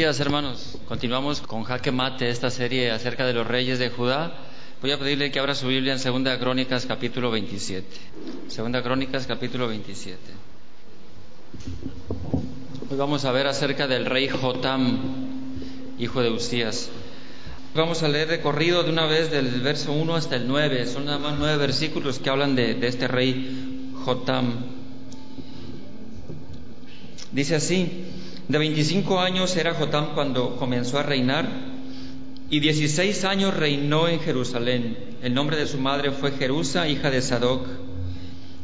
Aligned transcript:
días 0.00 0.18
hermanos, 0.18 0.78
continuamos 0.88 1.42
con 1.42 1.62
Jaque 1.64 1.92
Mate, 1.92 2.30
esta 2.30 2.48
serie 2.48 2.90
acerca 2.90 3.26
de 3.26 3.34
los 3.34 3.46
reyes 3.46 3.78
de 3.78 3.90
Judá. 3.90 4.32
Voy 4.80 4.92
a 4.92 4.98
pedirle 4.98 5.30
que 5.30 5.38
abra 5.38 5.54
su 5.54 5.66
Biblia 5.66 5.92
en 5.92 5.98
Segunda 5.98 6.38
Crónicas 6.38 6.86
capítulo 6.86 7.30
27. 7.30 7.86
Segunda 8.48 8.82
Crónicas 8.82 9.26
capítulo 9.26 9.68
27. 9.68 10.16
Hoy 12.90 12.96
vamos 12.96 13.26
a 13.26 13.32
ver 13.32 13.46
acerca 13.46 13.86
del 13.86 14.06
rey 14.06 14.30
Jotam, 14.30 15.00
hijo 15.98 16.22
de 16.22 16.30
Usías. 16.30 16.88
Vamos 17.74 18.02
a 18.02 18.08
leer 18.08 18.28
recorrido 18.28 18.82
de 18.82 18.92
una 18.92 19.04
vez 19.04 19.30
del 19.30 19.60
verso 19.60 19.92
1 19.92 20.14
hasta 20.14 20.36
el 20.36 20.48
9. 20.48 20.86
Son 20.86 21.04
nada 21.04 21.18
más 21.18 21.38
nueve 21.38 21.58
versículos 21.58 22.20
que 22.20 22.30
hablan 22.30 22.56
de 22.56 22.78
este 22.86 23.06
rey 23.06 23.92
Jotam. 24.02 24.64
Dice 27.32 27.56
así, 27.56 28.06
de 28.50 28.58
25 28.58 29.20
años 29.20 29.56
era 29.56 29.74
Jotam 29.74 30.12
cuando 30.12 30.56
comenzó 30.56 30.98
a 30.98 31.04
reinar 31.04 31.48
y 32.50 32.58
16 32.58 33.24
años 33.24 33.56
reinó 33.56 34.08
en 34.08 34.18
Jerusalén. 34.18 34.96
El 35.22 35.34
nombre 35.34 35.56
de 35.56 35.68
su 35.68 35.78
madre 35.78 36.10
fue 36.10 36.32
Jerusa, 36.32 36.88
hija 36.88 37.12
de 37.12 37.22
Sadoc. 37.22 37.64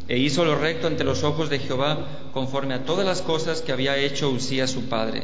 E 0.09 0.19
hizo 0.19 0.45
lo 0.45 0.57
recto 0.57 0.89
ante 0.89 1.05
los 1.05 1.23
ojos 1.23 1.51
de 1.51 1.61
Jehová 1.61 2.30
conforme 2.33 2.75
a 2.75 2.85
todas 2.85 3.07
las 3.07 3.23
cosas 3.23 3.63
que 3.63 3.71
había 3.71 3.97
hecho 3.97 4.29
Usías 4.30 4.73
su 4.73 4.89
padre. 4.89 5.23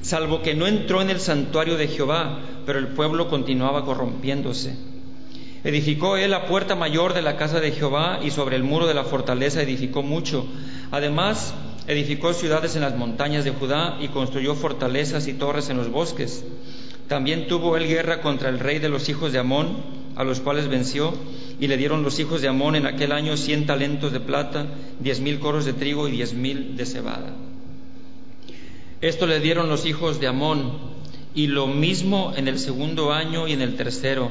Salvo 0.00 0.40
que 0.40 0.54
no 0.54 0.66
entró 0.66 1.02
en 1.02 1.10
el 1.10 1.20
santuario 1.20 1.76
de 1.76 1.88
Jehová, 1.88 2.38
pero 2.64 2.78
el 2.78 2.88
pueblo 2.88 3.28
continuaba 3.28 3.84
corrompiéndose. 3.84 4.78
Edificó 5.62 6.16
él 6.16 6.30
la 6.30 6.46
puerta 6.46 6.74
mayor 6.74 7.12
de 7.12 7.20
la 7.20 7.36
casa 7.36 7.60
de 7.60 7.72
Jehová 7.72 8.20
y 8.22 8.30
sobre 8.30 8.56
el 8.56 8.64
muro 8.64 8.86
de 8.86 8.94
la 8.94 9.04
fortaleza 9.04 9.60
edificó 9.60 10.02
mucho. 10.02 10.46
Además, 10.90 11.52
edificó 11.90 12.32
ciudades 12.32 12.76
en 12.76 12.82
las 12.82 12.96
montañas 12.96 13.44
de 13.44 13.50
Judá 13.50 13.98
y 14.00 14.08
construyó 14.08 14.54
fortalezas 14.54 15.26
y 15.26 15.32
torres 15.32 15.70
en 15.70 15.76
los 15.76 15.90
bosques. 15.90 16.44
También 17.08 17.48
tuvo 17.48 17.76
él 17.76 17.88
guerra 17.88 18.20
contra 18.20 18.48
el 18.48 18.60
rey 18.60 18.78
de 18.78 18.88
los 18.88 19.08
hijos 19.08 19.32
de 19.32 19.40
Amón, 19.40 19.76
a 20.14 20.22
los 20.22 20.38
cuales 20.38 20.68
venció, 20.68 21.12
y 21.58 21.66
le 21.66 21.76
dieron 21.76 22.04
los 22.04 22.20
hijos 22.20 22.42
de 22.42 22.48
Amón 22.48 22.76
en 22.76 22.86
aquel 22.86 23.10
año 23.10 23.36
cien 23.36 23.66
talentos 23.66 24.12
de 24.12 24.20
plata, 24.20 24.66
diez 25.00 25.18
mil 25.18 25.40
coros 25.40 25.64
de 25.64 25.72
trigo 25.72 26.06
y 26.06 26.12
diez 26.12 26.32
mil 26.32 26.76
de 26.76 26.86
cebada. 26.86 27.34
Esto 29.00 29.26
le 29.26 29.40
dieron 29.40 29.68
los 29.68 29.84
hijos 29.84 30.20
de 30.20 30.28
Amón, 30.28 30.78
y 31.34 31.48
lo 31.48 31.66
mismo 31.66 32.32
en 32.36 32.46
el 32.46 32.60
segundo 32.60 33.12
año 33.12 33.48
y 33.48 33.52
en 33.52 33.62
el 33.62 33.74
tercero. 33.74 34.30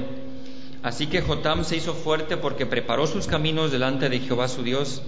Así 0.81 1.07
que 1.07 1.21
Jotam 1.21 1.65
se 1.65 1.75
hizo 1.75 1.93
fuerte 1.93 2.37
porque 2.37 2.65
preparó 2.65 3.05
sus 3.05 3.27
caminos 3.27 3.73
delante 3.73 4.07
de 4.07 4.19
Jehová 4.19 4.47
su 4.47 4.63
Dios. 4.63 5.01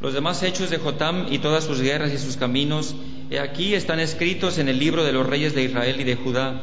Los 0.00 0.14
demás 0.14 0.42
hechos 0.42 0.70
de 0.70 0.78
Jotam 0.78 1.26
y 1.30 1.38
todas 1.38 1.64
sus 1.64 1.80
guerras 1.80 2.12
y 2.12 2.18
sus 2.18 2.36
caminos, 2.36 2.94
he 3.30 3.40
aquí 3.40 3.74
están 3.74 3.98
escritos 3.98 4.58
en 4.58 4.68
el 4.68 4.78
libro 4.78 5.04
de 5.04 5.12
los 5.12 5.26
reyes 5.26 5.54
de 5.54 5.64
Israel 5.64 6.00
y 6.00 6.04
de 6.04 6.14
Judá. 6.14 6.62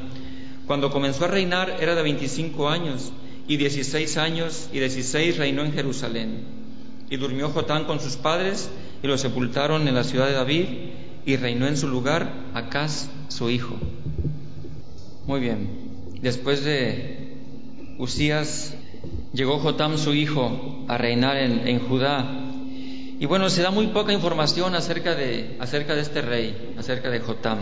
Cuando 0.65 0.89
comenzó 0.89 1.25
a 1.25 1.27
reinar 1.27 1.77
era 1.81 1.95
de 1.95 2.01
25 2.01 2.69
años, 2.69 3.11
y 3.47 3.57
16 3.57 4.17
años 4.17 4.69
y 4.73 4.79
16 4.79 5.37
reinó 5.37 5.63
en 5.63 5.73
Jerusalén. 5.73 6.43
Y 7.09 7.17
durmió 7.17 7.49
Jotam 7.49 7.85
con 7.85 7.99
sus 7.99 8.15
padres, 8.15 8.69
y 9.03 9.07
lo 9.07 9.17
sepultaron 9.17 9.87
en 9.87 9.95
la 9.95 10.03
ciudad 10.03 10.27
de 10.27 10.33
David, 10.33 10.65
y 11.25 11.35
reinó 11.35 11.67
en 11.67 11.77
su 11.77 11.87
lugar 11.87 12.31
Acaz, 12.53 13.09
su 13.27 13.49
hijo. 13.49 13.75
Muy 15.27 15.39
bien, 15.39 15.69
después 16.21 16.63
de 16.63 17.35
Usías, 17.99 18.75
llegó 19.33 19.59
Jotam, 19.59 19.97
su 19.97 20.13
hijo, 20.13 20.85
a 20.87 20.97
reinar 20.97 21.37
en, 21.37 21.67
en 21.67 21.79
Judá. 21.79 22.54
Y 23.17 23.27
bueno, 23.27 23.49
se 23.49 23.61
da 23.61 23.71
muy 23.71 23.87
poca 23.87 24.11
información 24.11 24.75
acerca 24.75 25.15
de, 25.15 25.55
acerca 25.59 25.95
de 25.95 26.01
este 26.01 26.21
rey, 26.21 26.75
acerca 26.77 27.09
de 27.09 27.21
Jotam. 27.21 27.59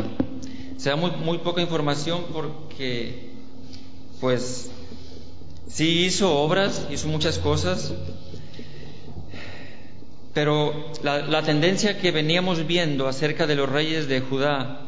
Se 0.78 0.90
da 0.90 0.96
muy, 0.96 1.12
muy 1.12 1.38
poca 1.38 1.62
información 1.62 2.26
porque, 2.34 3.30
pues, 4.20 4.72
sí 5.68 6.06
hizo 6.06 6.36
obras, 6.40 6.88
hizo 6.90 7.08
muchas 7.08 7.38
cosas, 7.38 7.94
pero 10.34 10.92
la, 11.03 11.19
la, 11.19 11.44
tendencia 11.44 12.00
que 12.00 12.12
veníamos 12.12 12.66
viendo 12.66 13.08
acerca 13.08 13.46
de 13.46 13.56
los 13.56 13.69
reyes 13.69 14.08
de 14.08 14.22
Judá 14.22 14.81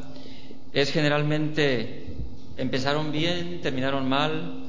es 0.73 0.91
generalmente 0.91 2.07
empezaron 2.57 3.11
bien, 3.11 3.61
terminaron 3.61 4.09
mal, 4.09 4.63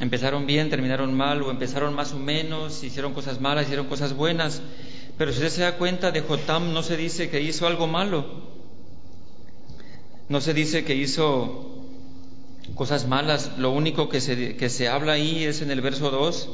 empezaron 0.00 0.46
bien, 0.46 0.70
terminaron 0.70 1.12
mal, 1.14 1.42
o 1.42 1.50
empezaron 1.50 1.94
más 1.94 2.12
o 2.14 2.18
menos, 2.18 2.82
hicieron 2.82 3.12
cosas 3.12 3.38
malas, 3.38 3.64
hicieron 3.64 3.86
cosas 3.86 4.14
buenas. 4.14 4.62
Pero 5.20 5.32
si 5.32 5.40
usted 5.40 5.50
se 5.50 5.60
da 5.60 5.76
cuenta 5.76 6.12
de 6.12 6.22
Jotam, 6.22 6.72
no 6.72 6.82
se 6.82 6.96
dice 6.96 7.28
que 7.28 7.42
hizo 7.42 7.66
algo 7.66 7.86
malo. 7.86 8.24
No 10.30 10.40
se 10.40 10.54
dice 10.54 10.82
que 10.82 10.94
hizo 10.94 11.84
cosas 12.74 13.06
malas. 13.06 13.58
Lo 13.58 13.70
único 13.70 14.08
que 14.08 14.22
se, 14.22 14.56
que 14.56 14.70
se 14.70 14.88
habla 14.88 15.12
ahí 15.12 15.44
es 15.44 15.60
en 15.60 15.70
el 15.70 15.82
verso 15.82 16.10
2. 16.10 16.48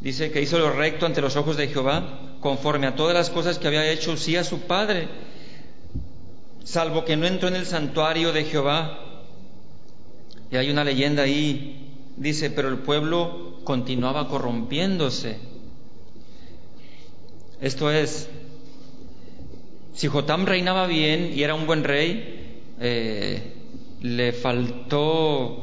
Dice 0.00 0.30
que 0.30 0.40
hizo 0.40 0.58
lo 0.58 0.72
recto 0.72 1.04
ante 1.04 1.20
los 1.20 1.36
ojos 1.36 1.58
de 1.58 1.68
Jehová, 1.68 2.38
conforme 2.40 2.86
a 2.86 2.96
todas 2.96 3.12
las 3.12 3.28
cosas 3.28 3.58
que 3.58 3.66
había 3.66 3.90
hecho 3.90 4.16
sí 4.16 4.36
a 4.36 4.42
su 4.42 4.60
padre, 4.60 5.08
salvo 6.64 7.04
que 7.04 7.18
no 7.18 7.26
entró 7.26 7.48
en 7.48 7.56
el 7.56 7.66
santuario 7.66 8.32
de 8.32 8.44
Jehová. 8.44 9.00
Y 10.50 10.56
hay 10.56 10.70
una 10.70 10.82
leyenda 10.82 11.24
ahí, 11.24 11.92
dice, 12.16 12.48
pero 12.48 12.70
el 12.70 12.78
pueblo 12.78 13.60
continuaba 13.64 14.28
corrompiéndose. 14.28 15.52
Esto 17.64 17.90
es, 17.90 18.28
si 19.94 20.08
Jotam 20.08 20.44
reinaba 20.44 20.86
bien 20.86 21.32
y 21.34 21.44
era 21.44 21.54
un 21.54 21.66
buen 21.66 21.82
rey, 21.82 22.60
eh, 22.78 23.54
le 24.02 24.32
faltó, 24.34 25.62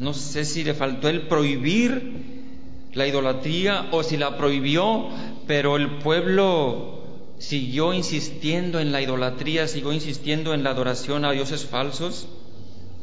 no 0.00 0.12
sé 0.12 0.44
si 0.44 0.64
le 0.64 0.74
faltó 0.74 1.08
el 1.08 1.28
prohibir 1.28 2.90
la 2.94 3.06
idolatría 3.06 3.90
o 3.92 4.02
si 4.02 4.16
la 4.16 4.36
prohibió, 4.36 5.08
pero 5.46 5.76
el 5.76 5.98
pueblo 5.98 7.04
siguió 7.38 7.94
insistiendo 7.94 8.80
en 8.80 8.90
la 8.90 9.00
idolatría, 9.00 9.68
siguió 9.68 9.92
insistiendo 9.92 10.52
en 10.52 10.64
la 10.64 10.70
adoración 10.70 11.24
a 11.24 11.30
dioses 11.30 11.64
falsos, 11.64 12.26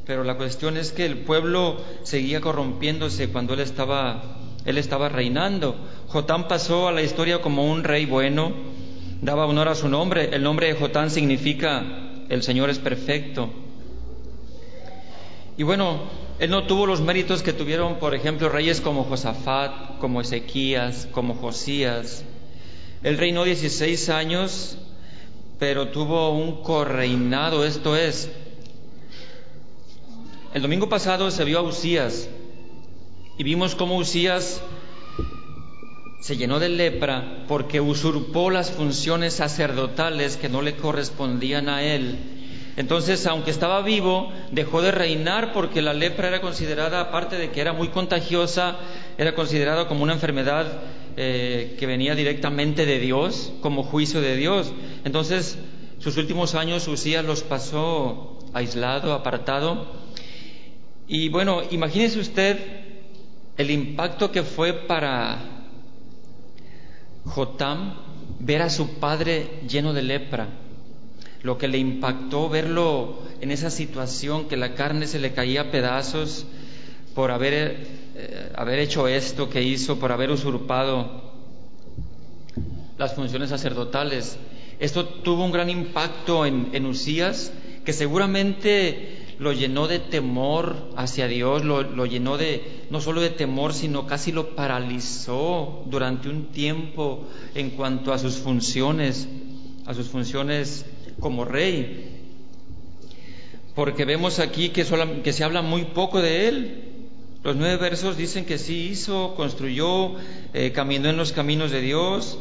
pero 0.06 0.26
la 0.26 0.36
cuestión 0.36 0.76
es 0.76 0.92
que 0.92 1.06
el 1.06 1.20
pueblo 1.20 1.78
seguía 2.04 2.42
corrompiéndose 2.42 3.30
cuando 3.30 3.54
él 3.54 3.62
estaba, 3.62 4.38
él 4.66 4.78
estaba 4.78 5.08
reinando. 5.08 5.78
Jotam 6.12 6.50
pasó 6.50 6.90
a 6.90 6.92
la 6.92 7.02
historia 7.02 7.42
como 7.42 7.72
un 7.72 7.86
rey 7.86 8.06
bueno, 8.06 8.52
daba 9.22 9.46
honor 9.46 9.70
a 9.70 9.76
su 9.76 9.88
nombre. 9.88 10.30
El 10.34 10.44
nombre 10.44 10.68
de 10.68 10.74
Jotam 10.74 11.10
significa 11.10 11.86
el 12.28 12.44
Señor 12.44 12.70
es 12.70 12.80
perfecto. 12.80 13.50
Y 15.58 15.64
bueno, 15.64 16.02
él 16.40 16.50
no 16.50 16.68
tuvo 16.68 16.86
los 16.86 17.00
méritos 17.00 17.44
que 17.44 17.54
tuvieron, 17.54 17.96
por 17.96 18.14
ejemplo, 18.14 18.50
reyes 18.50 18.82
como 18.82 19.06
Josafat, 19.06 20.00
como 20.00 20.20
Ezequías, 20.20 21.08
como 21.14 21.34
Josías. 21.36 22.26
Él 23.04 23.18
reinó 23.18 23.46
16 23.46 24.10
años, 24.10 24.78
pero 25.60 25.88
tuvo 25.90 26.32
un 26.32 26.62
correinado, 26.62 27.64
esto 27.64 27.96
es, 27.96 28.30
el 30.54 30.62
domingo 30.62 30.90
pasado 30.90 31.32
se 31.32 31.46
vio 31.46 31.60
a 31.60 31.62
Usías 31.62 32.28
y 33.38 33.44
vimos 33.44 33.76
cómo 33.76 33.96
Usías 33.96 34.62
se 36.22 36.38
llenó 36.38 36.60
de 36.60 36.70
lepra 36.70 37.46
porque 37.48 37.82
usurpó 37.82 38.52
las 38.52 38.72
funciones 38.72 39.34
sacerdotales 39.34 40.38
que 40.38 40.50
no 40.50 40.62
le 40.62 40.76
correspondían 40.76 41.68
a 41.68 41.84
él. 41.84 42.18
Entonces, 42.78 43.26
aunque 43.26 43.50
estaba 43.50 43.82
vivo, 43.82 44.32
dejó 44.52 44.84
de 44.84 44.92
reinar 44.92 45.52
porque 45.52 45.82
la 45.82 45.94
lepra 45.94 46.28
era 46.28 46.40
considerada, 46.40 47.02
aparte 47.02 47.38
de 47.38 47.50
que 47.50 47.60
era 47.60 47.74
muy 47.74 47.90
contagiosa, 47.90 48.78
era 49.18 49.34
considerada 49.34 49.88
como 49.88 50.04
una 50.04 50.14
enfermedad 50.14 50.68
eh, 51.18 51.76
que 51.80 51.88
venía 51.88 52.14
directamente 52.14 52.86
de 52.86 53.00
Dios, 53.00 53.52
como 53.62 53.84
juicio 53.84 54.22
de 54.22 54.38
Dios. 54.38 54.72
Entonces, 55.04 55.58
sus 55.98 56.18
últimos 56.18 56.54
años 56.54 56.88
Usías 56.88 57.26
los 57.26 57.42
pasó 57.42 58.40
aislado, 58.54 59.14
apartado. 59.14 59.88
Y 61.08 61.30
bueno, 61.30 61.64
imagínese 61.72 62.20
usted 62.20 62.60
el 63.58 63.72
impacto 63.72 64.32
que 64.32 64.44
fue 64.44 64.74
para 64.74 65.51
Jotam 67.26 67.94
ver 68.40 68.62
a 68.62 68.70
su 68.70 68.96
padre 68.96 69.62
lleno 69.68 69.94
de 69.94 70.02
lepra, 70.02 70.48
lo 71.44 71.58
que 71.58 71.68
le 71.68 71.78
impactó 71.78 72.50
verlo 72.50 73.20
en 73.40 73.52
esa 73.52 73.70
situación 73.70 74.48
que 74.48 74.58
la 74.58 74.74
carne 74.76 75.08
se 75.08 75.20
le 75.20 75.34
caía 75.34 75.62
a 75.62 75.72
pedazos 75.72 76.46
por 77.16 77.32
haber, 77.32 77.88
eh, 78.16 78.52
haber 78.56 78.80
hecho 78.80 79.08
esto 79.08 79.50
que 79.50 79.62
hizo, 79.62 80.00
por 80.00 80.12
haber 80.12 80.32
usurpado 80.32 81.32
las 82.98 83.14
funciones 83.16 83.50
sacerdotales. 83.50 84.38
Esto 84.80 85.06
tuvo 85.06 85.46
un 85.46 85.52
gran 85.52 85.70
impacto 85.70 86.46
en, 86.46 86.70
en 86.74 86.86
Usías, 86.86 87.52
que 87.86 87.94
seguramente 87.94 89.21
lo 89.42 89.54
llenó 89.54 89.88
de 89.88 89.98
temor 89.98 90.92
hacia 90.96 91.28
Dios, 91.28 91.66
lo, 91.66 92.06
llenó 92.06 92.38
de, 92.38 92.86
no 92.92 93.02
solo 93.02 93.22
de 93.22 93.32
temor, 93.32 93.74
sino 93.74 94.06
casi 94.06 94.32
lo 94.32 94.56
paralizó 94.56 95.84
durante 95.88 96.30
un 96.30 96.52
tiempo 96.52 97.28
en 97.56 97.72
cuanto 97.72 98.14
a 98.14 98.20
sus 98.20 98.36
funciones, 98.36 99.28
a 99.88 99.96
sus 99.96 100.10
funciones 100.10 100.86
como 101.20 101.44
rey. 101.44 102.20
porque 103.74 104.06
vemos 104.06 104.38
aquí 104.38 104.70
que, 104.70 104.86
que 105.24 105.34
se 105.34 105.44
habla 105.44 105.64
muy 105.64 105.86
poco 105.86 106.22
de 106.22 106.48
él. 106.48 106.84
Los 107.44 107.56
nueve 107.56 107.78
versos 107.78 108.18
dicen 108.18 108.46
que 108.46 108.60
sí 108.60 108.90
hizo, 108.92 109.34
construyó, 109.34 110.18
eh, 110.54 110.72
caminó 110.72 111.10
en 111.10 111.18
los 111.18 111.32
caminos 111.32 111.72
de 111.72 111.82
Dios, 111.82 112.38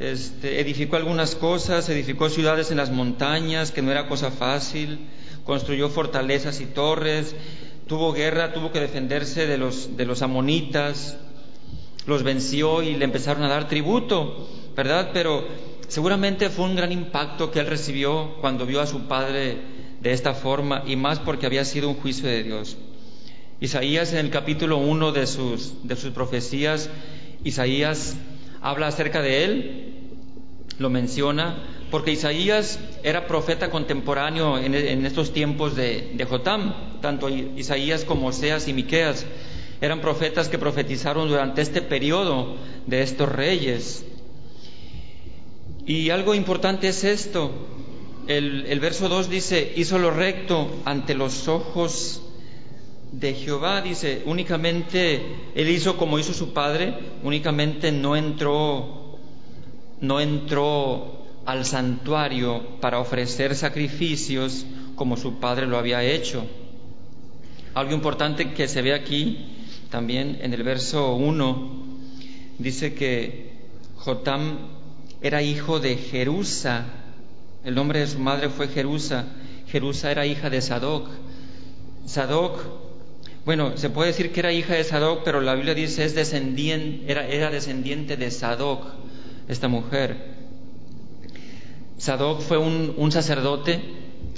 este, 0.00 0.60
edificó 0.60 0.96
algunas 0.96 1.36
cosas, 1.36 1.88
edificó 1.90 2.28
ciudades 2.28 2.72
en 2.72 2.78
las 2.78 2.90
montañas, 2.90 3.70
que 3.70 3.82
no 3.82 3.92
era 3.92 4.08
cosa 4.08 4.32
fácil, 4.32 4.98
construyó 5.50 5.88
fortalezas 5.88 6.60
y 6.60 6.66
torres, 6.66 7.34
tuvo 7.88 8.12
guerra, 8.12 8.52
tuvo 8.52 8.70
que 8.70 8.78
defenderse 8.78 9.48
de 9.48 9.58
los, 9.58 9.96
de 9.96 10.04
los 10.04 10.22
amonitas, 10.22 11.16
los 12.06 12.22
venció 12.22 12.84
y 12.84 12.94
le 12.94 13.04
empezaron 13.04 13.42
a 13.42 13.48
dar 13.48 13.66
tributo, 13.66 14.48
¿verdad? 14.76 15.10
Pero 15.12 15.44
seguramente 15.88 16.50
fue 16.50 16.66
un 16.66 16.76
gran 16.76 16.92
impacto 16.92 17.50
que 17.50 17.58
él 17.58 17.66
recibió 17.66 18.36
cuando 18.40 18.64
vio 18.64 18.80
a 18.80 18.86
su 18.86 19.08
padre 19.08 19.58
de 20.00 20.12
esta 20.12 20.34
forma 20.34 20.84
y 20.86 20.94
más 20.94 21.18
porque 21.18 21.46
había 21.46 21.64
sido 21.64 21.88
un 21.88 21.96
juicio 21.96 22.28
de 22.28 22.44
Dios. 22.44 22.76
Isaías 23.58 24.12
en 24.12 24.20
el 24.20 24.30
capítulo 24.30 24.76
1 24.76 25.10
de 25.10 25.26
sus, 25.26 25.82
de 25.82 25.96
sus 25.96 26.12
profecías, 26.12 26.88
Isaías 27.42 28.14
habla 28.62 28.86
acerca 28.86 29.20
de 29.20 29.42
él, 29.42 29.94
lo 30.78 30.90
menciona, 30.90 31.79
porque 31.90 32.12
Isaías 32.12 32.78
era 33.02 33.26
profeta 33.26 33.70
contemporáneo 33.70 34.58
en, 34.58 34.74
en 34.74 35.06
estos 35.06 35.32
tiempos 35.32 35.74
de, 35.76 36.12
de, 36.14 36.24
Jotam, 36.24 37.00
tanto 37.00 37.28
Isaías 37.28 38.04
como 38.04 38.28
Oseas 38.28 38.68
y 38.68 38.72
Miqueas 38.72 39.26
eran 39.80 40.00
profetas 40.00 40.48
que 40.48 40.58
profetizaron 40.58 41.28
durante 41.28 41.62
este 41.62 41.80
periodo 41.80 42.56
de 42.86 43.02
estos 43.02 43.28
reyes. 43.30 44.04
Y 45.86 46.10
algo 46.10 46.34
importante 46.34 46.88
es 46.88 47.02
esto, 47.02 47.50
el, 48.26 48.66
el 48.66 48.78
verso 48.80 49.08
2 49.08 49.30
dice, 49.30 49.72
hizo 49.76 49.98
lo 49.98 50.10
recto 50.10 50.82
ante 50.84 51.14
los 51.14 51.48
ojos 51.48 52.22
de 53.12 53.34
Jehová, 53.34 53.80
dice, 53.80 54.22
únicamente 54.26 55.22
él 55.54 55.68
hizo 55.68 55.96
como 55.96 56.18
hizo 56.18 56.34
su 56.34 56.52
padre, 56.52 56.94
únicamente 57.22 57.90
no 57.90 58.16
entró, 58.16 59.18
no 60.00 60.20
entró 60.20 61.19
al 61.50 61.66
santuario 61.66 62.80
para 62.80 63.00
ofrecer 63.00 63.56
sacrificios 63.56 64.64
como 64.94 65.16
su 65.16 65.40
padre 65.40 65.66
lo 65.66 65.78
había 65.78 66.04
hecho. 66.04 66.46
Algo 67.74 67.92
importante 67.92 68.52
que 68.52 68.68
se 68.68 68.82
ve 68.82 68.94
aquí 68.94 69.48
también 69.90 70.38
en 70.42 70.54
el 70.54 70.62
verso 70.62 71.14
1 71.16 71.86
dice 72.58 72.94
que 72.94 73.50
Jotam 73.96 74.58
era 75.20 75.42
hijo 75.42 75.80
de 75.80 75.96
Jerusa, 75.96 76.84
el 77.64 77.74
nombre 77.74 77.98
de 77.98 78.06
su 78.06 78.20
madre 78.20 78.48
fue 78.48 78.68
Jerusa, 78.68 79.26
Jerusa 79.66 80.12
era 80.12 80.26
hija 80.26 80.50
de 80.50 80.62
Sadoc. 80.62 81.08
Sadoc 82.06 82.60
bueno, 83.44 83.76
se 83.76 83.90
puede 83.90 84.10
decir 84.10 84.30
que 84.30 84.38
era 84.38 84.52
hija 84.52 84.74
de 84.74 84.84
Sadoc, 84.84 85.22
pero 85.24 85.40
la 85.40 85.54
Biblia 85.54 85.74
dice 85.74 86.04
es 86.04 86.14
descendiente, 86.14 87.10
era, 87.10 87.26
era 87.26 87.50
descendiente 87.50 88.16
de 88.16 88.30
Sadoc, 88.30 88.84
esta 89.48 89.66
mujer. 89.66 90.29
Sadoc 92.00 92.40
fue 92.40 92.56
un, 92.56 92.94
un 92.96 93.12
sacerdote, 93.12 93.78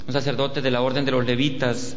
un 0.05 0.11
sacerdote 0.11 0.61
de 0.61 0.69
la 0.69 0.81
orden 0.81 1.05
de 1.05 1.11
los 1.11 1.25
levitas, 1.25 1.95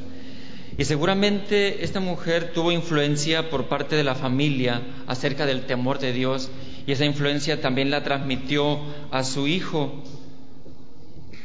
y 0.79 0.85
seguramente 0.85 1.83
esta 1.83 1.99
mujer 1.99 2.53
tuvo 2.53 2.71
influencia 2.71 3.51
por 3.51 3.67
parte 3.67 3.97
de 3.97 4.05
la 4.05 4.15
familia 4.15 4.81
acerca 5.09 5.45
del 5.45 5.67
temor 5.67 5.99
de 5.99 6.13
Dios, 6.13 6.51
y 6.87 6.93
esa 6.93 7.05
influencia 7.05 7.61
también 7.61 7.91
la 7.91 8.05
transmitió 8.05 8.79
a 9.11 9.25
su 9.25 9.49
hijo, 9.49 10.05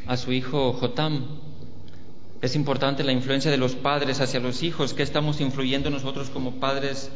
a 0.06 0.18
su 0.18 0.32
hijo 0.32 0.74
Jotam. 0.74 1.26
Es 2.44 2.56
importante 2.56 3.04
la 3.04 3.14
influencia 3.14 3.50
de 3.50 3.58
los 3.58 3.74
padres 3.74 4.22
hacia 4.22 4.40
los 4.40 4.62
hijos. 4.62 4.94
¿Qué 4.94 5.02
estamos 5.02 5.42
influyendo 5.42 5.90
nosotros 5.90 6.30
como 6.30 6.60
padres 6.60 7.10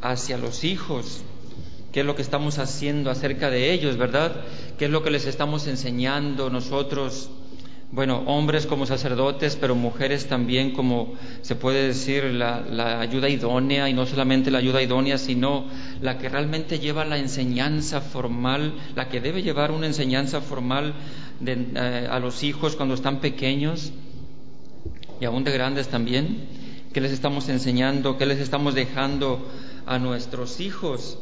hacia 0.00 0.36
los 0.36 0.64
hijos? 0.64 1.22
¿Qué 1.92 2.00
es 2.00 2.06
lo 2.06 2.14
que 2.14 2.22
estamos 2.22 2.58
haciendo 2.58 3.10
acerca 3.10 3.50
de 3.50 3.72
ellos, 3.72 3.96
verdad? 3.96 4.32
¿Qué 4.78 4.84
es 4.84 4.90
lo 4.90 5.02
que 5.02 5.10
les 5.10 5.26
estamos 5.26 5.66
enseñando 5.66 6.48
nosotros? 6.48 7.30
Bueno, 7.90 8.22
hombres 8.26 8.66
como 8.66 8.86
sacerdotes, 8.86 9.56
pero 9.56 9.74
mujeres 9.74 10.28
también 10.28 10.70
como 10.70 11.14
se 11.42 11.56
puede 11.56 11.88
decir 11.88 12.22
la, 12.22 13.00
ayuda 13.00 13.28
idónea 13.28 13.88
y 13.88 13.92
no 13.92 14.06
solamente 14.06 14.52
la 14.52 14.58
ayuda 14.58 14.80
idónea, 14.80 15.18
sino 15.18 15.64
la 16.00 16.16
que 16.16 16.28
realmente 16.28 16.78
lleva 16.78 17.04
la 17.04 17.18
enseñanza 17.18 18.00
formal, 18.00 18.74
la 18.94 19.08
que 19.08 19.20
debe 19.20 19.42
llevar 19.42 19.72
una 19.72 19.86
enseñanza 19.86 20.40
formal 20.40 20.94
de, 21.40 21.66
eh, 21.74 22.08
a 22.08 22.20
los 22.20 22.44
hijos 22.44 22.76
cuando 22.76 22.94
están 22.94 23.18
pequeños 23.20 23.92
y 25.20 25.24
aún 25.24 25.42
de 25.42 25.50
grandes 25.50 25.88
también, 25.88 26.46
¿qué 26.92 27.00
les 27.00 27.10
estamos 27.10 27.48
enseñando? 27.48 28.16
¿Qué 28.16 28.26
les 28.26 28.38
estamos 28.38 28.76
dejando 28.76 29.44
a 29.86 29.98
nuestros 29.98 30.60
hijos? 30.60 31.18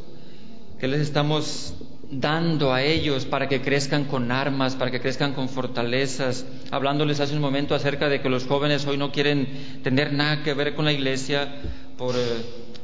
¿Qué 0.79 0.87
les 0.87 1.01
estamos 1.01 1.75
dando 2.09 2.73
a 2.73 2.85
ellos 2.85 3.25
para 3.25 3.49
que 3.49 3.61
crezcan 3.61 4.05
con 4.05 4.31
armas, 4.31 4.77
para 4.77 4.93
que 4.93 5.01
crezcan 5.01 5.33
con 5.33 5.49
fortalezas? 5.49 6.47
Hablándoles 6.71 7.19
hace 7.19 7.35
un 7.35 7.41
momento 7.41 7.75
acerca 7.75 8.09
de 8.09 8.21
que 8.21 8.29
los 8.29 8.47
jóvenes 8.47 8.87
hoy 8.87 8.97
no 8.97 9.11
quieren 9.11 9.81
tener 9.83 10.13
nada 10.13 10.45
que 10.45 10.55
ver 10.55 10.77
con 10.77 10.85
la 10.85 10.93
iglesia 10.93 11.53
por 11.97 12.15
eh, 12.15 12.21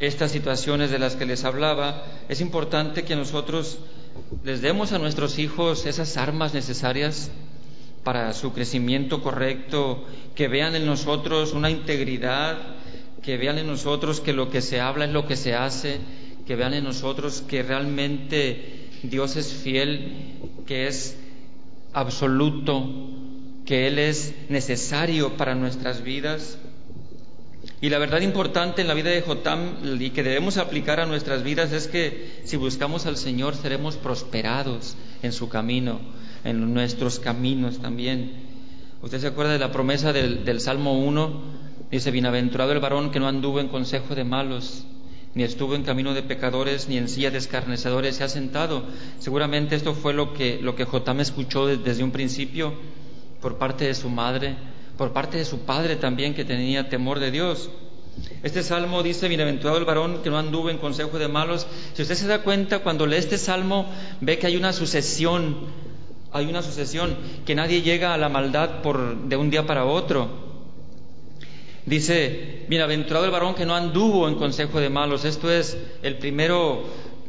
estas 0.00 0.32
situaciones 0.32 0.90
de 0.90 0.98
las 0.98 1.14
que 1.14 1.24
les 1.24 1.44
hablaba. 1.44 2.02
Es 2.28 2.40
importante 2.40 3.04
que 3.04 3.14
nosotros 3.14 3.78
les 4.42 4.60
demos 4.60 4.90
a 4.90 4.98
nuestros 4.98 5.38
hijos 5.38 5.86
esas 5.86 6.16
armas 6.16 6.52
necesarias 6.52 7.30
para 8.02 8.32
su 8.32 8.52
crecimiento 8.52 9.22
correcto, 9.22 10.04
que 10.34 10.48
vean 10.48 10.74
en 10.74 10.84
nosotros 10.84 11.52
una 11.52 11.70
integridad, 11.70 12.58
que 13.22 13.36
vean 13.36 13.58
en 13.58 13.68
nosotros 13.68 14.20
que 14.20 14.32
lo 14.32 14.50
que 14.50 14.62
se 14.62 14.80
habla 14.80 15.04
es 15.04 15.12
lo 15.12 15.28
que 15.28 15.36
se 15.36 15.54
hace, 15.54 16.00
que 16.46 16.56
vean 16.56 16.74
en 16.74 16.84
nosotros 16.84 17.42
que 17.46 17.62
realmente 17.62 18.88
Dios 19.02 19.36
es 19.36 19.52
fiel, 19.52 20.12
que 20.66 20.86
es 20.86 21.16
absoluto, 21.92 22.88
que 23.66 23.86
Él 23.86 23.98
es 23.98 24.34
necesario 24.48 25.36
para 25.36 25.54
nuestras 25.54 26.02
vidas. 26.02 26.58
Y 27.80 27.88
la 27.88 27.98
verdad 27.98 28.20
importante 28.20 28.82
en 28.82 28.88
la 28.88 28.94
vida 28.94 29.10
de 29.10 29.22
Jotam 29.22 29.78
y 30.00 30.10
que 30.10 30.22
debemos 30.22 30.58
aplicar 30.58 31.00
a 31.00 31.06
nuestras 31.06 31.42
vidas 31.42 31.72
es 31.72 31.88
que 31.88 32.40
si 32.44 32.56
buscamos 32.56 33.06
al 33.06 33.16
Señor 33.16 33.56
seremos 33.56 33.96
prosperados 33.96 34.96
en 35.22 35.32
su 35.32 35.48
camino 35.48 36.00
en 36.44 36.74
nuestros 36.74 37.18
caminos 37.18 37.78
también. 37.78 38.32
Usted 39.02 39.20
se 39.20 39.26
acuerda 39.26 39.52
de 39.52 39.58
la 39.58 39.72
promesa 39.72 40.12
del, 40.12 40.60
Salmo 40.60 40.98
1, 40.98 41.42
dice, 41.90 42.10
bienaventurado 42.10 42.72
el 42.72 42.80
varón 42.80 43.10
que 43.10 43.20
no 43.20 43.28
anduvo 43.28 43.60
en 43.60 43.68
consejo 43.68 44.14
de 44.14 44.24
malos, 44.24 44.86
ni 45.34 45.42
estuvo 45.42 45.74
en 45.74 45.82
camino 45.82 46.14
de 46.14 46.22
pecadores, 46.22 46.88
ni 46.88 46.96
en 46.96 47.08
silla 47.08 47.30
de 47.30 47.38
escarnecedores 47.38 48.16
se 48.16 48.24
ha 48.24 48.28
sentado. 48.28 48.84
Seguramente 49.18 49.74
esto 49.74 49.94
fue 49.94 50.14
lo 50.14 50.32
que, 50.32 50.60
lo 50.62 50.76
que 50.76 50.84
Jotam 50.84 51.20
escuchó 51.20 51.66
desde 51.66 52.04
un 52.04 52.12
principio 52.12 52.72
por 53.40 53.58
parte 53.58 53.84
de 53.84 53.94
su 53.94 54.08
madre, 54.08 54.56
por 54.96 55.12
parte 55.12 55.38
de 55.38 55.44
su 55.44 55.60
padre 55.60 55.96
también, 55.96 56.34
que 56.34 56.44
tenía 56.44 56.88
temor 56.88 57.18
de 57.18 57.30
Dios. 57.30 57.70
Este 58.44 58.62
salmo 58.62 59.02
dice, 59.02 59.26
bienaventurado 59.26 59.78
el 59.78 59.84
varón 59.84 60.22
que 60.22 60.30
no 60.30 60.38
anduvo 60.38 60.70
en 60.70 60.78
consejo 60.78 61.18
de 61.18 61.26
malos. 61.26 61.66
Si 61.94 62.02
usted 62.02 62.14
se 62.14 62.28
da 62.28 62.42
cuenta, 62.42 62.78
cuando 62.78 63.06
lee 63.06 63.16
este 63.16 63.38
salmo, 63.38 63.90
ve 64.20 64.38
que 64.38 64.46
hay 64.46 64.56
una 64.56 64.72
sucesión 64.72 65.84
hay 66.34 66.46
una 66.46 66.62
sucesión, 66.62 67.16
que 67.46 67.54
nadie 67.54 67.82
llega 67.82 68.12
a 68.12 68.18
la 68.18 68.28
maldad 68.28 68.82
por, 68.82 69.28
de 69.28 69.36
un 69.36 69.50
día 69.50 69.66
para 69.66 69.84
otro. 69.84 70.43
Dice, 71.86 72.64
bienaventurado 72.68 73.26
el 73.26 73.30
varón 73.30 73.54
que 73.54 73.66
no 73.66 73.74
anduvo 73.74 74.26
en 74.26 74.36
consejo 74.36 74.80
de 74.80 74.88
malos. 74.88 75.26
Esto 75.26 75.52
es 75.52 75.76
el 76.02 76.16
primero, 76.16 76.84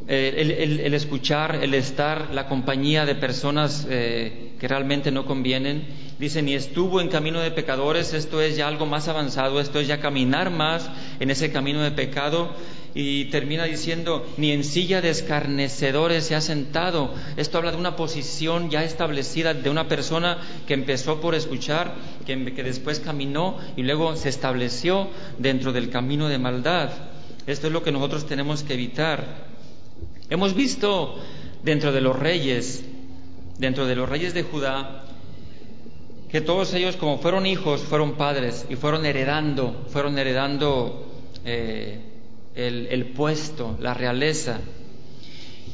eh, 0.08 0.80
el, 0.82 0.94
escuchar, 0.94 1.56
el 1.56 1.74
estar, 1.74 2.30
la 2.32 2.48
compañía 2.48 3.04
de 3.04 3.14
personas 3.16 3.86
eh, 3.90 4.52
que 4.58 4.66
realmente 4.66 5.10
no 5.10 5.26
convienen. 5.26 5.86
Dice, 6.18 6.40
ni 6.40 6.54
estuvo 6.54 7.02
en 7.02 7.08
camino 7.08 7.40
de 7.40 7.50
pecadores, 7.50 8.14
esto 8.14 8.40
es 8.40 8.56
ya 8.56 8.66
algo 8.66 8.86
más 8.86 9.08
avanzado, 9.08 9.60
esto 9.60 9.78
es 9.78 9.88
ya 9.88 10.00
caminar 10.00 10.50
más 10.50 10.88
en 11.20 11.30
ese 11.30 11.52
camino 11.52 11.82
de 11.82 11.90
pecado 11.90 12.54
y 12.98 13.26
termina 13.26 13.64
diciendo, 13.64 14.26
ni 14.38 14.52
en 14.52 14.64
silla 14.64 15.02
de 15.02 15.10
escarnecedores 15.10 16.24
se 16.24 16.34
ha 16.34 16.40
sentado. 16.40 17.12
Esto 17.36 17.58
habla 17.58 17.70
de 17.72 17.76
una 17.76 17.94
posición 17.94 18.70
ya 18.70 18.84
establecida 18.84 19.52
de 19.52 19.68
una 19.68 19.86
persona 19.86 20.38
que 20.66 20.72
empezó 20.72 21.20
por 21.20 21.34
escuchar, 21.34 21.94
que, 22.24 22.54
que 22.54 22.62
después 22.62 23.00
caminó 23.00 23.58
y 23.76 23.82
luego 23.82 24.16
se 24.16 24.30
estableció 24.30 25.08
dentro 25.36 25.74
del 25.74 25.90
camino 25.90 26.30
de 26.30 26.38
maldad. 26.38 26.88
Esto 27.46 27.66
es 27.66 27.72
lo 27.74 27.82
que 27.82 27.92
nosotros 27.92 28.24
tenemos 28.24 28.62
que 28.62 28.72
evitar. 28.72 29.44
Hemos 30.30 30.54
visto 30.54 31.18
dentro 31.62 31.92
de 31.92 32.00
los 32.00 32.18
reyes, 32.18 32.82
dentro 33.58 33.86
de 33.86 33.94
los 33.94 34.08
reyes 34.08 34.32
de 34.32 34.42
Judá, 34.42 35.04
que 36.30 36.40
todos 36.40 36.72
ellos 36.72 36.96
como 36.96 37.18
fueron 37.18 37.44
hijos, 37.44 37.82
fueron 37.82 38.14
padres 38.14 38.64
y 38.70 38.76
fueron 38.76 39.04
heredando, 39.04 39.84
fueron 39.90 40.18
heredando 40.18 41.06
eh, 41.44 42.15
el, 42.56 43.12
puesto, 43.14 43.76
la 43.80 43.94
realeza. 43.94 44.60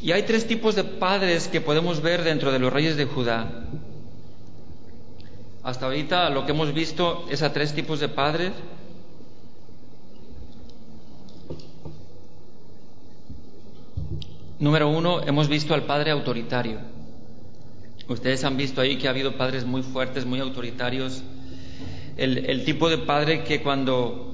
Y 0.02 0.12
hay 0.12 0.24
tres 0.24 0.46
tipos 0.46 0.74
de 0.74 0.84
padres 0.84 1.48
que 1.48 1.60
podemos 1.60 2.02
ver 2.02 2.24
dentro 2.24 2.50
de 2.50 2.58
los 2.58 2.72
reyes 2.72 2.96
de 2.96 3.04
Judá. 3.04 3.68
Hasta 5.62 5.86
ahorita 5.86 6.28
lo 6.30 6.44
que 6.44 6.50
hemos 6.50 6.74
visto 6.74 7.24
es 7.30 7.42
a 7.42 7.52
tres 7.52 7.72
tipos 7.72 8.00
de 8.00 8.08
padres. 8.08 8.50
Número 14.58 14.88
uno, 14.88 15.22
hemos 15.22 15.48
visto 15.48 15.74
al 15.74 15.84
padre 15.84 16.10
autoritario. 16.10 16.78
Ustedes 18.08 18.42
han 18.44 18.56
visto 18.56 18.80
ahí 18.80 18.96
que 18.96 19.06
ha 19.06 19.10
habido 19.10 19.36
padres 19.36 19.64
muy 19.64 19.82
fuertes, 19.82 20.26
muy 20.26 20.40
autoritarios. 20.40 21.22
El, 22.16 22.38
el 22.50 22.64
tipo 22.64 22.90
de 22.90 22.98
padre 22.98 23.44
que 23.44 23.62
cuando, 23.62 24.31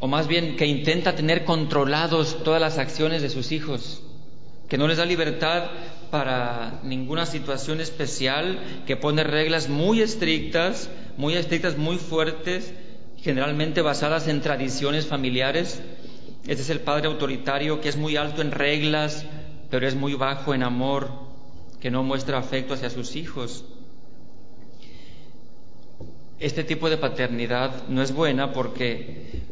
o 0.00 0.08
más 0.08 0.26
bien 0.26 0.56
que 0.56 0.66
intenta 0.66 1.14
tener 1.14 1.44
controlados 1.44 2.42
todas 2.42 2.60
las 2.60 2.78
acciones 2.78 3.20
de 3.20 3.28
sus 3.28 3.52
hijos, 3.52 4.02
que 4.68 4.78
no 4.78 4.88
les 4.88 4.96
da 4.96 5.04
libertad 5.04 5.70
para 6.10 6.80
ninguna 6.82 7.26
situación 7.26 7.80
especial, 7.80 8.82
que 8.86 8.96
pone 8.96 9.22
reglas 9.22 9.68
muy 9.68 10.00
estrictas, 10.00 10.90
muy 11.16 11.34
estrictas, 11.34 11.76
muy 11.76 11.98
fuertes, 11.98 12.72
generalmente 13.18 13.82
basadas 13.82 14.26
en 14.26 14.40
tradiciones 14.40 15.06
familiares. 15.06 15.82
Este 16.46 16.62
es 16.62 16.70
el 16.70 16.80
padre 16.80 17.06
autoritario 17.06 17.80
que 17.80 17.90
es 17.90 17.96
muy 17.96 18.16
alto 18.16 18.40
en 18.40 18.50
reglas, 18.50 19.26
pero 19.70 19.86
es 19.86 19.94
muy 19.94 20.14
bajo 20.14 20.54
en 20.54 20.62
amor, 20.62 21.10
que 21.80 21.90
no 21.90 22.02
muestra 22.02 22.38
afecto 22.38 22.74
hacia 22.74 22.90
sus 22.90 23.16
hijos. 23.16 23.64
Este 26.38 26.64
tipo 26.64 26.88
de 26.88 26.96
paternidad 26.96 27.86
no 27.88 28.02
es 28.02 28.12
buena 28.12 28.52
porque 28.52 29.42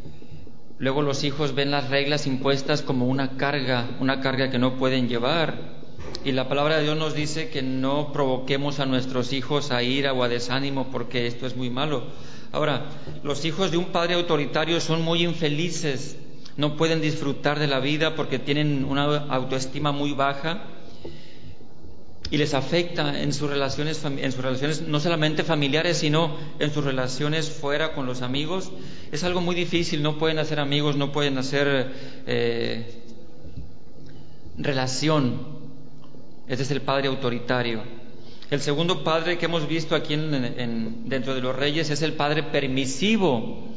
luego 0.79 1.03
los 1.03 1.25
hijos 1.25 1.55
ven 1.55 1.71
las 1.71 1.91
reglas 1.91 2.27
impuestas 2.27 2.83
como 2.83 3.07
una 3.07 3.37
carga, 3.37 3.97
una 4.01 4.21
carga 4.21 4.51
que 4.51 4.59
no 4.59 4.77
pueden 4.77 5.09
llevar 5.09 5.79
y 6.25 6.33
la 6.33 6.49
palabra 6.49 6.77
de 6.77 6.85
Dios 6.85 6.97
nos 6.97 7.15
dice 7.15 7.49
que 7.49 7.63
no 7.63 8.13
provoquemos 8.13 8.81
a 8.81 8.87
nuestros 8.87 9.33
hijos 9.33 9.71
a 9.71 9.83
ira 9.83 10.13
o 10.13 10.23
a 10.23 10.29
desánimo 10.29 10.89
porque 10.91 11.27
esto 11.27 11.47
es 11.47 11.57
muy 11.57 11.71
malo. 11.71 12.05
Ahora, 12.53 12.87
los 13.23 13.45
hijos 13.45 13.71
de 13.71 13.77
un 13.77 13.87
padre 13.87 14.15
autoritario 14.15 14.81
son 14.81 15.03
muy 15.03 15.23
infelices, 15.23 16.17
no 16.57 16.77
pueden 16.77 17.01
disfrutar 17.01 17.59
de 17.59 17.67
la 17.67 17.79
vida 17.79 18.15
porque 18.15 18.39
tienen 18.39 18.85
una 18.85 19.05
autoestima 19.29 19.93
muy 19.93 20.13
baja 20.13 20.63
y 22.31 22.37
les 22.37 22.55
afecta 22.55 23.21
en 23.21 23.33
sus 23.33 23.49
relaciones, 23.49 24.05
en 24.05 24.33
sus 24.33 24.43
relaciones 24.43 24.83
no 24.83 25.01
solamente 25.01 25.45
familiares, 25.45 25.99
sino 25.99 26.37
en 26.59 26.73
sus 26.73 26.85
relaciones 26.85 27.51
fuera 27.51 27.95
con 27.95 28.07
los 28.07 28.23
amigos. 28.23 28.71
Es 29.13 29.25
algo 29.25 29.41
muy 29.41 29.55
difícil, 29.55 30.03
no 30.03 30.19
pueden 30.19 30.39
hacer 30.39 30.61
amigos, 30.61 30.97
no 30.97 31.13
pueden 31.13 31.39
hacer 31.39 31.93
eh, 32.27 33.03
relación 34.59 35.59
ese 36.49 36.63
es 36.63 36.71
el 36.71 36.81
padre 36.81 37.09
autoritario. 37.09 37.83
El 38.51 38.61
segundo 38.61 39.05
padre 39.05 39.37
que 39.37 39.45
hemos 39.45 39.69
visto 39.69 39.95
aquí 39.95 40.15
en, 40.15 41.09
dentro 41.09 41.35
de 41.35 41.43
los 41.43 41.55
reyes 41.55 41.91
es 41.91 42.01
el 42.01 42.15
padre 42.15 42.43
permisivo. 42.43 43.69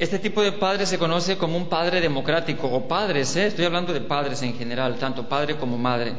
Este 0.00 0.18
tipo 0.18 0.40
de 0.40 0.52
padre 0.52 0.86
se 0.86 0.98
conoce 0.98 1.36
como 1.36 1.58
un 1.58 1.68
padre 1.68 2.00
democrático 2.00 2.66
o 2.68 2.88
padres, 2.88 3.36
¿eh? 3.36 3.48
estoy 3.48 3.66
hablando 3.66 3.92
de 3.92 4.00
padres 4.00 4.40
en 4.40 4.54
general, 4.54 4.96
tanto 4.96 5.28
padre 5.28 5.58
como 5.58 5.76
madre. 5.76 6.14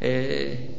Eh, 0.00 0.74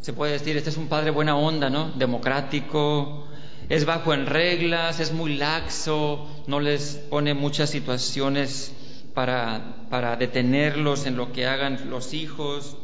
se 0.00 0.14
puede 0.14 0.32
decir, 0.32 0.56
este 0.56 0.70
es 0.70 0.78
un 0.78 0.88
padre 0.88 1.10
buena 1.10 1.36
onda, 1.36 1.68
¿no? 1.68 1.90
Democrático, 1.90 3.28
es 3.68 3.84
bajo 3.84 4.14
en 4.14 4.24
reglas, 4.24 5.00
es 5.00 5.12
muy 5.12 5.36
laxo, 5.36 6.26
no 6.46 6.60
les 6.60 6.94
pone 7.10 7.34
muchas 7.34 7.68
situaciones 7.68 8.72
para, 9.12 9.84
para 9.90 10.16
detenerlos 10.16 11.04
en 11.04 11.18
lo 11.18 11.30
que 11.30 11.46
hagan 11.46 11.90
los 11.90 12.14
hijos. 12.14 12.78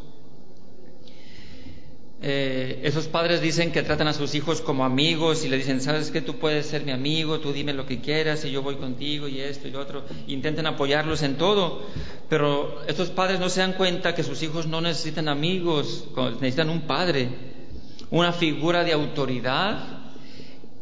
Eh, 2.22 2.80
esos 2.82 3.06
padres 3.08 3.40
dicen 3.40 3.72
que 3.72 3.82
tratan 3.82 4.06
a 4.06 4.12
sus 4.12 4.34
hijos 4.34 4.60
como 4.60 4.84
amigos 4.84 5.42
y 5.44 5.48
le 5.48 5.56
dicen, 5.56 5.80
sabes 5.80 6.10
que 6.10 6.20
tú 6.20 6.36
puedes 6.36 6.66
ser 6.66 6.84
mi 6.84 6.92
amigo, 6.92 7.40
tú 7.40 7.52
dime 7.52 7.72
lo 7.72 7.86
que 7.86 8.00
quieras 8.00 8.44
y 8.44 8.50
yo 8.50 8.60
voy 8.60 8.76
contigo 8.76 9.26
y 9.26 9.40
esto 9.40 9.68
y 9.68 9.70
lo 9.70 9.80
otro. 9.80 10.04
Intenten 10.26 10.66
apoyarlos 10.66 11.22
en 11.22 11.36
todo, 11.36 11.82
pero 12.28 12.82
estos 12.86 13.08
padres 13.08 13.40
no 13.40 13.48
se 13.48 13.60
dan 13.60 13.72
cuenta 13.72 14.14
que 14.14 14.22
sus 14.22 14.42
hijos 14.42 14.66
no 14.66 14.82
necesitan 14.82 15.28
amigos, 15.28 16.08
necesitan 16.40 16.68
un 16.68 16.82
padre, 16.82 17.28
una 18.10 18.34
figura 18.34 18.84
de 18.84 18.92
autoridad 18.92 20.00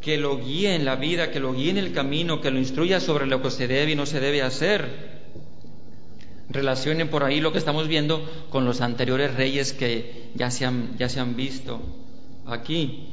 que 0.01 0.17
lo 0.17 0.39
guíe 0.39 0.75
en 0.75 0.83
la 0.83 0.97
vida, 0.97 1.31
que 1.31 1.39
lo 1.39 1.53
guíe 1.53 1.69
en 1.69 1.77
el 1.77 1.93
camino, 1.93 2.41
que 2.41 2.51
lo 2.51 2.59
instruya 2.59 2.99
sobre 2.99 3.27
lo 3.27 3.41
que 3.41 3.51
se 3.51 3.67
debe 3.67 3.91
y 3.91 3.95
no 3.95 4.05
se 4.05 4.19
debe 4.19 4.41
hacer 4.41 5.18
relacionen 6.49 7.09
por 7.09 7.23
ahí 7.23 7.41
lo 7.41 7.51
que 7.51 7.59
estamos 7.59 7.87
viendo 7.87 8.27
con 8.49 8.65
los 8.65 8.81
anteriores 8.81 9.35
reyes 9.35 9.73
que 9.73 10.29
ya 10.35 10.51
se 10.51 10.65
han, 10.65 10.97
ya 10.97 11.09
se 11.09 11.19
han 11.19 11.35
visto 11.35 11.81
aquí. 12.45 13.07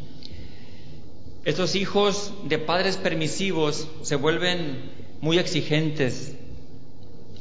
Estos 1.45 1.77
hijos 1.77 2.33
de 2.49 2.59
padres 2.59 2.97
permisivos 2.97 3.87
se 4.03 4.17
vuelven 4.17 4.91
muy 5.21 5.39
exigentes, 5.39 6.37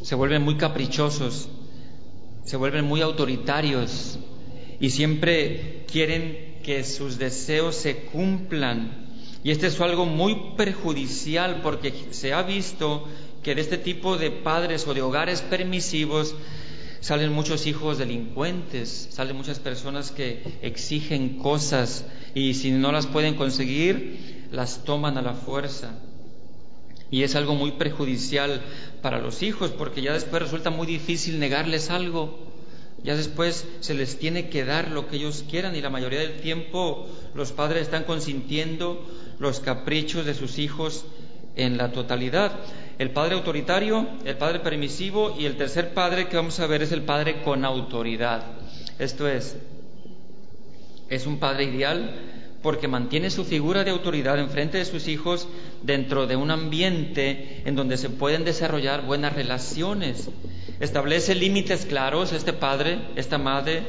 se 0.01 0.15
vuelven 0.15 0.43
muy 0.43 0.57
caprichosos, 0.57 1.49
se 2.43 2.57
vuelven 2.57 2.85
muy 2.85 3.01
autoritarios 3.01 4.19
y 4.79 4.91
siempre 4.91 5.85
quieren 5.91 6.59
que 6.63 6.83
sus 6.83 7.17
deseos 7.17 7.75
se 7.75 7.97
cumplan. 8.05 9.05
Y 9.43 9.51
este 9.51 9.67
es 9.67 9.79
algo 9.79 10.05
muy 10.05 10.53
perjudicial 10.57 11.61
porque 11.61 11.93
se 12.11 12.33
ha 12.33 12.43
visto 12.43 13.07
que 13.45 13.53
de 13.53 13.61
este 13.61 13.77
tipo 13.77 14.17
de 14.17 14.31
padres 14.31 14.87
o 14.87 14.95
de 14.95 15.03
hogares 15.03 15.41
permisivos 15.41 16.33
salen 16.99 17.31
muchos 17.31 17.67
hijos 17.67 17.99
delincuentes, 17.99 19.09
salen 19.11 19.35
muchas 19.37 19.59
personas 19.59 20.09
que 20.09 20.41
exigen 20.63 21.37
cosas 21.37 22.05
y 22.33 22.55
si 22.55 22.71
no 22.71 22.91
las 22.91 23.05
pueden 23.05 23.35
conseguir, 23.35 24.47
las 24.51 24.83
toman 24.83 25.19
a 25.19 25.21
la 25.21 25.35
fuerza. 25.35 25.99
Y 27.11 27.21
es 27.21 27.35
algo 27.35 27.53
muy 27.53 27.73
perjudicial 27.73 28.63
para 29.03 29.19
los 29.19 29.43
hijos 29.43 29.69
porque 29.69 30.01
ya 30.01 30.13
después 30.13 30.41
resulta 30.41 30.71
muy 30.71 30.87
difícil 30.87 31.37
negarles 31.37 31.91
algo. 31.91 32.39
Ya 33.03 33.15
después 33.15 33.67
se 33.79 33.93
les 33.93 34.17
tiene 34.17 34.49
que 34.49 34.65
dar 34.65 34.89
lo 34.89 35.07
que 35.07 35.17
ellos 35.17 35.45
quieran 35.47 35.75
y 35.75 35.81
la 35.81 35.91
mayoría 35.91 36.21
del 36.21 36.41
tiempo 36.41 37.07
los 37.35 37.51
padres 37.51 37.83
están 37.83 38.05
consintiendo 38.05 39.05
los 39.37 39.59
caprichos 39.59 40.25
de 40.25 40.33
sus 40.33 40.57
hijos 40.57 41.05
en 41.55 41.77
la 41.77 41.91
totalidad 41.91 42.51
el 42.97 43.11
padre 43.11 43.35
autoritario, 43.35 44.07
el 44.23 44.37
padre 44.37 44.59
permisivo 44.59 45.35
y 45.37 45.45
el 45.45 45.57
tercer 45.57 45.93
padre 45.93 46.27
que 46.27 46.37
vamos 46.37 46.59
a 46.59 46.67
ver 46.67 46.81
es 46.81 46.91
el 46.91 47.01
padre 47.01 47.41
con 47.43 47.65
autoridad. 47.65 48.43
Esto 48.99 49.27
es, 49.27 49.57
es 51.09 51.27
un 51.27 51.39
padre 51.39 51.65
ideal 51.65 52.15
porque 52.61 52.87
mantiene 52.87 53.29
su 53.29 53.45
figura 53.45 53.83
de 53.83 53.91
autoridad 53.91 54.39
en 54.39 54.49
frente 54.49 54.79
de 54.79 54.85
sus 54.85 55.07
hijos 55.07 55.47
dentro 55.83 56.25
de 56.25 56.35
un 56.35 56.49
ambiente 56.49 57.61
en 57.65 57.75
donde 57.75 57.97
se 57.97 58.09
pueden 58.09 58.43
desarrollar 58.43 59.05
buenas 59.05 59.33
relaciones. 59.33 60.29
Establece 60.79 61.35
límites 61.35 61.85
claros 61.85 62.33
este 62.33 62.53
padre, 62.53 62.99
esta 63.17 63.37
madre, 63.37 63.83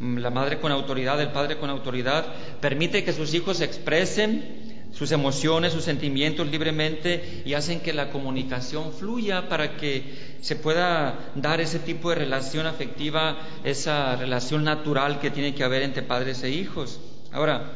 la 0.00 0.30
madre 0.30 0.58
con 0.58 0.72
autoridad, 0.72 1.20
el 1.20 1.32
padre 1.32 1.58
con 1.58 1.70
autoridad, 1.70 2.24
permite 2.60 3.04
que 3.04 3.12
sus 3.12 3.34
hijos 3.34 3.58
se 3.58 3.64
expresen 3.64 4.63
sus 4.94 5.10
emociones, 5.10 5.72
sus 5.72 5.84
sentimientos 5.84 6.46
libremente 6.48 7.42
y 7.44 7.54
hacen 7.54 7.80
que 7.80 7.92
la 7.92 8.10
comunicación 8.10 8.92
fluya 8.92 9.48
para 9.48 9.76
que 9.76 10.36
se 10.40 10.56
pueda 10.56 11.18
dar 11.34 11.60
ese 11.60 11.80
tipo 11.80 12.10
de 12.10 12.16
relación 12.16 12.66
afectiva, 12.66 13.38
esa 13.64 14.14
relación 14.16 14.62
natural 14.62 15.20
que 15.20 15.30
tiene 15.30 15.54
que 15.54 15.64
haber 15.64 15.82
entre 15.82 16.02
padres 16.02 16.42
e 16.44 16.50
hijos. 16.50 17.00
Ahora, 17.32 17.72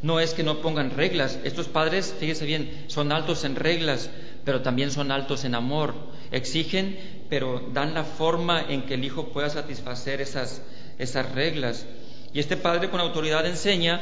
no 0.00 0.20
es 0.20 0.34
que 0.34 0.44
no 0.44 0.60
pongan 0.60 0.92
reglas, 0.92 1.40
estos 1.42 1.66
padres, 1.66 2.14
fíjese 2.20 2.46
bien, 2.46 2.84
son 2.86 3.10
altos 3.10 3.42
en 3.42 3.56
reglas, 3.56 4.08
pero 4.44 4.62
también 4.62 4.92
son 4.92 5.10
altos 5.10 5.44
en 5.44 5.56
amor. 5.56 5.94
Exigen, 6.30 6.96
pero 7.28 7.68
dan 7.72 7.94
la 7.94 8.04
forma 8.04 8.62
en 8.68 8.82
que 8.82 8.94
el 8.94 9.04
hijo 9.04 9.30
pueda 9.30 9.50
satisfacer 9.50 10.20
esas, 10.20 10.62
esas 10.98 11.32
reglas. 11.32 11.86
Y 12.32 12.38
este 12.38 12.56
padre 12.56 12.90
con 12.90 13.00
autoridad 13.00 13.44
enseña 13.46 14.00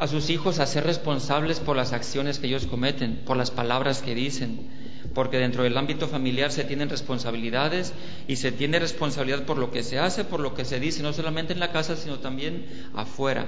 a 0.00 0.08
sus 0.08 0.30
hijos 0.30 0.58
a 0.58 0.66
ser 0.66 0.84
responsables 0.84 1.60
por 1.60 1.76
las 1.76 1.92
acciones 1.92 2.38
que 2.38 2.46
ellos 2.46 2.66
cometen, 2.66 3.20
por 3.26 3.36
las 3.36 3.50
palabras 3.50 4.00
que 4.00 4.14
dicen, 4.14 4.66
porque 5.14 5.36
dentro 5.36 5.62
del 5.62 5.76
ámbito 5.76 6.08
familiar 6.08 6.50
se 6.50 6.64
tienen 6.64 6.88
responsabilidades 6.88 7.92
y 8.26 8.36
se 8.36 8.50
tiene 8.50 8.78
responsabilidad 8.78 9.44
por 9.44 9.58
lo 9.58 9.70
que 9.70 9.82
se 9.82 9.98
hace, 9.98 10.24
por 10.24 10.40
lo 10.40 10.54
que 10.54 10.64
se 10.64 10.80
dice, 10.80 11.02
no 11.02 11.12
solamente 11.12 11.52
en 11.52 11.60
la 11.60 11.70
casa, 11.70 11.96
sino 11.96 12.18
también 12.18 12.64
afuera. 12.94 13.46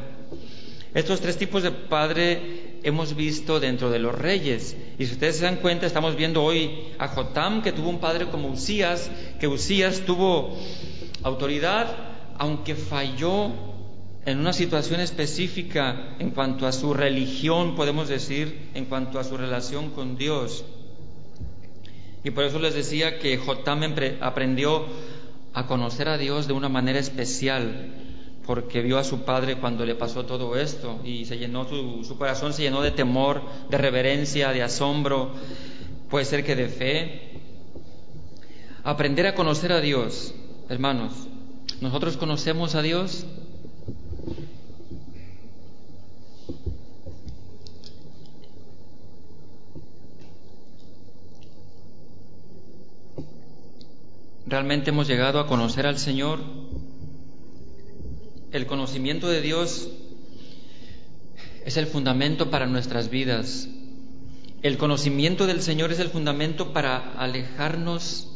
Estos 0.93 1.23
tres 1.23 1.39
tipos 1.39 1.63
de 1.63 1.71
padre 1.71 2.77
hemos 2.83 3.17
visto 3.17 3.59
dentro 3.59 3.91
de 3.91 3.99
los 3.99 4.15
reyes. 4.15 4.77
Y 4.99 5.07
si 5.07 5.13
ustedes 5.13 5.39
se 5.39 5.45
dan 5.45 5.57
cuenta, 5.57 5.87
estamos 5.87 6.17
viendo 6.17 6.43
hoy 6.43 6.93
a 6.99 7.09
Jotam, 7.09 7.63
que 7.63 7.73
tuvo 7.73 7.89
un 7.89 7.99
padre 7.99 8.27
como 8.27 8.49
Usías, 8.49 9.11
que 9.41 9.49
Usías 9.49 10.01
tuvo 10.01 10.55
autoridad, 11.23 11.97
aunque 12.37 12.75
falló 12.75 13.72
en 14.25 14.39
una 14.39 14.53
situación 14.53 15.01
específica 15.01 16.15
en 16.19 16.31
cuanto 16.31 16.67
a 16.67 16.73
su 16.73 16.95
religión, 16.95 17.75
podemos 17.75 18.09
decir, 18.09 18.71
en 18.75 18.85
cuanto 18.85 19.19
a 19.19 19.25
su 19.25 19.37
relación 19.37 19.91
con 19.91 20.17
Dios. 20.17 20.65
Y 22.23 22.31
por 22.31 22.45
eso 22.45 22.61
les 22.61 22.75
decía 22.75 23.19
que 23.19 23.37
Jotam 23.37 23.83
aprendió 24.21 24.87
a 25.55 25.67
conocer 25.67 26.09
a 26.09 26.19
Dios 26.19 26.47
de 26.47 26.53
una 26.53 26.69
manera 26.69 27.01
especial, 27.01 27.95
porque 28.47 28.81
vio 28.81 28.99
a 28.99 29.05
su 29.05 29.23
padre 29.23 29.57
cuando 29.57 29.85
le 29.85 29.97
pasó 29.97 30.25
todo 30.25 30.57
esto 30.57 31.01
y 31.05 31.25
su 31.25 32.17
corazón 32.17 32.53
se 32.53 32.63
llenó 32.63 32.81
de 32.81 32.93
temor, 32.93 33.43
de 33.71 33.79
reverencia, 33.79 34.51
de 34.53 34.63
asombro, 34.63 35.33
puede 36.11 36.25
ser 36.25 36.45
que 36.45 36.55
de 36.55 36.69
fe. 36.69 37.41
Aprender 38.85 39.27
a 39.27 39.35
conocer 39.35 39.73
a 39.73 39.81
Dios, 39.81 40.35
hermanos. 40.69 41.13
¿Nosotros 41.81 42.17
conocemos 42.17 42.77
a 42.77 42.83
Dios? 42.83 43.27
¿Realmente 54.53 54.91
hemos 54.91 55.09
llegado 55.09 55.41
a 55.41 55.47
conocer 55.47 55.87
al 55.87 55.99
Señor? 55.99 56.41
El 58.53 58.67
conocimiento 58.67 59.29
de 59.29 59.41
Dios 59.41 59.89
es 61.65 61.79
el 61.79 61.87
fundamento 61.87 62.51
para 62.51 62.67
nuestras 62.67 63.09
vidas. 63.09 63.71
El 64.63 64.77
conocimiento 64.77 65.47
del 65.47 65.63
Señor 65.63 65.91
es 65.91 66.01
el 66.01 66.11
fundamento 66.11 66.75
para 66.75 67.15
alejarnos 67.15 68.29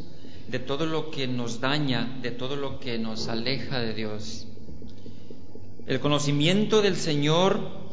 de 0.49 0.59
todo 0.59 0.87
lo 0.87 1.11
que 1.11 1.26
nos 1.26 1.61
daña, 1.61 2.19
de 2.23 2.31
todo 2.31 2.57
lo 2.57 2.81
que 2.81 2.97
nos 2.99 3.28
aleja 3.28 3.78
de 3.81 3.93
Dios. 3.93 4.47
El 5.87 6.00
conocimiento 6.00 6.83
del 6.83 6.97
Señor 6.97 7.87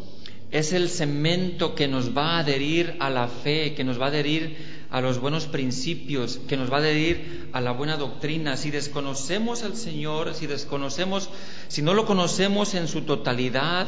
es 0.50 0.74
el 0.74 0.90
cemento 0.90 1.76
que 1.76 1.88
nos 1.88 2.16
va 2.16 2.36
a 2.36 2.40
adherir 2.40 2.96
a 3.00 3.10
la 3.10 3.28
fe, 3.28 3.74
que 3.76 3.84
nos 3.84 4.00
va 4.00 4.06
a 4.06 4.10
adherir 4.10 4.86
a 4.90 5.02
los 5.02 5.20
buenos 5.20 5.46
principios, 5.46 6.40
que 6.48 6.58
nos 6.58 6.72
va 6.72 6.78
a 6.78 6.80
adherir 6.80 7.50
a 7.54 7.62
la 7.62 7.72
buena 7.72 7.98
doctrina. 7.98 8.58
Si 8.58 8.72
desconocemos 8.72 9.64
al 9.64 9.76
Señor, 9.76 10.34
si 10.36 10.48
desconocemos, 10.48 11.30
si 11.68 11.82
no 11.82 11.94
lo 11.94 12.06
conocemos 12.06 12.76
en 12.76 12.88
su 12.88 13.02
totalidad, 13.02 13.88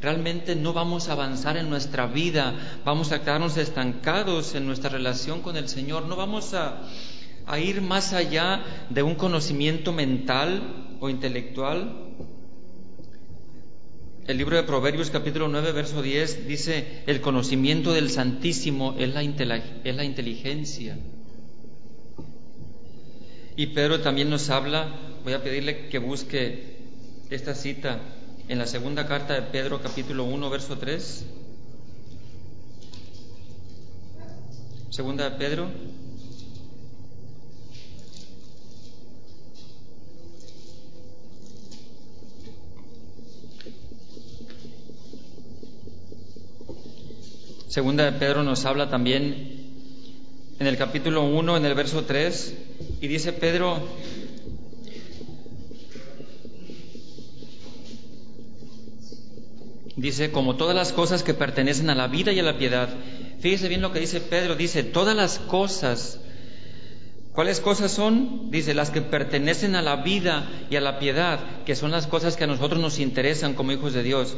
realmente 0.00 0.56
no 0.56 0.72
vamos 0.72 1.08
a 1.08 1.12
avanzar 1.12 1.56
en 1.56 1.70
nuestra 1.70 2.06
vida, 2.06 2.80
vamos 2.84 3.12
a 3.12 3.20
quedarnos 3.20 3.56
estancados 3.56 4.54
en 4.54 4.66
nuestra 4.66 4.90
relación 4.90 5.42
con 5.42 5.56
el 5.56 5.68
Señor, 5.68 6.06
no 6.06 6.16
vamos 6.16 6.54
a, 6.54 6.82
ir 7.58 7.80
más 7.80 8.12
allá 8.12 8.86
de 8.90 9.02
un 9.02 9.14
conocimiento 9.14 9.92
mental 9.92 10.96
o 11.00 11.08
intelectual, 11.08 12.05
el 14.26 14.38
libro 14.38 14.56
de 14.56 14.64
Proverbios 14.64 15.10
capítulo 15.10 15.46
9, 15.48 15.72
verso 15.72 16.02
10 16.02 16.48
dice, 16.48 17.02
el 17.06 17.20
conocimiento 17.20 17.92
del 17.92 18.10
Santísimo 18.10 18.96
es 18.98 19.14
la, 19.14 19.22
inteligencia. 19.22 20.98
Y 23.54 23.66
Pedro 23.68 24.00
también 24.00 24.28
nos 24.28 24.50
habla, 24.50 24.88
voy 25.22 25.32
a 25.32 25.42
pedirle 25.42 25.88
que 25.88 25.98
busque 25.98 26.76
esta 27.30 27.54
cita 27.54 28.00
en 28.48 28.58
la 28.58 28.66
segunda 28.66 29.06
carta 29.06 29.34
de 29.34 29.42
Pedro 29.42 29.80
capítulo 29.80 30.24
1, 30.24 30.50
verso 30.50 30.76
3. 30.76 31.26
Segunda 34.90 35.30
de 35.30 35.36
Pedro 35.36 35.68
Segunda 47.76 48.10
de 48.10 48.12
Pedro 48.12 48.42
nos 48.42 48.64
habla 48.64 48.88
también 48.88 49.52
en 50.58 50.66
el 50.66 50.78
capítulo 50.78 51.24
1, 51.24 51.58
en 51.58 51.66
el 51.66 51.74
verso 51.74 52.06
3, 52.06 52.54
y 53.02 53.06
dice 53.06 53.34
Pedro, 53.34 53.86
dice, 59.94 60.30
como 60.30 60.56
todas 60.56 60.74
las 60.74 60.94
cosas 60.94 61.22
que 61.22 61.34
pertenecen 61.34 61.90
a 61.90 61.94
la 61.94 62.06
vida 62.06 62.32
y 62.32 62.38
a 62.38 62.42
la 62.42 62.56
piedad, 62.56 62.88
fíjese 63.40 63.68
bien 63.68 63.82
lo 63.82 63.92
que 63.92 64.00
dice 64.00 64.22
Pedro, 64.22 64.56
dice, 64.56 64.82
todas 64.82 65.14
las 65.14 65.38
cosas, 65.38 66.18
¿cuáles 67.34 67.60
cosas 67.60 67.92
son? 67.92 68.50
Dice, 68.50 68.72
las 68.72 68.88
que 68.88 69.02
pertenecen 69.02 69.74
a 69.74 69.82
la 69.82 69.96
vida 69.96 70.48
y 70.70 70.76
a 70.76 70.80
la 70.80 70.98
piedad, 70.98 71.62
que 71.66 71.76
son 71.76 71.90
las 71.90 72.06
cosas 72.06 72.38
que 72.38 72.44
a 72.44 72.46
nosotros 72.46 72.80
nos 72.80 72.98
interesan 72.98 73.52
como 73.52 73.72
hijos 73.72 73.92
de 73.92 74.02
Dios. 74.02 74.34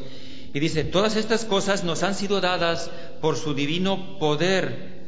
Y 0.55 0.61
dice, 0.61 0.85
todas 0.85 1.17
estas 1.17 1.45
cosas 1.45 1.85
nos 1.85 2.03
han 2.03 2.15
sido 2.15 2.41
dadas 2.41 2.91
por 3.21 3.37
su 3.37 3.55
divino 3.55 4.19
poder. 4.19 4.99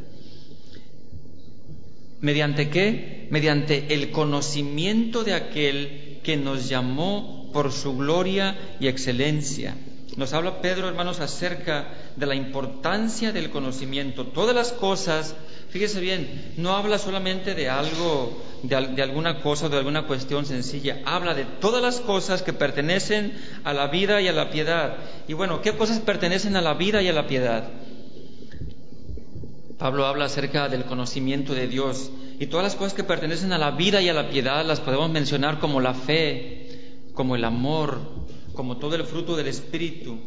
¿Mediante 2.20 2.68
qué? 2.68 3.28
Mediante 3.30 3.94
el 3.94 4.10
conocimiento 4.10 5.24
de 5.24 5.34
aquel 5.34 6.20
que 6.22 6.36
nos 6.36 6.68
llamó 6.68 7.50
por 7.52 7.72
su 7.72 7.96
gloria 7.96 8.76
y 8.78 8.88
excelencia. 8.88 9.76
Nos 10.16 10.32
habla 10.32 10.60
Pedro, 10.60 10.88
hermanos, 10.88 11.20
acerca 11.20 11.94
de 12.16 12.26
la 12.26 12.34
importancia 12.34 13.32
del 13.32 13.50
conocimiento. 13.50 14.26
Todas 14.26 14.54
las 14.54 14.72
cosas, 14.72 15.34
fíjese 15.70 16.00
bien, 16.00 16.52
no 16.56 16.76
habla 16.76 16.98
solamente 16.98 17.54
de 17.54 17.68
algo, 17.68 18.42
de, 18.62 19.02
alguna 19.02 19.40
cosa, 19.40 19.68
de 19.68 19.78
alguna 19.78 20.06
cuestión 20.06 20.46
sencilla. 20.46 21.00
Habla 21.04 21.34
de 21.34 21.44
todas 21.44 21.82
las 21.82 22.00
cosas 22.00 22.42
que 22.42 22.52
pertenecen 22.52 23.32
a 23.64 23.72
la 23.72 23.88
vida 23.88 24.20
y 24.20 24.28
a 24.28 24.32
la 24.32 24.50
piedad. 24.50 24.96
Y 25.28 25.34
bueno, 25.34 25.62
¿qué 25.62 25.76
cosas 25.76 26.00
pertenecen 26.00 26.56
a 26.56 26.60
la 26.60 26.74
vida 26.74 27.02
y 27.02 27.08
a 27.08 27.12
la 27.12 27.26
piedad? 27.26 27.68
Pablo 29.78 30.06
habla 30.06 30.26
acerca 30.26 30.68
del 30.68 30.84
conocimiento 30.84 31.54
de 31.54 31.66
Dios 31.66 32.10
y 32.38 32.46
todas 32.46 32.64
las 32.64 32.74
cosas 32.74 32.92
que 32.92 33.04
pertenecen 33.04 33.52
a 33.52 33.58
la 33.58 33.70
vida 33.70 34.02
y 34.02 34.10
a 34.10 34.14
la 34.14 34.28
piedad 34.28 34.64
las 34.64 34.80
podemos 34.80 35.10
mencionar 35.10 35.58
como 35.58 35.80
la 35.80 35.94
fe, 35.94 37.10
como 37.14 37.34
el 37.34 37.44
amor, 37.44 37.98
como 38.52 38.76
todo 38.76 38.94
el 38.94 39.04
fruto 39.04 39.36
del 39.36 39.46
Espíritu, 39.46 40.18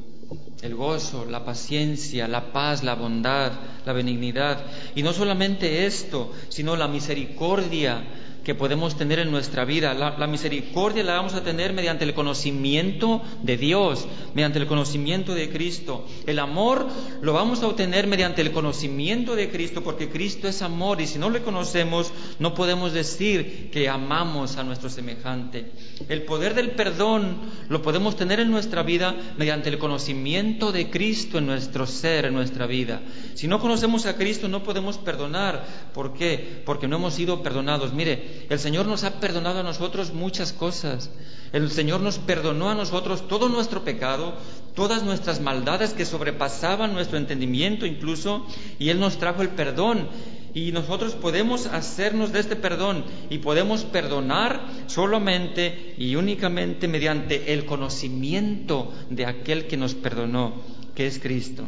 el 0.63 0.75
gozo, 0.75 1.25
la 1.25 1.45
paciencia, 1.45 2.27
la 2.27 2.51
paz, 2.51 2.83
la 2.83 2.95
bondad, 2.95 3.51
la 3.85 3.93
benignidad. 3.93 4.63
Y 4.95 5.03
no 5.03 5.13
solamente 5.13 5.85
esto, 5.85 6.31
sino 6.49 6.75
la 6.75 6.87
misericordia, 6.87 8.03
que 8.43 8.55
podemos 8.55 8.97
tener 8.97 9.19
en 9.19 9.31
nuestra 9.31 9.65
vida. 9.65 9.93
La, 9.93 10.27
misericordia 10.27 11.03
la 11.03 11.13
vamos 11.13 11.33
a 11.33 11.43
tener 11.43 11.73
mediante 11.73 12.03
el 12.03 12.13
conocimiento 12.13 13.21
de 13.41 13.57
Dios, 13.57 14.05
mediante 14.33 14.59
el 14.59 14.67
conocimiento 14.67 15.33
de 15.33 15.49
Cristo. 15.49 16.05
El 16.25 16.39
amor 16.39 16.87
lo 17.21 17.33
vamos 17.33 17.63
a 17.63 17.67
obtener 17.67 18.07
mediante 18.07 18.41
el 18.41 18.51
conocimiento 18.51 19.35
de 19.35 19.49
Cristo, 19.49 19.83
porque 19.83 20.09
Cristo 20.09 20.47
es 20.47 20.61
amor 20.61 21.01
y 21.01 21.07
si 21.07 21.19
no 21.19 21.29
le 21.29 21.41
conocemos 21.41 22.11
no 22.39 22.53
podemos 22.53 22.93
decir 22.93 23.69
que 23.71 23.89
amamos 23.89 24.57
a 24.57 24.63
nuestro 24.63 24.89
semejante. 24.89 25.71
El 26.09 26.23
poder 26.23 26.53
del 26.53 26.71
perdón 26.71 27.37
lo 27.69 27.81
podemos 27.81 28.15
tener 28.15 28.39
en 28.39 28.51
nuestra 28.51 28.83
vida 28.83 29.15
mediante 29.37 29.69
el 29.69 29.77
conocimiento 29.77 30.71
de 30.71 30.89
Cristo 30.89 31.37
en 31.37 31.45
nuestro 31.45 31.85
ser, 31.87 32.25
en 32.25 32.33
nuestra 32.33 32.67
vida. 32.67 33.01
Si 33.35 33.47
no 33.47 33.59
conocemos 33.59 34.05
a 34.05 34.15
Cristo 34.15 34.47
no 34.47 34.63
podemos 34.63 34.97
perdonar. 34.97 35.65
¿Por 35.93 36.13
qué? 36.13 36.61
Porque 36.65 36.87
no 36.87 36.97
hemos 36.97 37.13
sido 37.13 37.43
perdonados. 37.43 37.93
Mire, 37.93 38.32
el 38.49 38.59
Señor 38.59 38.85
nos 38.87 39.03
ha 39.03 39.19
perdonado 39.19 39.59
a 39.59 39.63
nosotros 39.63 40.13
muchas 40.13 40.53
cosas. 40.53 41.09
El 41.51 41.69
Señor 41.71 42.01
nos 42.01 42.17
perdonó 42.17 42.69
a 42.69 42.75
nosotros 42.75 43.27
todo 43.27 43.47
nuestro 43.49 43.83
pecado, 43.83 44.33
todas 44.75 45.03
nuestras 45.03 45.39
maldades 45.39 45.93
que 45.93 46.05
sobrepasaban 46.05 46.93
nuestro 46.93 47.17
entendimiento 47.17 47.85
incluso, 47.85 48.45
y 48.79 48.89
Él 48.89 48.99
nos 48.99 49.17
trajo 49.17 49.41
el 49.41 49.49
perdón. 49.49 50.07
Y 50.55 50.71
nosotros 50.71 51.13
podemos 51.13 51.65
hacernos 51.65 52.31
de 52.31 52.39
este 52.39 52.55
perdón 52.55 53.05
y 53.29 53.39
podemos 53.39 53.85
perdonar 53.85 54.67
solamente 54.85 55.95
y 55.97 56.15
únicamente 56.15 56.87
mediante 56.87 57.53
el 57.53 57.65
conocimiento 57.65 58.93
de 59.09 59.25
aquel 59.25 59.65
que 59.65 59.77
nos 59.77 59.95
perdonó, 59.95 60.53
que 60.93 61.07
es 61.07 61.17
Cristo. 61.17 61.63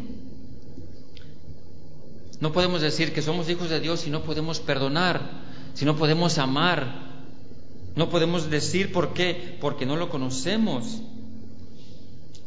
No 2.39 2.51
podemos 2.51 2.81
decir 2.81 3.13
que 3.13 3.21
somos 3.21 3.49
hijos 3.49 3.69
de 3.69 3.79
Dios 3.79 4.05
y 4.05 4.09
no 4.09 4.21
podemos 4.21 4.59
perdonar 4.59 5.45
si 5.75 5.85
no 5.85 5.95
podemos 5.95 6.37
amar? 6.37 7.05
No 7.95 8.09
podemos 8.09 8.49
decir 8.49 8.91
por 8.91 9.13
qué, 9.13 9.57
porque 9.61 9.85
no 9.85 9.97
lo 9.97 10.09
conocemos. 10.09 11.01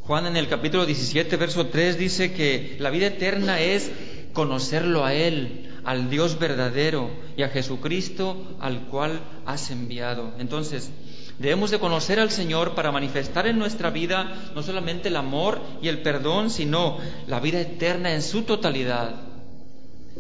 Juan 0.00 0.26
en 0.26 0.36
el 0.38 0.48
capítulo 0.48 0.86
17, 0.86 1.36
verso 1.36 1.66
3 1.66 1.98
dice 1.98 2.32
que 2.32 2.76
la 2.80 2.88
vida 2.88 3.06
eterna 3.06 3.60
es 3.60 3.90
conocerlo 4.32 5.04
a 5.04 5.12
Él, 5.12 5.70
al 5.84 6.08
Dios 6.08 6.38
verdadero 6.38 7.10
y 7.36 7.42
a 7.42 7.50
Jesucristo 7.50 8.56
al 8.60 8.86
cual 8.86 9.20
has 9.44 9.70
enviado. 9.70 10.32
Entonces, 10.38 10.90
debemos 11.38 11.70
de 11.70 11.78
conocer 11.78 12.20
al 12.20 12.30
Señor 12.30 12.74
para 12.74 12.92
manifestar 12.92 13.46
en 13.46 13.58
nuestra 13.58 13.90
vida 13.90 14.50
no 14.54 14.62
solamente 14.62 15.08
el 15.08 15.16
amor 15.16 15.60
y 15.82 15.88
el 15.88 16.00
perdón, 16.00 16.48
sino 16.48 16.96
la 17.26 17.40
vida 17.40 17.60
eterna 17.60 18.14
en 18.14 18.22
su 18.22 18.42
totalidad. 18.42 19.28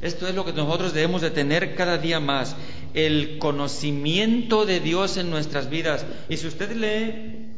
Esto 0.00 0.28
es 0.28 0.34
lo 0.34 0.44
que 0.44 0.52
nosotros 0.52 0.92
debemos 0.92 1.22
de 1.22 1.30
tener 1.30 1.74
cada 1.74 1.98
día 1.98 2.20
más, 2.20 2.54
el 2.94 3.38
conocimiento 3.38 4.66
de 4.66 4.80
Dios 4.80 5.16
en 5.16 5.30
nuestras 5.30 5.70
vidas. 5.70 6.04
Y 6.28 6.36
si 6.36 6.46
usted 6.46 6.72
lee 6.72 7.48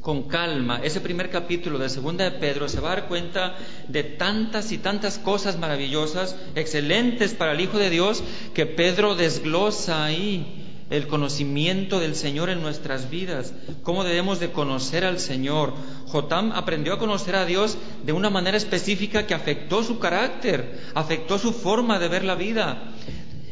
con 0.00 0.22
calma 0.22 0.80
ese 0.82 1.00
primer 1.00 1.28
capítulo 1.30 1.78
de 1.78 1.88
Segunda 1.88 2.24
de 2.24 2.38
Pedro, 2.38 2.68
se 2.68 2.80
va 2.80 2.92
a 2.92 2.96
dar 2.96 3.08
cuenta 3.08 3.56
de 3.88 4.04
tantas 4.04 4.72
y 4.72 4.78
tantas 4.78 5.18
cosas 5.18 5.58
maravillosas, 5.58 6.36
excelentes 6.54 7.34
para 7.34 7.52
el 7.52 7.60
Hijo 7.60 7.78
de 7.78 7.90
Dios, 7.90 8.22
que 8.54 8.66
Pedro 8.66 9.16
desglosa 9.16 10.04
ahí 10.04 10.64
el 10.90 11.06
conocimiento 11.06 12.00
del 12.00 12.14
Señor 12.14 12.48
en 12.48 12.62
nuestras 12.62 13.10
vidas, 13.10 13.52
cómo 13.82 14.04
debemos 14.04 14.40
de 14.40 14.52
conocer 14.52 15.04
al 15.04 15.18
Señor. 15.18 15.74
Jotam 16.06 16.52
aprendió 16.52 16.94
a 16.94 16.98
conocer 16.98 17.36
a 17.36 17.44
Dios 17.44 17.76
de 18.04 18.12
una 18.12 18.30
manera 18.30 18.56
específica 18.56 19.26
que 19.26 19.34
afectó 19.34 19.84
su 19.84 19.98
carácter, 19.98 20.80
afectó 20.94 21.38
su 21.38 21.52
forma 21.52 21.98
de 21.98 22.08
ver 22.08 22.24
la 22.24 22.34
vida. 22.34 22.94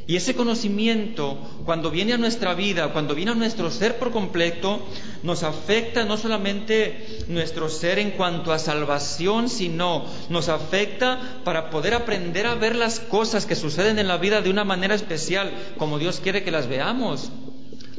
Y 0.08 0.14
ese 0.14 0.36
conocimiento, 0.36 1.36
cuando 1.64 1.90
viene 1.90 2.12
a 2.12 2.18
nuestra 2.18 2.54
vida, 2.54 2.92
cuando 2.92 3.16
viene 3.16 3.32
a 3.32 3.34
nuestro 3.34 3.72
ser 3.72 3.98
por 3.98 4.12
completo, 4.12 4.80
nos 5.24 5.42
afecta 5.42 6.04
no 6.04 6.16
solamente 6.16 7.24
nuestro 7.26 7.68
ser 7.68 7.98
en 7.98 8.12
cuanto 8.12 8.52
a 8.52 8.60
salvación, 8.60 9.48
sino 9.48 10.04
nos 10.28 10.48
afecta 10.48 11.40
para 11.42 11.70
poder 11.70 11.94
aprender 11.94 12.46
a 12.46 12.54
ver 12.54 12.76
las 12.76 13.00
cosas 13.00 13.46
que 13.46 13.56
suceden 13.56 13.98
en 13.98 14.06
la 14.06 14.16
vida 14.16 14.42
de 14.42 14.50
una 14.50 14.62
manera 14.62 14.94
especial, 14.94 15.50
como 15.76 15.98
Dios 15.98 16.20
quiere 16.20 16.44
que 16.44 16.52
las 16.52 16.68
veamos. 16.68 17.32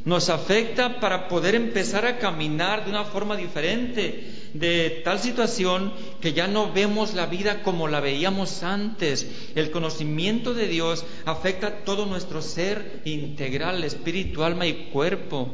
Nos 0.06 0.30
afecta 0.30 1.02
para 1.02 1.28
poder 1.28 1.56
empezar 1.56 2.06
a 2.06 2.20
caminar 2.20 2.86
de 2.86 2.91
una 2.91 3.04
forma 3.04 3.36
diferente, 3.36 4.37
de 4.53 5.01
tal 5.03 5.19
situación 5.19 5.93
que 6.21 6.33
ya 6.33 6.47
no 6.47 6.71
vemos 6.71 7.13
la 7.13 7.25
vida 7.25 7.63
como 7.63 7.88
la 7.88 7.99
veíamos 7.99 8.63
antes. 8.63 9.27
El 9.55 9.71
conocimiento 9.71 10.53
de 10.53 10.67
Dios 10.67 11.05
afecta 11.25 11.83
todo 11.83 12.05
nuestro 12.05 12.41
ser 12.41 13.01
integral, 13.05 13.83
espíritu, 13.83 14.43
alma 14.43 14.67
y 14.67 14.89
cuerpo. 14.91 15.53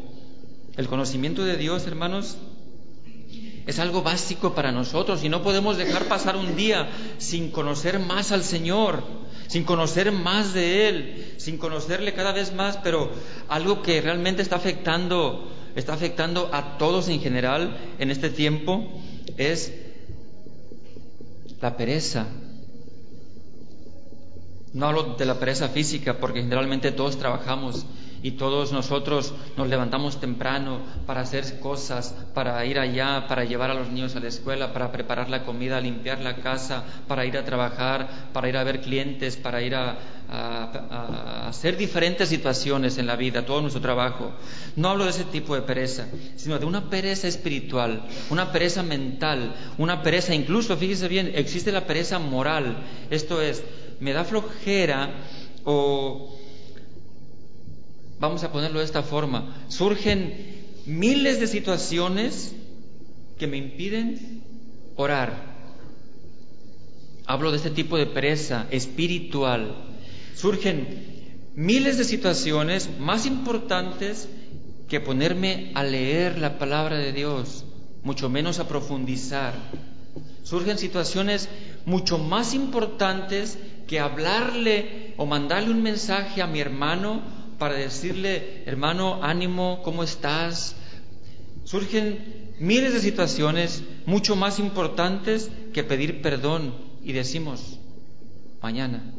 El 0.76 0.88
conocimiento 0.88 1.44
de 1.46 1.58
Dios, 1.58 1.86
hermanos, 1.86 2.38
es 3.66 3.80
algo 3.80 4.02
básico 4.02 4.54
para 4.54 4.72
nosotros 4.72 5.24
y 5.24 5.30
no 5.30 5.42
podemos 5.42 5.78
dejar 5.78 6.06
pasar 6.06 6.36
un 6.36 6.56
día 6.56 6.90
sin 7.18 7.52
conocer 7.52 8.00
más 8.00 8.32
al 8.32 8.44
Señor, 8.44 9.04
sin 9.48 9.64
conocer 9.64 10.12
más 10.12 10.54
de 10.54 10.90
Él, 10.90 11.34
sin 11.38 11.58
conocerle 11.58 12.14
cada 12.14 12.34
vez 12.34 12.54
más, 12.54 12.78
pero 12.78 13.12
algo 13.48 13.82
que 13.82 14.02
realmente 14.02 14.42
está 14.42 14.58
afectando 14.58 15.53
está 15.76 15.94
afectando 15.94 16.50
a 16.54 16.78
todos 16.78 17.08
en 17.10 17.20
general 17.20 17.78
en 18.00 18.12
este 18.12 18.30
tiempo 18.30 18.88
es 19.38 19.74
la 21.62 21.78
pereza. 21.78 22.28
No 24.74 24.88
hablo 24.88 25.16
de 25.16 25.26
la 25.26 25.40
pereza 25.40 25.70
física 25.70 26.18
porque 26.20 26.42
generalmente 26.42 26.92
todos 26.92 27.18
trabajamos 27.18 27.86
y 28.24 28.32
todos 28.32 28.72
nosotros 28.72 29.34
nos 29.58 29.68
levantamos 29.68 30.20
temprano 30.22 30.80
para 31.06 31.22
hacer 31.22 31.60
cosas, 31.60 32.16
para 32.34 32.66
ir 32.66 32.80
allá, 32.80 33.28
para 33.28 33.44
llevar 33.44 33.70
a 33.70 33.74
los 33.74 33.90
niños 33.90 34.16
a 34.16 34.22
la 34.22 34.30
escuela, 34.30 34.72
para 34.72 34.94
preparar 34.94 35.30
la 35.30 35.44
comida, 35.44 35.82
limpiar 35.82 36.22
la 36.22 36.38
casa, 36.38 36.86
para 37.08 37.26
ir 37.26 37.38
a 37.38 37.44
trabajar, 37.44 38.30
para 38.32 38.48
ir 38.48 38.56
a 38.56 38.64
ver 38.64 38.80
clientes, 38.80 39.36
para 39.36 39.62
ir 39.62 39.76
a, 39.76 39.98
hacer 41.48 41.78
diferentes 41.78 42.30
situaciones 42.30 42.98
en 42.98 43.06
la 43.06 43.16
vida, 43.16 43.46
todo 43.46 43.62
nuestro 43.62 43.82
trabajo. 43.82 44.32
No 44.76 44.90
hablo 44.90 45.04
de 45.04 45.12
ese 45.12 45.26
tipo 45.26 45.54
de 45.54 45.62
pereza, 45.62 46.08
sino 46.38 46.58
de 46.58 46.66
una 46.66 46.90
pereza 46.90 47.28
espiritual, 47.28 48.08
una 48.32 48.52
pereza 48.52 48.82
mental, 48.82 49.54
una 49.78 50.02
pereza, 50.02 50.34
incluso, 50.34 50.76
fíjese 50.78 51.08
bien, 51.08 51.34
existe 51.36 51.72
la 51.72 51.86
pereza 51.86 52.18
moral. 52.18 52.78
Esto 53.12 53.42
es, 53.42 53.64
me 54.00 54.14
da 54.14 54.24
flojera 54.24 55.12
o 55.66 56.40
vamos 58.24 58.42
a 58.46 58.54
ponerlo 58.54 58.80
de 58.80 58.86
esta 58.86 59.04
forma, 59.04 59.54
surgen 59.68 60.34
miles 60.86 61.42
de 61.42 61.48
situaciones 61.48 62.56
que 63.38 63.48
me 63.48 63.58
impiden 63.58 64.42
orar. 64.96 65.34
Hablo 67.26 67.52
de 67.52 67.58
este 67.58 67.70
tipo 67.70 67.98
de 67.98 68.06
pereza 68.06 68.66
espiritual. 68.72 69.76
Surgen 70.36 71.52
miles 71.56 71.98
de 71.98 72.06
situaciones 72.06 72.90
más 72.98 73.26
importantes 73.26 74.30
que 74.88 75.02
ponerme 75.02 75.74
a 75.76 75.84
leer 75.84 76.40
la 76.40 76.58
palabra 76.58 76.98
de 77.00 77.12
Dios, 77.12 77.66
mucho 78.04 78.30
menos 78.30 78.58
a 78.60 78.70
profundizar. 78.70 79.54
Surgen 80.44 80.78
situaciones 80.78 81.50
mucho 81.86 82.20
más 82.20 82.54
importantes 82.54 83.58
que 83.86 84.00
hablarle 84.00 85.14
o 85.18 85.26
mandarle 85.26 85.72
un 85.72 85.84
mensaje 85.84 86.42
a 86.42 86.48
mi 86.48 86.62
hermano 86.62 87.43
para 87.64 87.76
decirle, 87.76 88.62
hermano, 88.66 89.24
ánimo, 89.24 89.80
¿cómo 89.86 90.04
estás? 90.04 90.76
Surgen 91.64 92.52
miles 92.60 92.94
de 92.94 93.00
situaciones 93.00 93.86
mucho 94.06 94.36
más 94.36 94.60
importantes 94.60 95.50
que 95.72 95.86
pedir 95.86 96.22
perdón 96.22 96.76
y 97.06 97.14
decimos, 97.14 97.80
mañana, 98.62 99.14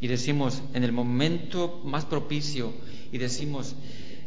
y 0.00 0.08
decimos, 0.08 0.60
en 0.74 0.82
el 0.82 0.90
momento 0.90 1.80
más 1.84 2.04
propicio, 2.04 2.72
y 3.12 3.18
decimos, 3.18 3.76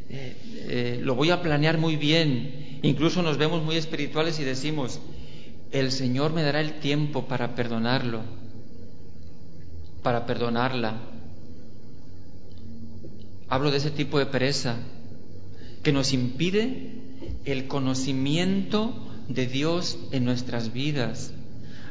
eh, 0.10 0.38
eh, 0.70 1.00
lo 1.04 1.16
voy 1.16 1.32
a 1.32 1.42
planear 1.42 1.78
muy 1.78 1.98
bien, 1.98 2.80
incluso 2.84 3.22
nos 3.22 3.38
vemos 3.38 3.62
muy 3.64 3.76
espirituales 3.76 4.40
y 4.40 4.46
decimos, 4.46 5.02
el 5.74 5.92
Señor 5.92 6.32
me 6.32 6.44
dará 6.44 6.62
el 6.62 6.80
tiempo 6.80 7.28
para 7.28 7.54
perdonarlo, 7.54 8.22
para 10.04 10.26
perdonarla. 10.26 11.11
Hablo 13.52 13.70
de 13.70 13.80
ese 13.80 13.92
tipo 13.92 14.18
de 14.18 14.28
pereza 14.28 14.78
que 15.84 15.92
nos 15.92 16.14
impide 16.14 16.94
el 17.44 17.68
conocimiento 17.68 18.94
de 19.28 19.46
Dios 19.46 20.00
en 20.14 20.24
nuestras 20.24 20.72
vidas. 20.72 21.34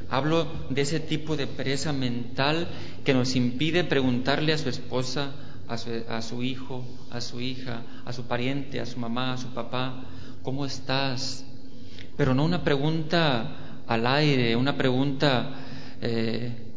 Hablo 0.08 0.46
de 0.70 0.80
ese 0.80 1.00
tipo 1.00 1.36
de 1.36 1.46
pereza 1.46 1.92
mental 1.92 2.66
que 3.04 3.12
nos 3.12 3.36
impide 3.36 3.84
preguntarle 3.84 4.54
a 4.54 4.58
su 4.58 4.70
esposa, 4.70 5.32
a 5.68 5.76
su, 6.22 6.42
hijo, 6.42 6.82
a 7.10 7.20
su 7.20 7.42
hija, 7.42 7.82
a 8.06 8.14
su 8.14 8.24
pariente, 8.24 8.80
a 8.80 8.86
su 8.86 8.98
mamá, 8.98 9.34
a 9.34 9.36
su 9.36 9.48
papá, 9.48 10.04
¿cómo 10.42 10.64
estás? 10.64 11.44
Pero 12.16 12.32
no 12.32 12.46
una 12.46 12.64
pregunta 12.64 13.82
al 13.86 14.06
aire, 14.06 14.56
una 14.56 14.78
pregunta 14.78 15.56
eh, 16.00 16.70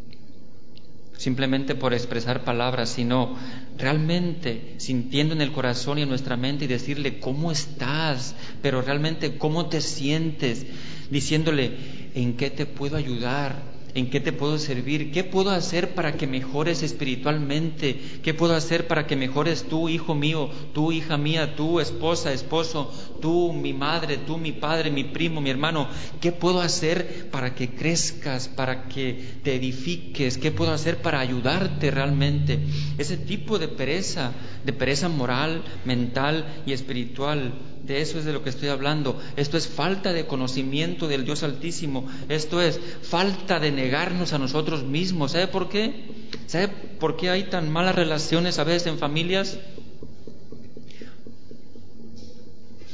simplemente 1.18 1.74
por 1.74 1.94
expresar 1.94 2.44
palabras, 2.44 2.90
sino 2.90 3.38
realmente 3.78 4.76
sintiendo 4.78 5.34
en 5.34 5.42
el 5.42 5.52
corazón 5.52 5.98
y 5.98 6.04
en 6.04 6.10
nuestra 6.10 6.38
mente 6.38 6.66
y 6.66 6.68
decirle 6.68 7.20
cómo 7.20 7.52
estás, 7.52 8.36
pero 8.62 8.82
realmente 8.82 9.38
cómo 9.38 9.68
te 9.68 9.82
sientes, 9.82 10.66
diciéndole 11.10 11.78
en 12.14 12.38
qué 12.38 12.50
te 12.50 12.66
puedo 12.66 12.98
ayudar, 12.98 13.73
¿En 13.96 14.10
qué 14.10 14.20
te 14.20 14.32
puedo 14.32 14.58
servir? 14.58 15.12
¿Qué 15.12 15.24
puedo 15.24 15.52
hacer 15.52 15.94
para 15.94 16.14
que 16.14 16.26
mejores 16.26 16.82
espiritualmente? 16.82 18.00
¿Qué 18.24 18.34
puedo 18.34 18.56
hacer 18.56 18.88
para 18.88 19.06
que 19.06 19.16
mejores 19.16 19.66
tú, 19.70 19.88
hijo 19.88 20.16
mío, 20.16 20.50
tú, 20.74 20.92
hija 20.92 21.16
mía, 21.18 21.56
tú, 21.56 21.80
esposa, 21.80 22.34
esposo, 22.34 22.92
tú, 23.22 23.54
mi 23.54 23.72
madre, 23.72 24.18
tú, 24.18 24.40
mi 24.40 24.52
padre, 24.52 24.90
mi 24.90 25.04
primo, 25.04 25.42
mi 25.42 25.52
hermano? 25.52 25.88
¿Qué 26.20 26.32
puedo 26.32 26.62
hacer 26.62 27.30
para 27.30 27.54
que 27.54 27.70
crezcas, 27.70 28.48
para 28.48 28.88
que 28.88 29.38
te 29.44 29.56
edifiques? 29.56 30.40
¿Qué 30.40 30.50
puedo 30.50 30.72
hacer 30.72 31.04
para 31.04 31.20
ayudarte 31.20 31.92
realmente? 31.92 32.60
Ese 32.98 33.18
tipo 33.18 33.60
de 33.60 33.68
pereza, 33.68 34.32
de 34.66 34.74
pereza 34.74 35.08
moral, 35.08 35.64
mental 35.86 36.64
y 36.66 36.74
espiritual 36.74 37.54
de 37.84 38.02
eso 38.02 38.18
es 38.18 38.26
de 38.26 38.34
lo 38.34 38.44
que 38.44 38.50
estoy 38.50 38.70
hablando. 38.70 39.20
Esto 39.36 39.58
es 39.58 39.68
falta 39.68 40.14
de 40.14 40.26
conocimiento 40.26 41.08
del 41.08 41.26
Dios 41.26 41.44
Altísimo. 41.44 42.08
Esto 42.30 42.62
es 42.62 42.80
falta 43.02 43.60
de 43.60 43.72
negarnos 43.72 44.32
a 44.34 44.40
nosotros 44.40 44.84
mismos. 44.84 45.34
¿Sabe 45.34 45.48
por 45.48 45.70
qué? 45.70 46.06
¿Sabe 46.48 46.70
por 46.70 47.18
qué 47.18 47.30
hay 47.30 47.44
tan 47.44 47.70
malas 47.70 47.96
relaciones 47.96 48.58
a 48.58 48.64
veces 48.64 48.88
en 48.88 49.00
familias? 49.00 49.60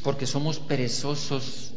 Porque 0.02 0.26
somos 0.26 0.60
perezosos 0.60 1.69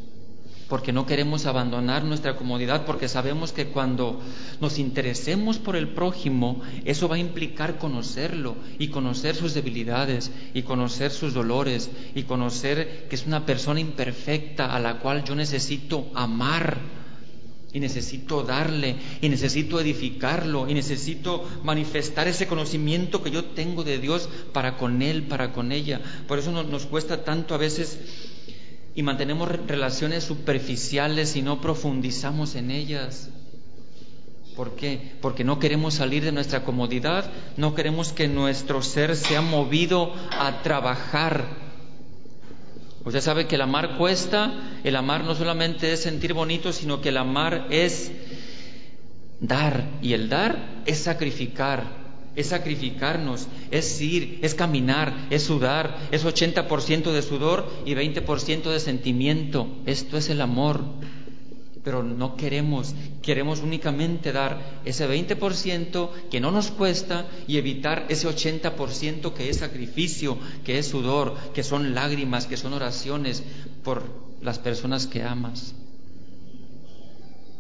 porque 0.73 0.91
no 0.91 1.05
queremos 1.05 1.45
abandonar 1.45 2.03
nuestra 2.03 2.35
comodidad, 2.35 2.87
porque 2.87 3.07
sabemos 3.07 3.53
que 3.53 3.67
cuando 3.67 4.23
nos 4.59 4.79
interesemos 4.79 5.59
por 5.59 5.77
el 5.77 5.89
prójimo, 5.89 6.63
eso 6.87 7.09
va 7.09 7.17
a 7.17 7.19
implicar 7.19 7.77
conocerlo 7.77 8.57
y 8.79 8.89
conocer 8.89 9.35
sus 9.35 9.53
debilidades 9.53 10.31
y 10.55 10.63
conocer 10.63 11.11
sus 11.11 11.35
dolores 11.35 11.91
y 12.15 12.23
conocer 12.23 13.07
que 13.11 13.17
es 13.17 13.27
una 13.27 13.45
persona 13.45 13.81
imperfecta 13.81 14.75
a 14.75 14.81
la 14.81 14.99
cual 15.01 15.25
yo 15.25 15.35
necesito 15.35 16.07
amar 16.15 16.79
y 17.75 17.79
necesito 17.79 18.43
darle 18.43 18.97
y 19.21 19.29
necesito 19.29 19.79
edificarlo 19.79 20.71
y 20.71 20.73
necesito 20.73 21.47
manifestar 21.65 22.29
ese 22.29 22.47
conocimiento 22.47 23.23
que 23.23 23.31
yo 23.31 23.45
tengo 23.45 23.85
de 23.85 23.99
Dios 23.99 24.27
para 24.55 24.79
con 24.79 25.03
él, 25.03 25.25
para 25.25 25.53
con 25.53 25.71
ella. 25.71 26.01
Por 26.27 26.39
eso 26.39 26.51
nos, 26.51 26.87
cuesta 26.87 27.25
tanto 27.25 27.55
a 27.55 27.59
veces 27.59 27.99
y 28.95 29.03
mantenemos 29.03 29.49
relaciones 29.67 30.25
superficiales 30.25 31.37
y 31.37 31.43
no 31.43 31.61
profundizamos 31.61 32.55
en 32.55 32.71
ellas. 32.71 33.31
¿Por 34.57 34.77
qué? 34.77 35.13
Porque 35.23 35.45
no 35.45 35.59
queremos 35.59 35.95
salir 35.95 36.25
de 36.25 36.33
nuestra 36.33 36.63
comodidad, 36.63 37.31
no 37.57 37.75
queremos 37.75 38.13
que 38.13 38.29
nuestro 38.29 38.83
ser 38.83 39.17
sea 39.17 39.41
movido 39.41 40.13
a 40.31 40.63
trabajar. 40.63 41.47
Usted 43.05 43.21
sabe 43.21 43.47
que 43.47 43.55
el 43.55 43.63
amar 43.63 43.97
cuesta, 43.97 44.53
el 44.85 44.95
amar 44.95 45.25
no 45.25 45.35
solamente 45.35 45.93
es 45.93 46.03
sentir 46.03 46.35
bonito, 46.35 46.73
sino 46.73 47.01
que 47.01 47.09
el 47.09 47.17
amar 47.17 47.67
es 47.71 48.13
dar, 49.41 49.85
y 50.03 50.13
el 50.13 50.29
dar 50.29 50.83
es 50.87 50.99
sacrificar. 50.99 52.02
Es 52.35 52.49
sacrificarnos, 52.49 53.49
es 53.71 54.01
ir, 54.01 54.39
es 54.43 54.55
caminar, 54.55 55.27
es 55.31 55.43
sudar, 55.43 56.09
es 56.11 56.25
80% 56.25 57.13
de 57.13 57.23
sudor 57.23 57.71
y 57.85 57.95
20% 57.95 58.71
de 58.71 58.81
sentimiento. 58.81 59.69
Esto 59.87 60.17
es 60.17 60.31
el 60.31 60.41
amor. 60.41 60.83
Pero 61.85 62.05
no 62.05 62.37
queremos, 62.37 62.95
queremos 63.23 63.59
únicamente 63.59 64.31
dar 64.31 64.81
ese 64.85 65.09
20% 65.09 66.11
que 66.31 66.41
no 66.41 66.53
nos 66.53 66.71
cuesta 66.71 67.27
y 67.49 67.57
evitar 67.57 68.07
ese 68.09 68.29
80% 68.29 69.33
que 69.33 69.51
es 69.51 69.57
sacrificio, 69.59 70.39
que 70.65 70.79
es 70.79 70.87
sudor, 70.87 71.37
que 71.53 71.65
son 71.65 71.93
lágrimas, 71.93 72.47
que 72.47 72.57
son 72.57 72.73
oraciones 72.73 73.43
por 73.83 74.05
las 74.41 74.61
personas 74.61 75.09
que 75.09 75.25
amas. 75.25 75.75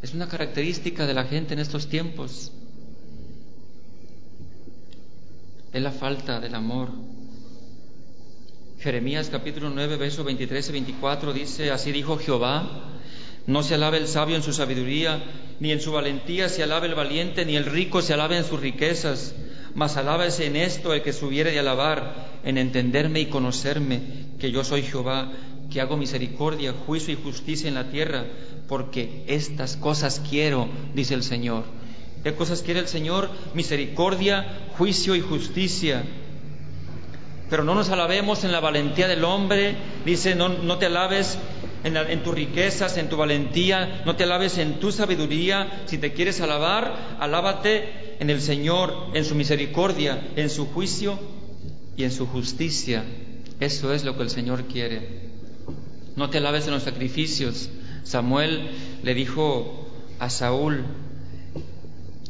Es 0.03 0.15
una 0.15 0.29
característica 0.29 1.05
de 1.05 1.15
la 1.15 1.25
gente 1.25 1.55
en 1.55 1.61
estos 1.61 1.89
tiempos. 1.89 2.53
Es 5.73 5.83
la 5.83 5.91
falta 5.91 6.39
del 6.39 6.55
amor. 6.55 6.91
Jeremías 8.79 9.31
capítulo 9.31 9.71
9, 9.71 9.97
versos 9.97 10.25
23 10.25 10.69
y 10.69 10.73
24 10.73 11.33
dice, 11.33 11.71
así 11.71 11.93
dijo 11.93 12.19
Jehová, 12.19 12.91
no 13.47 13.63
se 13.63 13.75
alabe 13.75 13.99
el 13.99 14.09
sabio 14.09 14.37
en 14.37 14.43
su 14.43 14.53
sabiduría, 14.53 15.23
ni 15.61 15.73
en 15.73 15.81
su 15.81 15.93
valentía 15.93 16.49
se 16.49 16.63
alabe 16.63 16.89
el 16.89 16.95
valiente, 16.95 17.47
ni 17.47 17.57
el 17.57 17.65
rico 17.65 18.03
se 18.03 18.13
alabe 18.13 18.37
en 18.37 18.45
sus 18.45 18.61
riquezas, 18.61 19.35
mas 19.75 19.97
alábese 19.97 20.47
en 20.47 20.57
esto 20.57 20.93
el 20.93 21.03
que 21.03 21.13
subiere 21.13 21.53
de 21.53 21.61
alabar, 21.61 22.41
en 22.45 22.59
entenderme 22.59 23.21
y 23.21 23.27
conocerme, 23.27 24.03
que 24.39 24.51
yo 24.51 24.65
soy 24.65 24.83
Jehová, 24.83 25.33
que 25.71 25.81
hago 25.81 25.97
misericordia, 25.97 26.75
juicio 26.87 27.15
y 27.15 27.23
justicia 27.23 27.69
en 27.69 27.75
la 27.75 27.89
tierra, 27.91 28.27
porque 28.69 29.25
estas 29.27 29.77
cosas 29.77 30.21
quiero, 30.29 30.69
dice 30.95 31.15
el 31.15 31.23
Señor 31.23 31.82
¿Qué 32.23 32.35
cosas 32.35 32.63
quiere 32.63 32.81
el 32.81 32.89
Señor? 32.89 33.31
Misericordia, 33.55 34.69
juicio 34.79 35.15
y 35.17 35.21
justicia. 35.21 36.05
Pero 37.51 37.65
no 37.65 37.75
nos 37.75 37.91
alabemos 37.91 38.45
en 38.45 38.53
la 38.53 38.61
valentía 38.61 39.09
del 39.09 39.25
hombre. 39.25 39.77
Dice, 40.07 40.35
no, 40.35 40.79
te 40.79 40.87
alabes 40.87 41.37
en, 41.85 41.97
en, 41.97 42.23
tus 42.23 42.35
riquezas, 42.35 42.97
en 42.97 43.09
tu 43.09 43.17
valentía, 43.17 44.03
no 44.07 44.17
te 44.17 44.25
alabes 44.25 44.57
en 44.59 44.81
tu 44.81 44.93
sabiduría. 44.93 45.83
Si 45.87 45.99
te 45.99 46.13
quieres 46.13 46.41
alabar, 46.41 47.17
alábate 47.21 48.17
en 48.21 48.31
el 48.31 48.41
Señor, 48.41 49.09
en 49.15 49.25
su 49.25 49.35
misericordia, 49.35 50.29
en 50.37 50.49
su 50.49 50.67
juicio 50.67 51.19
y 51.97 52.05
en 52.05 52.13
su 52.13 52.27
justicia. 52.27 53.05
Eso 53.61 53.93
es 53.93 54.05
lo 54.05 54.17
que 54.17 54.23
el 54.23 54.31
Señor 54.31 54.65
quiere. 54.65 55.31
No 56.17 56.31
te 56.31 56.39
alabes 56.39 56.67
en 56.67 56.75
los 56.75 56.85
sacrificios. 56.85 57.69
Samuel 58.05 58.71
le 59.03 59.15
dijo 59.15 59.89
a 60.19 60.31
Saúl, 60.31 60.85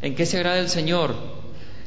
¿En 0.02 0.16
qué 0.16 0.26
se 0.26 0.36
agrada 0.36 0.58
el 0.58 0.68
Señor? 0.68 1.14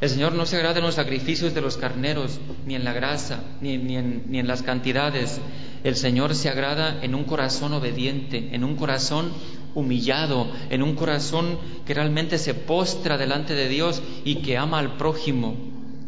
El 0.01 0.09
Señor 0.09 0.33
no 0.33 0.45
se 0.45 0.57
agrada 0.57 0.79
en 0.79 0.85
los 0.85 0.95
sacrificios 0.95 1.53
de 1.53 1.61
los 1.61 1.77
carneros, 1.77 2.39
ni 2.65 2.75
en 2.75 2.83
la 2.83 2.93
grasa, 2.93 3.43
ni, 3.61 3.73
en, 3.73 4.23
ni 4.27 4.39
en 4.39 4.47
las 4.47 4.61
cantidades. 4.61 5.39
El 5.83 5.95
Señor 5.95 6.33
se 6.35 6.49
agrada 6.49 7.03
en 7.03 7.13
un 7.13 7.25
corazón 7.25 7.73
obediente, 7.73 8.49
en 8.55 8.63
un 8.63 8.75
corazón 8.75 9.31
humillado, 9.73 10.47
en 10.69 10.81
un 10.81 10.95
corazón 10.95 11.57
que 11.85 11.93
realmente 11.93 12.37
se 12.37 12.53
postra 12.53 13.17
delante 13.17 13.53
de 13.53 13.67
Dios 13.69 14.01
y 14.23 14.35
que 14.37 14.57
ama 14.57 14.79
al 14.79 14.97
prójimo 14.97 15.55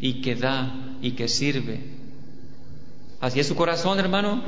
y 0.00 0.22
que 0.22 0.34
da 0.34 0.74
y 1.00 1.12
que 1.12 1.28
sirve. 1.28 1.80
Así 3.20 3.40
es 3.40 3.46
su 3.46 3.54
corazón, 3.54 3.98
hermano. 3.98 4.42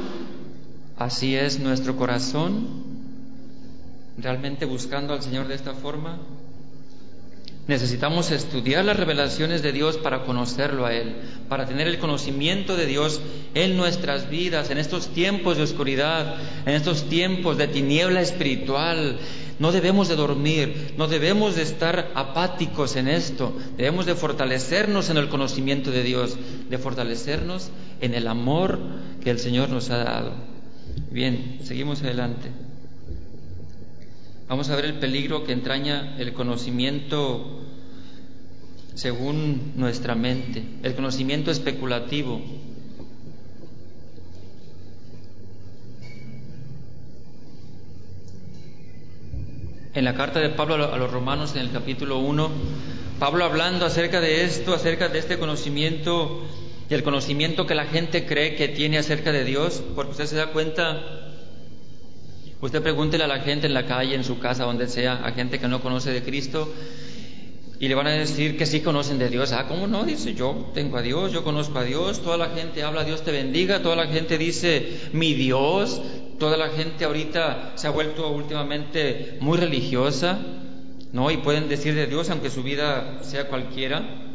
Así 0.97 1.35
es 1.35 1.61
nuestro 1.61 1.97
corazón. 1.97 2.67
Realmente 4.19 4.65
buscando 4.65 5.13
al 5.13 5.23
Señor 5.23 5.49
de 5.49 5.55
esta 5.55 5.75
forma. 5.75 6.19
Necesitamos 7.71 8.33
estudiar 8.33 8.85
las 8.85 8.97
revelaciones 8.97 9.63
de 9.63 9.71
Dios 9.71 9.97
para 9.97 10.25
conocerlo 10.25 10.87
a 10.87 10.93
Él, 10.93 11.15
para 11.49 11.67
tener 11.67 11.87
el 11.87 12.01
conocimiento 12.01 12.75
de 12.75 12.85
Dios 12.85 13.21
en 13.55 13.77
nuestras 13.77 14.29
vidas, 14.29 14.71
en 14.71 14.79
estos 14.79 15.15
tiempos 15.15 15.57
de 15.57 15.63
oscuridad, 15.63 16.35
en 16.67 16.75
estos 16.75 17.09
tiempos 17.09 17.59
de 17.59 17.69
tiniebla 17.69 18.23
espiritual. 18.23 19.21
No 19.61 19.71
debemos 19.71 20.09
de 20.09 20.17
dormir, 20.17 20.95
no 20.97 21.07
debemos 21.07 21.55
de 21.55 21.63
estar 21.63 22.11
apáticos 22.17 22.97
en 22.97 23.07
esto, 23.07 23.57
debemos 23.77 24.05
de 24.05 24.17
fortalecernos 24.17 25.09
en 25.09 25.19
el 25.19 25.29
conocimiento 25.29 25.93
de 25.93 26.03
Dios, 26.03 26.37
de 26.69 26.77
fortalecernos 26.79 27.71
en 28.01 28.15
el 28.15 28.27
amor 28.27 28.81
que 29.23 29.31
el 29.31 29.39
Señor 29.39 29.69
nos 29.69 29.91
ha 29.91 29.99
dado. 29.99 30.33
Bien, 31.13 31.61
seguimos 31.63 32.03
adelante. 32.03 32.51
Vamos 34.51 34.69
a 34.69 34.75
ver 34.75 34.85
el 34.85 34.95
peligro 34.95 35.45
que 35.45 35.53
entraña 35.53 36.17
el 36.19 36.33
conocimiento 36.33 37.61
según 38.95 39.75
nuestra 39.77 40.17
mente, 40.17 40.65
el 40.83 40.97
conocimiento 40.97 41.53
especulativo. 41.53 42.43
En 49.95 50.05
la 50.05 50.17
carta 50.17 50.41
de 50.41 50.49
Pablo 50.49 50.93
a 50.93 50.99
los 50.99 51.13
romanos 51.13 51.55
en 51.55 51.61
el 51.61 51.71
capítulo 51.71 52.19
1, 52.19 52.51
Pablo 53.21 53.45
hablando 53.45 53.87
acerca 53.87 54.21
de 54.21 54.43
esto, 54.43 54.75
acerca 54.75 55.09
de 55.09 55.21
este 55.21 55.39
conocimiento 55.39 56.43
y 56.91 56.95
el 56.95 57.05
conocimiento 57.05 57.69
que 57.69 57.77
la 57.77 57.85
gente 57.85 58.27
cree 58.27 58.57
que 58.57 58.67
tiene 58.67 58.99
acerca 58.99 59.31
de 59.31 59.45
Dios, 59.45 59.81
porque 59.95 60.11
usted 60.11 60.27
se 60.27 60.35
da 60.35 60.49
cuenta 60.49 61.20
Usted 62.61 62.83
pregúntele 62.83 63.25
a 63.25 63.27
la 63.27 63.41
gente 63.41 63.67
en 63.67 63.75
la 63.75 63.87
calle, 63.87 64.15
en 64.15 64.25
su 64.25 64.39
casa, 64.39 64.65
donde 64.65 64.87
sea, 64.87 65.25
a 65.25 65.33
gente 65.33 65.59
que 65.59 65.67
no 65.67 65.81
conoce 65.81 66.11
de 66.11 66.23
Cristo, 66.23 66.71
y 67.79 67.89
le 67.89 67.95
van 67.95 68.07
a 68.09 68.11
decir 68.11 68.59
que 68.59 68.67
sí 68.67 68.81
conocen 68.81 69.19
de 69.19 69.31
Dios. 69.31 69.53
Ah, 69.53 69.67
¿cómo 69.67 69.87
no? 69.87 70.05
Dice, 70.05 70.35
yo 70.35 70.71
tengo 70.75 70.99
a 70.99 71.03
Dios, 71.03 71.33
yo 71.33 71.43
conozco 71.43 71.79
a 71.79 71.85
Dios, 71.85 72.21
toda 72.21 72.37
la 72.37 72.51
gente 72.51 72.83
habla, 72.83 73.05
Dios 73.05 73.25
te 73.25 73.33
bendiga, 73.33 73.81
toda 73.81 73.97
la 73.97 74.09
gente 74.09 74.37
dice, 74.37 75.01
mi 75.15 75.33
Dios, 75.33 76.03
toda 76.39 76.59
la 76.59 76.69
gente 76.69 77.07
ahorita 77.07 77.73
se 77.77 77.87
ha 77.87 77.91
vuelto 77.91 78.31
últimamente 78.31 79.39
muy 79.41 79.57
religiosa, 79.57 80.39
¿no? 81.15 81.31
Y 81.31 81.39
pueden 81.39 81.71
decir 81.71 81.95
de 81.95 82.07
Dios, 82.07 82.29
aunque 82.29 82.51
su 82.51 82.63
vida 82.63 83.21
sea 83.23 83.49
cualquiera. 83.49 84.27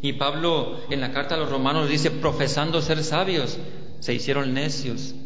Y 0.00 0.12
Pablo 0.12 0.78
en 0.90 1.00
la 1.00 1.10
carta 1.10 1.34
a 1.34 1.38
los 1.38 1.50
romanos 1.50 1.88
dice, 1.88 2.12
profesando 2.12 2.80
ser 2.80 3.02
sabios, 3.02 3.58
se 3.98 4.14
hicieron 4.14 4.54
necios 4.54 5.16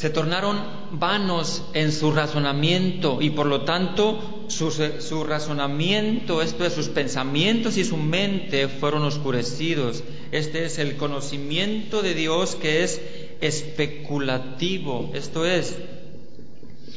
se 0.00 0.08
tornaron 0.08 0.58
vanos 0.92 1.62
en 1.74 1.92
su 1.92 2.10
razonamiento 2.10 3.20
y 3.20 3.28
por 3.28 3.44
lo 3.44 3.64
tanto 3.64 4.46
su, 4.48 5.24
razonamiento, 5.24 6.40
esto 6.40 6.64
es, 6.64 6.72
sus 6.72 6.88
pensamientos 6.88 7.76
y 7.76 7.84
su 7.84 7.98
mente 7.98 8.68
fueron 8.68 9.02
oscurecidos. 9.02 10.02
Este 10.32 10.64
es 10.64 10.78
el 10.78 10.96
conocimiento 10.96 12.00
de 12.00 12.14
Dios 12.14 12.54
que 12.56 12.82
es 12.82 12.98
especulativo, 13.42 15.10
esto 15.12 15.44
es, 15.44 15.76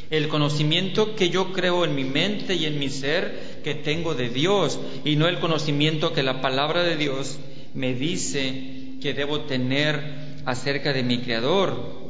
el 0.10 0.30
conocimiento 0.30 1.18
que 1.18 1.30
yo 1.30 1.52
creo 1.52 1.84
en 1.84 1.96
mi 1.96 2.06
mente 2.06 2.56
y 2.56 2.68
en 2.68 2.80
mi 2.80 2.88
ser 2.88 3.60
que 3.66 3.76
tengo 3.76 4.14
de 4.14 4.30
Dios 4.30 4.80
y 5.04 5.18
no 5.18 5.28
el 5.28 5.40
conocimiento 5.40 6.14
que 6.14 6.24
la 6.24 6.40
palabra 6.40 6.84
de 6.84 6.96
Dios 6.96 7.38
me 7.74 7.96
dice 7.96 8.94
que 9.02 9.14
debo 9.14 9.42
tener 9.42 10.40
acerca 10.46 10.94
de 10.94 11.04
mi 11.04 11.18
Creador. 11.18 12.03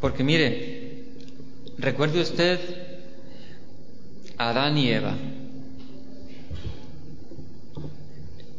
Porque 0.00 0.22
mire, 0.22 1.04
recuerde 1.78 2.20
usted 2.20 2.58
a 4.36 4.50
Adán 4.50 4.78
y 4.78 4.90
Eva. 4.90 5.14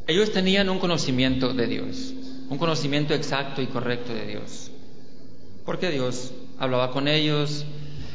Ellos 0.08 0.32
tenían 0.32 0.69
un 0.69 0.80
conocimiento 0.80 1.54
de 1.54 1.67
Dios, 1.67 2.13
un 2.49 2.58
conocimiento 2.58 3.13
exacto 3.13 3.62
y 3.62 3.67
correcto 3.67 4.13
de 4.13 4.25
Dios. 4.25 4.71
Porque 5.65 5.91
Dios 5.91 6.34
hablaba 6.58 6.91
con 6.91 7.08
ellos, 7.08 7.65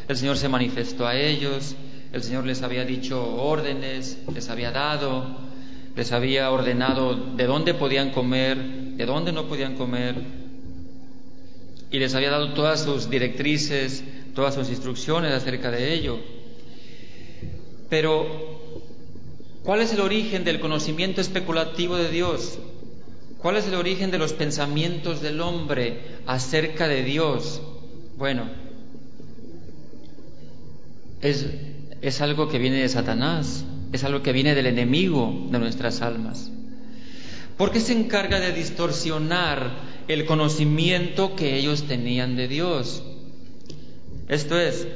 el 0.09 0.17
Señor 0.17 0.37
se 0.37 0.49
manifestó 0.49 1.07
a 1.07 1.17
ellos, 1.17 1.77
el 2.13 2.23
Señor 2.23 2.45
les 2.45 2.63
había 2.63 2.85
dicho 2.85 3.37
órdenes, 3.37 4.19
les 4.35 4.51
había 4.51 4.71
dado, 4.71 5.39
les 5.97 6.13
había 6.13 6.51
ordenado 6.51 7.15
de 7.15 7.47
dónde 7.47 7.75
podían 7.75 8.11
comer, 8.11 8.57
de 8.57 9.07
dónde 9.07 9.33
no 9.33 9.47
podían 9.47 9.77
comer, 9.77 10.44
y 11.95 12.01
les 12.01 12.13
había 12.17 12.31
dado 12.31 12.55
todas 12.55 12.81
sus 12.81 13.09
directrices, 13.09 14.03
todas 14.35 14.57
sus 14.57 14.69
instrucciones 14.69 15.31
acerca 15.31 15.71
de 15.71 15.95
ello. 15.95 16.19
Pero, 17.89 18.27
¿cuál 19.63 19.81
es 19.81 19.93
el 19.93 20.01
origen 20.01 20.43
del 20.43 20.59
conocimiento 20.59 21.21
especulativo 21.21 21.95
de 21.97 22.11
Dios? 22.11 22.59
¿Cuál 23.39 23.59
es 23.59 23.69
el 23.69 23.77
origen 23.77 24.11
de 24.11 24.19
los 24.19 24.33
pensamientos 24.33 25.23
del 25.23 25.41
hombre 25.41 26.01
acerca 26.27 26.89
de 26.89 27.05
Dios? 27.05 27.63
Bueno, 28.17 28.49
es, 31.21 31.47
es 32.03 32.21
algo 32.21 32.49
que 32.49 32.59
viene 32.59 32.79
de 32.79 32.89
Satanás, 32.89 33.65
es 33.93 34.03
algo 34.03 34.21
que 34.21 34.33
viene 34.33 34.57
del 34.57 34.67
enemigo 34.67 35.47
de 35.49 35.61
nuestras 35.61 36.03
almas. 36.03 36.51
¿Por 37.57 37.71
qué 37.71 37.79
se 37.79 37.93
encarga 37.93 38.41
de 38.41 38.51
distorsionar 38.51 39.94
el 40.09 40.27
conocimiento 40.27 41.35
que 41.37 41.57
ellos 41.57 41.85
tenían 41.85 42.37
de 42.37 42.49
Dios. 42.49 43.03
Esto 44.29 44.59
es, 44.59 44.87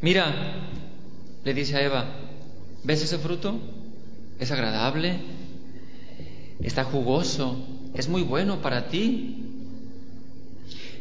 mira, 0.00 0.34
le 1.44 1.54
dice 1.54 1.76
a 1.76 1.82
Eva, 1.82 2.06
¿ves 2.84 3.02
ese 3.02 3.18
fruto? 3.18 3.58
Es 4.38 4.50
agradable, 4.50 5.18
está 6.62 6.84
jugoso, 6.84 7.56
es 7.94 8.08
muy 8.08 8.22
bueno 8.22 8.60
para 8.60 8.88
ti. 8.88 9.46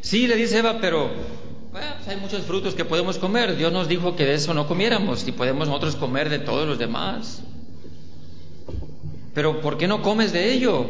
Sí, 0.01 0.27
le 0.27 0.35
dice 0.35 0.59
Eva, 0.59 0.79
pero 0.79 1.09
pues 1.71 1.85
hay 2.07 2.17
muchos 2.17 2.41
frutos 2.43 2.73
que 2.73 2.85
podemos 2.85 3.17
comer. 3.17 3.55
Dios 3.55 3.71
nos 3.71 3.87
dijo 3.87 4.15
que 4.15 4.25
de 4.25 4.35
eso 4.35 4.53
no 4.53 4.67
comiéramos 4.67 5.27
y 5.27 5.31
podemos 5.31 5.67
nosotros 5.67 5.95
comer 5.95 6.29
de 6.29 6.39
todos 6.39 6.67
los 6.67 6.79
demás. 6.79 7.43
Pero 9.33 9.61
¿por 9.61 9.77
qué 9.77 9.87
no 9.87 10.01
comes 10.01 10.33
de 10.33 10.53
ello? 10.53 10.85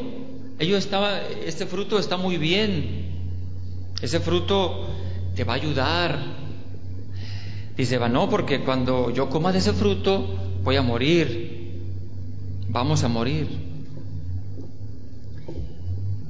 Ello 0.59 0.77
estaba, 0.77 1.21
este 1.45 1.65
fruto 1.65 1.99
está 1.99 2.17
muy 2.17 2.37
bien. 2.37 3.09
Ese 4.01 4.19
fruto 4.19 4.87
te 5.35 5.43
va 5.43 5.53
a 5.53 5.55
ayudar. 5.57 6.19
Dice 7.77 7.95
Eva, 7.95 8.09
no, 8.09 8.29
porque 8.29 8.61
cuando 8.61 9.09
yo 9.09 9.29
coma 9.29 9.51
de 9.51 9.59
ese 9.59 9.73
fruto 9.73 10.37
voy 10.63 10.75
a 10.75 10.81
morir. 10.81 11.59
Vamos 12.67 13.03
a 13.03 13.07
morir. 13.07 13.47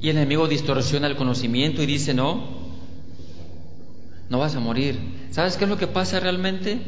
Y 0.00 0.08
el 0.08 0.16
enemigo 0.16 0.48
distorsiona 0.48 1.06
el 1.06 1.16
conocimiento 1.16 1.82
y 1.82 1.86
dice, 1.86 2.14
no, 2.14 2.42
no 4.30 4.38
vas 4.38 4.54
a 4.54 4.60
morir. 4.60 4.98
¿Sabes 5.30 5.56
qué 5.56 5.64
es 5.64 5.70
lo 5.70 5.76
que 5.76 5.86
pasa 5.86 6.20
realmente? 6.20 6.78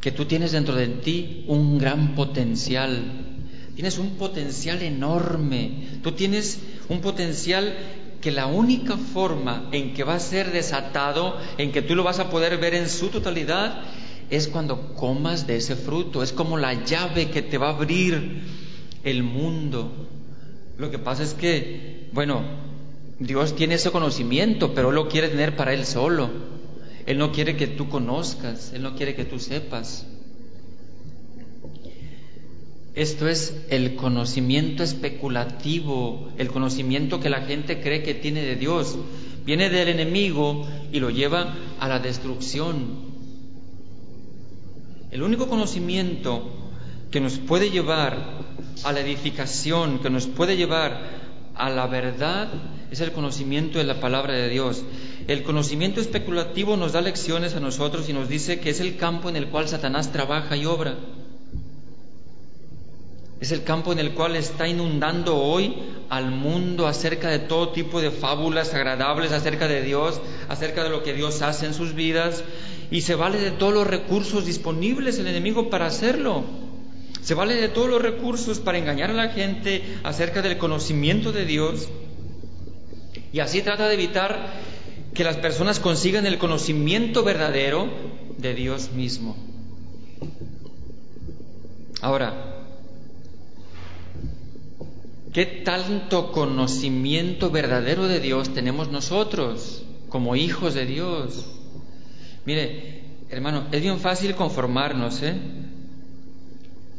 Que 0.00 0.12
tú 0.12 0.26
tienes 0.26 0.52
dentro 0.52 0.74
de 0.74 0.88
ti 0.88 1.44
un 1.48 1.78
gran 1.78 2.14
potencial. 2.14 3.39
Tienes 3.80 3.96
un 3.96 4.16
potencial 4.16 4.82
enorme. 4.82 5.88
Tú 6.02 6.12
tienes 6.12 6.60
un 6.90 7.00
potencial 7.00 7.74
que 8.20 8.30
la 8.30 8.44
única 8.44 8.98
forma 8.98 9.70
en 9.72 9.94
que 9.94 10.04
va 10.04 10.16
a 10.16 10.20
ser 10.20 10.52
desatado, 10.52 11.38
en 11.56 11.72
que 11.72 11.80
tú 11.80 11.94
lo 11.94 12.04
vas 12.04 12.18
a 12.18 12.28
poder 12.28 12.58
ver 12.58 12.74
en 12.74 12.90
su 12.90 13.08
totalidad, 13.08 13.84
es 14.28 14.48
cuando 14.48 14.92
comas 14.96 15.46
de 15.46 15.56
ese 15.56 15.76
fruto. 15.76 16.22
Es 16.22 16.34
como 16.34 16.58
la 16.58 16.84
llave 16.84 17.30
que 17.30 17.40
te 17.40 17.56
va 17.56 17.68
a 17.68 17.76
abrir 17.76 18.42
el 19.02 19.22
mundo. 19.22 19.90
Lo 20.76 20.90
que 20.90 20.98
pasa 20.98 21.22
es 21.22 21.32
que, 21.32 22.10
bueno, 22.12 22.42
Dios 23.18 23.56
tiene 23.56 23.76
ese 23.76 23.90
conocimiento, 23.90 24.74
pero 24.74 24.90
Él 24.90 24.96
lo 24.96 25.08
quiere 25.08 25.28
tener 25.28 25.56
para 25.56 25.72
Él 25.72 25.86
solo. 25.86 26.28
Él 27.06 27.16
no 27.16 27.32
quiere 27.32 27.56
que 27.56 27.66
tú 27.66 27.88
conozcas, 27.88 28.74
Él 28.74 28.82
no 28.82 28.94
quiere 28.94 29.14
que 29.14 29.24
tú 29.24 29.38
sepas. 29.38 30.04
Esto 32.94 33.28
es 33.28 33.66
el 33.70 33.94
conocimiento 33.94 34.82
especulativo, 34.82 36.28
el 36.38 36.48
conocimiento 36.48 37.20
que 37.20 37.30
la 37.30 37.42
gente 37.42 37.80
cree 37.80 38.02
que 38.02 38.14
tiene 38.14 38.42
de 38.42 38.56
Dios. 38.56 38.98
Viene 39.44 39.70
del 39.70 39.88
enemigo 39.88 40.66
y 40.92 40.98
lo 40.98 41.10
lleva 41.10 41.54
a 41.78 41.88
la 41.88 42.00
destrucción. 42.00 43.10
El 45.12 45.22
único 45.22 45.48
conocimiento 45.48 46.50
que 47.10 47.20
nos 47.20 47.38
puede 47.38 47.70
llevar 47.70 48.40
a 48.84 48.92
la 48.92 49.00
edificación, 49.00 50.00
que 50.00 50.10
nos 50.10 50.26
puede 50.26 50.56
llevar 50.56 51.20
a 51.54 51.70
la 51.70 51.86
verdad, 51.86 52.48
es 52.90 53.00
el 53.00 53.12
conocimiento 53.12 53.78
de 53.78 53.84
la 53.84 54.00
palabra 54.00 54.34
de 54.34 54.48
Dios. 54.48 54.82
El 55.28 55.44
conocimiento 55.44 56.00
especulativo 56.00 56.76
nos 56.76 56.92
da 56.92 57.00
lecciones 57.00 57.54
a 57.54 57.60
nosotros 57.60 58.08
y 58.08 58.12
nos 58.12 58.28
dice 58.28 58.58
que 58.58 58.70
es 58.70 58.80
el 58.80 58.96
campo 58.96 59.28
en 59.28 59.36
el 59.36 59.46
cual 59.46 59.68
Satanás 59.68 60.10
trabaja 60.10 60.56
y 60.56 60.66
obra. 60.66 60.96
Es 63.40 63.52
el 63.52 63.64
campo 63.64 63.92
en 63.92 63.98
el 63.98 64.12
cual 64.12 64.36
está 64.36 64.68
inundando 64.68 65.36
hoy 65.36 65.74
al 66.10 66.30
mundo 66.30 66.86
acerca 66.86 67.30
de 67.30 67.38
todo 67.38 67.70
tipo 67.70 68.00
de 68.00 68.10
fábulas 68.10 68.74
agradables 68.74 69.32
acerca 69.32 69.66
de 69.66 69.82
Dios, 69.82 70.20
acerca 70.48 70.84
de 70.84 70.90
lo 70.90 71.02
que 71.02 71.14
Dios 71.14 71.40
hace 71.40 71.66
en 71.66 71.72
sus 71.72 71.94
vidas, 71.94 72.44
y 72.90 73.00
se 73.00 73.14
vale 73.14 73.38
de 73.38 73.52
todos 73.52 73.72
los 73.72 73.86
recursos 73.86 74.44
disponibles 74.44 75.18
el 75.18 75.26
enemigo 75.26 75.70
para 75.70 75.86
hacerlo. 75.86 76.44
Se 77.22 77.34
vale 77.34 77.54
de 77.54 77.68
todos 77.68 77.88
los 77.88 78.02
recursos 78.02 78.60
para 78.60 78.78
engañar 78.78 79.10
a 79.10 79.14
la 79.14 79.28
gente 79.28 79.82
acerca 80.02 80.42
del 80.42 80.58
conocimiento 80.58 81.32
de 81.32 81.44
Dios 81.44 81.88
y 83.32 83.40
así 83.40 83.62
trata 83.62 83.88
de 83.88 83.94
evitar 83.94 84.52
que 85.14 85.24
las 85.24 85.36
personas 85.36 85.80
consigan 85.80 86.26
el 86.26 86.38
conocimiento 86.38 87.22
verdadero 87.22 87.88
de 88.38 88.54
Dios 88.54 88.92
mismo. 88.92 89.36
Ahora, 92.00 92.59
¿qué 95.32 95.46
tanto 95.46 96.32
conocimiento 96.32 97.50
verdadero 97.50 98.08
de 98.08 98.20
Dios 98.20 98.52
tenemos 98.52 98.88
nosotros 98.88 99.84
como 100.08 100.36
hijos 100.36 100.74
de 100.74 100.86
Dios? 100.86 101.46
Mire, 102.44 103.02
hermano, 103.28 103.66
es 103.70 103.80
bien 103.82 103.98
fácil 104.00 104.34
conformarnos, 104.34 105.22
¿eh? 105.22 105.34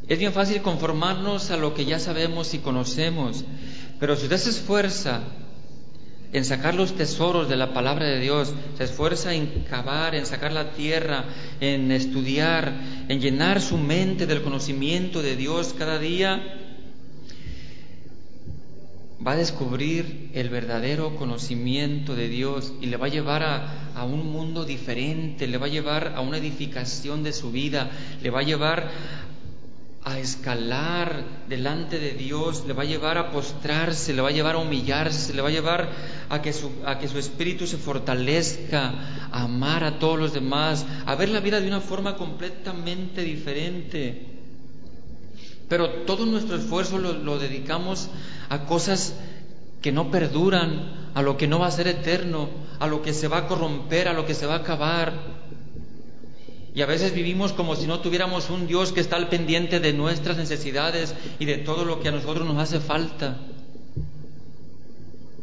Es 0.08 0.20
bien 0.20 0.34
fácil 0.34 0.62
conformarnos 0.62 1.52
a 1.52 1.58
lo 1.58 1.74
que 1.74 1.86
ya 1.86 2.00
sabemos 2.00 2.54
y 2.54 2.60
conocemos, 2.60 3.46
pero 4.00 4.16
si 4.16 4.24
usted 4.24 4.38
se 4.38 4.50
esfuerza 4.50 5.22
en 6.34 6.46
sacar 6.46 6.76
los 6.76 6.96
tesoros 6.96 7.50
de 7.50 7.58
la 7.58 7.74
palabra 7.74 8.06
de 8.06 8.20
Dios, 8.20 8.54
se 8.78 8.86
esfuerza 8.86 9.34
en 9.34 9.64
cavar, 9.70 10.16
en 10.16 10.26
sacar 10.26 10.52
la 10.54 10.72
tierra, 10.72 11.26
en 11.60 11.92
estudiar, 11.92 12.74
en 13.10 13.20
llenar 13.20 13.62
su 13.62 13.78
mente 13.78 14.26
del 14.28 14.42
conocimiento 14.42 15.22
de 15.22 15.36
Dios 15.36 15.76
cada 15.78 16.00
día, 16.00 16.61
va 19.26 19.34
a 19.34 19.36
descubrir 19.36 20.32
el 20.34 20.50
verdadero 20.50 21.16
conocimiento 21.16 22.16
de 22.16 22.28
Dios 22.28 22.74
y 22.82 22.88
le 22.88 22.98
va 22.98 23.06
a 23.06 23.10
llevar 23.10 23.44
a, 23.44 24.04
un 24.04 24.32
mundo 24.32 24.66
diferente, 24.66 25.46
le 25.48 25.60
va 25.60 25.68
a 25.68 25.70
llevar 25.70 26.14
a 26.16 26.22
una 26.22 26.38
edificación 26.38 27.22
de 27.24 27.34
su 27.34 27.52
vida, 27.52 27.92
le 28.24 28.32
va 28.32 28.40
a 28.40 28.44
llevar 28.44 28.90
a 30.04 30.18
escalar 30.18 31.24
delante 31.48 32.00
de 32.00 32.14
Dios, 32.14 32.64
le 32.66 32.74
va 32.74 32.82
a 32.82 32.88
llevar 32.88 33.20
a 33.20 33.30
postrarse, 33.30 34.14
le 34.14 34.24
va 34.24 34.30
a 34.30 34.32
llevar 34.32 34.56
a 34.56 34.58
humillarse, 34.58 35.36
le 35.36 35.44
va 35.44 35.50
a 35.50 35.52
llevar 35.52 35.90
a 36.30 36.42
que 36.42 36.52
su, 36.52 36.72
a 36.84 36.98
que 36.98 37.08
su 37.08 37.20
espíritu 37.20 37.68
se 37.68 37.78
fortalezca, 37.78 39.28
a 39.32 39.44
amar 39.44 39.84
a 39.84 40.00
todos 40.00 40.18
los 40.18 40.34
demás, 40.34 40.84
a 41.06 41.14
ver 41.14 41.30
la 41.30 41.42
vida 41.42 41.62
de 41.62 41.68
una 41.68 41.82
forma 41.82 42.16
completamente 42.16 43.22
diferente. 43.22 44.26
Pero 45.70 45.90
todo 46.06 46.26
nuestro 46.26 46.56
esfuerzo 46.56 46.98
lo, 46.98 47.14
lo 47.14 47.38
dedicamos 47.38 48.10
a 48.52 48.66
cosas 48.66 49.16
que 49.82 49.94
no 49.94 50.12
perduran, 50.12 51.10
a 51.14 51.22
lo 51.22 51.38
que 51.38 51.48
no 51.48 51.60
va 51.60 51.68
a 51.68 51.72
ser 51.72 51.88
eterno, 51.88 52.50
a 52.80 52.88
lo 52.88 53.02
que 53.02 53.14
se 53.14 53.30
va 53.30 53.38
a 53.38 53.48
corromper, 53.48 54.10
a 54.10 54.14
lo 54.14 54.26
que 54.26 54.34
se 54.34 54.46
va 54.46 54.56
a 54.56 54.58
acabar. 54.58 55.14
Y 56.76 56.82
a 56.82 56.86
veces 56.86 57.14
vivimos 57.14 57.54
como 57.54 57.78
si 57.78 57.88
no 57.88 58.02
tuviéramos 58.02 58.50
un 58.50 58.68
Dios 58.68 58.92
que 58.92 59.00
está 59.00 59.16
al 59.16 59.30
pendiente 59.30 59.80
de 59.80 59.94
nuestras 59.94 60.36
necesidades 60.36 61.16
y 61.40 61.46
de 61.46 61.60
todo 61.60 61.86
lo 61.86 62.02
que 62.02 62.10
a 62.10 62.12
nosotros 62.12 62.46
nos 62.46 62.58
hace 62.58 62.82
falta. 62.82 63.38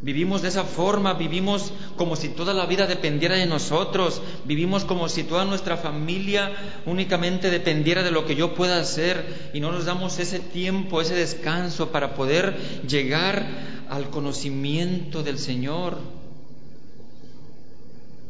Vivimos 0.01 0.41
de 0.41 0.47
esa 0.47 0.63
forma, 0.63 1.13
vivimos 1.13 1.73
como 1.97 2.15
si 2.15 2.29
toda 2.29 2.53
la 2.53 2.65
vida 2.65 2.87
dependiera 2.87 3.35
de 3.35 3.45
nosotros, 3.45 4.21
vivimos 4.45 4.85
como 4.85 5.09
si 5.09 5.25
toda 5.25 5.43
nuestra 5.43 5.75
familia 5.75 6.53
únicamente 6.85 7.49
dependiera 7.49 8.01
de 8.01 8.11
lo 8.11 8.25
que 8.25 8.37
yo 8.37 8.55
pueda 8.55 8.79
hacer 8.79 9.51
y 9.53 9.59
no 9.59 9.73
nos 9.73 9.83
damos 9.83 10.17
ese 10.19 10.39
tiempo, 10.39 11.01
ese 11.01 11.15
descanso 11.15 11.89
para 11.89 12.15
poder 12.15 12.55
llegar 12.87 13.45
al 13.89 14.09
conocimiento 14.09 15.21
del 15.21 15.37
Señor. 15.37 16.18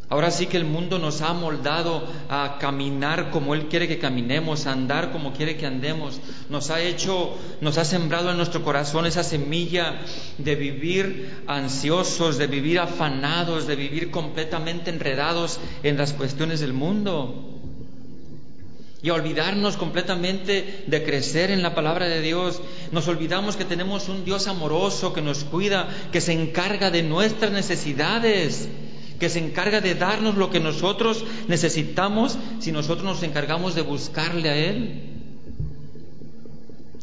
Ahora 0.10 0.32
sí 0.32 0.48
que 0.48 0.58
el 0.58 0.66
mundo 0.66 0.98
nos 0.98 1.22
ha 1.22 1.34
moldado 1.34 2.04
a 2.30 2.58
caminar 2.60 3.30
como 3.30 3.54
Él 3.54 3.68
quiere 3.68 3.88
que 3.88 4.00
caminemos, 4.00 4.66
a 4.66 4.72
andar 4.72 5.12
como 5.12 5.34
quiere 5.34 5.56
que 5.56 5.68
andemos. 5.68 6.20
Nos 6.50 6.72
ha 6.72 6.82
hecho, 6.82 7.38
nos 7.62 7.78
ha 7.78 7.86
sembrado 7.86 8.32
en 8.32 8.38
nuestro 8.38 8.64
corazón 8.64 9.06
esa 9.06 9.24
semilla 9.24 10.02
de 10.40 10.56
vivir 10.56 11.44
ansiosos, 11.46 12.40
de 12.40 12.48
vivir 12.48 12.80
afanados, 12.80 13.68
de 13.68 13.76
vivir 13.76 14.10
completamente 14.10 14.90
enredados 14.90 15.60
en 15.84 15.96
las 15.98 16.14
cuestiones 16.14 16.60
del 16.60 16.74
mundo. 16.74 17.46
Y 19.04 19.10
a 19.10 19.14
olvidarnos 19.14 19.78
completamente 19.78 20.86
de 20.88 21.04
crecer 21.04 21.52
en 21.52 21.62
la 21.62 21.76
palabra 21.76 22.08
de 22.08 22.22
Dios. 22.22 22.64
Nos 22.92 23.08
olvidamos 23.08 23.58
que 23.58 23.64
tenemos 23.64 24.10
un 24.10 24.26
Dios 24.26 24.48
amoroso 24.48 25.14
que 25.14 25.22
nos 25.22 25.44
cuida, 25.44 25.88
que 26.12 26.20
se 26.20 26.34
encarga 26.34 26.90
de 26.90 27.04
nuestras 27.04 27.52
necesidades 27.52 28.68
que 29.20 29.30
se 29.30 29.40
encarga 29.40 29.82
de 29.82 29.96
darnos 29.96 30.36
lo 30.36 30.50
que 30.50 30.60
nosotros 30.60 31.26
necesitamos 31.48 32.38
si 32.60 32.72
nosotros 32.72 33.04
nos 33.04 33.24
encargamos 33.24 33.76
de 33.76 33.82
buscarle 33.82 34.50
a 34.50 34.56
Él. 34.56 35.04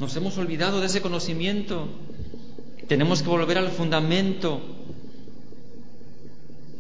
Nos 0.00 0.16
hemos 0.16 0.36
olvidado 0.38 0.80
de 0.80 0.86
ese 0.86 1.02
conocimiento. 1.02 1.88
Tenemos 2.88 3.22
que 3.22 3.28
volver 3.28 3.58
al 3.58 3.70
fundamento. 3.70 4.60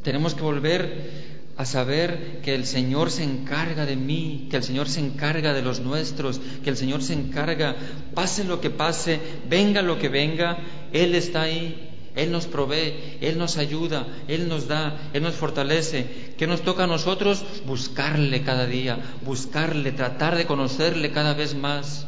Tenemos 0.02 0.34
que 0.34 0.42
volver 0.42 1.26
a 1.56 1.64
saber 1.64 2.40
que 2.42 2.54
el 2.54 2.66
Señor 2.66 3.10
se 3.10 3.24
encarga 3.24 3.86
de 3.86 3.96
mí, 3.96 4.48
que 4.50 4.56
el 4.56 4.62
Señor 4.62 4.88
se 4.88 5.00
encarga 5.00 5.54
de 5.54 5.62
los 5.62 5.80
nuestros, 5.80 6.40
que 6.62 6.70
el 6.70 6.76
Señor 6.76 7.02
se 7.02 7.14
encarga, 7.14 7.76
pase 8.14 8.44
lo 8.44 8.60
que 8.60 8.68
pase, 8.68 9.18
venga 9.48 9.80
lo 9.80 9.98
que 9.98 10.10
venga, 10.10 10.58
Él 10.92 11.14
está 11.14 11.42
ahí 11.42 11.85
él 12.16 12.32
nos 12.32 12.46
provee, 12.46 13.18
Él 13.20 13.36
nos 13.36 13.58
ayuda, 13.58 14.06
Él 14.26 14.48
nos 14.48 14.66
da, 14.66 15.10
Él 15.12 15.22
nos 15.22 15.34
fortalece. 15.34 16.34
¿Qué 16.38 16.46
nos 16.46 16.62
toca 16.62 16.84
a 16.84 16.86
nosotros? 16.86 17.44
Buscarle 17.66 18.42
cada 18.42 18.66
día, 18.66 18.98
buscarle, 19.24 19.92
tratar 19.92 20.34
de 20.34 20.46
conocerle 20.46 21.12
cada 21.12 21.34
vez 21.34 21.54
más. 21.54 22.06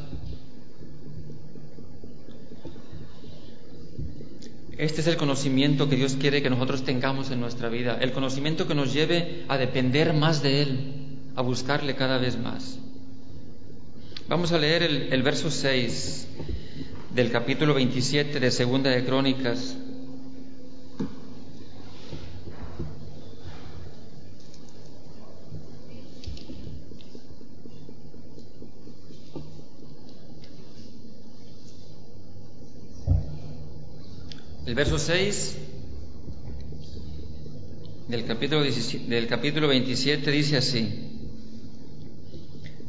Este 4.78 5.02
es 5.02 5.06
el 5.08 5.18
conocimiento 5.18 5.90
que 5.90 5.96
Dios 5.96 6.16
quiere 6.18 6.40
que 6.40 6.48
nosotros 6.48 6.84
tengamos 6.84 7.30
en 7.30 7.40
nuestra 7.40 7.68
vida, 7.68 7.98
el 8.00 8.12
conocimiento 8.12 8.66
que 8.66 8.74
nos 8.74 8.94
lleve 8.94 9.44
a 9.48 9.58
depender 9.58 10.14
más 10.14 10.42
de 10.42 10.62
Él, 10.62 10.94
a 11.36 11.42
buscarle 11.42 11.96
cada 11.96 12.16
vez 12.16 12.38
más. 12.38 12.78
Vamos 14.28 14.52
a 14.52 14.58
leer 14.58 14.82
el, 14.82 15.22
verso 15.22 15.50
6 15.50 16.28
del 17.14 17.30
capítulo 17.30 17.74
27 17.74 18.40
de 18.40 18.50
Segunda 18.50 18.90
de 18.90 19.04
Crónicas. 19.04 19.76
El 34.68 34.74
verso 34.74 34.98
6 34.98 35.56
del 38.08 38.26
capítulo, 38.26 38.62
del 38.62 39.26
capítulo 39.26 39.66
27 39.66 40.30
dice 40.30 40.58
así. 40.58 41.08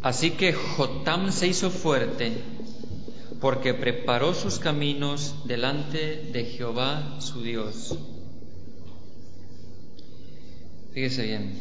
Así 0.02 0.32
que 0.32 0.52
Jotam 0.52 1.32
se 1.32 1.48
hizo 1.48 1.72
fuerte 1.72 2.34
porque 3.40 3.74
preparó 3.74 4.34
sus 4.34 4.60
caminos 4.60 5.36
delante 5.46 6.30
de 6.34 6.44
Jehová 6.44 7.22
su 7.22 7.44
Dios. 7.44 7.98
Fíjese 10.92 11.28
bien. 11.28 11.54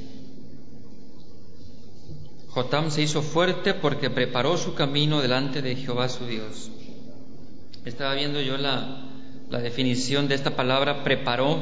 Jotam 2.48 2.90
se 2.90 3.02
hizo 3.02 3.22
fuerte 3.22 3.72
porque 3.72 4.10
preparó 4.10 4.56
su 4.56 4.74
camino 4.74 5.20
delante 5.20 5.62
de 5.62 5.76
Jehová 5.76 6.08
su 6.08 6.26
Dios. 6.26 6.72
Estaba 7.84 8.14
viendo 8.14 8.40
yo 8.40 8.56
la, 8.56 9.08
la 9.50 9.60
definición 9.60 10.28
de 10.28 10.34
esta 10.34 10.56
palabra 10.56 11.04
preparó 11.04 11.58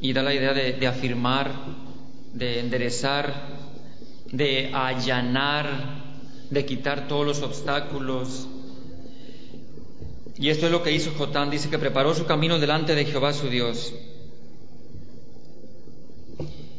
y 0.00 0.12
da 0.12 0.22
la 0.22 0.34
idea 0.34 0.52
de, 0.52 0.86
afirmar, 0.86 1.52
de 2.32 2.60
enderezar, 2.60 3.32
de 4.32 4.70
allanar, 4.72 5.68
de 6.50 6.64
quitar 6.64 7.06
todos 7.06 7.26
los 7.26 7.42
obstáculos. 7.42 8.48
Y 10.36 10.48
esto 10.48 10.66
es 10.66 10.72
lo 10.72 10.82
que 10.82 10.92
hizo 10.92 11.12
Jotán, 11.12 11.50
dice 11.50 11.70
que 11.70 11.78
preparó 11.78 12.14
su 12.14 12.24
camino 12.24 12.58
delante 12.58 12.94
de 12.94 13.04
Jehová 13.04 13.32
su 13.32 13.48
Dios. 13.48 13.94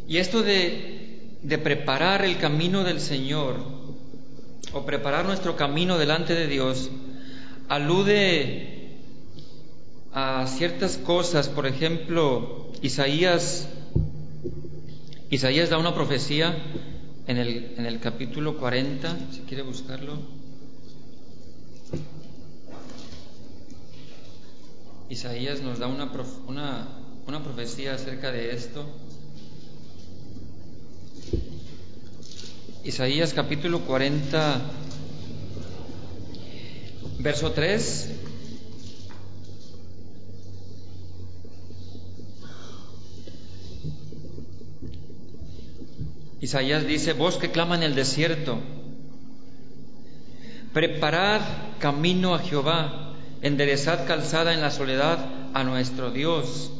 Y 0.07 0.17
esto 0.17 0.41
de, 0.41 1.37
de 1.41 1.57
preparar 1.57 2.25
el 2.25 2.37
camino 2.37 2.83
del 2.83 2.99
Señor, 2.99 3.57
o 4.73 4.85
preparar 4.85 5.25
nuestro 5.25 5.55
camino 5.55 5.97
delante 5.97 6.33
de 6.33 6.47
Dios, 6.47 6.89
alude 7.69 8.80
a 10.13 10.45
ciertas 10.47 10.97
cosas, 10.97 11.47
por 11.47 11.65
ejemplo, 11.65 12.67
Isaías, 12.81 13.67
Isaías 15.29 15.69
da 15.69 15.77
una 15.77 15.93
profecía 15.93 16.55
en 17.27 17.37
el, 17.37 17.75
en 17.77 17.85
el 17.85 17.99
capítulo 17.99 18.57
40, 18.57 19.17
si 19.31 19.39
quiere 19.41 19.63
buscarlo. 19.63 20.17
Isaías 25.09 25.61
nos 25.61 25.79
da 25.79 25.87
una, 25.87 26.11
una, 26.47 26.87
una 27.27 27.43
profecía 27.43 27.93
acerca 27.93 28.31
de 28.31 28.53
esto. 28.53 28.85
Isaías 32.83 33.33
capítulo 33.33 33.81
40, 33.81 34.61
verso 37.19 37.51
3. 37.51 38.20
Isaías 46.41 46.87
dice, 46.87 47.13
vos 47.13 47.37
que 47.37 47.51
clama 47.51 47.75
en 47.75 47.83
el 47.83 47.93
desierto, 47.93 48.57
preparad 50.73 51.41
camino 51.77 52.33
a 52.33 52.39
Jehová, 52.39 53.13
enderezad 53.43 54.07
calzada 54.07 54.51
en 54.51 54.61
la 54.61 54.71
soledad 54.71 55.19
a 55.53 55.63
nuestro 55.63 56.09
Dios. 56.09 56.71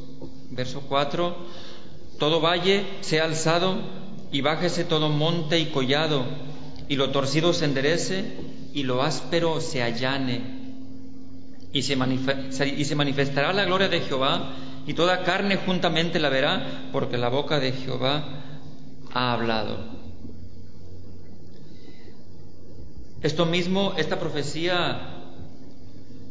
Verso 0.49 0.81
4, 0.81 1.35
todo 2.17 2.41
valle 2.41 2.85
sea 3.01 3.25
alzado 3.25 3.77
y 4.31 4.41
bájese 4.41 4.83
todo 4.83 5.09
monte 5.09 5.59
y 5.59 5.67
collado, 5.67 6.25
y 6.89 6.95
lo 6.95 7.11
torcido 7.11 7.53
se 7.53 7.65
enderece 7.65 8.25
y 8.73 8.81
lo 8.81 9.03
áspero 9.03 9.61
se 9.61 9.83
allane. 9.83 10.59
Y 11.71 11.83
se, 11.83 11.95
y 12.65 12.83
se 12.83 12.95
manifestará 12.95 13.53
la 13.53 13.65
gloria 13.65 13.89
de 13.89 14.01
Jehová, 14.01 14.53
y 14.87 14.95
toda 14.95 15.23
carne 15.23 15.57
juntamente 15.57 16.19
la 16.19 16.29
verá, 16.29 16.89
porque 16.91 17.19
la 17.19 17.29
boca 17.29 17.59
de 17.59 17.73
Jehová 17.73 18.40
ha 19.13 19.33
hablado. 19.33 19.77
Esto 23.21 23.45
mismo, 23.45 23.93
esta 23.97 24.19
profecía 24.19 24.99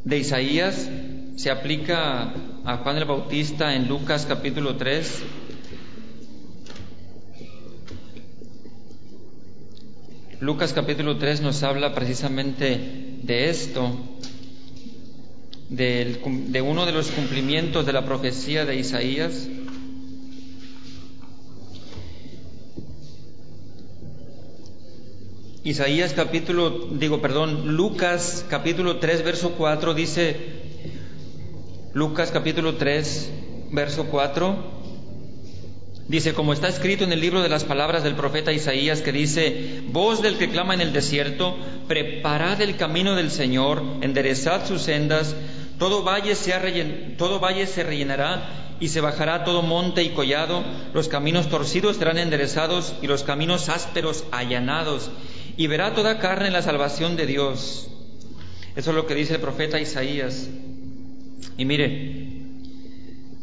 de 0.05 0.19
Isaías 0.19 0.89
se 1.37 1.51
aplica 1.51 2.35
a 2.65 2.77
Juan 2.79 2.97
el 2.97 3.05
Bautista 3.05 3.75
en 3.75 3.87
Lucas 3.87 4.27
capítulo 4.27 4.77
3. 4.77 5.23
Lucas 10.41 10.73
capítulo 10.73 11.19
3 11.19 11.43
nos 11.43 11.63
habla 11.63 11.95
precisamente 11.95 13.19
de 13.23 13.51
esto, 13.51 13.95
de 15.69 16.63
uno 16.67 16.87
de 16.87 16.93
los 16.93 17.11
cumplimientos 17.11 17.87
de 17.87 17.93
la 17.93 18.05
profecía 18.05 18.65
de 18.65 18.77
Isaías. 18.77 19.49
Isaías 25.63 26.15
capítulo, 26.15 26.89
digo, 26.93 27.21
perdón, 27.21 27.77
Lucas 27.77 28.47
capítulo 28.49 28.97
3, 28.97 29.23
verso 29.23 29.51
4 29.59 29.93
dice, 29.93 30.35
Lucas 31.93 32.31
capítulo 32.31 32.77
3, 32.77 33.31
verso 33.71 34.07
4, 34.07 34.57
dice, 36.09 36.33
como 36.33 36.55
está 36.55 36.69
escrito 36.69 37.05
en 37.05 37.13
el 37.13 37.21
libro 37.21 37.43
de 37.43 37.51
las 37.51 37.65
palabras 37.65 38.03
del 38.05 38.15
profeta 38.15 38.53
Isaías 38.53 39.03
que 39.03 39.13
dice, 39.13 39.83
voz 39.89 40.23
del 40.23 40.39
que 40.39 40.49
clama 40.49 40.73
en 40.73 40.81
el 40.81 40.95
desierto, 40.95 41.55
preparad 41.87 42.63
el 42.63 42.77
camino 42.77 43.15
del 43.15 43.31
Señor, 43.31 43.83
enderezad 44.01 44.67
sus 44.67 44.81
sendas, 44.81 45.37
todo 45.79 46.05
valle, 46.05 46.37
todo 47.19 47.39
valle 47.39 47.67
se 47.67 47.83
rellenará 47.83 48.77
y 48.81 48.89
se 48.89 49.03
bajará 49.03 49.45
todo 49.45 49.61
monte 49.61 50.03
y 50.03 50.09
collado, 50.11 50.65
los 50.95 51.09
caminos 51.09 51.51
torcidos 51.51 51.99
serán 51.99 52.17
enderezados 52.17 52.95
y 53.03 53.07
los 53.09 53.25
caminos 53.25 53.69
ásperos 53.69 54.25
allanados 54.33 55.11
y 55.61 55.67
verá 55.67 55.93
toda 55.93 56.19
carne 56.19 56.51
la 56.51 56.63
salvación 56.63 57.17
de 57.17 57.27
Dios. 57.27 57.87
Eso 58.75 58.91
es 58.91 58.97
lo 58.97 59.07
que 59.07 59.15
dice 59.15 59.35
el 59.35 59.43
profeta 59.43 59.79
Isaías. 59.79 60.49
Y 61.59 61.67
mire, 61.67 62.47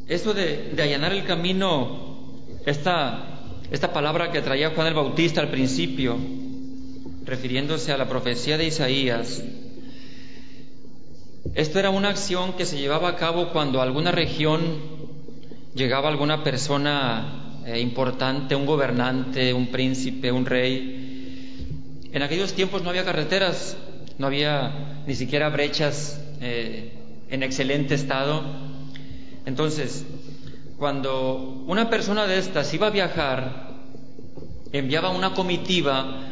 esto 0.07 0.33
de, 0.33 0.73
allanar 0.81 1.13
el 1.13 1.25
camino, 1.25 2.33
esta, 2.65 3.43
esta 3.69 3.93
palabra 3.93 4.31
que 4.31 4.41
traía 4.41 4.71
Juan 4.71 4.87
el 4.87 4.95
Bautista 4.95 5.41
al 5.41 5.51
principio, 5.51 6.17
refiriéndose 7.23 7.91
a 7.91 7.97
la 7.97 8.09
profecía 8.09 8.57
de 8.57 8.65
Isaías, 8.65 9.43
esto 11.53 11.77
era 11.77 11.91
una 11.91 12.09
acción 12.09 12.53
que 12.53 12.65
se 12.65 12.79
llevaba 12.79 13.09
a 13.09 13.15
cabo 13.15 13.49
cuando 13.49 13.79
a 13.79 13.83
alguna 13.83 14.11
región 14.11 14.61
llegaba 15.75 16.09
alguna 16.09 16.43
persona 16.43 17.61
eh, 17.67 17.79
importante, 17.79 18.55
un 18.55 18.65
gobernante, 18.65 19.53
un 19.53 19.67
príncipe, 19.67 20.31
un 20.31 20.47
rey, 20.47 21.06
en 22.17 22.23
aquellos 22.23 22.53
tiempos 22.53 22.81
no 22.81 22.89
había 22.89 23.05
carreteras, 23.05 23.77
no 24.17 24.25
había 24.25 25.03
ni 25.05 25.13
siquiera 25.13 25.49
brechas 25.49 26.19
eh, 26.41 26.91
en 27.29 27.43
excelente 27.43 27.93
estado. 27.93 28.43
Entonces, 29.45 30.03
cuando 30.79 31.63
una 31.67 31.91
persona 31.91 32.25
de 32.25 32.39
estas 32.39 32.73
iba 32.73 32.87
a 32.87 32.89
viajar, 32.89 33.67
enviaba 34.71 35.11
una 35.11 35.35
comitiva 35.35 36.23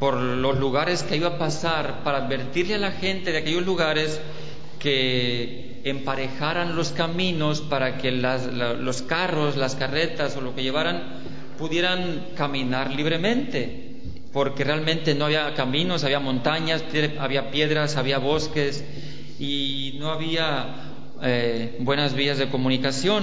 por 0.00 0.16
los 0.16 0.58
lugares 0.58 1.04
que 1.04 1.16
iba 1.16 1.28
a 1.28 1.38
pasar 1.38 2.02
para 2.02 2.18
advertirle 2.18 2.74
a 2.74 2.78
la 2.78 2.90
gente 2.90 3.30
de 3.30 3.38
aquellos 3.38 3.64
lugares 3.64 4.20
que 4.80 5.80
emparejaran 5.84 6.74
los 6.74 6.90
caminos 6.90 7.60
para 7.60 7.98
que 7.98 8.10
los 8.10 9.02
carros, 9.02 9.56
las 9.56 9.76
carretas 9.76 10.36
o 10.36 10.40
lo 10.40 10.56
que 10.56 10.64
llevaran 10.64 11.20
pudieran 11.56 12.30
caminar 12.34 12.90
libremente 12.90 13.83
porque 14.34 14.64
realmente 14.64 15.14
no 15.14 15.26
había 15.26 15.54
caminos, 15.54 16.02
había 16.02 16.18
montañas, 16.18 16.84
había 17.20 17.52
piedras, 17.52 17.96
había 17.96 18.18
bosques 18.18 18.84
y 19.38 19.94
no 20.00 20.10
había 20.10 20.74
eh, 21.22 21.76
buenas 21.78 22.14
vías 22.14 22.36
de 22.38 22.50
comunicación. 22.50 23.22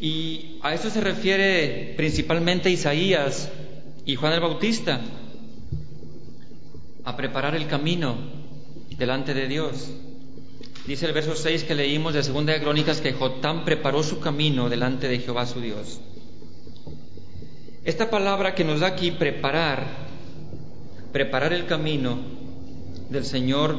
Y 0.00 0.58
a 0.62 0.74
esto 0.74 0.90
se 0.90 1.00
refiere 1.00 1.94
principalmente 1.96 2.68
Isaías 2.68 3.48
y 4.04 4.16
Juan 4.16 4.32
el 4.32 4.40
Bautista, 4.40 5.00
a 7.04 7.16
preparar 7.16 7.54
el 7.54 7.68
camino 7.68 8.16
delante 8.98 9.34
de 9.34 9.46
Dios. 9.46 9.88
Dice 10.88 11.06
el 11.06 11.12
verso 11.12 11.36
6 11.36 11.62
que 11.62 11.76
leímos 11.76 12.12
de 12.12 12.24
Segunda 12.24 12.52
de 12.52 12.60
Crónicas 12.60 13.00
que 13.00 13.12
Jotam 13.12 13.64
preparó 13.64 14.02
su 14.02 14.18
camino 14.18 14.68
delante 14.68 15.06
de 15.06 15.20
Jehová 15.20 15.46
su 15.46 15.60
Dios. 15.60 16.00
Esta 17.86 18.10
palabra 18.10 18.56
que 18.56 18.64
nos 18.64 18.80
da 18.80 18.88
aquí 18.88 19.12
preparar, 19.12 19.86
preparar 21.12 21.52
el 21.52 21.66
camino 21.66 22.18
del 23.10 23.24
Señor 23.24 23.78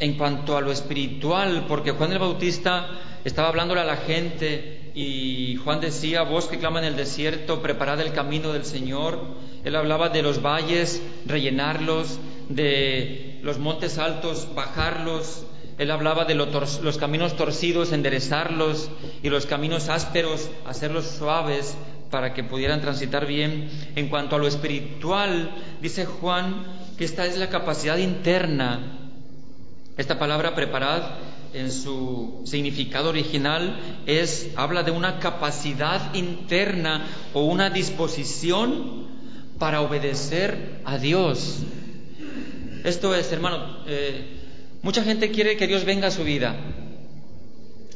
en 0.00 0.16
cuanto 0.16 0.56
a 0.56 0.62
lo 0.62 0.72
espiritual, 0.72 1.66
porque 1.68 1.90
Juan 1.90 2.12
el 2.12 2.18
Bautista 2.18 2.88
estaba 3.26 3.48
hablándole 3.48 3.82
a 3.82 3.84
la 3.84 3.98
gente 3.98 4.90
y 4.94 5.56
Juan 5.56 5.82
decía, 5.82 6.22
vos 6.22 6.46
que 6.46 6.58
clama 6.58 6.78
en 6.78 6.86
el 6.86 6.96
desierto, 6.96 7.60
preparad 7.60 8.00
el 8.00 8.14
camino 8.14 8.54
del 8.54 8.64
Señor. 8.64 9.20
Él 9.64 9.76
hablaba 9.76 10.08
de 10.08 10.22
los 10.22 10.40
valles, 10.40 11.02
rellenarlos, 11.26 12.18
de 12.48 13.38
los 13.42 13.58
montes 13.58 13.98
altos, 13.98 14.48
bajarlos. 14.54 15.44
Él 15.76 15.90
hablaba 15.90 16.24
de 16.24 16.36
los 16.36 16.96
caminos 16.98 17.36
torcidos, 17.36 17.92
enderezarlos, 17.92 18.88
y 19.22 19.28
los 19.28 19.44
caminos 19.44 19.90
ásperos, 19.90 20.48
hacerlos 20.64 21.04
suaves 21.04 21.76
para 22.10 22.34
que 22.34 22.44
pudieran 22.44 22.80
transitar 22.80 23.26
bien. 23.26 23.68
En 23.96 24.08
cuanto 24.08 24.36
a 24.36 24.38
lo 24.38 24.46
espiritual, 24.46 25.50
dice 25.80 26.06
Juan 26.06 26.64
que 26.96 27.04
esta 27.04 27.26
es 27.26 27.38
la 27.38 27.48
capacidad 27.48 27.96
interna. 27.96 28.80
Esta 29.96 30.18
palabra 30.18 30.54
preparad 30.54 31.02
en 31.54 31.72
su 31.72 32.42
significado 32.44 33.08
original 33.08 34.02
es 34.06 34.50
habla 34.56 34.82
de 34.82 34.90
una 34.90 35.18
capacidad 35.18 36.14
interna 36.14 37.06
o 37.32 37.44
una 37.44 37.70
disposición 37.70 39.06
para 39.58 39.80
obedecer 39.80 40.80
a 40.84 40.98
Dios. 40.98 41.60
Esto 42.84 43.14
es, 43.14 43.30
hermano, 43.32 43.84
eh, 43.86 44.38
mucha 44.82 45.02
gente 45.02 45.30
quiere 45.30 45.56
que 45.56 45.66
Dios 45.66 45.84
venga 45.84 46.08
a 46.08 46.12
su 46.12 46.24
vida 46.24 46.56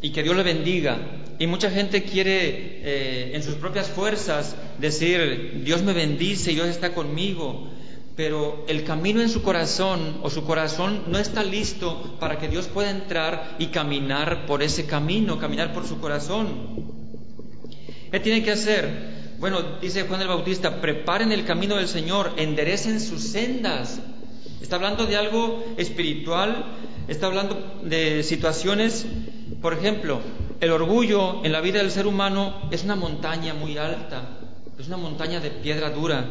y 0.00 0.10
que 0.10 0.22
Dios 0.22 0.36
le 0.36 0.42
bendiga. 0.42 0.98
Y 1.42 1.48
mucha 1.48 1.72
gente 1.72 2.04
quiere 2.04 2.30
eh, 2.84 3.32
en 3.34 3.42
sus 3.42 3.56
propias 3.56 3.88
fuerzas 3.88 4.54
decir, 4.78 5.62
Dios 5.64 5.82
me 5.82 5.92
bendice, 5.92 6.52
Dios 6.52 6.68
está 6.68 6.94
conmigo. 6.94 7.68
Pero 8.14 8.64
el 8.68 8.84
camino 8.84 9.20
en 9.20 9.28
su 9.28 9.42
corazón 9.42 10.20
o 10.22 10.30
su 10.30 10.44
corazón 10.44 11.02
no 11.08 11.18
está 11.18 11.42
listo 11.42 12.16
para 12.20 12.38
que 12.38 12.46
Dios 12.46 12.68
pueda 12.68 12.90
entrar 12.90 13.56
y 13.58 13.66
caminar 13.72 14.46
por 14.46 14.62
ese 14.62 14.86
camino, 14.86 15.40
caminar 15.40 15.74
por 15.74 15.84
su 15.84 15.98
corazón. 15.98 16.84
¿Qué 18.12 18.20
tiene 18.20 18.44
que 18.44 18.52
hacer? 18.52 19.34
Bueno, 19.40 19.80
dice 19.80 20.04
Juan 20.04 20.20
el 20.20 20.28
Bautista, 20.28 20.80
preparen 20.80 21.32
el 21.32 21.44
camino 21.44 21.74
del 21.74 21.88
Señor, 21.88 22.34
enderecen 22.36 23.00
sus 23.00 23.20
sendas. 23.20 24.00
Está 24.60 24.76
hablando 24.76 25.06
de 25.06 25.16
algo 25.16 25.74
espiritual, 25.76 26.66
está 27.08 27.26
hablando 27.26 27.80
de 27.82 28.22
situaciones, 28.22 29.06
por 29.60 29.74
ejemplo, 29.74 30.20
el 30.62 30.70
orgullo 30.70 31.44
en 31.44 31.50
la 31.50 31.60
vida 31.60 31.78
del 31.78 31.90
ser 31.90 32.06
humano 32.06 32.54
es 32.70 32.84
una 32.84 32.94
montaña 32.94 33.52
muy 33.52 33.76
alta, 33.76 34.38
es 34.78 34.86
una 34.86 34.96
montaña 34.96 35.40
de 35.40 35.50
piedra 35.50 35.90
dura, 35.90 36.24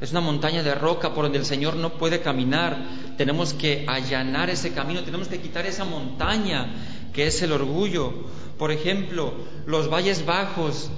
es 0.00 0.12
una 0.12 0.20
montaña 0.20 0.62
de 0.62 0.72
roca 0.76 1.12
por 1.12 1.24
donde 1.24 1.38
el 1.38 1.44
Señor 1.44 1.74
no 1.74 1.94
puede 1.94 2.20
caminar. 2.20 2.78
Tenemos 3.18 3.54
que 3.54 3.84
allanar 3.88 4.50
ese 4.50 4.72
camino, 4.72 5.02
tenemos 5.02 5.26
que 5.26 5.40
quitar 5.40 5.66
esa 5.66 5.84
montaña 5.84 6.68
que 7.12 7.26
es 7.26 7.42
el 7.42 7.50
orgullo. 7.50 8.12
Por 8.56 8.70
ejemplo, 8.70 9.34
los 9.66 9.90
valles 9.90 10.24
bajos, 10.24 10.88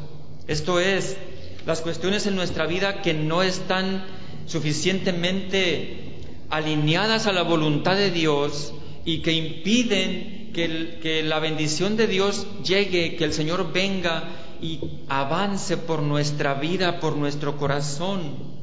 esto 0.47 0.79
es, 0.79 1.17
las 1.65 1.81
cuestiones 1.81 2.27
en 2.27 2.37
nuestra 2.37 2.67
vida 2.67 3.01
que 3.01 3.15
no 3.15 3.43
están 3.43 4.05
suficientemente 4.45 6.21
alineadas 6.51 7.27
a 7.27 7.33
la 7.33 7.45
voluntad 7.45 7.97
de 7.97 8.11
Dios 8.11 8.75
y 9.07 9.23
que 9.23 9.33
impiden 9.33 10.38
que, 10.53 11.23
la 11.25 11.39
bendición 11.39 11.97
de 11.97 12.07
Dios 12.07 12.47
llegue, 12.63 13.17
que 13.17 13.25
el 13.25 13.33
Señor 13.33 13.73
venga 13.73 14.25
y 14.61 14.81
avance 15.09 15.77
por 15.77 16.03
nuestra 16.03 16.55
vida, 16.55 17.01
por 17.01 17.17
nuestro 17.17 17.57
corazón 17.57 18.59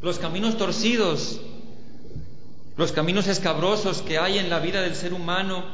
los 0.00 0.18
caminos 0.18 0.56
torcidos, 0.56 1.40
los 2.76 2.92
caminos 2.92 3.26
escabrosos 3.26 4.02
que 4.02 4.18
hay 4.18 4.38
en 4.38 4.48
la 4.48 4.60
vida 4.60 4.80
del 4.82 4.94
ser 4.94 5.12
humano. 5.12 5.64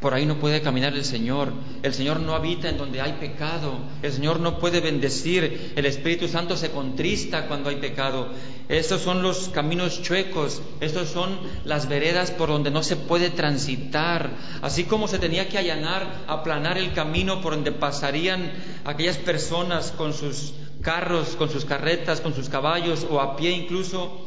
Por 0.00 0.14
ahí 0.14 0.26
no 0.26 0.38
puede 0.38 0.60
caminar 0.60 0.94
el 0.94 1.04
Señor. 1.04 1.52
El 1.82 1.92
Señor 1.92 2.20
no 2.20 2.34
habita 2.34 2.68
en 2.68 2.78
donde 2.78 3.00
hay 3.00 3.14
pecado. 3.14 3.78
El 4.02 4.12
Señor 4.12 4.38
no 4.38 4.58
puede 4.58 4.80
bendecir. 4.80 5.72
El 5.74 5.86
Espíritu 5.86 6.28
Santo 6.28 6.56
se 6.56 6.70
contrista 6.70 7.48
cuando 7.48 7.68
hay 7.68 7.76
pecado. 7.76 8.28
Estos 8.68 9.00
son 9.00 9.22
los 9.22 9.48
caminos 9.48 10.02
chuecos. 10.02 10.60
Estos 10.80 11.08
son 11.08 11.38
las 11.64 11.88
veredas 11.88 12.30
por 12.30 12.50
donde 12.50 12.70
no 12.70 12.82
se 12.82 12.96
puede 12.96 13.30
transitar. 13.30 14.30
Así 14.60 14.84
como 14.84 15.08
se 15.08 15.18
tenía 15.18 15.48
que 15.48 15.56
allanar, 15.56 16.24
aplanar 16.26 16.76
el 16.76 16.92
camino 16.92 17.40
por 17.40 17.54
donde 17.54 17.72
pasarían 17.72 18.52
aquellas 18.84 19.16
personas 19.16 19.90
con 19.92 20.12
sus 20.12 20.52
carros, 20.82 21.34
con 21.36 21.48
sus 21.48 21.64
carretas, 21.64 22.20
con 22.20 22.34
sus 22.34 22.50
caballos 22.50 23.06
o 23.08 23.20
a 23.20 23.36
pie 23.36 23.52
incluso. 23.52 24.26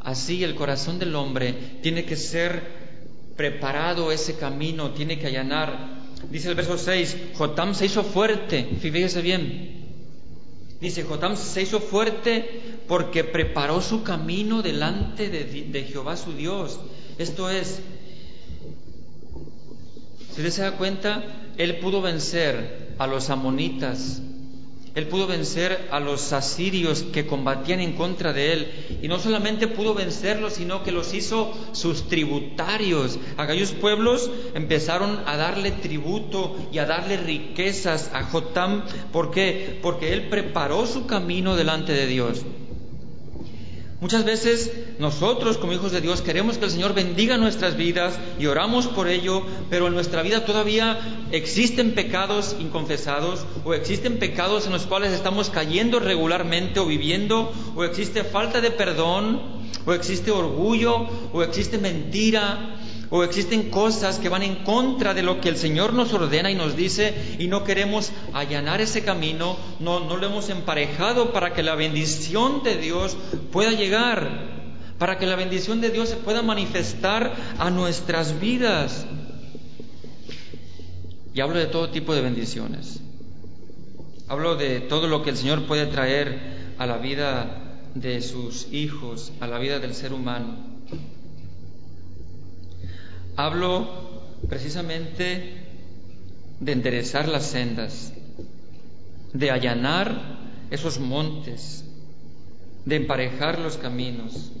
Así 0.00 0.44
el 0.44 0.54
corazón 0.54 0.98
del 0.98 1.14
hombre 1.14 1.78
tiene 1.82 2.04
que 2.04 2.16
ser 2.16 2.80
preparado 3.36 4.12
ese 4.12 4.36
camino, 4.36 4.90
tiene 4.90 5.18
que 5.18 5.28
allanar. 5.28 5.98
Dice 6.30 6.50
el 6.50 6.54
verso 6.54 6.76
6, 6.76 7.16
Jotam 7.38 7.74
se 7.74 7.86
hizo 7.86 8.04
fuerte, 8.04 8.68
fíjese 8.80 9.22
bien. 9.22 9.79
Dice, 10.80 11.02
Jotam 11.04 11.36
se 11.36 11.62
hizo 11.62 11.78
fuerte 11.80 12.78
porque 12.88 13.22
preparó 13.22 13.82
su 13.82 14.02
camino 14.02 14.62
delante 14.62 15.28
de, 15.28 15.84
Jehová 15.84 16.16
su 16.16 16.32
Dios. 16.32 16.80
Esto 17.18 17.50
es, 17.50 17.80
si 20.34 20.40
usted 20.40 20.50
se 20.50 20.62
da 20.62 20.72
cuenta, 20.72 21.22
él 21.58 21.78
pudo 21.80 22.00
vencer 22.00 22.94
a 22.98 23.06
los 23.06 23.28
amonitas, 23.28 24.22
él 24.94 25.06
pudo 25.06 25.26
vencer 25.26 25.88
a 25.92 26.00
los 26.00 26.32
asirios 26.32 27.02
que 27.02 27.26
combatían 27.26 27.80
en 27.80 27.92
contra 27.92 28.32
de 28.32 28.52
él. 28.52 28.98
Y 29.02 29.08
no 29.08 29.18
solamente 29.18 29.68
pudo 29.68 29.94
vencerlos, 29.94 30.54
sino 30.54 30.82
que 30.82 30.90
los 30.90 31.14
hizo 31.14 31.52
sus 31.72 32.08
tributarios. 32.08 33.18
Aquellos 33.36 33.72
pueblos 33.72 34.30
empezaron 34.54 35.20
a 35.26 35.36
darle 35.36 35.70
tributo 35.70 36.56
y 36.72 36.78
a 36.78 36.86
darle 36.86 37.16
riquezas 37.18 38.10
a 38.12 38.24
Jotam. 38.24 38.82
¿Por 39.12 39.30
qué? 39.30 39.78
Porque 39.80 40.12
él 40.12 40.28
preparó 40.28 40.86
su 40.86 41.06
camino 41.06 41.54
delante 41.54 41.92
de 41.92 42.06
Dios. 42.06 42.44
Muchas 44.00 44.24
veces 44.24 44.72
nosotros 44.98 45.58
como 45.58 45.74
hijos 45.74 45.92
de 45.92 46.00
Dios 46.00 46.22
queremos 46.22 46.56
que 46.56 46.64
el 46.64 46.70
Señor 46.70 46.94
bendiga 46.94 47.36
nuestras 47.36 47.76
vidas 47.76 48.18
y 48.38 48.46
oramos 48.46 48.86
por 48.86 49.08
ello, 49.08 49.42
pero 49.68 49.88
en 49.88 49.94
nuestra 49.94 50.22
vida 50.22 50.46
todavía 50.46 51.26
existen 51.32 51.92
pecados 51.94 52.56
inconfesados 52.58 53.44
o 53.62 53.74
existen 53.74 54.18
pecados 54.18 54.64
en 54.64 54.72
los 54.72 54.86
cuales 54.86 55.12
estamos 55.12 55.50
cayendo 55.50 56.00
regularmente 56.00 56.80
o 56.80 56.86
viviendo 56.86 57.52
o 57.76 57.84
existe 57.84 58.24
falta 58.24 58.62
de 58.62 58.70
perdón 58.70 59.60
o 59.84 59.92
existe 59.92 60.30
orgullo 60.30 61.06
o 61.34 61.42
existe 61.42 61.76
mentira 61.76 62.79
o 63.10 63.24
existen 63.24 63.70
cosas 63.70 64.18
que 64.18 64.28
van 64.28 64.42
en 64.42 64.56
contra 64.64 65.14
de 65.14 65.24
lo 65.24 65.40
que 65.40 65.48
el 65.48 65.56
Señor 65.56 65.92
nos 65.92 66.12
ordena 66.12 66.50
y 66.50 66.54
nos 66.54 66.76
dice 66.76 67.36
y 67.38 67.48
no 67.48 67.64
queremos 67.64 68.12
allanar 68.32 68.80
ese 68.80 69.02
camino, 69.02 69.56
no, 69.80 70.00
no 70.00 70.16
lo 70.16 70.26
hemos 70.26 70.48
emparejado 70.48 71.32
para 71.32 71.52
que 71.52 71.64
la 71.64 71.74
bendición 71.74 72.62
de 72.62 72.76
Dios 72.76 73.16
pueda 73.50 73.72
llegar, 73.72 74.30
para 74.98 75.18
que 75.18 75.26
la 75.26 75.34
bendición 75.34 75.80
de 75.80 75.90
Dios 75.90 76.08
se 76.08 76.16
pueda 76.16 76.42
manifestar 76.42 77.34
a 77.58 77.70
nuestras 77.70 78.40
vidas. 78.40 79.06
Y 81.34 81.40
hablo 81.40 81.58
de 81.58 81.66
todo 81.66 81.90
tipo 81.90 82.14
de 82.14 82.20
bendiciones. 82.20 83.00
Hablo 84.28 84.54
de 84.54 84.80
todo 84.80 85.08
lo 85.08 85.22
que 85.22 85.30
el 85.30 85.36
Señor 85.36 85.66
puede 85.66 85.86
traer 85.86 86.74
a 86.78 86.86
la 86.86 86.98
vida 86.98 87.80
de 87.94 88.22
sus 88.22 88.72
hijos, 88.72 89.32
a 89.40 89.48
la 89.48 89.58
vida 89.58 89.80
del 89.80 89.94
ser 89.94 90.12
humano. 90.12 90.69
Hablo 93.42 93.88
precisamente 94.50 95.64
de 96.60 96.72
enderezar 96.72 97.26
las 97.26 97.46
sendas, 97.46 98.12
de 99.32 99.50
allanar 99.50 100.36
esos 100.70 100.98
montes, 100.98 101.86
de 102.84 102.96
emparejar 102.96 103.58
los 103.58 103.78
caminos. 103.78 104.52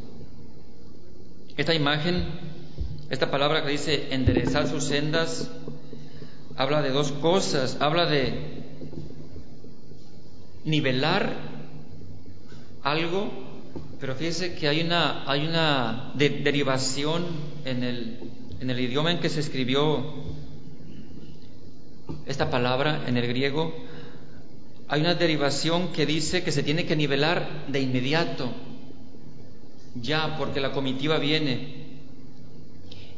Esta 1.58 1.74
imagen, 1.74 2.24
esta 3.10 3.30
palabra 3.30 3.62
que 3.62 3.72
dice 3.72 4.14
enderezar 4.14 4.66
sus 4.66 4.84
sendas, 4.84 5.50
habla 6.56 6.80
de 6.80 6.88
dos 6.88 7.12
cosas. 7.12 7.76
Habla 7.80 8.06
de 8.06 8.32
nivelar 10.64 11.34
algo, 12.82 13.30
pero 14.00 14.14
fíjese 14.14 14.54
que 14.54 14.68
hay 14.68 14.80
una, 14.80 15.30
hay 15.30 15.46
una 15.46 16.14
derivación 16.16 17.26
en 17.66 17.84
el, 17.84 18.39
en 18.60 18.68
el 18.68 18.78
idioma 18.78 19.10
en 19.10 19.20
que 19.20 19.30
se 19.30 19.40
escribió 19.40 20.04
esta 22.26 22.50
palabra 22.50 23.04
en 23.06 23.16
el 23.16 23.26
griego, 23.26 23.74
hay 24.86 25.00
una 25.00 25.14
derivación 25.14 25.92
que 25.92 26.04
dice 26.04 26.42
que 26.42 26.52
se 26.52 26.62
tiene 26.62 26.84
que 26.84 26.94
nivelar 26.94 27.66
de 27.68 27.80
inmediato, 27.80 28.50
ya, 29.94 30.36
porque 30.36 30.60
la 30.60 30.72
comitiva 30.72 31.18
viene. 31.18 31.80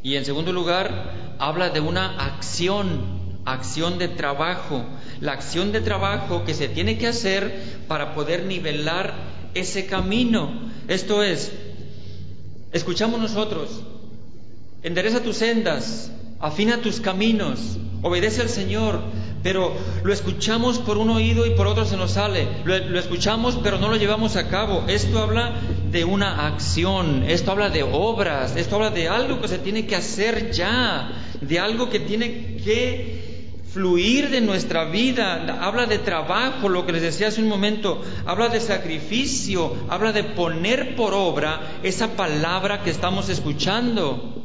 Y 0.02 0.14
en 0.16 0.24
segundo 0.24 0.52
lugar, 0.52 1.34
habla 1.38 1.70
de 1.70 1.80
una 1.80 2.24
acción, 2.24 3.40
acción 3.44 3.98
de 3.98 4.08
trabajo, 4.08 4.84
la 5.20 5.32
acción 5.32 5.72
de 5.72 5.80
trabajo 5.80 6.44
que 6.44 6.54
se 6.54 6.68
tiene 6.68 6.98
que 6.98 7.08
hacer 7.08 7.82
para 7.88 8.14
poder 8.14 8.44
nivelar 8.44 9.14
ese 9.54 9.86
camino. 9.86 10.70
Esto 10.88 11.22
es, 11.22 11.52
escuchamos 12.72 13.20
nosotros, 13.20 13.82
endereza 14.82 15.22
tus 15.22 15.36
sendas, 15.36 16.10
afina 16.40 16.78
tus 16.78 17.00
caminos, 17.00 17.78
obedece 18.02 18.42
al 18.42 18.48
Señor, 18.48 19.00
pero 19.42 19.74
lo 20.04 20.12
escuchamos 20.12 20.78
por 20.78 20.98
un 20.98 21.10
oído 21.10 21.46
y 21.46 21.50
por 21.50 21.66
otro 21.66 21.84
se 21.84 21.96
nos 21.96 22.12
sale. 22.12 22.46
Lo, 22.64 22.98
escuchamos 22.98 23.58
pero 23.62 23.78
no 23.78 23.88
lo 23.88 23.96
llevamos 23.96 24.36
a 24.36 24.48
cabo. 24.48 24.84
Esto 24.88 25.18
habla 25.18 25.54
de 25.90 26.04
una 26.04 26.46
acción, 26.46 27.24
esto 27.26 27.50
habla 27.50 27.70
de 27.70 27.82
obras, 27.82 28.56
esto 28.56 28.76
habla 28.76 28.90
de 28.90 29.08
algo 29.08 29.40
que 29.40 29.48
se 29.48 29.58
tiene 29.58 29.86
que 29.86 29.96
hacer 29.96 30.52
ya, 30.52 31.10
de 31.40 31.58
algo 31.58 31.90
que 31.90 32.00
tiene 32.00 32.56
que 32.64 33.22
fluir 33.72 34.28
de 34.28 34.42
nuestra 34.42 34.84
vida, 34.84 35.58
habla 35.60 35.86
de 35.86 35.98
trabajo, 35.98 36.68
lo 36.68 36.84
que 36.84 36.92
les 36.92 37.02
decía 37.02 37.28
hace 37.28 37.40
un 37.40 37.48
momento, 37.48 38.02
habla 38.26 38.48
de 38.48 38.60
sacrificio, 38.60 39.74
habla 39.88 40.12
de 40.12 40.24
poner 40.24 40.94
por 40.94 41.14
obra 41.14 41.78
esa 41.82 42.08
palabra 42.08 42.82
que 42.82 42.90
estamos 42.90 43.28
escuchando. 43.28 44.41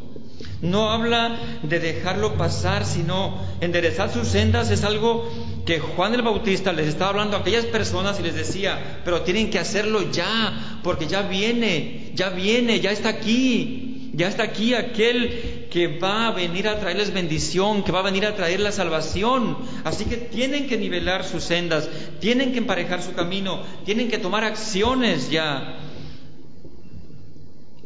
No 0.62 0.92
habla 0.92 1.38
de 1.62 1.80
dejarlo 1.80 2.36
pasar, 2.36 2.86
sino 2.86 3.40
enderezar 3.62 4.12
sus 4.12 4.28
sendas 4.28 4.72
es 4.72 4.84
algo 4.84 5.30
que 5.66 5.80
Juan 5.80 6.16
el 6.16 6.22
Bautista 6.24 6.74
les 6.74 6.88
estaba 6.88 7.12
hablando 7.12 7.38
a 7.38 7.42
aquellas 7.42 7.66
personas 7.66 8.20
y 8.20 8.24
les 8.24 8.36
decía, 8.36 9.02
pero 9.06 9.22
tienen 9.22 9.50
que 9.50 9.60
hacerlo 9.60 10.12
ya, 10.12 10.80
porque 10.82 11.08
ya 11.08 11.24
viene, 11.24 12.12
ya 12.16 12.30
viene, 12.30 12.80
ya 12.80 12.92
está 12.92 13.10
aquí, 13.10 14.12
ya 14.14 14.30
está 14.30 14.44
aquí 14.44 14.74
aquel 14.74 15.68
que 15.70 16.00
va 16.00 16.28
a 16.28 16.32
venir 16.32 16.68
a 16.68 16.80
traerles 16.80 17.14
bendición, 17.14 17.84
que 17.84 17.92
va 17.92 18.00
a 18.00 18.04
venir 18.04 18.26
a 18.26 18.36
traer 18.36 18.60
la 18.60 18.72
salvación. 18.72 19.58
Así 19.84 20.06
que 20.06 20.18
tienen 20.18 20.68
que 20.68 20.78
nivelar 20.78 21.24
sus 21.24 21.44
sendas, 21.44 21.90
tienen 22.20 22.52
que 22.52 22.58
emparejar 22.58 23.04
su 23.04 23.14
camino, 23.14 23.62
tienen 23.86 24.08
que 24.08 24.18
tomar 24.18 24.44
acciones 24.44 25.30
ya. 25.30 25.78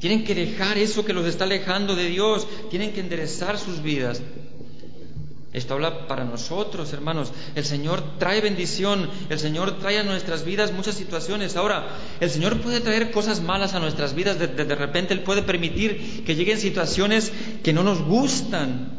Tienen 0.01 0.23
que 0.23 0.33
dejar 0.33 0.79
eso 0.79 1.05
que 1.05 1.13
los 1.13 1.27
está 1.27 1.43
alejando 1.43 1.95
de 1.95 2.07
Dios. 2.07 2.47
Tienen 2.71 2.91
que 2.91 3.01
enderezar 3.01 3.59
sus 3.59 3.83
vidas. 3.83 4.19
Esto 5.53 5.75
habla 5.75 6.07
para 6.07 6.25
nosotros, 6.25 6.91
hermanos. 6.91 7.31
El 7.53 7.65
Señor 7.65 8.17
trae 8.17 8.41
bendición, 8.41 9.07
el 9.29 9.37
Señor 9.37 9.77
trae 9.77 9.99
a 9.99 10.03
nuestras 10.03 10.43
vidas 10.43 10.71
muchas 10.73 10.95
situaciones. 10.95 11.55
Ahora, 11.55 11.97
el 12.19 12.31
Señor 12.31 12.61
puede 12.61 12.79
traer 12.79 13.11
cosas 13.11 13.41
malas 13.41 13.75
a 13.75 13.79
nuestras 13.79 14.15
vidas, 14.15 14.39
de, 14.39 14.47
repente 14.75 15.13
Él 15.13 15.21
puede 15.21 15.43
permitir 15.43 16.23
que 16.25 16.35
lleguen 16.35 16.57
situaciones 16.57 17.31
que 17.61 17.71
no 17.71 17.83
nos 17.83 18.01
gustan. 18.01 18.97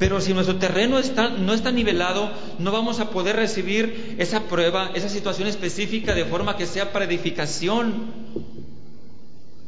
Pero 0.00 0.20
si 0.20 0.34
nuestro 0.34 0.56
terreno 0.56 0.98
está, 0.98 1.28
no 1.28 1.54
está 1.54 1.70
nivelado, 1.70 2.28
no 2.58 2.72
vamos 2.72 2.98
a 2.98 3.10
poder 3.10 3.36
recibir 3.36 4.16
esa 4.18 4.44
prueba, 4.44 4.90
esa 4.94 5.08
situación 5.08 5.46
específica 5.46 6.12
de 6.12 6.24
forma 6.24 6.56
que 6.56 6.66
sea 6.66 6.92
para 6.92 7.04
edificación 7.04 8.57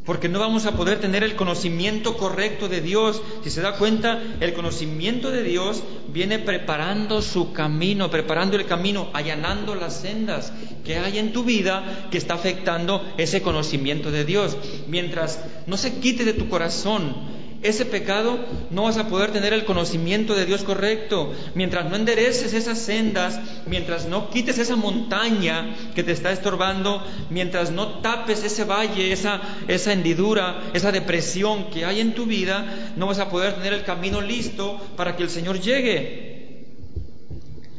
porque 0.05 0.29
no 0.29 0.39
vamos 0.39 0.67
a 0.67 0.73
poder 0.73 0.99
tener 1.01 1.23
el 1.23 1.37
conocimiento 1.37 2.17
correcto 2.17 2.69
de 2.69 2.81
Dios. 2.81 3.21
Si 3.45 3.51
se 3.51 3.61
da 3.61 3.77
cuenta, 3.77 4.21
el 4.41 4.55
conocimiento 4.55 5.31
de 5.31 5.43
Dios 5.43 5.83
viene 6.09 6.39
preparando 6.39 7.21
su 7.21 7.53
camino, 7.53 8.11
preparando 8.11 8.57
el 8.57 8.67
camino, 8.67 9.11
allanando 9.13 9.75
las 9.75 10.01
sendas 10.01 10.53
que 10.85 10.99
hay 10.99 11.19
en 11.19 11.33
tu 11.33 11.45
vida 11.45 12.09
que 12.11 12.19
está 12.19 12.35
afectando 12.35 13.05
ese 13.19 13.43
conocimiento 13.43 14.11
de 14.11 14.25
Dios. 14.25 14.57
Mientras 14.89 15.45
no 15.67 15.77
se 15.77 15.99
quite 16.01 16.25
de 16.25 16.33
tu 16.33 16.49
corazón 16.49 17.40
ese 17.63 17.85
pecado, 17.85 18.39
no 18.71 18.85
vas 18.85 18.97
a 18.97 19.09
poder 19.09 19.33
tener 19.33 19.53
el 19.53 19.67
conocimiento 19.67 20.35
de 20.35 20.47
Dios 20.47 20.63
correcto. 20.63 21.35
Mientras 21.55 21.91
no 21.91 21.97
endereces 21.97 22.55
esas 22.55 22.79
sendas, 22.79 23.39
mientras 23.67 24.07
no 24.07 24.31
quites 24.31 24.59
esa 24.59 24.77
montaña 24.77 25.75
que 25.95 26.03
te 26.03 26.13
está 26.13 26.33
estorbando, 26.33 27.05
mientras 27.29 27.71
no 27.71 28.01
tapes 28.01 28.45
ese 28.45 28.65
valle, 28.65 29.13
esa, 29.13 29.41
esa 29.69 29.93
hendidura, 29.93 30.71
esa 30.73 30.91
depresión 30.91 31.71
que 31.71 31.85
hay 31.85 32.01
en 32.01 32.15
tu 32.15 32.25
vida, 32.25 32.93
no 32.97 33.07
vas 33.07 33.19
a 33.19 33.29
poder 33.29 33.55
tener 33.55 33.75
el 33.75 33.85
camino 33.85 34.23
listo 34.23 34.81
para 34.97 35.17
que 35.17 35.23
el 35.23 35.31
Señor 35.31 35.61
llegue. 35.61 36.65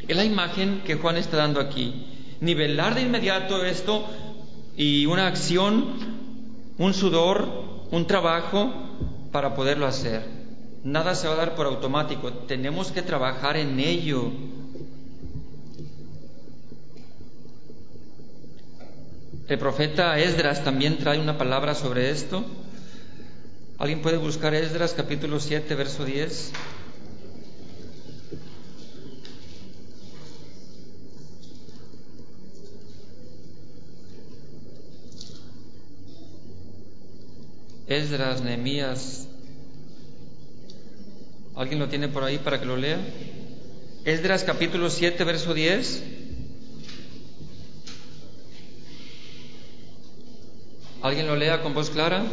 Es 0.08 0.16
la 0.16 0.26
imagen 0.26 0.82
que 0.86 0.96
Juan 0.96 1.18
está 1.18 1.38
dando 1.38 1.60
aquí. 1.60 2.06
Nivelar 2.40 2.94
de 2.94 3.02
inmediato 3.02 3.66
esto 3.66 4.06
y 4.78 5.08
una 5.08 5.28
acción, 5.28 6.22
un 6.78 6.94
sudor, 6.94 7.88
un 7.92 8.06
trabajo, 8.06 8.91
para 9.32 9.56
poderlo 9.56 9.86
hacer. 9.86 10.24
Nada 10.84 11.16
se 11.16 11.28
va 11.28 11.34
a 11.34 11.38
dar 11.38 11.56
por 11.56 11.68
automático, 11.68 12.34
tenemos 12.48 12.92
que 12.92 13.02
trabajar 13.02 13.56
en 13.58 13.80
ello. 13.80 14.32
El 19.48 19.60
profeta 19.60 20.18
Esdras 20.18 20.64
también 20.64 20.98
trae 20.98 21.20
una 21.20 21.38
palabra 21.38 21.76
sobre 21.76 22.10
esto. 22.10 22.44
¿Alguien 23.78 24.02
puede 24.02 24.18
buscar 24.18 24.54
Esdras 24.54 24.94
capítulo 24.94 25.40
7, 25.40 25.76
verso 25.76 26.06
10? 26.06 26.52
Esdras, 37.92 38.42
Nehemías. 38.42 39.28
¿Alguien 41.56 41.80
lo 41.80 41.90
tiene 41.90 42.08
por 42.08 42.24
ahí 42.24 42.38
para 42.38 42.60
que 42.60 42.66
lo 42.66 42.78
lea? 42.78 43.00
Esdras 44.06 44.46
capítulo 44.46 44.90
7, 44.90 45.22
verso 45.26 45.54
10. 45.54 46.04
¿Alguien 51.02 51.28
lo 51.28 51.36
lea 51.36 51.62
con 51.62 51.74
voz 51.74 51.90
clara? 51.90 52.24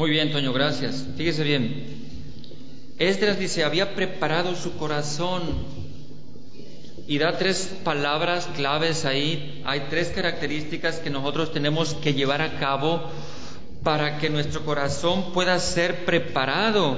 Muy 0.00 0.08
bien, 0.08 0.32
Toño, 0.32 0.54
gracias. 0.54 1.04
Fíjese 1.18 1.44
bien. 1.44 1.84
Esdras 2.98 3.38
dice, 3.38 3.64
había 3.64 3.94
preparado 3.94 4.56
su 4.56 4.78
corazón 4.78 5.42
y 7.06 7.18
da 7.18 7.36
tres 7.36 7.70
palabras 7.84 8.48
claves 8.56 9.04
ahí. 9.04 9.60
Hay 9.66 9.88
tres 9.90 10.08
características 10.08 11.00
que 11.00 11.10
nosotros 11.10 11.52
tenemos 11.52 11.92
que 11.92 12.14
llevar 12.14 12.40
a 12.40 12.58
cabo 12.58 13.10
para 13.82 14.16
que 14.16 14.30
nuestro 14.30 14.64
corazón 14.64 15.34
pueda 15.34 15.58
ser 15.58 16.06
preparado. 16.06 16.96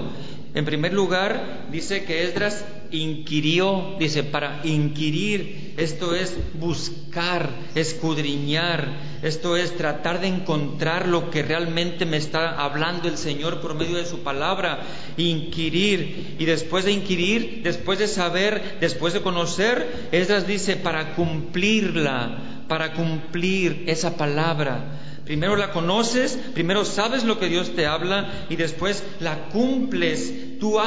En 0.55 0.65
primer 0.65 0.93
lugar, 0.93 1.67
dice 1.73 2.05
que 2.05 2.23
Esdras 2.23 2.65
inquirió, 2.93 3.97
dice, 3.99 4.23
para 4.23 4.61
inquirir, 4.65 5.75
esto 5.77 6.15
es 6.15 6.37
buscar, 6.55 7.51
escudriñar, 7.75 8.89
esto 9.23 9.57
es 9.57 9.77
tratar 9.77 10.21
de 10.21 10.29
encontrar 10.29 11.09
lo 11.09 11.31
que 11.31 11.43
realmente 11.43 12.07
me 12.07 12.17
está 12.17 12.63
hablando 12.63 13.09
el 13.09 13.19
Señor 13.19 13.61
por 13.61 13.75
medio 13.75 13.97
de 13.97 14.07
su 14.07 14.21
palabra, 14.21 14.81
inquirir, 15.17 16.37
y 16.39 16.45
después 16.45 16.85
de 16.85 16.93
inquirir, 16.93 17.63
después 17.63 17.99
de 17.99 18.09
saber, 18.09 18.79
después 18.81 19.13
de 19.15 19.23
conocer, 19.23 20.09
Esdras 20.13 20.47
dice, 20.47 20.77
para 20.77 21.15
cumplirla, 21.15 22.65
para 22.69 22.93
cumplir 22.93 23.85
esa 23.87 24.17
palabra. 24.17 25.02
Primero 25.33 25.57
la 25.57 25.71
conoces, 25.71 26.39
primero 26.53 26.85
sabes 26.85 27.25
lo 27.25 27.39
que 27.39 27.49
Dios 27.49 27.75
te 27.75 27.87
habla 27.87 28.45
y 28.51 28.57
después 28.57 29.03
la 29.19 29.49
cumples. 29.49 30.59
Tú 30.61 30.79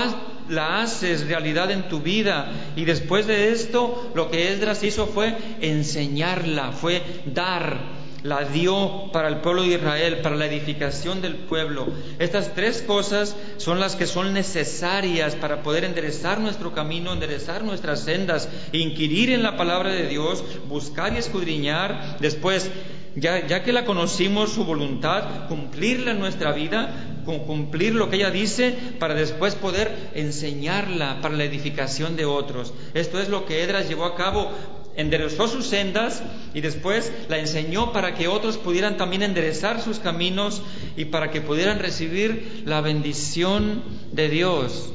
la 0.50 0.84
haces 0.84 1.26
realidad 1.26 1.72
en 1.72 1.90
tu 1.90 2.00
vida. 2.00 2.52
Y 2.76 2.86
después 2.86 3.26
de 3.26 3.52
esto, 3.52 4.12
lo 4.14 4.30
que 4.30 4.54
Esdras 4.54 4.84
hizo 4.84 5.08
fue 5.08 5.36
enseñarla, 5.62 6.74
fue 6.74 7.02
dar. 7.26 8.06
La 8.22 8.44
dio 8.44 9.10
para 9.12 9.30
el 9.30 9.38
pueblo 9.38 9.64
de 9.64 9.76
Israel, 9.76 10.20
para 10.22 10.36
la 10.36 10.46
edificación 10.46 11.24
del 11.24 11.38
pueblo. 11.38 11.88
Estas 12.20 12.54
tres 12.54 12.84
cosas 12.84 13.36
son 13.58 13.80
las 13.80 13.96
que 13.96 14.06
son 14.06 14.32
necesarias 14.36 15.34
para 15.34 15.64
poder 15.64 15.86
enderezar 15.86 16.40
nuestro 16.40 16.72
camino, 16.72 17.14
enderezar 17.14 17.64
nuestras 17.64 18.02
sendas, 18.02 18.48
inquirir 18.74 19.32
en 19.32 19.42
la 19.42 19.58
palabra 19.58 19.90
de 19.90 20.08
Dios, 20.08 20.44
buscar 20.68 21.14
y 21.14 21.18
escudriñar. 21.18 22.18
Después, 22.20 22.70
ya, 23.16 23.64
que 23.64 23.72
la 23.72 23.86
conocimos, 23.86 24.52
su 24.52 24.66
voluntad, 24.66 25.48
cumplirla 25.48 26.12
en 26.12 26.20
nuestra 26.20 26.52
vida, 26.52 27.22
cumplir 27.26 27.96
lo 27.96 28.10
que 28.10 28.18
ella 28.18 28.30
dice 28.30 28.76
para 29.00 29.14
después 29.14 29.56
poder 29.56 30.12
enseñarla 30.14 31.22
para 31.22 31.36
la 31.36 31.46
edificación 31.46 32.16
de 32.16 32.26
otros. 32.26 32.74
Esto 32.94 33.20
es 33.20 33.30
lo 33.30 33.46
que 33.46 33.64
Edras 33.64 33.88
llevó 33.88 34.06
a 34.06 34.16
cabo 34.16 34.52
enderezó 34.96 35.48
sus 35.48 35.66
sendas 35.68 36.24
y 36.54 36.62
después 36.62 37.12
la 37.28 37.38
enseñó 37.38 37.92
para 37.92 38.16
que 38.16 38.28
otros 38.28 38.58
pudieran 38.58 38.98
también 38.98 39.24
enderezar 39.24 39.82
sus 39.82 40.00
caminos 40.00 40.62
y 40.96 41.06
para 41.06 41.32
que 41.32 41.42
pudieran 41.42 41.80
recibir 41.80 42.64
la 42.66 42.82
bendición 42.82 43.84
de 44.12 44.30
Dios, 44.30 44.94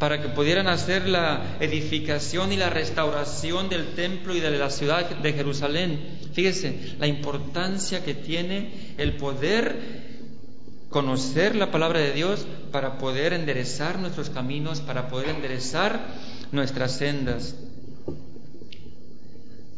para 0.00 0.22
que 0.22 0.30
pudieran 0.30 0.66
hacer 0.66 1.06
la 1.06 1.58
edificación 1.60 2.52
y 2.52 2.56
la 2.56 2.70
restauración 2.70 3.68
del 3.68 3.94
templo 3.94 4.34
y 4.34 4.40
de 4.40 4.50
la 4.50 4.70
ciudad 4.70 5.10
de 5.10 5.32
Jerusalén. 5.34 6.18
Fíjese 6.32 6.96
la 6.98 7.06
importancia 7.06 8.02
que 8.02 8.14
tiene 8.14 8.94
el 8.96 9.18
poder 9.18 10.00
conocer 10.88 11.54
la 11.54 11.70
palabra 11.70 12.00
de 12.00 12.12
Dios 12.12 12.46
para 12.72 12.96
poder 12.96 13.34
enderezar 13.34 13.98
nuestros 13.98 14.30
caminos, 14.30 14.80
para 14.80 15.08
poder 15.08 15.28
enderezar 15.28 16.00
nuestras 16.50 16.96
sendas. 16.96 17.54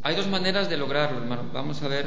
Hay 0.02 0.14
dos 0.14 0.28
maneras 0.28 0.70
de 0.70 0.76
lograrlo, 0.76 1.18
hermano. 1.18 1.50
Vamos 1.52 1.82
a 1.82 1.88
ver. 1.88 2.06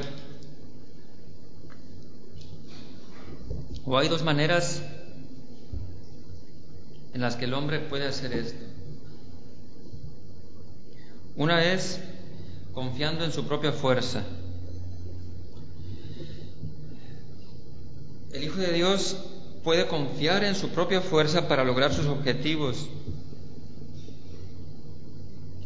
O 3.84 3.98
hay 3.98 4.08
dos 4.08 4.24
maneras 4.24 4.82
en 7.16 7.22
las 7.22 7.38
que 7.38 7.46
el 7.46 7.54
hombre 7.54 7.80
puede 7.80 8.06
hacer 8.06 8.34
esto. 8.34 8.60
Una 11.38 11.64
es 11.64 12.02
confiando 12.74 13.24
en 13.24 13.32
su 13.32 13.48
propia 13.48 13.72
fuerza. 13.72 14.22
El 18.34 18.44
Hijo 18.44 18.58
de 18.58 18.74
Dios 18.74 19.16
puede 19.64 19.88
confiar 19.88 20.44
en 20.44 20.56
su 20.56 20.72
propia 20.72 21.00
fuerza 21.00 21.48
para 21.48 21.64
lograr 21.64 21.94
sus 21.94 22.06
objetivos. 22.08 22.90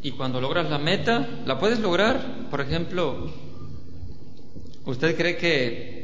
Y 0.04 0.12
cuando 0.12 0.40
logras 0.42 0.70
la 0.70 0.78
meta, 0.78 1.28
la 1.48 1.60
puedes 1.60 1.80
lograr. 1.80 2.48
Por 2.52 2.62
ejemplo, 2.62 3.34
¿usted 4.86 5.18
cree 5.18 5.36
que 5.38 5.99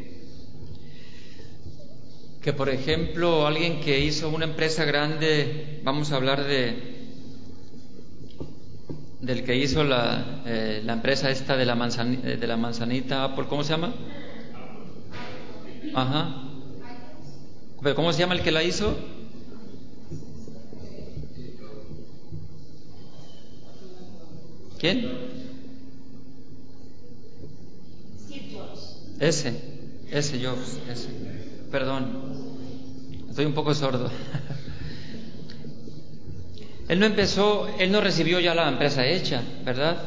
que 2.46 2.54
por 2.54 2.70
ejemplo 2.70 3.48
alguien 3.48 3.80
que 3.82 4.00
hizo 4.02 4.30
una 4.30 4.46
empresa 4.46 4.86
grande, 4.86 5.80
vamos 5.84 6.12
a 6.12 6.18
hablar 6.18 6.44
de 6.44 6.94
del 9.20 9.44
que 9.44 9.56
hizo 9.56 9.84
la, 9.84 10.44
eh, 10.46 10.84
la 10.86 10.94
empresa 10.94 11.32
esta 11.32 11.58
de 11.58 11.66
la, 11.66 11.74
manzanita, 11.74 12.28
de 12.28 12.48
la 12.48 12.56
manzanita 12.56 13.24
Apple, 13.24 13.46
¿cómo 13.50 13.64
se 13.64 13.72
llama? 13.72 13.96
Ajá. 15.96 16.44
¿Pero 17.82 17.96
cómo 17.96 18.14
se 18.14 18.20
llama 18.20 18.36
el 18.36 18.44
que 18.44 18.52
la 18.52 18.62
hizo? 18.62 18.96
¿Quién? 24.78 25.10
Steve 28.24 28.52
Jobs. 28.54 29.02
Ese, 29.20 29.60
ese 30.12 30.46
Jobs, 30.46 30.78
ese. 30.92 31.35
Perdón, 31.72 32.08
estoy 33.30 33.46
un 33.46 33.54
poco 33.54 33.74
sordo. 33.74 34.10
él 36.88 37.00
no 37.00 37.06
empezó, 37.06 37.68
él 37.80 37.92
no 37.92 38.02
recibió 38.02 38.40
ya 38.40 38.54
la 38.54 38.70
empresa 38.70 39.06
hecha, 39.06 39.42
¿verdad? 39.64 39.98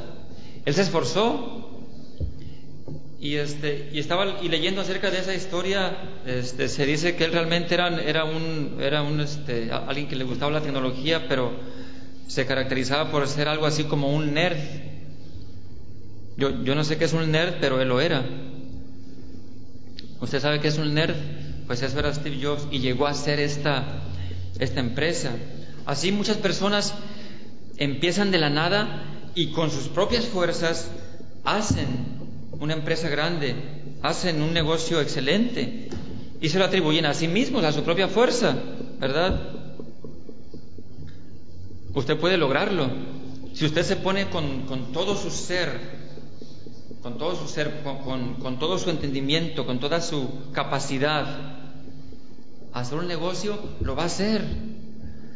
Él 0.64 0.74
se 0.74 0.82
esforzó 0.82 1.54
y 3.20 3.34
este 3.34 3.90
y 3.92 3.98
estaba 3.98 4.40
y 4.42 4.48
leyendo 4.48 4.80
acerca 4.80 5.10
de 5.10 5.18
esa 5.18 5.34
historia, 5.34 5.96
este, 6.24 6.68
se 6.68 6.86
dice 6.86 7.16
que 7.16 7.24
él 7.24 7.32
realmente 7.32 7.74
era, 7.74 7.88
era 8.00 8.24
un 8.24 8.76
era 8.80 9.02
un 9.02 9.20
este, 9.20 9.72
alguien 9.72 10.08
que 10.08 10.16
le 10.16 10.24
gustaba 10.24 10.52
la 10.52 10.60
tecnología, 10.60 11.26
pero 11.28 11.52
se 12.28 12.46
caracterizaba 12.46 13.10
por 13.10 13.26
ser 13.26 13.48
algo 13.48 13.66
así 13.66 13.84
como 13.84 14.14
un 14.14 14.34
nerd. 14.34 14.58
Yo, 16.36 16.62
yo 16.62 16.76
no 16.76 16.84
sé 16.84 16.98
qué 16.98 17.06
es 17.06 17.12
un 17.12 17.28
nerd, 17.32 17.54
pero 17.60 17.80
él 17.80 17.88
lo 17.88 18.00
era. 18.00 18.24
¿Usted 20.20 20.40
sabe 20.40 20.60
qué 20.60 20.68
es 20.68 20.78
un 20.78 20.94
nerd? 20.94 21.16
Pues 21.68 21.82
eso 21.82 21.98
era 22.00 22.12
Steve 22.12 22.38
Jobs 22.42 22.66
y 22.72 22.80
llegó 22.80 23.06
a 23.06 23.14
ser 23.14 23.38
esta, 23.38 23.84
esta 24.58 24.80
empresa. 24.80 25.30
Así 25.86 26.10
muchas 26.10 26.38
personas 26.38 26.94
empiezan 27.76 28.32
de 28.32 28.38
la 28.38 28.50
nada 28.50 29.04
y 29.36 29.52
con 29.52 29.70
sus 29.70 29.88
propias 29.88 30.24
fuerzas 30.24 30.90
hacen 31.44 31.86
una 32.58 32.72
empresa 32.72 33.08
grande, 33.08 33.54
hacen 34.02 34.42
un 34.42 34.52
negocio 34.52 35.00
excelente 35.00 35.88
y 36.40 36.48
se 36.48 36.58
lo 36.58 36.64
atribuyen 36.64 37.06
a 37.06 37.14
sí 37.14 37.28
mismos, 37.28 37.64
a 37.64 37.72
su 37.72 37.82
propia 37.82 38.08
fuerza, 38.08 38.56
¿verdad? 38.98 39.38
Usted 41.94 42.16
puede 42.16 42.36
lograrlo. 42.36 42.88
Si 43.54 43.64
usted 43.64 43.82
se 43.82 43.96
pone 43.96 44.30
con, 44.30 44.92
todo 44.92 45.16
su 45.16 45.30
ser, 45.30 45.80
con 47.02 47.18
todo 47.18 47.36
su 47.36 47.48
ser, 47.48 47.82
con, 47.82 48.34
con, 48.34 48.58
todo 48.58 48.78
su 48.78 48.88
entendimiento, 48.90 49.66
con 49.66 49.80
toda 49.80 50.00
su 50.00 50.50
capacidad, 50.52 51.57
hacer 52.80 52.98
un 52.98 53.08
negocio, 53.08 53.58
lo 53.80 53.94
va 53.96 54.04
a 54.04 54.06
hacer, 54.06 54.44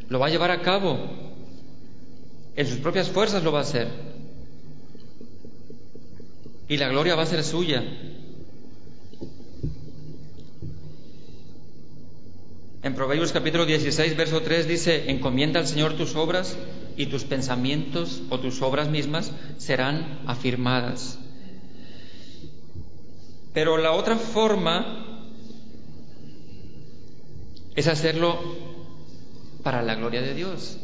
lo 0.08 0.18
va 0.18 0.26
a 0.26 0.30
llevar 0.30 0.50
a 0.50 0.62
cabo. 0.62 0.98
En 2.54 2.66
sus 2.66 2.78
propias 2.78 3.08
fuerzas 3.08 3.42
lo 3.42 3.52
va 3.52 3.60
a 3.60 3.62
hacer. 3.62 3.88
Y 6.68 6.76
la 6.76 6.88
gloria 6.88 7.14
va 7.14 7.22
a 7.22 7.26
ser 7.26 7.42
suya. 7.44 7.82
En 12.82 12.94
Proverbios 12.96 13.32
capítulo 13.32 13.64
16, 13.64 14.16
verso 14.16 14.42
3 14.42 14.66
dice, 14.66 15.10
encomienda 15.10 15.60
al 15.60 15.68
Señor 15.68 15.94
tus 15.96 16.16
obras 16.16 16.58
y 16.96 17.06
tus 17.06 17.24
pensamientos 17.24 18.22
o 18.28 18.40
tus 18.40 18.60
obras 18.60 18.88
mismas 18.88 19.32
serán 19.58 20.20
afirmadas. 20.26 21.18
Pero 23.52 23.76
la 23.76 23.92
otra 23.92 24.16
forma 24.16 25.11
es 27.74 27.86
hacerlo 27.86 28.38
para 29.62 29.82
la 29.82 29.94
gloria 29.94 30.22
de 30.22 30.34
Dios, 30.34 30.78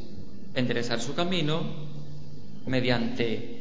enderezar 0.54 1.00
su 1.00 1.14
camino 1.14 1.62
mediante 2.66 3.58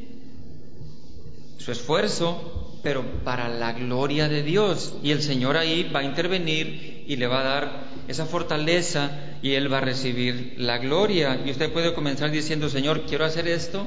su 1.58 1.72
esfuerzo, 1.72 2.80
pero 2.84 3.04
para 3.24 3.50
la 3.50 3.74
gloria 3.74 4.30
de 4.30 4.44
Dios. 4.44 4.96
Y 5.04 5.12
el 5.12 5.22
Señor 5.22 5.58
ahí 5.58 5.90
va 5.94 6.02
a 6.02 6.04
intervenir 6.04 7.04
y 7.08 7.16
le 7.16 7.28
va 7.28 7.42
a 7.42 7.44
dar 7.44 7.84
esa 8.08 8.26
fortaleza 8.26 9.12
y 9.42 9.54
Él 9.54 9.72
va 9.72 9.80
a 9.80 9.82
recibir 9.82 10.56
la 10.58 10.78
gloria. 10.78 11.42
Y 11.46 11.52
usted 11.52 11.72
puede 11.72 11.94
comenzar 11.94 12.32
diciendo, 12.32 12.70
Señor, 12.70 13.06
quiero 13.06 13.26
hacer 13.26 13.48
esto 13.48 13.86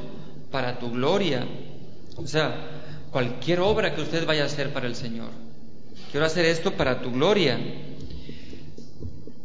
para 0.50 0.78
tu 0.78 0.90
gloria. 0.90 1.46
O 2.16 2.26
sea, 2.26 3.06
cualquier 3.10 3.60
obra 3.60 3.94
que 3.94 4.02
usted 4.02 4.26
vaya 4.26 4.42
a 4.42 4.46
hacer 4.46 4.72
para 4.72 4.86
el 4.86 4.94
Señor. 4.94 5.30
Quiero 6.10 6.26
hacer 6.26 6.44
esto 6.44 6.72
para 6.72 7.00
tu 7.00 7.12
gloria. 7.12 7.58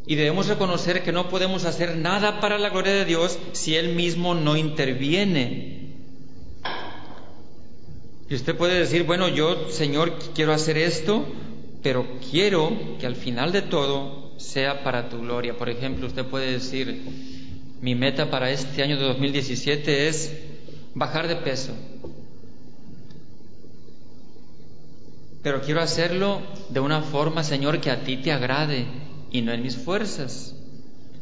Y 0.07 0.15
debemos 0.15 0.47
reconocer 0.47 1.03
que 1.03 1.11
no 1.11 1.29
podemos 1.29 1.65
hacer 1.65 1.97
nada 1.97 2.39
para 2.39 2.59
la 2.59 2.69
gloria 2.69 2.93
de 2.93 3.05
Dios 3.05 3.39
si 3.53 3.75
Él 3.75 3.95
mismo 3.95 4.35
no 4.35 4.55
interviene. 4.55 5.93
Y 8.29 8.35
usted 8.35 8.55
puede 8.55 8.79
decir, 8.79 9.03
bueno, 9.03 9.27
yo, 9.27 9.69
Señor, 9.69 10.13
quiero 10.33 10.53
hacer 10.53 10.77
esto, 10.77 11.25
pero 11.81 12.05
quiero 12.31 12.97
que 12.99 13.07
al 13.07 13.15
final 13.15 13.51
de 13.51 13.63
todo 13.63 14.33
sea 14.37 14.83
para 14.83 15.09
tu 15.09 15.21
gloria. 15.21 15.57
Por 15.57 15.69
ejemplo, 15.69 16.07
usted 16.07 16.25
puede 16.25 16.51
decir, 16.51 17.03
mi 17.81 17.95
meta 17.95 18.29
para 18.29 18.51
este 18.51 18.83
año 18.83 18.97
de 18.97 19.05
2017 19.05 20.07
es 20.07 20.35
bajar 20.93 21.27
de 21.27 21.35
peso. 21.37 21.73
Pero 25.41 25.61
quiero 25.61 25.81
hacerlo 25.81 26.41
de 26.69 26.79
una 26.79 27.01
forma, 27.01 27.43
Señor, 27.43 27.79
que 27.79 27.91
a 27.91 28.03
ti 28.03 28.17
te 28.17 28.31
agrade 28.31 29.04
y 29.37 29.41
no 29.41 29.51
en 29.51 29.61
mis 29.61 29.75
fuerzas 29.75 30.55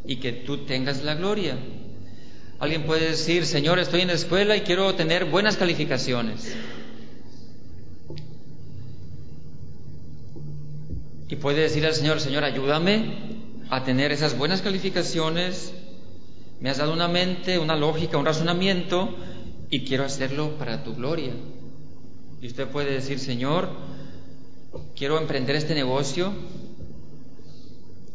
y 0.06 0.18
que 0.18 0.32
tú 0.32 0.66
tengas 0.66 1.04
la 1.04 1.16
gloria. 1.16 1.58
Alguien 2.60 2.84
puede 2.84 3.10
decir, 3.10 3.46
Señor, 3.46 3.80
estoy 3.80 4.02
en 4.02 4.10
la 4.10 4.14
escuela 4.14 4.56
y 4.56 4.62
quiero 4.62 4.94
tener 4.94 5.26
buenas 5.26 5.58
calificaciones. 5.58 6.56
Y 11.28 11.36
puede 11.38 11.62
decir 11.62 11.84
al 11.88 11.96
Señor, 11.96 12.20
Señor, 12.20 12.44
ayúdame 12.44 13.16
a 13.72 13.84
tener 13.84 14.12
esas 14.12 14.38
buenas 14.38 14.62
calificaciones, 14.62 15.74
me 16.60 16.70
has 16.70 16.78
dado 16.78 16.94
una 16.94 17.08
mente, 17.08 17.58
una 17.58 17.76
lógica, 17.76 18.20
un 18.20 18.26
razonamiento, 18.26 19.16
y 19.72 19.86
quiero 19.86 20.04
hacerlo 20.04 20.60
para 20.60 20.84
tu 20.84 20.94
gloria. 20.94 21.34
Y 22.40 22.46
usted 22.46 22.68
puede 22.68 22.92
decir, 22.92 23.18
Señor, 23.18 23.70
quiero 24.96 25.18
emprender 25.18 25.56
este 25.56 25.74
negocio, 25.74 26.32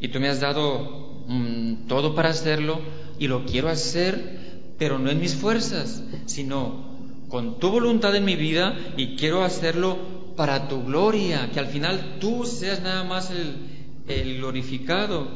y 0.01 0.09
tú 0.09 0.21
me 0.21 0.29
has 0.29 0.41
dado 0.41 1.25
mm, 1.27 1.87
todo 1.89 2.15
para 2.15 2.31
hacerlo, 2.31 2.81
y 3.19 3.27
lo 3.27 3.45
quiero 3.45 3.69
hacer, 3.69 4.75
pero 4.79 4.99
no 4.99 5.11
en 5.11 5.21
mis 5.21 5.35
fuerzas, 5.35 6.03
sino 6.27 6.97
con 7.29 7.59
tu 7.59 7.71
voluntad 7.71 8.15
en 8.15 8.25
mi 8.25 8.37
vida, 8.37 8.77
y 8.97 9.17
quiero 9.17 9.43
hacerlo 9.43 9.99
para 10.37 10.69
tu 10.69 10.85
gloria, 10.85 11.51
que 11.53 11.59
al 11.59 11.67
final 11.67 12.19
tú 12.21 12.45
seas 12.47 12.81
nada 12.81 13.03
más 13.03 13.31
el, 13.31 14.37
glorificado. 14.39 15.27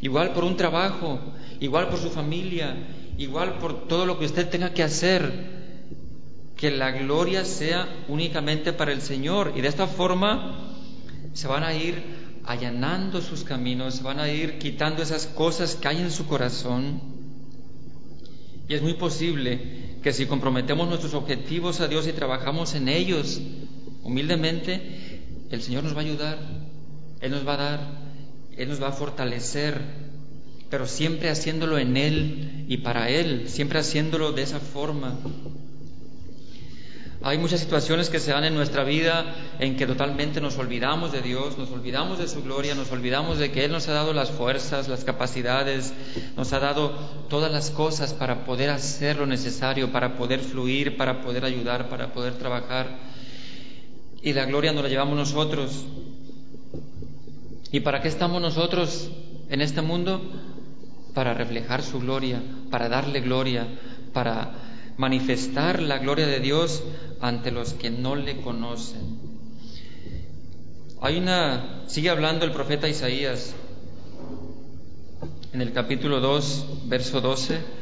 igual 0.00 0.32
por 0.32 0.44
un 0.44 0.56
trabajo, 0.56 1.18
igual 1.60 1.88
por 1.88 1.98
su 1.98 2.08
familia, 2.08 2.76
igual 3.18 3.58
por 3.58 3.88
todo 3.88 4.06
lo 4.06 4.18
que 4.18 4.26
usted 4.26 4.48
tenga 4.48 4.72
que 4.72 4.82
hacer, 4.82 5.50
que 6.56 6.70
la 6.70 6.92
gloria 6.92 7.44
sea 7.44 7.88
únicamente 8.08 8.72
para 8.72 8.92
el 8.92 9.02
Señor. 9.02 9.52
Y 9.56 9.60
de 9.60 9.68
esta 9.68 9.88
forma 9.88 10.76
se 11.32 11.48
van 11.48 11.64
a 11.64 11.74
ir 11.74 12.21
allanando 12.44 13.20
sus 13.20 13.44
caminos, 13.44 14.02
van 14.02 14.18
a 14.18 14.30
ir 14.30 14.58
quitando 14.58 15.02
esas 15.02 15.26
cosas 15.26 15.76
que 15.76 15.88
hay 15.88 15.98
en 15.98 16.10
su 16.10 16.26
corazón. 16.26 17.00
Y 18.68 18.74
es 18.74 18.82
muy 18.82 18.94
posible 18.94 19.98
que 20.02 20.12
si 20.12 20.26
comprometemos 20.26 20.88
nuestros 20.88 21.14
objetivos 21.14 21.80
a 21.80 21.88
Dios 21.88 22.06
y 22.06 22.12
trabajamos 22.12 22.74
en 22.74 22.88
ellos 22.88 23.40
humildemente, 24.02 25.12
el 25.50 25.62
Señor 25.62 25.84
nos 25.84 25.94
va 25.94 26.00
a 26.00 26.04
ayudar, 26.04 26.38
Él 27.20 27.30
nos 27.30 27.46
va 27.46 27.54
a 27.54 27.56
dar, 27.56 27.80
Él 28.56 28.68
nos 28.68 28.82
va 28.82 28.88
a 28.88 28.92
fortalecer, 28.92 29.80
pero 30.70 30.86
siempre 30.86 31.30
haciéndolo 31.30 31.78
en 31.78 31.96
Él 31.96 32.64
y 32.68 32.78
para 32.78 33.10
Él, 33.10 33.48
siempre 33.48 33.78
haciéndolo 33.78 34.32
de 34.32 34.42
esa 34.42 34.58
forma. 34.58 35.18
Hay 37.24 37.38
muchas 37.38 37.60
situaciones 37.60 38.10
que 38.10 38.18
se 38.18 38.32
dan 38.32 38.42
en 38.42 38.54
nuestra 38.54 38.82
vida 38.82 39.36
en 39.60 39.76
que 39.76 39.86
totalmente 39.86 40.40
nos 40.40 40.58
olvidamos 40.58 41.12
de 41.12 41.22
Dios, 41.22 41.56
nos 41.56 41.70
olvidamos 41.70 42.18
de 42.18 42.26
su 42.26 42.42
gloria, 42.42 42.74
nos 42.74 42.90
olvidamos 42.90 43.38
de 43.38 43.52
que 43.52 43.64
Él 43.64 43.70
nos 43.70 43.86
ha 43.88 43.92
dado 43.92 44.12
las 44.12 44.32
fuerzas, 44.32 44.88
las 44.88 45.04
capacidades, 45.04 45.94
nos 46.36 46.52
ha 46.52 46.58
dado 46.58 46.90
todas 47.28 47.52
las 47.52 47.70
cosas 47.70 48.12
para 48.12 48.44
poder 48.44 48.70
hacer 48.70 49.18
lo 49.18 49.26
necesario, 49.26 49.92
para 49.92 50.16
poder 50.16 50.40
fluir, 50.40 50.96
para 50.96 51.20
poder 51.20 51.44
ayudar, 51.44 51.88
para 51.88 52.12
poder 52.12 52.34
trabajar. 52.34 52.88
Y 54.20 54.32
la 54.32 54.44
gloria 54.46 54.72
nos 54.72 54.82
la 54.82 54.88
llevamos 54.88 55.16
nosotros. 55.16 55.84
¿Y 57.70 57.80
para 57.80 58.02
qué 58.02 58.08
estamos 58.08 58.42
nosotros 58.42 59.10
en 59.48 59.60
este 59.60 59.80
mundo? 59.80 60.20
Para 61.14 61.34
reflejar 61.34 61.82
su 61.82 62.00
gloria, 62.00 62.42
para 62.68 62.88
darle 62.88 63.20
gloria, 63.20 63.68
para 64.12 64.54
manifestar 64.96 65.80
la 65.80 65.98
gloria 65.98 66.26
de 66.26 66.40
Dios 66.40 66.82
ante 67.22 67.52
los 67.52 67.72
que 67.72 67.88
no 67.88 68.16
le 68.16 68.42
conocen. 68.42 69.18
Hay 71.00 71.18
una, 71.18 71.84
sigue 71.86 72.10
hablando 72.10 72.44
el 72.44 72.52
profeta 72.52 72.88
Isaías 72.88 73.54
en 75.52 75.62
el 75.62 75.72
capítulo 75.72 76.20
2, 76.20 76.88
verso 76.88 77.20
12. 77.20 77.81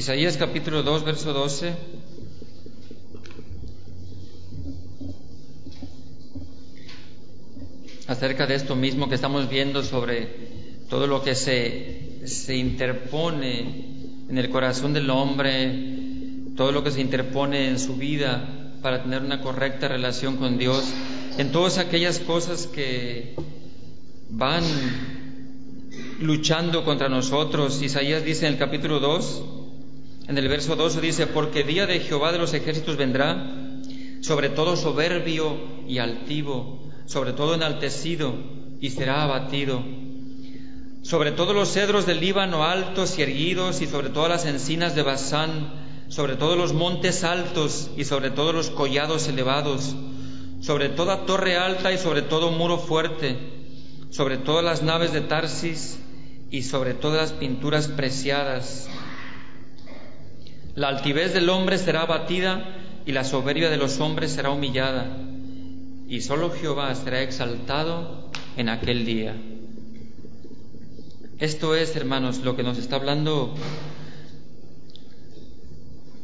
Isaías 0.00 0.38
capítulo 0.38 0.82
2, 0.82 1.04
verso 1.04 1.34
12. 1.34 1.74
Acerca 8.06 8.46
de 8.46 8.54
esto 8.54 8.74
mismo 8.76 9.10
que 9.10 9.16
estamos 9.16 9.50
viendo 9.50 9.82
sobre 9.82 10.26
todo 10.88 11.06
lo 11.06 11.22
que 11.22 11.34
se, 11.34 12.22
se 12.24 12.56
interpone 12.56 14.24
en 14.30 14.38
el 14.38 14.48
corazón 14.48 14.94
del 14.94 15.10
hombre, 15.10 15.70
todo 16.56 16.72
lo 16.72 16.82
que 16.82 16.92
se 16.92 17.02
interpone 17.02 17.68
en 17.68 17.78
su 17.78 17.96
vida 17.96 18.78
para 18.80 19.02
tener 19.02 19.20
una 19.20 19.42
correcta 19.42 19.86
relación 19.88 20.38
con 20.38 20.56
Dios, 20.56 20.82
en 21.36 21.52
todas 21.52 21.76
aquellas 21.76 22.20
cosas 22.20 22.66
que 22.66 23.34
van 24.30 24.64
luchando 26.20 26.86
contra 26.86 27.10
nosotros. 27.10 27.82
Isaías 27.82 28.24
dice 28.24 28.46
en 28.46 28.54
el 28.54 28.58
capítulo 28.58 28.98
2, 28.98 29.59
en 30.30 30.38
el 30.38 30.46
verso 30.46 30.76
12 30.76 31.00
dice, 31.00 31.26
porque 31.26 31.64
día 31.64 31.86
de 31.86 31.98
Jehová 31.98 32.30
de 32.30 32.38
los 32.38 32.54
ejércitos 32.54 32.96
vendrá, 32.96 33.52
sobre 34.20 34.48
todo 34.48 34.76
soberbio 34.76 35.56
y 35.88 35.98
altivo, 35.98 36.88
sobre 37.06 37.32
todo 37.32 37.56
enaltecido, 37.56 38.32
y 38.80 38.90
será 38.90 39.24
abatido. 39.24 39.82
Sobre 41.02 41.32
todos 41.32 41.52
los 41.52 41.72
cedros 41.72 42.06
del 42.06 42.20
Líbano 42.20 42.62
altos 42.62 43.18
y 43.18 43.22
erguidos, 43.22 43.82
y 43.82 43.88
sobre 43.88 44.10
todas 44.10 44.30
las 44.30 44.46
encinas 44.46 44.94
de 44.94 45.02
Basán, 45.02 45.72
sobre 46.06 46.36
todos 46.36 46.56
los 46.56 46.74
montes 46.74 47.24
altos, 47.24 47.90
y 47.96 48.04
sobre 48.04 48.30
todos 48.30 48.54
los 48.54 48.70
collados 48.70 49.26
elevados, 49.26 49.96
sobre 50.60 50.90
toda 50.90 51.26
torre 51.26 51.56
alta 51.56 51.90
y 51.92 51.98
sobre 51.98 52.22
todo 52.22 52.52
muro 52.52 52.78
fuerte, 52.78 53.36
sobre 54.10 54.36
todas 54.36 54.64
las 54.64 54.80
naves 54.84 55.12
de 55.12 55.22
Tarsis, 55.22 55.98
y 56.52 56.62
sobre 56.62 56.94
todas 56.94 57.20
las 57.20 57.32
pinturas 57.32 57.88
preciadas 57.88 58.88
la 60.74 60.88
altivez 60.88 61.32
del 61.34 61.48
hombre 61.48 61.78
será 61.78 62.02
abatida 62.02 62.76
y 63.06 63.12
la 63.12 63.24
soberbia 63.24 63.70
de 63.70 63.76
los 63.76 63.98
hombres 64.00 64.32
será 64.32 64.50
humillada. 64.50 65.06
Y 66.08 66.20
solo 66.20 66.50
Jehová 66.50 66.94
será 66.94 67.22
exaltado 67.22 68.30
en 68.56 68.68
aquel 68.68 69.04
día. 69.04 69.34
Esto 71.38 71.74
es, 71.74 71.96
hermanos, 71.96 72.38
lo 72.38 72.56
que 72.56 72.62
nos 72.62 72.78
está 72.78 72.96
hablando 72.96 73.54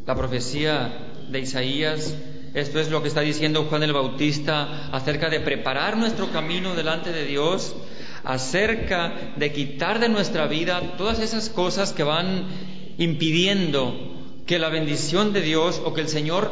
la 0.06 0.14
profecía 0.14 0.92
de 1.28 1.40
Isaías. 1.40 2.16
Esto 2.54 2.80
es 2.80 2.90
lo 2.90 3.02
que 3.02 3.08
está 3.08 3.20
diciendo 3.20 3.64
Juan 3.64 3.82
el 3.82 3.92
Bautista 3.92 4.88
acerca 4.92 5.28
de 5.28 5.40
preparar 5.40 5.96
nuestro 5.96 6.30
camino 6.30 6.74
delante 6.74 7.12
de 7.12 7.26
Dios, 7.26 7.74
acerca 8.24 9.32
de 9.36 9.52
quitar 9.52 9.98
de 9.98 10.08
nuestra 10.08 10.46
vida 10.46 10.80
todas 10.96 11.18
esas 11.18 11.50
cosas 11.50 11.92
que 11.92 12.02
van 12.04 12.46
impidiendo 12.98 14.15
que 14.46 14.58
la 14.58 14.68
bendición 14.68 15.32
de 15.32 15.42
Dios 15.42 15.82
o 15.84 15.92
que 15.92 16.00
el 16.00 16.08
Señor 16.08 16.50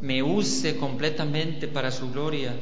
me 0.00 0.22
use 0.22 0.76
completamente 0.76 1.68
para 1.68 1.90
su 1.90 2.10
gloria. 2.10 2.54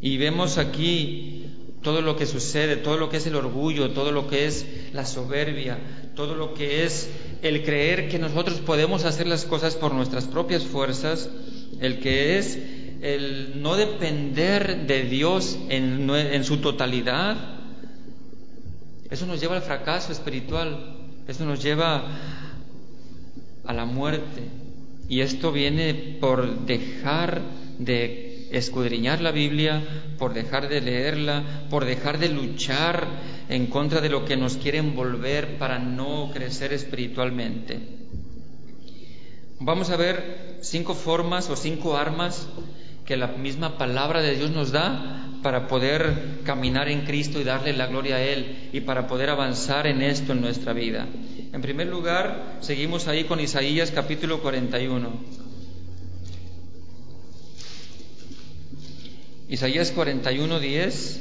Y 0.00 0.18
vemos 0.18 0.58
aquí 0.58 1.46
todo 1.82 2.02
lo 2.02 2.16
que 2.16 2.26
sucede, 2.26 2.76
todo 2.76 2.98
lo 2.98 3.08
que 3.08 3.18
es 3.18 3.26
el 3.26 3.36
orgullo, 3.36 3.90
todo 3.90 4.12
lo 4.12 4.28
que 4.28 4.46
es 4.46 4.66
la 4.92 5.06
soberbia, 5.06 5.78
todo 6.14 6.34
lo 6.34 6.54
que 6.54 6.84
es 6.84 7.10
el 7.42 7.62
creer 7.62 8.08
que 8.08 8.18
nosotros 8.18 8.60
podemos 8.60 9.04
hacer 9.04 9.26
las 9.26 9.44
cosas 9.44 9.76
por 9.76 9.94
nuestras 9.94 10.26
propias 10.26 10.64
fuerzas, 10.64 11.30
el 11.80 12.00
que 12.00 12.38
es 12.38 12.58
el 13.02 13.62
no 13.62 13.76
depender 13.76 14.86
de 14.86 15.02
Dios 15.04 15.58
en, 15.68 16.08
en 16.10 16.44
su 16.44 16.58
totalidad. 16.58 17.36
Eso 19.10 19.26
nos 19.26 19.40
lleva 19.40 19.56
al 19.56 19.62
fracaso 19.62 20.12
espiritual, 20.12 20.96
eso 21.28 21.44
nos 21.44 21.62
lleva 21.62 22.43
a 23.66 23.72
la 23.72 23.84
muerte. 23.84 24.42
Y 25.08 25.20
esto 25.20 25.52
viene 25.52 26.16
por 26.20 26.66
dejar 26.66 27.42
de 27.78 28.48
escudriñar 28.52 29.20
la 29.20 29.32
Biblia, 29.32 29.82
por 30.18 30.32
dejar 30.32 30.68
de 30.68 30.80
leerla, 30.80 31.66
por 31.70 31.84
dejar 31.84 32.18
de 32.18 32.28
luchar 32.28 33.06
en 33.48 33.66
contra 33.66 34.00
de 34.00 34.08
lo 34.08 34.24
que 34.24 34.36
nos 34.36 34.56
quieren 34.56 34.94
volver 34.94 35.58
para 35.58 35.78
no 35.78 36.30
crecer 36.32 36.72
espiritualmente. 36.72 37.80
Vamos 39.60 39.90
a 39.90 39.96
ver 39.96 40.58
cinco 40.60 40.94
formas 40.94 41.50
o 41.50 41.56
cinco 41.56 41.96
armas 41.96 42.48
que 43.04 43.16
la 43.16 43.28
misma 43.28 43.76
palabra 43.76 44.22
de 44.22 44.36
Dios 44.36 44.50
nos 44.50 44.72
da 44.72 45.28
para 45.42 45.68
poder 45.68 46.40
caminar 46.44 46.88
en 46.88 47.02
Cristo 47.02 47.38
y 47.40 47.44
darle 47.44 47.74
la 47.74 47.86
gloria 47.86 48.16
a 48.16 48.22
Él 48.22 48.70
y 48.72 48.80
para 48.80 49.06
poder 49.06 49.28
avanzar 49.28 49.86
en 49.86 50.00
esto 50.00 50.32
en 50.32 50.40
nuestra 50.40 50.72
vida. 50.72 51.06
En 51.54 51.62
primer 51.62 51.86
lugar, 51.86 52.58
seguimos 52.62 53.06
ahí 53.06 53.24
con 53.24 53.38
Isaías 53.38 53.92
capítulo 53.92 54.42
41. 54.42 55.08
Isaías 59.48 59.92
41, 59.92 60.58
10. 60.58 61.20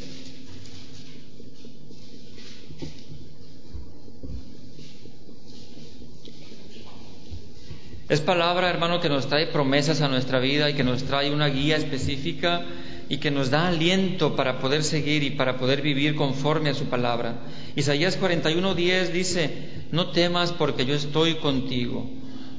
Es 8.09 8.21
palabra, 8.21 8.71
hermano, 8.71 8.99
que 8.99 9.09
nos 9.09 9.27
trae 9.29 9.45
promesas 9.45 10.01
a 10.01 10.07
nuestra 10.07 10.39
vida 10.39 10.67
y 10.67 10.73
que 10.73 10.83
nos 10.83 11.03
trae 11.03 11.31
una 11.31 11.47
guía 11.49 11.77
específica 11.77 12.65
y 13.07 13.17
que 13.17 13.29
nos 13.29 13.51
da 13.51 13.67
aliento 13.67 14.35
para 14.35 14.57
poder 14.57 14.83
seguir 14.83 15.21
y 15.21 15.29
para 15.31 15.57
poder 15.57 15.83
vivir 15.83 16.15
conforme 16.15 16.71
a 16.71 16.73
su 16.73 16.85
palabra. 16.85 17.35
Isaías 17.75 18.19
41:10 18.19 19.11
dice, 19.11 19.82
no 19.93 20.07
temas 20.07 20.51
porque 20.51 20.87
yo 20.87 20.95
estoy 20.95 21.35
contigo, 21.35 22.09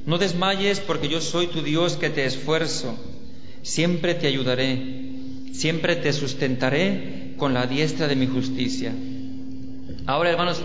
no 0.05 0.17
desmayes 0.17 0.79
porque 0.79 1.09
yo 1.09 1.19
soy 1.19 1.47
tu 1.47 1.61
Dios 1.61 1.97
que 1.97 2.09
te 2.09 2.23
esfuerzo, 2.23 2.97
siempre 3.61 4.13
te 4.13 4.27
ayudaré, 4.27 4.81
siempre 5.51 5.97
te 5.97 6.13
sustentaré 6.13 7.33
con 7.35 7.53
la 7.53 7.67
diestra 7.67 8.07
de 8.07 8.15
mi 8.15 8.27
justicia. 8.27 8.93
Ahora, 10.05 10.29
hermanos, 10.29 10.61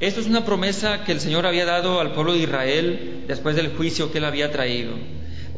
esto 0.00 0.22
es 0.22 0.26
una 0.28 0.46
promesa 0.46 1.04
que 1.04 1.12
el 1.12 1.20
Señor 1.20 1.44
había 1.44 1.66
dado 1.66 2.00
al 2.00 2.14
pueblo 2.14 2.32
de 2.32 2.38
Israel 2.38 3.24
después 3.28 3.54
del 3.54 3.76
juicio 3.76 4.10
que 4.10 4.16
él 4.16 4.24
había 4.24 4.50
traído. 4.50 4.94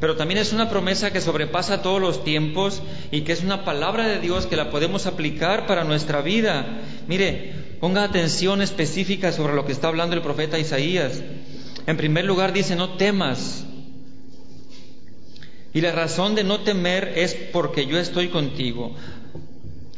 pero 0.01 0.16
también 0.16 0.41
es 0.41 0.53
una 0.53 0.68
promesa 0.68 1.12
que 1.12 1.20
sobrepasa 1.20 1.80
todos 1.80 2.01
los 2.01 2.24
tiempos 2.24 2.82
y 3.12 3.20
que 3.20 3.32
es 3.32 3.45
una 3.45 3.64
palabra 3.64 4.09
de 4.09 4.18
Dios 4.18 4.47
que 4.47 4.57
la 4.57 4.70
podemos 4.70 5.07
aplicar 5.07 5.66
para 5.66 5.85
nuestra 5.85 6.20
vida. 6.22 6.82
Mire, 7.07 7.63
ponga 7.81 8.05
atención 8.05 8.62
específica 8.62 9.33
sobre 9.33 9.55
lo 9.55 9.64
que 9.64 9.72
está 9.72 9.89
hablando 9.89 10.16
el 10.16 10.22
profeta 10.22 10.59
Isaías. 10.59 11.22
En 11.87 11.97
primer 11.97 12.25
lugar 12.25 12.53
dice, 12.53 12.77
no 12.77 12.97
temas. 12.97 13.64
Y 15.72 15.81
la 15.81 15.93
razón 15.93 16.35
de 16.35 16.45
no 16.45 16.61
temer 16.61 17.12
es 17.16 17.35
porque 17.53 17.87
yo 17.87 17.99
estoy 17.99 18.29
contigo. 18.29 18.95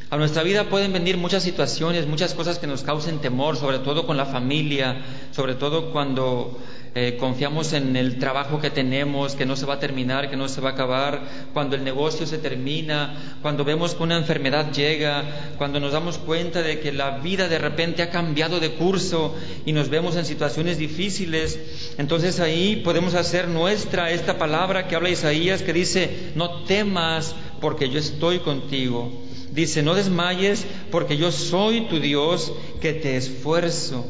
A 0.08 0.16
nuestra 0.16 0.42
vida 0.42 0.68
pueden 0.68 0.92
venir 0.92 1.16
muchas 1.16 1.42
situaciones, 1.42 2.06
muchas 2.06 2.32
cosas 2.32 2.58
que 2.58 2.66
nos 2.66 2.82
causen 2.82 3.18
temor, 3.18 3.56
sobre 3.56 3.80
todo 3.80 4.06
con 4.06 4.16
la 4.16 4.24
familia, 4.24 5.04
sobre 5.32 5.54
todo 5.54 5.92
cuando 5.92 6.58
eh, 6.98 7.18
confiamos 7.20 7.74
en 7.74 7.94
el 7.94 8.18
trabajo 8.18 8.58
que 8.58 8.70
tenemos, 8.70 9.34
que 9.34 9.44
no 9.44 9.54
se 9.54 9.66
va 9.66 9.74
a 9.74 9.78
terminar, 9.78 10.30
que 10.30 10.36
no 10.38 10.48
se 10.48 10.62
va 10.62 10.70
a 10.70 10.72
acabar, 10.72 11.50
cuando 11.52 11.76
el 11.76 11.84
negocio 11.84 12.26
se 12.26 12.38
termina, 12.38 13.36
cuando 13.42 13.66
vemos 13.66 13.94
que 13.94 14.02
una 14.02 14.16
enfermedad 14.16 14.72
llega, 14.72 15.52
cuando 15.58 15.78
nos 15.78 15.92
damos 15.92 16.16
cuenta 16.16 16.62
de 16.62 16.80
que 16.80 16.92
la 16.92 17.18
vida 17.18 17.48
de 17.48 17.58
repente 17.58 18.02
ha 18.02 18.08
cambiado 18.08 18.60
de 18.60 18.70
curso 18.70 19.34
y 19.66 19.74
nos 19.74 19.90
vemos 19.90 20.16
en 20.16 20.24
situaciones 20.24 20.78
difíciles. 20.78 21.60
Entonces 21.98 22.40
ahí 22.40 22.76
podemos 22.76 23.12
hacer 23.12 23.48
nuestra 23.48 24.10
esta 24.10 24.38
palabra 24.38 24.88
que 24.88 24.96
habla 24.96 25.10
Isaías 25.10 25.60
que 25.60 25.74
dice, 25.74 26.30
no 26.34 26.64
temas 26.64 27.34
porque 27.60 27.90
yo 27.90 27.98
estoy 27.98 28.38
contigo. 28.38 29.12
Dice, 29.52 29.82
no 29.82 29.94
desmayes 29.94 30.64
porque 30.90 31.18
yo 31.18 31.30
soy 31.30 31.88
tu 31.88 32.00
Dios 32.00 32.54
que 32.80 32.94
te 32.94 33.18
esfuerzo. 33.18 34.06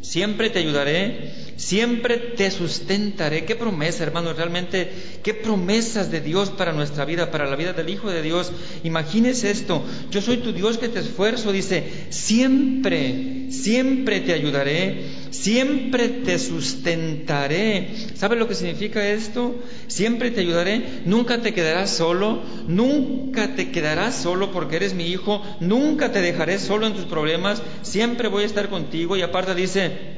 Siempre 0.00 0.50
te 0.50 0.60
ayudaré, 0.60 1.47
siempre 1.58 2.16
te 2.16 2.50
sustentaré. 2.50 3.44
Qué 3.44 3.56
promesa, 3.56 4.04
hermanos, 4.04 4.36
realmente, 4.36 4.90
qué 5.22 5.34
promesas 5.34 6.10
de 6.10 6.20
Dios 6.20 6.50
para 6.50 6.72
nuestra 6.72 7.04
vida, 7.04 7.30
para 7.30 7.46
la 7.46 7.56
vida 7.56 7.74
del 7.74 7.90
Hijo 7.90 8.10
de 8.10 8.22
Dios. 8.22 8.52
Imagínese 8.84 9.50
esto, 9.50 9.84
yo 10.10 10.22
soy 10.22 10.38
tu 10.38 10.52
Dios 10.52 10.78
que 10.78 10.88
te 10.88 11.00
esfuerzo, 11.00 11.52
dice, 11.52 11.84
siempre, 12.10 13.50
siempre 13.50 14.20
te 14.20 14.32
ayudaré, 14.32 15.04
siempre 15.30 16.08
te 16.08 16.38
sustentaré. 16.38 17.88
¿Sabe 18.14 18.36
lo 18.36 18.46
que 18.46 18.54
significa 18.54 19.06
esto? 19.08 19.56
Siempre 19.88 20.30
te 20.30 20.40
ayudaré, 20.40 21.02
nunca 21.06 21.42
te 21.42 21.52
quedarás 21.52 21.90
solo, 21.90 22.40
nunca 22.68 23.56
te 23.56 23.72
quedarás 23.72 24.14
solo 24.14 24.52
porque 24.52 24.76
eres 24.76 24.94
mi 24.94 25.08
hijo, 25.08 25.42
nunca 25.58 26.12
te 26.12 26.20
dejaré 26.20 26.60
solo 26.60 26.86
en 26.86 26.94
tus 26.94 27.06
problemas, 27.06 27.62
siempre 27.82 28.28
voy 28.28 28.44
a 28.44 28.46
estar 28.46 28.68
contigo 28.68 29.16
y 29.16 29.22
aparte 29.22 29.56
dice, 29.56 30.17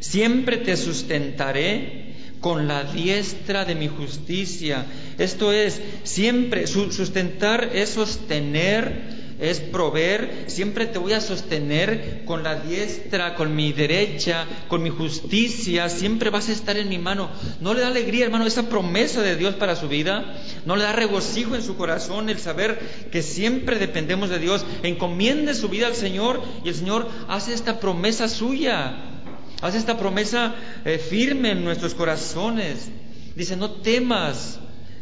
siempre 0.00 0.58
te 0.58 0.76
sustentaré 0.76 2.06
con 2.40 2.68
la 2.68 2.84
diestra 2.84 3.64
de 3.64 3.74
mi 3.74 3.88
justicia. 3.88 4.86
Esto 5.18 5.52
es, 5.52 5.80
siempre, 6.04 6.66
sustentar 6.66 7.70
es 7.74 7.90
sostener, 7.90 9.16
es 9.40 9.60
proveer, 9.60 10.44
siempre 10.46 10.86
te 10.86 10.98
voy 10.98 11.12
a 11.12 11.20
sostener 11.20 12.22
con 12.24 12.42
la 12.42 12.54
diestra, 12.54 13.34
con 13.34 13.54
mi 13.54 13.72
derecha, 13.72 14.46
con 14.68 14.82
mi 14.82 14.90
justicia, 14.90 15.88
siempre 15.88 16.30
vas 16.30 16.48
a 16.48 16.52
estar 16.52 16.76
en 16.76 16.88
mi 16.88 16.98
mano. 16.98 17.30
¿No 17.60 17.74
le 17.74 17.80
da 17.80 17.88
alegría, 17.88 18.24
hermano, 18.24 18.46
esa 18.46 18.68
promesa 18.68 19.22
de 19.22 19.36
Dios 19.36 19.56
para 19.56 19.76
su 19.76 19.88
vida? 19.88 20.36
¿No 20.64 20.76
le 20.76 20.84
da 20.84 20.92
regocijo 20.92 21.54
en 21.54 21.62
su 21.62 21.76
corazón 21.76 22.30
el 22.30 22.38
saber 22.38 22.78
que 23.10 23.22
siempre 23.22 23.78
dependemos 23.78 24.30
de 24.30 24.38
Dios? 24.38 24.64
Encomiende 24.82 25.54
su 25.54 25.68
vida 25.68 25.88
al 25.88 25.96
Señor 25.96 26.42
y 26.64 26.68
el 26.68 26.74
Señor 26.74 27.08
hace 27.28 27.52
esta 27.52 27.80
promesa 27.80 28.28
suya, 28.28 29.15
hace 29.60 29.78
esta 29.78 29.98
promesa 29.98 30.54
eh, 30.84 30.98
firme 30.98 31.52
en 31.52 31.64
nuestros 31.64 31.94
corazones. 31.94 32.88
Dice, 33.34 33.56
no 33.56 33.70
temas, 33.70 34.58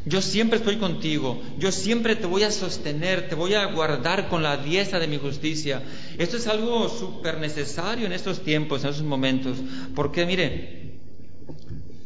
yo 0.06 0.20
siempre 0.20 0.58
estoy 0.58 0.76
contigo, 0.76 1.40
yo 1.58 1.72
siempre 1.72 2.16
te 2.16 2.26
voy 2.26 2.42
a 2.42 2.50
sostener, 2.50 3.28
te 3.28 3.34
voy 3.34 3.54
a 3.54 3.64
guardar 3.66 4.28
con 4.28 4.42
la 4.42 4.56
diestra 4.56 4.98
de 4.98 5.06
mi 5.06 5.18
justicia. 5.18 5.82
Esto 6.18 6.36
es 6.36 6.46
algo 6.46 6.88
súper 6.88 7.38
necesario 7.38 8.06
en 8.06 8.12
estos 8.12 8.42
tiempos, 8.42 8.84
en 8.84 8.90
estos 8.90 9.04
momentos, 9.04 9.56
porque 9.94 10.26
mire, 10.26 11.00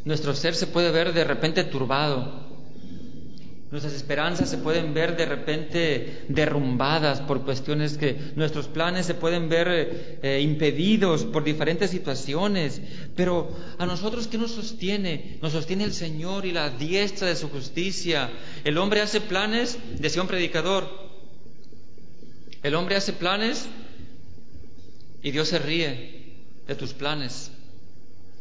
nuestro 0.04 0.34
ser 0.34 0.54
se 0.54 0.66
puede 0.66 0.90
ver 0.90 1.12
de 1.12 1.24
repente 1.24 1.64
turbado, 1.64 2.47
Nuestras 3.70 3.92
esperanzas 3.92 4.48
se 4.48 4.56
pueden 4.56 4.94
ver 4.94 5.14
de 5.14 5.26
repente 5.26 6.24
derrumbadas 6.28 7.20
por 7.20 7.44
cuestiones 7.44 7.98
que 7.98 8.16
nuestros 8.34 8.66
planes 8.66 9.04
se 9.04 9.12
pueden 9.12 9.50
ver 9.50 10.18
eh, 10.22 10.40
impedidos 10.42 11.24
por 11.24 11.44
diferentes 11.44 11.90
situaciones. 11.90 12.80
Pero 13.14 13.54
a 13.76 13.84
nosotros, 13.84 14.26
¿qué 14.26 14.38
nos 14.38 14.52
sostiene? 14.52 15.36
Nos 15.42 15.52
sostiene 15.52 15.84
el 15.84 15.92
Señor 15.92 16.46
y 16.46 16.52
la 16.52 16.70
diestra 16.70 17.28
de 17.28 17.36
su 17.36 17.50
justicia. 17.50 18.30
El 18.64 18.78
hombre 18.78 19.02
hace 19.02 19.20
planes, 19.20 19.78
decía 19.98 20.22
un 20.22 20.28
predicador. 20.28 20.88
El 22.62 22.74
hombre 22.74 22.96
hace 22.96 23.12
planes 23.12 23.66
y 25.22 25.30
Dios 25.30 25.48
se 25.48 25.58
ríe 25.58 26.36
de 26.66 26.74
tus 26.74 26.94
planes. 26.94 27.50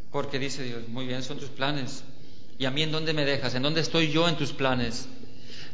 Porque 0.10 0.40
dice 0.40 0.64
Dios, 0.64 0.88
muy 0.88 1.06
bien, 1.06 1.22
son 1.22 1.38
tus 1.38 1.50
planes. 1.50 2.06
¿Y 2.58 2.64
a 2.64 2.72
mí 2.72 2.82
en 2.82 2.94
dónde 2.94 3.12
me 3.12 3.26
dejas? 3.26 3.56
¿En 3.56 3.62
dónde 3.64 3.82
estoy 3.82 4.10
yo 4.10 4.30
en 4.30 4.38
tus 4.38 4.54
planes? 4.54 5.10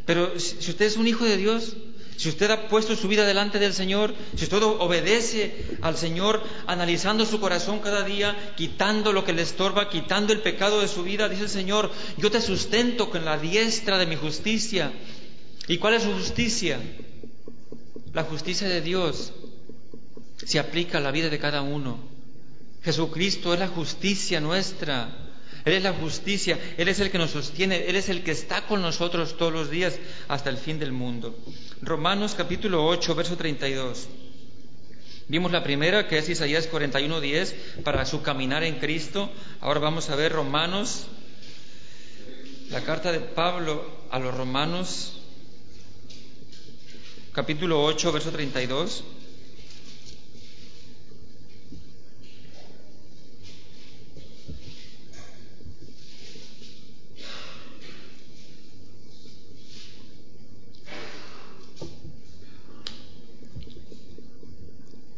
Pero 0.06 0.40
si 0.40 0.70
usted 0.70 0.86
es 0.86 0.98
un 0.98 1.08
hijo 1.08 1.24
de 1.26 1.38
Dios, 1.38 1.76
si 2.18 2.30
usted 2.30 2.52
ha 2.52 2.68
puesto 2.68 2.96
su 2.96 3.08
vida 3.08 3.26
delante 3.26 3.60
del 3.60 3.74
Señor, 3.74 4.14
si 4.36 4.44
usted 4.44 4.62
obedece 4.62 5.78
al 5.82 5.98
Señor 5.98 6.44
analizando 6.68 7.26
su 7.26 7.40
corazón 7.40 7.80
cada 7.80 8.04
día, 8.04 8.54
quitando 8.56 9.12
lo 9.12 9.26
que 9.26 9.34
le 9.34 9.42
estorba, 9.42 9.90
quitando 9.90 10.32
el 10.32 10.42
pecado 10.42 10.82
de 10.82 10.88
su 10.88 11.04
vida, 11.04 11.28
dice 11.28 11.44
el 11.44 11.50
Señor, 11.50 11.92
yo 12.18 12.30
te 12.30 12.42
sustento 12.42 13.10
con 13.10 13.26
la 13.26 13.38
diestra 13.38 13.98
de 13.98 14.06
mi 14.06 14.16
justicia. 14.16 14.92
¿Y 15.68 15.78
cuál 15.78 15.96
es 15.96 16.04
su 16.04 16.12
justicia? 16.14 16.80
La 18.14 18.24
justicia 18.24 18.68
de 18.68 18.82
Dios 18.82 19.34
se 20.46 20.60
aplica 20.60 21.00
a 21.00 21.02
la 21.02 21.12
vida 21.12 21.30
de 21.30 21.40
cada 21.40 21.62
uno. 21.62 22.00
Jesucristo 22.84 23.54
es 23.54 23.60
la 23.60 23.70
justicia 23.70 24.40
nuestra. 24.40 25.33
Él 25.66 25.74
es 25.74 25.84
la 25.84 25.94
justicia, 25.94 26.60
Él 26.78 26.90
es 26.90 27.00
el 27.00 27.10
que 27.10 27.18
nos 27.18 27.32
sostiene, 27.32 27.86
Él 27.88 27.96
es 27.96 28.10
el 28.10 28.24
que 28.24 28.32
está 28.32 28.68
con 28.68 28.82
nosotros 28.82 29.38
todos 29.38 29.54
los 29.54 29.70
días 29.70 29.98
hasta 30.28 30.50
el 30.50 30.58
fin 30.58 30.78
del 30.78 30.92
mundo. 30.92 31.38
Romanos 31.82 32.36
capítulo 32.36 32.86
8, 32.86 33.16
verso 33.16 33.38
32. 33.38 34.10
Vimos 35.30 35.54
la 35.54 35.64
primera, 35.64 36.08
que 36.08 36.18
es 36.18 36.28
Isaías 36.28 36.70
41.10, 36.70 37.84
para 37.84 38.06
su 38.06 38.22
caminar 38.22 38.64
en 38.64 38.76
Cristo. 38.76 39.32
Ahora 39.62 39.80
vamos 39.80 40.10
a 40.10 40.16
ver 40.16 40.34
Romanos, 40.34 41.06
la 42.70 42.82
carta 42.82 43.12
de 43.14 43.22
Pablo 43.22 43.90
a 44.12 44.20
los 44.20 44.36
Romanos, 44.36 45.22
capítulo 47.32 47.82
8, 47.84 48.12
verso 48.12 48.32
32. 48.32 49.04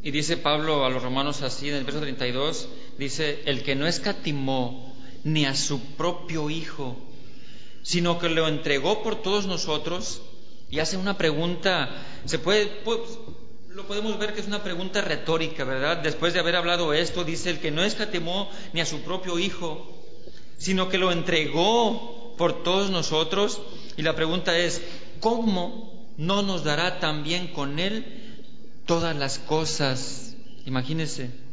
Y 0.05 0.11
dice 0.11 0.37
Pablo 0.37 0.85
a 0.85 0.91
los 0.91 1.01
romanos 1.01 1.41
así 1.41 1.67
en 1.67 1.73
el 1.73 1.83
verso 1.83 1.99
32, 1.99 2.69
dice, 2.99 3.41
el 3.47 3.63
que 3.63 3.73
no 3.73 3.87
escatimó 3.87 4.95
ni 5.23 5.45
a 5.45 5.55
su 5.55 5.81
propio 5.95 6.51
Hijo, 6.51 6.95
sino 7.81 8.19
que 8.19 8.29
lo 8.29 8.47
entregó 8.47 9.01
por 9.01 9.23
todos 9.23 9.47
nosotros, 9.47 10.21
y 10.69 10.77
hace 10.77 10.97
una 10.97 11.17
pregunta, 11.17 11.89
se 12.25 12.37
puede, 12.37 12.67
pues, 12.83 12.99
lo 13.69 13.87
podemos 13.87 14.19
ver 14.19 14.35
que 14.35 14.41
es 14.41 14.47
una 14.47 14.61
pregunta 14.61 15.01
retórica, 15.01 15.63
¿verdad? 15.63 15.97
Después 15.97 16.35
de 16.35 16.39
haber 16.39 16.55
hablado 16.55 16.93
esto, 16.93 17.23
dice, 17.23 17.49
el 17.49 17.59
que 17.59 17.71
no 17.71 17.83
escatimó 17.83 18.51
ni 18.73 18.81
a 18.81 18.85
su 18.85 19.01
propio 19.01 19.39
Hijo, 19.39 19.91
sino 20.59 20.87
que 20.87 20.99
lo 20.99 21.11
entregó 21.11 22.35
por 22.37 22.61
todos 22.61 22.91
nosotros, 22.91 23.59
y 23.97 24.03
la 24.03 24.15
pregunta 24.15 24.55
es, 24.55 24.83
¿cómo 25.19 26.13
no 26.17 26.43
nos 26.43 26.63
dará 26.63 26.99
también 26.99 27.47
con 27.47 27.79
Él 27.79 28.21
todas 28.85 29.15
las 29.15 29.39
cosas. 29.39 30.35
Imagínense. 30.65 31.45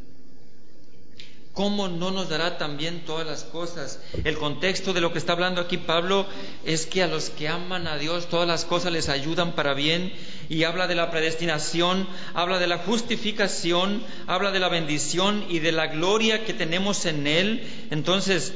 ¿Cómo 1.53 1.87
no 1.87 2.09
nos 2.09 2.29
dará 2.29 2.57
también 2.57 3.05
todas 3.05 3.27
las 3.27 3.43
cosas? 3.43 3.99
El 4.23 4.39
contexto 4.39 4.91
de 4.91 5.01
lo 5.01 5.13
que 5.13 5.19
está 5.19 5.33
hablando 5.33 5.61
aquí 5.61 5.77
Pablo 5.77 6.25
es 6.65 6.87
que 6.87 7.03
a 7.03 7.07
los 7.07 7.29
que 7.29 7.47
aman 7.47 7.85
a 7.85 7.97
Dios 7.99 8.27
todas 8.27 8.47
las 8.47 8.65
cosas 8.65 8.91
les 8.91 9.07
ayudan 9.07 9.53
para 9.53 9.75
bien 9.75 10.11
y 10.49 10.63
habla 10.63 10.87
de 10.87 10.95
la 10.95 11.11
predestinación, 11.11 12.07
habla 12.33 12.57
de 12.57 12.65
la 12.65 12.79
justificación, 12.79 14.01
habla 14.25 14.49
de 14.49 14.59
la 14.59 14.69
bendición 14.69 15.45
y 15.47 15.59
de 15.59 15.73
la 15.73 15.87
gloria 15.87 16.43
que 16.43 16.55
tenemos 16.55 17.05
en 17.05 17.27
Él. 17.27 17.67
Entonces, 17.91 18.53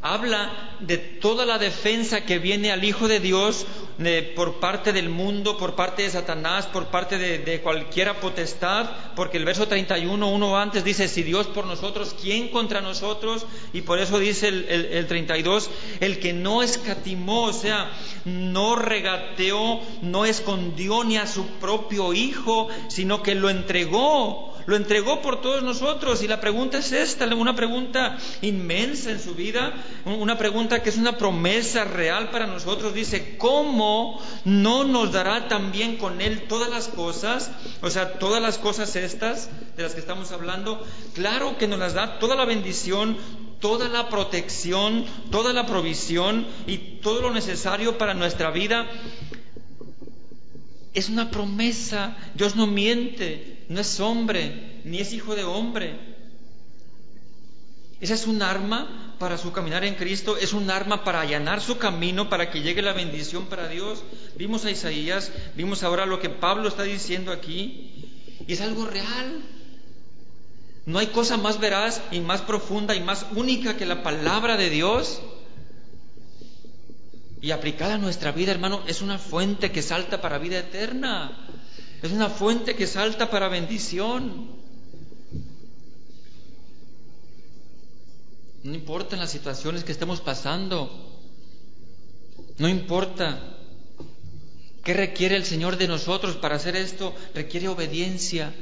habla 0.00 0.76
de 0.78 0.98
toda 0.98 1.44
la 1.44 1.58
defensa 1.58 2.24
que 2.24 2.38
viene 2.38 2.70
al 2.70 2.84
Hijo 2.84 3.08
de 3.08 3.18
Dios 3.18 3.66
por 4.34 4.60
parte 4.60 4.92
del 4.92 5.08
mundo, 5.08 5.56
por 5.56 5.74
parte 5.74 6.02
de 6.02 6.10
Satanás, 6.10 6.66
por 6.66 6.86
parte 6.86 7.18
de, 7.18 7.38
de, 7.38 7.60
cualquiera 7.60 8.20
potestad, 8.20 8.90
porque 9.14 9.38
el 9.38 9.44
verso 9.44 9.68
31, 9.68 10.28
uno 10.28 10.58
antes 10.58 10.84
dice, 10.84 11.08
si 11.08 11.22
Dios 11.22 11.46
por 11.46 11.66
nosotros, 11.66 12.14
¿quién 12.20 12.48
contra 12.48 12.80
nosotros? 12.80 13.46
Y 13.72 13.82
por 13.82 13.98
eso 13.98 14.18
dice 14.18 14.48
el, 14.48 14.66
el, 14.68 14.84
el 14.86 15.06
32, 15.06 15.70
el 16.00 16.18
que 16.18 16.32
no 16.32 16.62
escatimó, 16.62 17.44
o 17.44 17.52
sea, 17.52 17.90
no 18.24 18.76
regateó, 18.76 19.80
no 20.00 20.24
escondió 20.24 21.04
ni 21.04 21.16
a 21.16 21.26
su 21.26 21.46
propio 21.46 22.12
Hijo, 22.12 22.68
sino 22.88 23.22
que 23.22 23.34
lo 23.34 23.50
entregó 23.50 24.51
lo 24.66 24.76
entregó 24.76 25.20
por 25.22 25.40
todos 25.40 25.62
nosotros. 25.62 26.22
Y 26.22 26.28
la 26.28 26.40
pregunta 26.40 26.78
es 26.78 26.92
esta, 26.92 27.26
una 27.34 27.56
pregunta 27.56 28.18
inmensa 28.42 29.10
en 29.10 29.20
su 29.20 29.34
vida, 29.34 29.72
una 30.04 30.36
pregunta 30.36 30.82
que 30.82 30.90
es 30.90 30.96
una 30.96 31.16
promesa 31.16 31.84
real 31.84 32.30
para 32.30 32.46
nosotros. 32.46 32.94
Dice, 32.94 33.36
¿cómo 33.38 34.20
no 34.44 34.84
nos 34.84 35.12
dará 35.12 35.48
también 35.48 35.96
con 35.96 36.20
Él 36.20 36.42
todas 36.48 36.70
las 36.70 36.88
cosas? 36.88 37.50
O 37.80 37.90
sea, 37.90 38.18
todas 38.18 38.42
las 38.42 38.58
cosas 38.58 38.94
estas 38.96 39.50
de 39.76 39.82
las 39.82 39.94
que 39.94 40.00
estamos 40.00 40.32
hablando. 40.32 40.84
Claro 41.14 41.58
que 41.58 41.68
nos 41.68 41.78
las 41.78 41.94
da 41.94 42.18
toda 42.18 42.36
la 42.36 42.44
bendición, 42.44 43.16
toda 43.60 43.88
la 43.88 44.08
protección, 44.08 45.04
toda 45.30 45.52
la 45.52 45.66
provisión 45.66 46.46
y 46.66 46.78
todo 47.00 47.22
lo 47.22 47.30
necesario 47.30 47.96
para 47.96 48.14
nuestra 48.14 48.50
vida. 48.50 48.86
Es 50.94 51.08
una 51.08 51.30
promesa, 51.30 52.16
Dios 52.34 52.54
no 52.54 52.66
miente, 52.66 53.51
no 53.68 53.80
es 53.80 54.00
hombre, 54.00 54.80
ni 54.84 54.98
es 54.98 55.12
hijo 55.12 55.34
de 55.34 55.44
hombre. 55.44 55.98
Esa 58.00 58.14
es 58.14 58.26
un 58.26 58.42
arma 58.42 59.16
para 59.18 59.38
su 59.38 59.52
caminar 59.52 59.84
en 59.84 59.94
Cristo, 59.94 60.36
es 60.36 60.52
un 60.52 60.70
arma 60.70 61.04
para 61.04 61.20
allanar 61.20 61.60
su 61.60 61.78
camino, 61.78 62.28
para 62.28 62.50
que 62.50 62.60
llegue 62.60 62.82
la 62.82 62.92
bendición 62.92 63.46
para 63.46 63.68
Dios. 63.68 64.02
Vimos 64.36 64.64
a 64.64 64.70
Isaías, 64.70 65.30
vimos 65.54 65.84
ahora 65.84 66.06
lo 66.06 66.18
que 66.18 66.28
Pablo 66.28 66.68
está 66.68 66.82
diciendo 66.82 67.30
aquí, 67.30 68.08
y 68.46 68.52
es 68.52 68.60
algo 68.60 68.86
real. 68.86 69.40
No 70.84 70.98
hay 70.98 71.06
cosa 71.08 71.36
más 71.36 71.60
veraz 71.60 72.02
y 72.10 72.18
más 72.18 72.40
profunda 72.40 72.96
y 72.96 73.00
más 73.00 73.26
única 73.36 73.76
que 73.76 73.86
la 73.86 74.02
palabra 74.02 74.56
de 74.56 74.68
Dios 74.68 75.22
y 77.42 77.50
aplicada 77.50 77.94
a 77.94 77.98
nuestra 77.98 78.30
vida, 78.30 78.52
hermano, 78.52 78.82
es 78.86 79.02
una 79.02 79.18
fuente 79.18 79.72
que 79.72 79.82
salta 79.82 80.20
para 80.20 80.38
vida 80.38 80.60
eterna. 80.60 81.36
Es 82.02 82.10
una 82.10 82.28
fuente 82.28 82.74
que 82.74 82.86
salta 82.86 83.30
para 83.30 83.48
bendición. 83.48 84.50
No 88.64 88.74
importa 88.74 89.16
las 89.16 89.30
situaciones 89.30 89.84
que 89.84 89.92
estemos 89.92 90.20
pasando. 90.20 90.90
No 92.58 92.68
importa. 92.68 93.56
¿Qué 94.82 94.94
requiere 94.94 95.36
el 95.36 95.44
Señor 95.44 95.76
de 95.76 95.86
nosotros 95.86 96.36
para 96.36 96.56
hacer 96.56 96.74
esto? 96.74 97.14
Requiere 97.34 97.68
obediencia, 97.68 98.52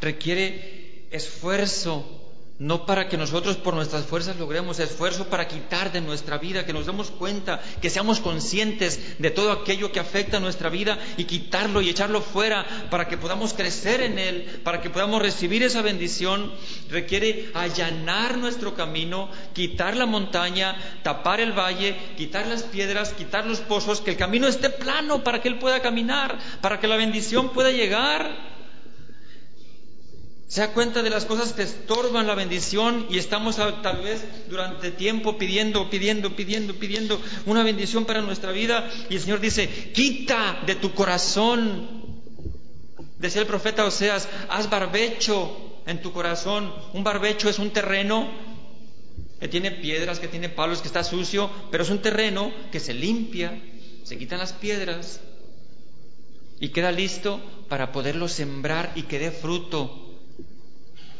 requiere 0.00 1.06
esfuerzo, 1.10 2.25
no 2.58 2.86
para 2.86 3.08
que 3.08 3.18
nosotros 3.18 3.56
por 3.56 3.74
nuestras 3.74 4.06
fuerzas 4.06 4.36
logremos 4.36 4.78
esfuerzo 4.78 5.26
para 5.26 5.46
quitar 5.46 5.92
de 5.92 6.00
nuestra 6.00 6.38
vida, 6.38 6.64
que 6.64 6.72
nos 6.72 6.86
demos 6.86 7.10
cuenta, 7.10 7.60
que 7.82 7.90
seamos 7.90 8.20
conscientes 8.20 9.18
de 9.18 9.30
todo 9.30 9.52
aquello 9.52 9.92
que 9.92 10.00
afecta 10.00 10.38
a 10.38 10.40
nuestra 10.40 10.70
vida 10.70 10.98
y 11.16 11.24
quitarlo 11.24 11.82
y 11.82 11.90
echarlo 11.90 12.22
fuera 12.22 12.66
para 12.90 13.08
que 13.08 13.18
podamos 13.18 13.52
crecer 13.52 14.00
en 14.00 14.18
él, 14.18 14.60
para 14.64 14.80
que 14.80 14.90
podamos 14.90 15.20
recibir 15.20 15.62
esa 15.62 15.82
bendición, 15.82 16.52
requiere 16.88 17.50
allanar 17.52 18.38
nuestro 18.38 18.74
camino, 18.74 19.30
quitar 19.52 19.96
la 19.96 20.06
montaña, 20.06 20.76
tapar 21.02 21.40
el 21.40 21.52
valle, 21.52 21.96
quitar 22.16 22.46
las 22.46 22.62
piedras, 22.62 23.12
quitar 23.12 23.46
los 23.46 23.60
pozos, 23.60 24.00
que 24.00 24.12
el 24.12 24.16
camino 24.16 24.48
esté 24.48 24.70
plano 24.70 25.22
para 25.22 25.42
que 25.42 25.48
él 25.48 25.58
pueda 25.58 25.82
caminar, 25.82 26.38
para 26.62 26.80
que 26.80 26.88
la 26.88 26.96
bendición 26.96 27.50
pueda 27.50 27.70
llegar. 27.70 28.55
Se 30.48 30.60
da 30.60 30.72
cuenta 30.72 31.02
de 31.02 31.10
las 31.10 31.24
cosas 31.24 31.52
que 31.52 31.62
estorban 31.62 32.28
la 32.28 32.36
bendición 32.36 33.06
y 33.10 33.18
estamos 33.18 33.56
tal 33.56 34.02
vez 34.02 34.22
durante 34.48 34.92
tiempo 34.92 35.36
pidiendo, 35.38 35.90
pidiendo, 35.90 36.36
pidiendo, 36.36 36.74
pidiendo 36.74 37.20
una 37.46 37.64
bendición 37.64 38.04
para 38.04 38.20
nuestra 38.20 38.52
vida 38.52 38.88
y 39.10 39.16
el 39.16 39.20
Señor 39.20 39.40
dice, 39.40 39.68
quita 39.92 40.62
de 40.64 40.76
tu 40.76 40.94
corazón. 40.94 42.04
Decía 43.18 43.40
el 43.40 43.48
profeta 43.48 43.84
Oseas, 43.84 44.28
haz 44.48 44.70
barbecho 44.70 45.82
en 45.84 46.00
tu 46.00 46.12
corazón. 46.12 46.72
Un 46.92 47.02
barbecho 47.02 47.48
es 47.48 47.58
un 47.58 47.70
terreno 47.70 48.30
que 49.40 49.48
tiene 49.48 49.72
piedras, 49.72 50.20
que 50.20 50.28
tiene 50.28 50.48
palos, 50.48 50.80
que 50.80 50.86
está 50.86 51.02
sucio, 51.02 51.50
pero 51.72 51.82
es 51.82 51.90
un 51.90 51.98
terreno 51.98 52.52
que 52.70 52.78
se 52.78 52.94
limpia, 52.94 53.60
se 54.04 54.16
quitan 54.16 54.38
las 54.38 54.52
piedras 54.52 55.20
y 56.60 56.68
queda 56.68 56.92
listo 56.92 57.40
para 57.68 57.90
poderlo 57.90 58.28
sembrar 58.28 58.92
y 58.94 59.02
que 59.02 59.18
dé 59.18 59.32
fruto 59.32 60.05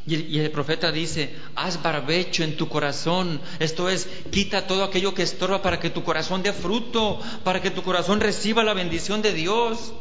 y 0.06 0.38
el, 0.38 0.52
profeta 0.52 0.92
dice, 0.92 1.34
haz 1.56 1.82
barbecho 1.82 2.44
en 2.44 2.56
tu 2.56 2.68
corazón, 2.68 3.40
esto 3.58 3.88
es, 3.88 4.06
quita 4.30 4.68
todo 4.68 4.84
aquello 4.84 5.14
que 5.14 5.24
estorba 5.24 5.62
para 5.62 5.80
que 5.80 5.90
tu 5.90 6.04
corazón 6.04 6.44
dé 6.44 6.52
fruto, 6.52 7.18
para 7.42 7.60
que 7.60 7.72
tu 7.72 7.82
corazón 7.82 8.20
reciba 8.20 8.62
la 8.62 8.72
bendición 8.72 9.20
de 9.20 9.32
Dios. 9.32 9.92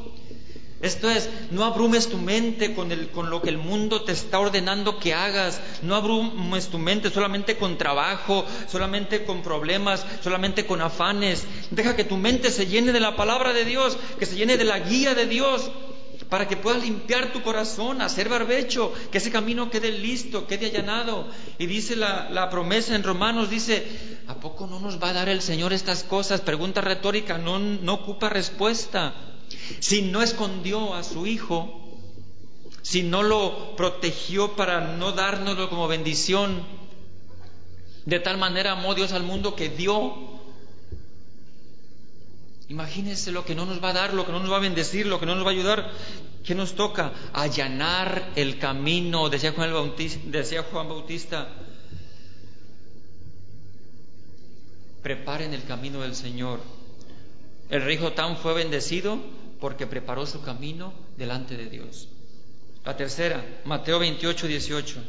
Esto 0.82 1.10
es, 1.10 1.28
no 1.50 1.66
abrumes 1.66 2.10
tu 2.10 2.20
mente 2.20 2.76
con, 2.76 2.90
lo 3.32 3.42
que 3.42 3.50
el 3.50 3.58
mundo 3.58 4.04
te 4.04 4.12
está 4.12 4.40
ordenando 4.40 5.00
que 5.00 5.16
hagas, 5.16 5.60
no 5.82 5.96
abrumes 5.96 6.68
tu 6.68 6.78
mente 6.78 7.10
solamente 7.10 7.58
con 7.58 7.80
trabajo, 7.80 8.46
solamente 8.70 9.26
con 9.26 9.42
problemas, 9.42 10.06
solamente 10.22 10.68
con 10.68 10.82
afanes. 10.82 11.46
Deja 11.72 11.96
que 11.96 12.04
tu 12.04 12.18
mente 12.18 12.52
se 12.52 12.68
llene 12.68 12.92
de 12.92 13.00
la 13.00 13.16
palabra 13.16 13.54
de 13.54 13.66
Dios, 13.66 13.98
que 14.20 14.28
se 14.28 14.36
llene 14.36 14.58
de 14.58 14.66
la 14.66 14.78
guía 14.78 15.16
de 15.16 15.26
Dios, 15.26 15.72
para 16.30 16.48
que 16.48 16.58
puedas 16.58 16.84
limpiar 16.84 17.32
tu 17.32 17.42
corazón, 17.42 18.02
hacer 18.02 18.30
barbecho, 18.30 18.94
que 19.12 19.20
ese 19.20 19.32
camino 19.32 19.70
quede 19.70 19.92
listo, 19.92 20.48
quede 20.48 20.68
allanado. 20.68 21.28
Y 21.58 21.66
dice 21.68 21.96
la, 21.96 22.50
promesa 22.50 22.96
en 22.96 23.04
Romanos, 23.04 23.50
dice, 23.50 23.86
¿a 24.28 24.36
poco 24.36 24.68
no 24.68 24.80
nos 24.80 25.02
va 25.02 25.10
a 25.10 25.14
dar 25.14 25.30
el 25.30 25.42
Señor 25.42 25.74
estas 25.74 26.04
cosas? 26.04 26.42
Pregunta 26.42 26.82
retórica, 26.82 27.38
no, 27.38 27.60
no 27.60 27.94
ocupa 27.94 28.30
respuesta. 28.30 29.14
Si 29.80 30.02
no 30.02 30.22
escondió 30.22 30.94
a 30.96 31.04
su 31.04 31.28
Hijo, 31.28 32.00
si 32.82 33.04
no 33.04 33.24
lo 33.24 33.76
protegió 33.76 34.56
para 34.56 34.96
no 34.96 35.12
dárnoslo 35.12 35.70
como 35.70 35.88
bendición, 35.88 36.64
de 38.06 38.20
tal 38.20 38.38
manera 38.38 38.74
amó 38.74 38.94
Dios 38.94 39.12
al 39.14 39.24
mundo 39.24 39.56
que 39.56 39.70
dio 39.70 40.35
Imagínense 42.68 43.32
lo 43.32 43.46
que 43.46 43.54
no 43.54 43.66
nos 43.66 43.84
va 43.84 43.90
a 43.90 43.94
dar, 43.94 44.14
lo 44.14 44.26
que 44.26 44.32
no 44.32 44.40
nos 44.40 44.52
va 44.52 44.58
a 44.58 44.62
bendecir, 44.62 45.06
lo 45.06 45.20
que 45.20 45.26
no 45.26 45.36
nos 45.36 45.46
va 45.46 45.50
a 45.50 45.54
ayudar. 45.54 45.92
¿Qué 46.44 46.56
nos 46.56 46.76
toca? 46.76 47.12
Allanar 47.34 48.32
el 48.36 48.58
camino, 48.58 49.30
decía 49.30 49.52
Juan, 49.52 49.72
Bautista, 49.72 50.20
decía 50.26 50.64
Juan 50.64 50.88
Bautista. 50.88 51.50
Preparen 55.04 55.54
el 55.54 55.64
camino 55.64 56.02
del 56.02 56.16
Señor. 56.16 56.60
El 57.70 57.84
rey 57.84 57.98
Jotán 57.98 58.38
fue 58.38 58.54
bendecido 58.54 59.20
porque 59.60 59.86
preparó 59.86 60.26
su 60.26 60.42
camino 60.42 60.94
delante 61.18 61.58
de 61.58 61.70
Dios. 61.70 62.08
La 62.84 62.96
tercera, 62.98 63.44
Mateo 63.66 64.00
28, 64.00 64.48
18. 64.48 65.04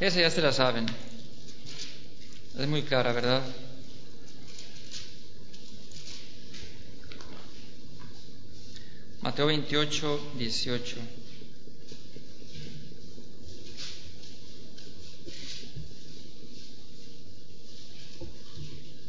Esa 0.00 0.20
ya 0.20 0.30
se 0.30 0.42
la 0.42 0.52
saben. 0.52 0.86
Es 2.58 2.66
muy 2.66 2.82
clara, 2.82 3.12
¿verdad? 3.12 3.42
Mateo 9.20 9.46
28, 9.46 10.32
18. 10.38 10.96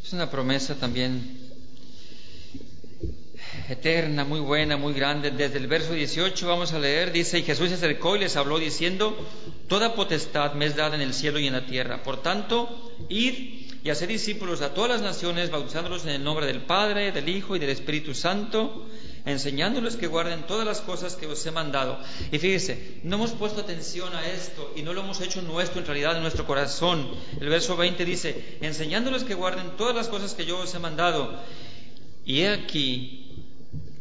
Es 0.03 0.11
una 0.13 0.29
promesa 0.29 0.75
también 0.75 1.46
eterna, 3.69 4.23
muy 4.23 4.39
buena, 4.39 4.77
muy 4.77 4.93
grande. 4.93 5.31
Desde 5.31 5.57
el 5.57 5.67
verso 5.67 5.93
18 5.93 6.47
vamos 6.47 6.73
a 6.73 6.79
leer, 6.79 7.11
dice, 7.11 7.39
y 7.39 7.43
Jesús 7.43 7.69
se 7.69 7.75
acercó 7.75 8.15
y 8.15 8.19
les 8.19 8.35
habló 8.35 8.59
diciendo, 8.59 9.17
Toda 9.67 9.95
potestad 9.95 10.53
me 10.53 10.65
es 10.65 10.75
dada 10.75 10.95
en 10.95 11.01
el 11.01 11.13
cielo 11.13 11.39
y 11.39 11.47
en 11.47 11.53
la 11.53 11.65
tierra. 11.65 12.03
Por 12.03 12.21
tanto, 12.21 12.93
id 13.09 13.67
y 13.83 13.89
hacer 13.89 14.07
discípulos 14.07 14.61
a 14.61 14.73
todas 14.73 14.89
las 14.89 15.01
naciones, 15.01 15.51
bautizándolos 15.51 16.03
en 16.05 16.11
el 16.11 16.23
nombre 16.23 16.45
del 16.45 16.61
Padre, 16.61 17.11
del 17.11 17.29
Hijo 17.29 17.55
y 17.55 17.59
del 17.59 17.69
Espíritu 17.69 18.13
Santo, 18.13 18.85
enseñándoles 19.25 19.97
que 19.97 20.07
guarden 20.07 20.47
todas 20.47 20.65
las 20.65 20.81
cosas 20.81 21.15
que 21.15 21.27
os 21.27 21.45
he 21.45 21.51
mandado. 21.51 21.99
Y 22.31 22.37
fíjese, 22.39 22.99
no 23.03 23.17
hemos 23.17 23.31
puesto 23.31 23.61
atención 23.61 24.15
a 24.15 24.25
esto 24.25 24.73
y 24.75 24.81
no 24.81 24.93
lo 24.93 25.01
hemos 25.01 25.19
hecho 25.19 25.41
nuestro 25.41 25.81
en 25.81 25.87
realidad 25.87 26.15
en 26.15 26.21
nuestro 26.21 26.45
corazón. 26.45 27.09
El 27.39 27.49
verso 27.49 27.75
20 27.75 28.05
dice, 28.05 28.57
enseñándoles 28.61 29.25
que 29.25 29.35
guarden 29.35 29.75
todas 29.77 29.95
las 29.95 30.07
cosas 30.07 30.33
que 30.33 30.45
yo 30.45 30.59
os 30.59 30.73
he 30.73 30.79
mandado. 30.79 31.39
Y 32.25 32.41
he 32.41 32.49
aquí, 32.49 33.26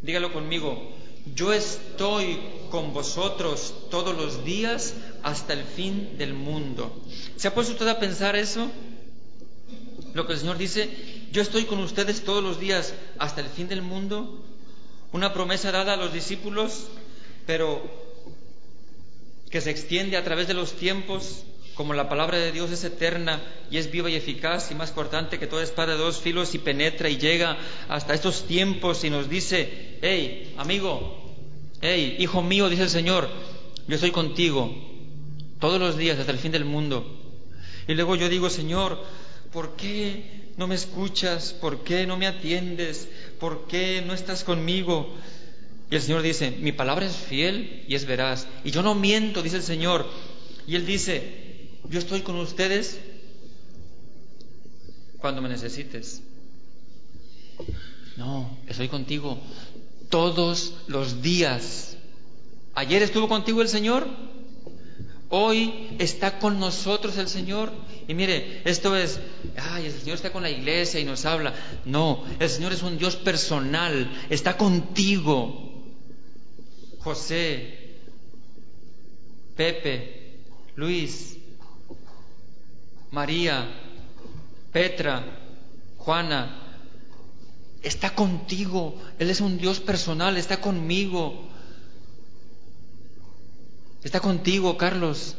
dígalo 0.07 0.33
conmigo, 0.33 0.93
yo 1.35 1.53
estoy 1.53 2.39
con 2.71 2.95
vosotros 2.95 3.75
todos 3.91 4.17
los 4.17 4.45
días 4.45 4.95
hasta 5.23 5.53
el 5.53 5.65
fin 5.65 6.17
del 6.17 6.33
mundo. 6.33 7.03
¿Se 7.37 7.49
ha 7.49 7.55
puesto 7.55 7.73
usted 7.73 7.89
a 7.89 7.99
pensar 7.99 8.37
eso? 8.37 8.71
lo 10.17 10.27
que 10.27 10.33
el 10.33 10.39
Señor 10.39 10.57
dice, 10.57 10.89
yo 11.31 11.43
estoy 11.43 11.65
con 11.65 11.79
ustedes 11.81 12.25
todos 12.25 12.43
los 12.43 12.59
días 12.59 12.95
hasta 13.19 13.43
el 13.43 13.49
fin 13.49 13.69
del 13.69 13.83
mundo. 13.83 14.43
Una 15.13 15.35
promesa 15.35 15.71
dada 15.71 15.93
a 15.93 15.97
los 15.97 16.13
discípulos, 16.13 16.87
pero 17.47 17.83
que 19.51 19.61
se 19.61 19.71
extiende 19.71 20.17
a 20.17 20.25
través 20.25 20.49
de 20.49 20.55
los 20.55 20.73
tiempos, 20.73 21.45
como 21.77 21.93
la 21.93 22.09
palabra 22.09 22.39
de 22.39 22.53
Dios 22.53 22.71
es 22.71 22.83
eterna 22.85 23.43
y 23.71 23.77
es 23.77 23.91
viva 23.91 24.09
y 24.09 24.15
eficaz 24.15 24.71
y 24.71 24.75
más 24.75 24.93
cortante 24.93 25.39
que 25.39 25.47
toda 25.47 25.63
espada 25.63 25.93
de 25.93 25.99
dos 25.99 26.19
filos 26.19 26.55
y 26.55 26.59
penetra 26.59 27.11
y 27.11 27.19
llega 27.19 27.59
hasta 27.89 28.15
estos 28.15 28.47
tiempos 28.47 29.05
y 29.05 29.11
nos 29.11 29.29
dice, 29.29 29.99
hey, 30.01 30.55
amigo, 30.57 31.37
hey, 31.83 32.17
hijo 32.19 32.43
mío, 32.43 32.71
dice 32.71 32.85
el 32.85 32.89
Señor, 32.89 33.29
yo 33.87 33.95
estoy 33.95 34.11
contigo 34.11 34.75
todos 35.61 35.79
los 35.79 35.99
días 35.99 36.19
hasta 36.19 36.33
el 36.33 36.39
fin 36.39 36.53
del 36.53 36.65
mundo. 36.65 37.07
Y 37.87 37.95
luego 37.95 38.17
yo 38.17 38.31
digo, 38.31 38.49
Señor, 38.49 38.99
¿por 39.53 39.77
qué 39.77 40.53
no 40.57 40.67
me 40.67 40.75
escuchas? 40.75 41.53
¿Por 41.53 41.85
qué 41.85 42.07
no 42.07 42.17
me 42.17 42.27
atiendes? 42.27 43.07
¿Por 43.39 43.67
qué 43.67 44.03
no 44.05 44.15
estás 44.15 44.45
conmigo? 44.45 45.15
Y 45.91 45.95
el 45.95 46.01
Señor 46.01 46.23
dice, 46.23 46.51
mi 46.53 46.73
palabra 46.73 47.05
es 47.05 47.17
fiel 47.17 47.85
y 47.87 47.95
es 47.95 48.07
veraz. 48.07 48.49
Y 48.65 48.71
yo 48.71 48.83
no 48.83 48.95
miento, 48.95 49.43
dice 49.43 49.57
el 49.57 49.63
Señor. 49.63 50.07
Y 50.67 50.75
Él 50.75 50.85
dice, 50.85 51.46
yo 51.91 51.99
estoy 51.99 52.23
con 52.23 52.37
ustedes 52.37 52.99
cuando 55.19 55.43
me 55.43 55.49
necesites. 55.49 56.23
No, 58.17 58.59
estoy 58.67 58.89
contigo 58.89 59.39
todos 60.09 60.75
los 60.87 61.23
días. 61.23 61.97
Ayer 62.75 63.03
estuvo 63.03 63.29
contigo 63.29 63.63
el 63.63 63.69
Señor, 63.69 64.07
hoy 65.29 65.89
está 65.99 66.39
con 66.39 66.59
nosotros 66.59 67.17
el 67.19 67.29
Señor. 67.29 67.73
Y 68.09 68.15
mire, 68.15 68.63
esto 68.65 68.97
es, 68.97 69.19
ay, 69.57 69.87
el 69.87 69.93
Señor 69.93 70.17
está 70.17 70.33
con 70.33 70.43
la 70.43 70.51
iglesia 70.51 71.01
y 71.01 71.05
nos 71.05 71.25
habla. 71.25 71.55
No, 71.85 72.25
el 72.39 72.49
Señor 72.49 72.73
es 72.73 72.83
un 72.83 72.99
Dios 72.99 73.17
personal, 73.17 74.11
está 74.31 74.57
contigo. 74.57 75.63
José, 77.01 77.97
Pepe, 79.57 80.41
Luis, 80.75 81.36
María, 83.11 83.69
Petra, 84.73 85.25
Juana, 85.99 86.67
está 87.83 88.15
contigo. 88.15 89.01
Él 89.19 89.31
es 89.31 89.41
un 89.41 89.59
Dios 89.59 89.81
personal, 89.81 90.37
está 90.37 90.61
conmigo. 90.61 91.49
Está 94.03 94.21
contigo, 94.21 94.77
Carlos. 94.77 95.37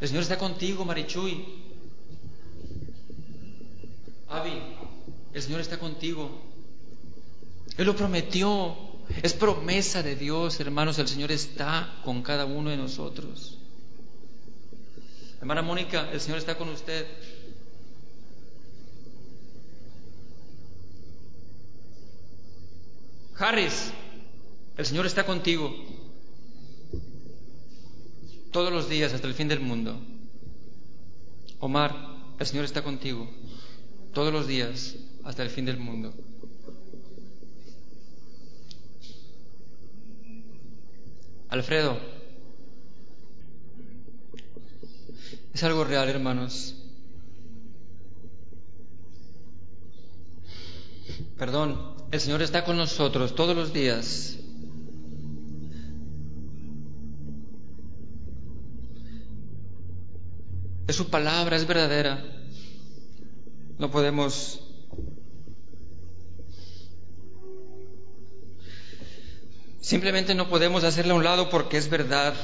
El 0.00 0.08
Señor 0.08 0.22
está 0.22 0.38
contigo, 0.38 0.84
Marichuy. 0.84 1.44
Avi, 4.28 4.52
el 5.32 5.42
Señor 5.42 5.60
está 5.60 5.78
contigo. 5.78 6.30
Él 7.76 7.86
lo 7.86 7.96
prometió. 7.96 8.76
Es 9.22 9.34
promesa 9.34 10.02
de 10.02 10.16
Dios, 10.16 10.58
hermanos. 10.60 10.98
El 10.98 11.08
Señor 11.08 11.30
está 11.30 12.00
con 12.04 12.22
cada 12.22 12.44
uno 12.44 12.70
de 12.70 12.76
nosotros. 12.76 13.58
Hermana 15.44 15.60
Mónica, 15.60 16.10
el 16.10 16.22
Señor 16.22 16.38
está 16.38 16.56
con 16.56 16.70
usted. 16.70 17.06
Harris, 23.36 23.92
el 24.78 24.86
Señor 24.86 25.04
está 25.04 25.26
contigo 25.26 25.70
todos 28.52 28.72
los 28.72 28.88
días 28.88 29.12
hasta 29.12 29.26
el 29.26 29.34
fin 29.34 29.48
del 29.48 29.60
mundo. 29.60 30.00
Omar, 31.60 31.94
el 32.38 32.46
Señor 32.46 32.64
está 32.64 32.82
contigo 32.82 33.28
todos 34.14 34.32
los 34.32 34.46
días 34.46 34.96
hasta 35.24 35.42
el 35.42 35.50
fin 35.50 35.66
del 35.66 35.76
mundo. 35.76 36.14
Alfredo, 41.50 42.13
es 45.54 45.62
algo 45.62 45.84
real, 45.84 46.08
hermanos. 46.08 46.74
Perdón, 51.38 51.94
el 52.10 52.20
Señor 52.20 52.42
está 52.42 52.64
con 52.64 52.76
nosotros 52.76 53.34
todos 53.34 53.56
los 53.56 53.72
días. 53.72 54.36
Es 60.86 60.96
su 60.96 61.08
palabra, 61.08 61.56
es 61.56 61.66
verdadera. 61.66 62.22
No 63.78 63.90
podemos 63.90 64.60
Simplemente 69.80 70.34
no 70.34 70.48
podemos 70.48 70.82
hacerla 70.82 71.12
a 71.12 71.16
un 71.16 71.24
lado 71.24 71.50
porque 71.50 71.76
es 71.76 71.90
verdad. 71.90 72.34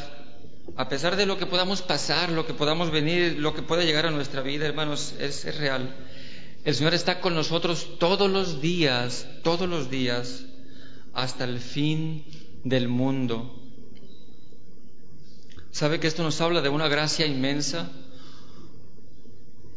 A 0.76 0.88
pesar 0.88 1.16
de 1.16 1.26
lo 1.26 1.36
que 1.36 1.46
podamos 1.46 1.82
pasar, 1.82 2.30
lo 2.30 2.46
que 2.46 2.54
podamos 2.54 2.90
venir, 2.90 3.38
lo 3.38 3.54
que 3.54 3.62
pueda 3.62 3.84
llegar 3.84 4.06
a 4.06 4.10
nuestra 4.10 4.42
vida, 4.42 4.66
hermanos, 4.66 5.14
es, 5.18 5.44
es 5.44 5.56
real. 5.58 5.94
El 6.64 6.74
Señor 6.74 6.94
está 6.94 7.20
con 7.20 7.34
nosotros 7.34 7.98
todos 7.98 8.30
los 8.30 8.60
días, 8.60 9.26
todos 9.42 9.68
los 9.68 9.90
días, 9.90 10.44
hasta 11.12 11.44
el 11.44 11.58
fin 11.58 12.24
del 12.64 12.88
mundo. 12.88 13.56
¿Sabe 15.70 16.00
que 16.00 16.06
esto 16.06 16.22
nos 16.22 16.40
habla 16.40 16.60
de 16.60 16.68
una 16.68 16.88
gracia 16.88 17.26
inmensa? 17.26 17.90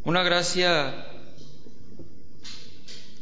Una 0.04 0.22
gracia 0.22 1.06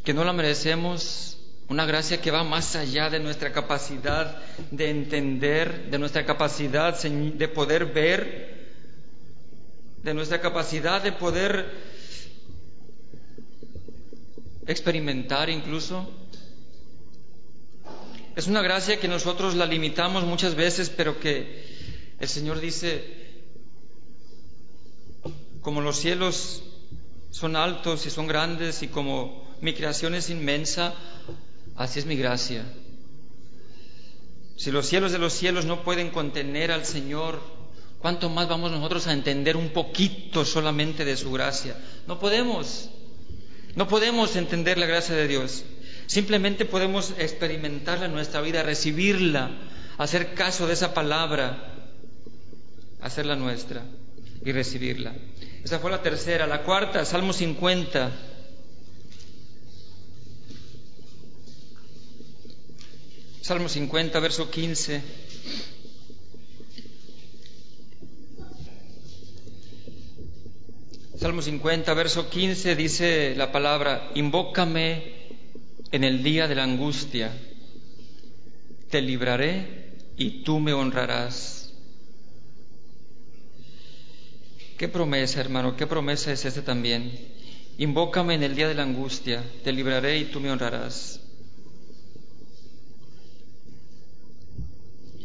que 0.05 0.15
no 0.15 0.25
la 0.25 0.33
merecemos, 0.33 1.39
una 1.69 1.87
gracia 1.87 2.21
que 2.21 2.31
va 2.31 2.45
más 2.45 2.77
allá 2.77 3.09
de 3.09 3.19
nuestra 3.19 3.53
capacidad 3.53 4.43
de 4.71 4.91
entender, 4.91 5.91
de 5.91 5.99
nuestra 5.99 6.27
capacidad 6.27 7.01
de 7.03 7.49
poder 7.49 7.87
ver, 7.87 8.73
de 10.03 10.15
nuestra 10.15 10.41
capacidad 10.41 11.03
de 11.03 11.13
poder 11.13 11.71
experimentar 14.67 15.49
incluso. 15.51 16.11
Es 18.35 18.47
una 18.47 18.63
gracia 18.63 18.99
que 18.99 19.09
nosotros 19.09 19.55
la 19.55 19.67
limitamos 19.67 20.25
muchas 20.25 20.55
veces, 20.55 20.91
pero 20.91 21.21
que 21.21 21.65
el 22.19 22.29
Señor 22.29 22.61
dice, 22.61 23.23
como 25.61 25.81
los 25.81 25.99
cielos 25.99 26.63
son 27.31 27.57
altos 27.57 28.07
y 28.07 28.11
son 28.11 28.27
grandes 28.27 28.83
y 28.83 28.89
como 28.89 29.57
mi 29.61 29.75
creación 29.75 30.15
es 30.15 30.31
inmensa, 30.31 30.95
así 31.77 31.99
es 31.99 32.07
mi 32.07 32.17
gracia. 32.17 32.65
Si 34.57 34.71
los 34.71 34.87
cielos 34.87 35.13
de 35.13 35.19
los 35.19 35.33
cielos 35.33 35.65
no 35.65 35.83
pueden 35.83 36.11
contener 36.11 36.71
al 36.71 36.85
Señor, 36.85 37.41
¿cuánto 37.99 38.29
más 38.29 38.49
vamos 38.49 38.71
nosotros 38.71 39.07
a 39.07 39.13
entender 39.13 39.57
un 39.57 39.71
poquito 39.71 40.45
solamente 40.45 41.05
de 41.05 41.17
su 41.17 41.33
gracia? 41.33 41.77
No 42.07 42.19
podemos. 42.19 42.91
No 43.75 43.89
podemos 43.89 44.37
entender 44.37 44.79
la 44.79 44.87
gracia 44.87 45.15
de 45.15 45.27
Dios. 45.27 45.65
Simplemente 46.07 46.65
podemos 46.65 47.15
experimentarla 47.19 48.07
en 48.07 48.13
nuestra 48.13 48.41
vida, 48.41 48.63
recibirla, 48.63 49.51
hacer 49.99 50.35
caso 50.35 50.67
de 50.67 50.75
esa 50.75 50.95
palabra, 50.95 51.73
hacerla 53.01 53.35
nuestra 53.35 53.83
y 54.45 54.53
recibirla. 54.53 55.15
Esa 55.65 55.79
fue 55.79 55.91
la 55.91 56.03
tercera. 56.03 56.47
La 56.47 56.63
cuarta, 56.63 57.05
Salmo 57.05 57.33
50. 57.33 58.13
Salmo 63.43 63.69
50, 63.69 64.21
verso 64.21 64.49
15. 64.49 65.03
Salmo 71.19 71.43
50, 71.43 71.93
verso 71.95 72.31
15 72.31 72.77
dice 72.77 73.35
la 73.37 73.51
palabra, 73.51 74.13
invócame 74.15 75.27
en 75.91 76.05
el 76.05 76.23
día 76.23 76.47
de 76.47 76.55
la 76.55 76.63
angustia, 76.63 77.33
te 78.91 79.03
libraré 79.03 79.91
y 80.17 80.45
tú 80.45 80.61
me 80.61 80.73
honrarás. 80.73 81.75
Qué 84.79 84.87
promesa, 84.87 85.41
hermano, 85.41 85.77
qué 85.77 85.89
promesa 85.89 86.31
es 86.31 86.45
esta 86.45 86.63
también. 86.63 87.11
Invócame 87.79 88.35
en 88.35 88.45
el 88.45 88.55
día 88.55 88.69
de 88.69 88.75
la 88.75 88.85
angustia, 88.85 89.43
te 89.65 89.73
libraré 89.73 90.19
y 90.19 90.25
tú 90.27 90.39
me 90.39 90.51
honrarás. 90.53 91.22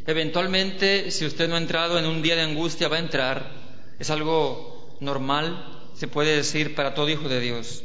Eventualmente, 0.08 1.12
si 1.12 1.26
usted 1.26 1.50
no 1.50 1.56
ha 1.56 1.58
entrado 1.58 2.00
en 2.00 2.06
un 2.06 2.22
día 2.22 2.38
de 2.38 2.44
angustia, 2.44 2.88
va 2.88 2.96
a 2.96 3.00
entrar. 3.00 3.52
Es 4.00 4.10
algo 4.10 4.98
normal, 5.02 5.82
se 5.96 6.08
puede 6.08 6.38
decir 6.38 6.76
para 6.76 6.94
todo 6.94 7.10
hijo 7.10 7.28
de 7.28 7.42
Dios. 7.42 7.84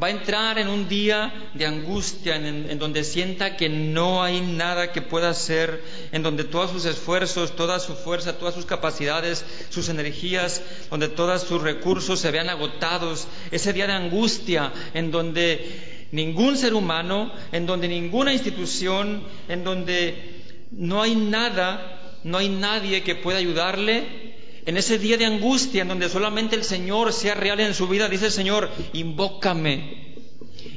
Va 0.00 0.06
a 0.06 0.10
entrar 0.10 0.60
en 0.60 0.68
un 0.68 0.88
día 0.88 1.50
de 1.54 1.66
angustia, 1.66 2.36
en, 2.36 2.78
donde 2.78 3.02
sienta 3.02 3.56
que 3.56 3.68
no 3.68 4.22
hay 4.22 4.40
nada 4.40 4.92
que 4.92 5.02
pueda 5.02 5.30
hacer, 5.30 5.82
en 6.12 6.22
donde 6.22 6.44
todos 6.44 6.70
sus 6.70 6.84
esfuerzos, 6.84 7.56
toda 7.56 7.80
su 7.80 7.96
fuerza, 7.96 8.38
todas 8.38 8.54
sus 8.54 8.64
capacidades, 8.64 9.44
sus 9.70 9.88
energías, 9.88 10.62
donde 10.88 11.08
todos 11.08 11.42
sus 11.42 11.60
recursos 11.60 12.20
se 12.20 12.30
vean 12.30 12.48
agotados. 12.48 13.26
Ese 13.50 13.72
día 13.72 13.88
de 13.88 13.94
angustia, 13.94 14.72
en 14.94 15.10
donde 15.10 16.06
ningún 16.12 16.56
ser 16.56 16.74
humano, 16.74 17.32
en 17.50 17.66
donde 17.66 17.88
ninguna 17.88 18.32
institución, 18.32 19.24
en 19.48 19.64
donde 19.64 20.39
no 20.70 21.02
hay 21.02 21.14
nada, 21.14 22.18
no 22.24 22.38
hay 22.38 22.48
nadie 22.48 23.02
que 23.02 23.14
pueda 23.14 23.38
ayudarle, 23.38 24.30
en 24.66 24.76
ese 24.76 24.98
día 24.98 25.16
de 25.16 25.26
angustia 25.26 25.82
en 25.82 25.88
donde 25.88 26.08
solamente 26.08 26.54
el 26.54 26.64
Señor 26.64 27.12
sea 27.12 27.34
real 27.34 27.60
en 27.60 27.74
su 27.74 27.88
vida, 27.88 28.08
dice 28.08 28.26
el 28.26 28.32
Señor, 28.32 28.70
invócame, 28.92 30.14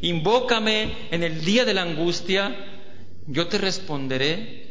invócame 0.01 1.09
en 1.11 1.23
el 1.23 1.43
día 1.43 1.65
de 1.65 1.73
la 1.73 1.83
angustia, 1.83 2.55
yo 3.27 3.47
te 3.47 3.57
responderé 3.57 4.63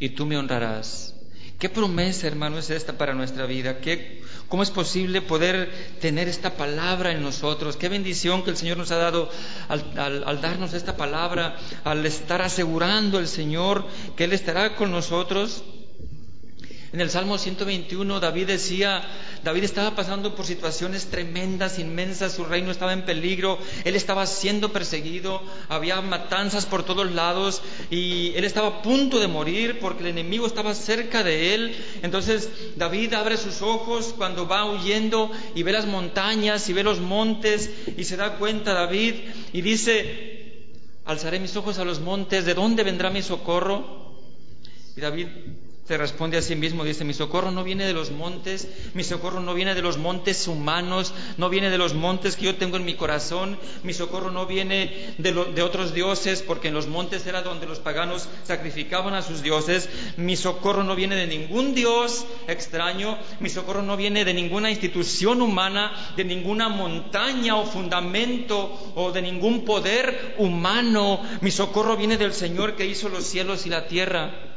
y 0.00 0.10
tú 0.10 0.26
me 0.26 0.36
honrarás. 0.36 1.14
¿Qué 1.58 1.68
promesa, 1.68 2.26
hermano, 2.26 2.58
es 2.58 2.70
esta 2.70 2.98
para 2.98 3.14
nuestra 3.14 3.46
vida? 3.46 3.78
¿Qué, 3.78 4.22
¿Cómo 4.48 4.62
es 4.62 4.70
posible 4.70 5.22
poder 5.22 5.96
tener 6.00 6.28
esta 6.28 6.56
palabra 6.56 7.12
en 7.12 7.22
nosotros? 7.22 7.76
Qué 7.76 7.88
bendición 7.88 8.42
que 8.44 8.50
el 8.50 8.56
Señor 8.56 8.76
nos 8.76 8.90
ha 8.90 8.96
dado 8.96 9.30
al, 9.68 10.24
al 10.24 10.40
darnos 10.40 10.74
esta 10.74 10.96
palabra, 10.96 11.56
al 11.82 12.04
estar 12.06 12.42
asegurando 12.42 13.18
el 13.18 13.28
Señor 13.28 13.86
que 14.16 14.24
Él 14.24 14.32
estará 14.32 14.76
con 14.76 14.90
nosotros. 14.90 15.64
En 16.94 17.00
el 17.00 17.10
Salmo 17.10 17.38
121 17.38 18.20
David 18.20 18.46
decía, 18.46 19.02
David 19.42 19.64
estaba 19.64 19.96
pasando 19.96 20.36
por 20.36 20.46
situaciones 20.46 21.06
tremendas, 21.06 21.80
inmensas, 21.80 22.34
su 22.34 22.44
reino 22.44 22.70
estaba 22.70 22.92
en 22.92 23.04
peligro, 23.04 23.58
él 23.82 23.96
estaba 23.96 24.24
siendo 24.26 24.72
perseguido, 24.72 25.42
había 25.68 26.00
matanzas 26.02 26.66
por 26.66 26.84
todos 26.84 27.10
lados 27.10 27.62
y 27.90 28.32
él 28.36 28.44
estaba 28.44 28.68
a 28.68 28.82
punto 28.82 29.18
de 29.18 29.26
morir 29.26 29.80
porque 29.80 30.04
el 30.04 30.10
enemigo 30.10 30.46
estaba 30.46 30.72
cerca 30.72 31.24
de 31.24 31.56
él. 31.56 31.76
Entonces 32.02 32.48
David 32.76 33.14
abre 33.14 33.38
sus 33.38 33.60
ojos 33.60 34.14
cuando 34.16 34.46
va 34.46 34.64
huyendo 34.70 35.32
y 35.56 35.64
ve 35.64 35.72
las 35.72 35.86
montañas 35.86 36.68
y 36.68 36.74
ve 36.74 36.84
los 36.84 37.00
montes 37.00 37.72
y 37.96 38.04
se 38.04 38.16
da 38.16 38.36
cuenta 38.38 38.72
David 38.72 39.14
y 39.52 39.62
dice, 39.62 40.68
alzaré 41.04 41.40
mis 41.40 41.56
ojos 41.56 41.80
a 41.80 41.84
los 41.84 41.98
montes, 41.98 42.44
¿de 42.44 42.54
dónde 42.54 42.84
vendrá 42.84 43.10
mi 43.10 43.22
socorro? 43.22 44.14
Y 44.96 45.00
David 45.00 45.26
se 45.86 45.98
responde 45.98 46.38
a 46.38 46.42
sí 46.42 46.56
mismo, 46.56 46.82
dice, 46.82 47.04
mi 47.04 47.12
socorro 47.12 47.50
no 47.50 47.62
viene 47.62 47.84
de 47.84 47.92
los 47.92 48.10
montes, 48.10 48.68
mi 48.94 49.04
socorro 49.04 49.40
no 49.40 49.52
viene 49.52 49.74
de 49.74 49.82
los 49.82 49.98
montes 49.98 50.48
humanos, 50.48 51.12
no 51.36 51.50
viene 51.50 51.68
de 51.68 51.76
los 51.76 51.92
montes 51.92 52.36
que 52.36 52.46
yo 52.46 52.56
tengo 52.56 52.78
en 52.78 52.86
mi 52.86 52.94
corazón, 52.94 53.58
mi 53.82 53.92
socorro 53.92 54.30
no 54.30 54.46
viene 54.46 55.14
de, 55.18 55.32
de, 55.32 55.62
otros 55.62 55.92
dioses, 55.92 56.40
porque 56.40 56.68
en 56.68 56.74
los 56.74 56.86
montes 56.86 57.26
era 57.26 57.42
donde 57.42 57.66
los 57.66 57.80
paganos 57.80 58.30
sacrificaban 58.44 59.12
a 59.12 59.20
sus 59.20 59.42
dioses, 59.42 59.90
mi 60.16 60.36
socorro 60.36 60.84
no 60.84 60.96
viene 60.96 61.16
de 61.16 61.26
ningún 61.26 61.74
dios 61.74 62.24
extraño, 62.48 63.18
mi 63.40 63.50
socorro 63.50 63.82
no 63.82 63.98
viene 63.98 64.24
de 64.24 64.32
ninguna 64.32 64.70
institución 64.70 65.42
humana, 65.42 66.14
de 66.16 66.24
ninguna 66.24 66.70
montaña 66.70 67.56
o 67.56 67.66
fundamento 67.66 68.92
o 68.94 69.12
de 69.12 69.20
ningún 69.20 69.66
poder 69.66 70.34
humano, 70.38 71.20
mi 71.42 71.50
socorro 71.50 71.94
viene 71.94 72.16
del 72.16 72.32
Señor 72.32 72.74
que 72.74 72.86
hizo 72.86 73.10
los 73.10 73.24
cielos 73.24 73.66
y 73.66 73.68
la 73.68 73.86
tierra. 73.86 74.53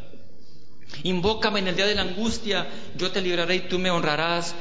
Invócame 1.03 1.59
en 1.59 1.67
el 1.67 1.75
día 1.75 1.87
de 1.87 1.95
la 1.95 2.01
angustia, 2.03 2.67
yo 2.97 3.11
te 3.11 3.21
libraré 3.21 3.55
y 3.55 3.59
tú 3.61 3.79
me 3.79 3.91
honrarás. 3.91 4.55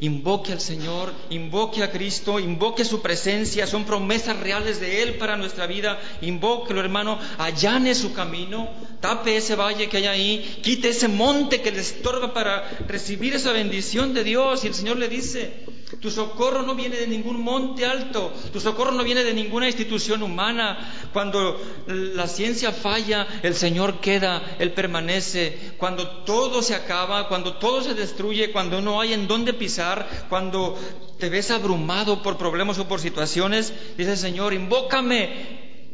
Invoque 0.00 0.52
al 0.52 0.60
Señor, 0.60 1.12
invoque 1.28 1.82
a 1.82 1.90
Cristo, 1.90 2.38
invoque 2.38 2.84
su 2.84 3.02
presencia, 3.02 3.66
son 3.66 3.84
promesas 3.84 4.38
reales 4.38 4.78
de 4.78 5.02
Él 5.02 5.14
para 5.14 5.36
nuestra 5.36 5.66
vida. 5.66 6.00
Invóquelo, 6.20 6.80
hermano, 6.80 7.18
allane 7.36 7.96
su 7.96 8.12
camino, 8.12 8.68
tape 9.00 9.36
ese 9.36 9.56
valle 9.56 9.88
que 9.88 9.96
hay 9.96 10.06
ahí, 10.06 10.60
quite 10.62 10.90
ese 10.90 11.08
monte 11.08 11.62
que 11.62 11.72
le 11.72 11.80
estorba 11.80 12.32
para 12.32 12.68
recibir 12.86 13.34
esa 13.34 13.50
bendición 13.52 14.14
de 14.14 14.22
Dios. 14.22 14.62
Y 14.62 14.68
el 14.68 14.74
Señor 14.74 14.98
le 14.98 15.08
dice, 15.08 15.64
tu 15.96 16.10
socorro 16.10 16.62
no 16.62 16.74
viene 16.74 16.96
de 16.96 17.06
ningún 17.06 17.42
monte 17.42 17.86
alto, 17.86 18.32
tu 18.52 18.60
socorro 18.60 18.92
no 18.92 19.02
viene 19.04 19.24
de 19.24 19.32
ninguna 19.32 19.66
institución 19.66 20.22
humana. 20.22 21.08
Cuando 21.14 21.58
la 21.86 22.26
ciencia 22.26 22.72
falla, 22.72 23.26
el 23.42 23.54
Señor 23.54 24.00
queda, 24.00 24.56
Él 24.58 24.72
permanece. 24.72 25.72
Cuando 25.78 26.24
todo 26.24 26.62
se 26.62 26.74
acaba, 26.74 27.28
cuando 27.28 27.54
todo 27.54 27.82
se 27.82 27.94
destruye, 27.94 28.52
cuando 28.52 28.82
no 28.82 29.00
hay 29.00 29.14
en 29.14 29.26
dónde 29.26 29.54
pisar, 29.54 30.26
cuando 30.28 30.78
te 31.18 31.30
ves 31.30 31.50
abrumado 31.50 32.22
por 32.22 32.36
problemas 32.36 32.78
o 32.78 32.86
por 32.86 33.00
situaciones, 33.00 33.72
dice 33.96 34.12
el 34.12 34.18
Señor, 34.18 34.52
invócame, 34.52 35.86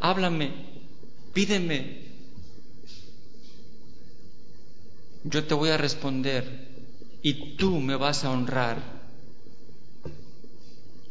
háblame, 0.00 0.52
pídeme. 1.32 2.04
Yo 5.24 5.44
te 5.44 5.54
voy 5.54 5.70
a 5.70 5.78
responder 5.78 6.68
y 7.22 7.56
tú 7.56 7.80
me 7.80 7.96
vas 7.96 8.24
a 8.24 8.30
honrar. 8.30 8.93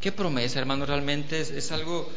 Qué 0.04 0.12
promesa, 0.12 0.60
hermano, 0.60 0.86
realmente 0.86 1.40
es, 1.40 1.72
algo, 1.72 2.10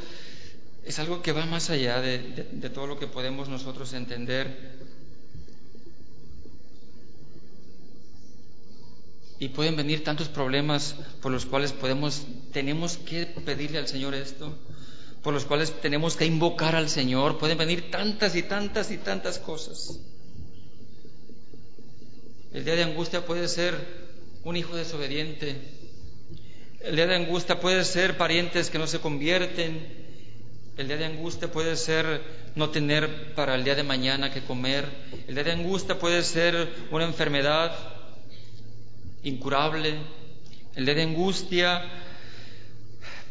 es 0.84 0.98
algo 0.98 1.22
que 1.22 1.30
va 1.30 1.46
más 1.46 1.70
allá 1.70 2.00
de, 2.00 2.18
de 2.50 2.68
todo 2.68 2.88
lo 2.88 2.98
que 2.98 3.06
podemos 3.06 3.48
nosotros 3.48 3.92
entender. 3.92 4.76
Y 9.38 9.50
pueden 9.50 9.76
venir 9.76 10.02
tantos 10.02 10.26
problemas 10.26 10.96
por 11.22 11.30
los 11.30 11.46
cuales 11.46 11.70
podemos, 11.70 12.24
tenemos 12.52 12.96
que 12.96 13.24
pedirle 13.24 13.78
al 13.78 13.86
Señor 13.86 14.16
esto, 14.16 14.52
por 15.22 15.32
los 15.32 15.44
cuales 15.44 15.80
tenemos 15.80 16.16
que 16.16 16.26
invocar 16.26 16.74
al 16.74 16.88
Señor. 16.88 17.38
Pueden 17.38 17.56
venir 17.56 17.92
tantas 17.92 18.34
y 18.34 18.42
tantas 18.42 18.90
y 18.90 18.98
tantas 18.98 19.38
cosas. 19.38 20.00
El 22.52 22.64
día 22.64 22.74
de 22.74 22.82
angustia 22.82 23.24
puede 23.24 23.46
ser 23.46 23.76
un 24.42 24.56
hijo 24.56 24.74
desobediente, 24.74 25.75
el 26.86 26.94
día 26.94 27.06
de 27.08 27.16
angustia 27.16 27.58
puede 27.58 27.84
ser 27.84 28.16
parientes 28.16 28.70
que 28.70 28.78
no 28.78 28.86
se 28.86 29.00
convierten. 29.00 30.06
El 30.76 30.86
día 30.86 30.96
de 30.96 31.06
angustia 31.06 31.50
puede 31.50 31.76
ser 31.76 32.22
no 32.54 32.70
tener 32.70 33.34
para 33.34 33.56
el 33.56 33.64
día 33.64 33.74
de 33.74 33.82
mañana 33.82 34.32
que 34.32 34.44
comer. 34.44 34.86
El 35.26 35.34
día 35.34 35.42
de 35.42 35.52
angustia 35.52 35.98
puede 35.98 36.22
ser 36.22 36.68
una 36.92 37.04
enfermedad 37.04 37.76
incurable. 39.24 39.94
El 40.76 40.84
día 40.84 40.94
de 40.94 41.02
angustia 41.02 41.82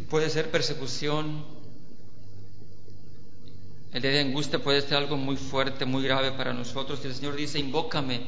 puede 0.09 0.29
ser 0.29 0.51
persecución. 0.51 1.45
El 3.93 4.01
día 4.01 4.11
de 4.11 4.19
angustia 4.19 4.59
puede 4.59 4.81
ser 4.81 4.95
algo 4.95 5.15
muy 5.15 5.37
fuerte, 5.37 5.85
muy 5.85 6.03
grave 6.03 6.33
para 6.33 6.51
nosotros. 6.51 6.99
Y 7.03 7.07
el 7.07 7.13
Señor 7.13 7.37
dice, 7.37 7.57
invócame. 7.57 8.19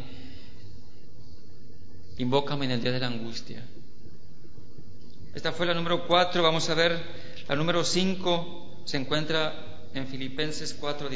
Invócame 2.18 2.66
en 2.66 2.72
el 2.72 2.82
día 2.82 2.94
de 2.94 3.00
la 3.00 3.08
angustia. 3.08 3.66
Esta 5.34 5.52
fue 5.52 5.66
la 5.66 5.74
número 5.74 6.08
cuatro. 6.08 6.44
Vamos 6.44 6.70
a 6.70 6.74
ver 6.74 7.00
la 7.48 7.56
número 7.56 7.84
cinco. 7.84 8.82
Se 8.86 8.98
encuentra 8.98 9.54
en 9.94 10.08
Filipenses 10.08 10.74
4, 10.74 11.10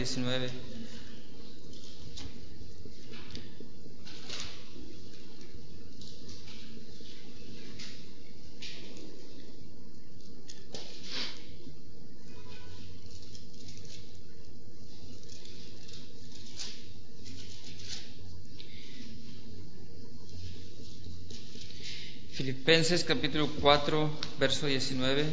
Filipenses 22.63 23.03
capítulo 23.03 23.49
4, 23.59 24.19
verso 24.37 24.67
19. 24.67 25.25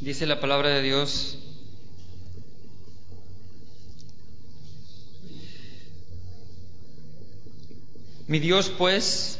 Dice 0.00 0.26
la 0.26 0.40
palabra 0.40 0.70
de 0.70 0.80
Dios, 0.80 1.36
mi 8.26 8.38
Dios 8.38 8.70
pues 8.70 9.38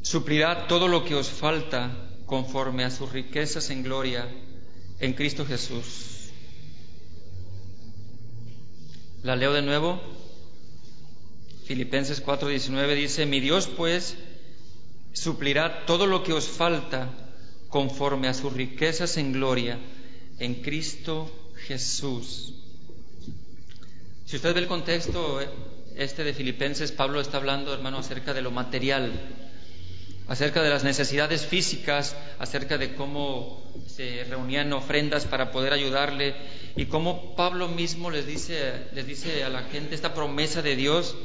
suplirá 0.00 0.66
todo 0.66 0.88
lo 0.88 1.04
que 1.04 1.14
os 1.14 1.28
falta 1.28 2.10
conforme 2.24 2.84
a 2.84 2.90
sus 2.90 3.12
riquezas 3.12 3.68
en 3.68 3.82
gloria 3.82 4.26
en 4.98 5.12
Cristo 5.12 5.44
Jesús. 5.44 6.17
La 9.24 9.34
leo 9.34 9.52
de 9.52 9.62
nuevo. 9.62 10.00
Filipenses 11.64 12.24
4:19 12.24 12.94
dice, 12.94 13.26
mi 13.26 13.40
Dios 13.40 13.66
pues 13.66 14.16
suplirá 15.12 15.86
todo 15.86 16.06
lo 16.06 16.22
que 16.22 16.32
os 16.32 16.46
falta 16.46 17.10
conforme 17.68 18.28
a 18.28 18.34
sus 18.34 18.52
riquezas 18.52 19.16
en 19.16 19.32
gloria 19.32 19.76
en 20.38 20.62
Cristo 20.62 21.30
Jesús. 21.66 22.54
Si 24.24 24.36
usted 24.36 24.54
ve 24.54 24.60
el 24.60 24.68
contexto 24.68 25.40
este 25.96 26.22
de 26.22 26.32
Filipenses, 26.32 26.92
Pablo 26.92 27.20
está 27.20 27.38
hablando, 27.38 27.74
hermano, 27.74 27.98
acerca 27.98 28.32
de 28.32 28.42
lo 28.42 28.52
material, 28.52 29.12
acerca 30.28 30.62
de 30.62 30.70
las 30.70 30.84
necesidades 30.84 31.44
físicas, 31.44 32.14
acerca 32.38 32.78
de 32.78 32.94
cómo 32.94 33.68
se 33.88 34.22
reunían 34.24 34.72
ofrendas 34.72 35.24
para 35.24 35.50
poder 35.50 35.72
ayudarle 35.72 36.36
y 36.78 36.86
cómo 36.86 37.34
Pablo 37.34 37.66
mismo 37.66 38.08
les 38.08 38.24
dice, 38.24 38.86
les 38.94 39.04
dice 39.04 39.42
a 39.42 39.48
la 39.48 39.64
gente 39.64 39.96
esta 39.96 40.14
promesa 40.14 40.62
de 40.62 40.76
Dios, 40.76 41.16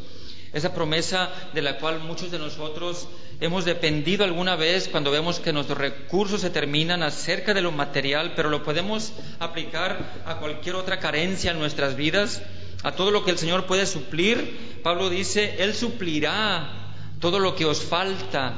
esa 0.51 0.73
promesa 0.73 1.29
de 1.53 1.61
la 1.61 1.77
cual 1.77 1.99
muchos 1.99 2.31
de 2.31 2.39
nosotros 2.39 3.07
hemos 3.39 3.63
dependido 3.63 4.23
alguna 4.23 4.55
vez 4.55 4.87
cuando 4.87 5.11
vemos 5.11 5.39
que 5.39 5.53
nuestros 5.53 5.77
recursos 5.77 6.41
se 6.41 6.49
terminan 6.49 7.03
acerca 7.03 7.53
de 7.53 7.61
lo 7.61 7.71
material, 7.71 8.33
pero 8.35 8.49
lo 8.49 8.63
podemos 8.63 9.13
aplicar 9.37 10.23
a 10.25 10.37
cualquier 10.37 10.73
otra 10.73 10.97
carencia 10.97 11.51
en 11.51 11.59
nuestras 11.59 11.95
vidas, 11.95 12.41
a 12.81 12.93
todo 12.93 13.11
lo 13.11 13.23
que 13.23 13.29
el 13.29 13.37
Señor 13.37 13.67
puede 13.67 13.85
suplir. 13.85 14.79
Pablo 14.81 15.11
dice, 15.11 15.57
Él 15.59 15.75
suplirá 15.75 16.95
todo 17.19 17.37
lo 17.37 17.53
que 17.53 17.65
os 17.65 17.83
falta. 17.83 18.55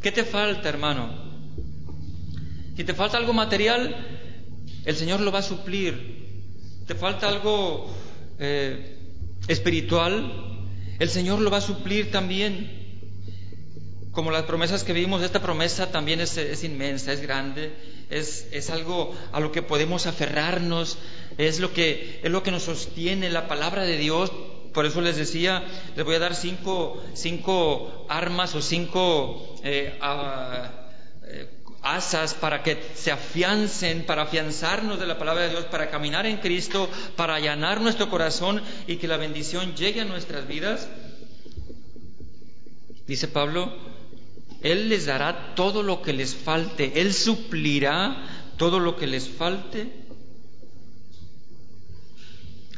¿Qué 0.00 0.12
te 0.12 0.22
falta, 0.22 0.68
hermano? 0.68 1.10
Si 2.76 2.84
te 2.84 2.94
falta 2.94 3.16
algo 3.16 3.32
material, 3.32 4.14
el 4.84 4.96
Señor 4.96 5.20
lo 5.20 5.32
va 5.32 5.40
a 5.40 5.42
suplir. 5.42 6.24
Te 6.86 6.94
falta 6.94 7.28
algo 7.28 7.86
eh, 8.38 8.98
espiritual, 9.48 10.68
el 10.98 11.08
Señor 11.08 11.40
lo 11.40 11.50
va 11.50 11.58
a 11.58 11.62
suplir 11.62 12.10
también. 12.10 12.82
Como 14.12 14.30
las 14.30 14.44
promesas 14.44 14.84
que 14.84 14.92
vimos, 14.92 15.22
esta 15.22 15.42
promesa 15.42 15.90
también 15.90 16.20
es, 16.20 16.62
inmensa, 16.62 17.12
es 17.12 17.20
grande, 17.20 17.74
es, 18.10 18.46
es, 18.52 18.70
algo 18.70 19.12
a 19.32 19.40
lo 19.40 19.50
que 19.50 19.60
podemos 19.60 20.06
aferrarnos, 20.06 20.98
es 21.36 21.58
lo, 21.58 21.72
que, 21.72 22.20
es 22.22 22.30
lo 22.30 22.44
que 22.44 22.52
nos 22.52 22.62
sostiene 22.62 23.28
la 23.28 23.48
palabra 23.48 23.82
de 23.82 23.96
Dios. 23.98 24.30
Por 24.72 24.86
eso 24.86 25.00
les 25.00 25.16
decía, 25.16 25.64
les 25.96 26.04
voy 26.04 26.14
a 26.14 26.20
dar 26.20 26.36
cinco, 26.36 27.02
cinco 27.14 28.06
armas 28.08 28.54
o 28.54 28.62
cinco 28.62 29.56
eh, 29.64 29.98
eh, 31.26 31.50
asas 31.84 32.34
para 32.34 32.62
que 32.62 32.82
se 32.94 33.12
afiancen, 33.12 34.04
para 34.04 34.22
afianzarnos 34.22 34.98
de 34.98 35.06
la 35.06 35.18
palabra 35.18 35.44
de 35.44 35.50
Dios, 35.50 35.64
para 35.66 35.90
caminar 35.90 36.26
en 36.26 36.38
Cristo, 36.38 36.88
para 37.16 37.34
allanar 37.34 37.80
nuestro 37.80 38.08
corazón 38.08 38.62
y 38.86 38.96
que 38.96 39.08
la 39.08 39.16
bendición 39.16 39.74
llegue 39.74 40.00
a 40.00 40.04
nuestras 40.04 40.48
vidas. 40.48 40.88
Dice 43.06 43.28
Pablo, 43.28 43.72
Él 44.62 44.88
les 44.88 45.06
dará 45.06 45.54
todo 45.54 45.82
lo 45.82 46.00
que 46.00 46.12
les 46.12 46.34
falte, 46.34 47.00
Él 47.00 47.12
suplirá 47.12 48.24
todo 48.56 48.80
lo 48.80 48.96
que 48.96 49.06
les 49.06 49.28
falte 49.28 50.03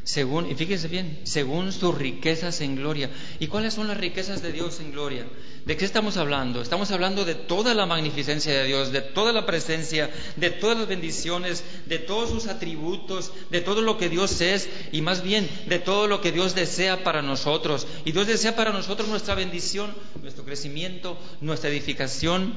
según, 0.07 0.49
y 0.49 0.55
fíjense 0.55 0.87
bien, 0.87 1.19
según 1.25 1.73
sus 1.73 1.93
riquezas 1.93 2.61
en 2.61 2.77
gloria. 2.77 3.11
¿Y 3.41 3.49
cuáles 3.49 3.75
son 3.75 3.89
las 3.89 3.97
riquezas 3.97 4.41
de 4.41 4.53
Dios 4.53 4.79
en 4.79 4.93
gloria? 4.93 5.27
¿De 5.65 5.77
qué 5.77 5.85
estamos 5.85 6.17
hablando? 6.17 6.63
Estamos 6.63 6.93
hablando 6.93 7.25
de 7.25 7.35
toda 7.35 7.75
la 7.75 7.87
magnificencia 7.87 8.53
de 8.53 8.69
Dios, 8.69 8.93
de 8.93 9.01
toda 9.01 9.33
la 9.33 9.47
presencia, 9.47 10.09
de 10.37 10.51
todas 10.51 10.79
las 10.79 10.87
bendiciones, 10.87 11.65
de 11.87 11.99
todos 11.99 12.31
sus 12.31 12.47
atributos, 12.47 13.33
de 13.51 13.61
todo 13.61 13.83
lo 13.83 13.99
que 13.99 14.09
Dios 14.09 14.41
es 14.41 14.69
y 14.93 15.03
más 15.03 15.25
bien 15.25 15.51
de 15.67 15.81
todo 15.81 16.07
lo 16.07 16.21
que 16.21 16.31
Dios 16.31 16.55
desea 16.55 17.03
para 17.03 17.21
nosotros. 17.21 17.89
Y 18.05 18.13
Dios 18.13 18.29
desea 18.29 18.55
para 18.55 18.71
nosotros 18.71 19.09
nuestra 19.09 19.35
bendición, 19.35 19.93
nuestro 20.23 20.45
crecimiento, 20.45 21.19
nuestra 21.41 21.69
edificación. 21.69 22.55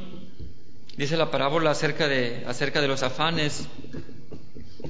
Dice 0.98 1.18
la 1.18 1.32
parábola 1.32 1.72
acerca 1.72 2.08
de, 2.08 2.44
acerca 2.46 2.80
de 2.80 2.90
los 2.90 3.02
afanes, 3.02 3.64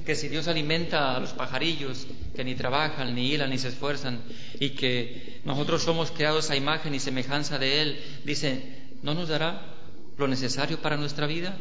que 0.04 0.14
si 0.14 0.28
Dios 0.28 0.48
alimenta 0.48 1.16
a 1.16 1.20
los 1.20 1.32
pajarillos, 1.32 2.06
que 2.34 2.44
ni 2.44 2.54
trabajan, 2.54 3.14
ni 3.14 3.32
hilan, 3.32 3.50
ni 3.50 3.58
se 3.58 3.68
esfuerzan, 3.68 4.22
y 4.58 4.70
que 4.70 5.40
nosotros 5.44 5.82
somos 5.82 6.10
creados 6.10 6.50
a 6.50 6.56
imagen 6.56 6.94
y 6.94 7.00
semejanza 7.00 7.58
de 7.58 7.82
Él, 7.82 8.00
dice, 8.24 8.62
¿no 9.02 9.14
nos 9.14 9.28
dará 9.28 9.74
lo 10.16 10.28
necesario 10.28 10.80
para 10.80 10.96
nuestra 10.96 11.26
vida? 11.26 11.56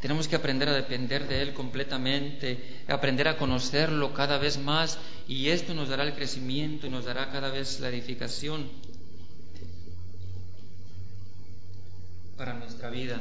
Tenemos 0.00 0.28
que 0.28 0.36
aprender 0.36 0.68
a 0.68 0.74
depender 0.74 1.26
de 1.26 1.42
Él 1.42 1.54
completamente, 1.54 2.84
aprender 2.86 3.26
a 3.26 3.36
conocerlo 3.36 4.14
cada 4.14 4.38
vez 4.38 4.58
más, 4.58 4.98
y 5.26 5.48
esto 5.48 5.74
nos 5.74 5.88
dará 5.88 6.04
el 6.04 6.14
crecimiento 6.14 6.86
y 6.86 6.90
nos 6.90 7.04
dará 7.04 7.30
cada 7.30 7.50
vez 7.50 7.80
la 7.80 7.88
edificación 7.88 8.70
para 12.36 12.54
nuestra 12.54 12.90
vida. 12.90 13.20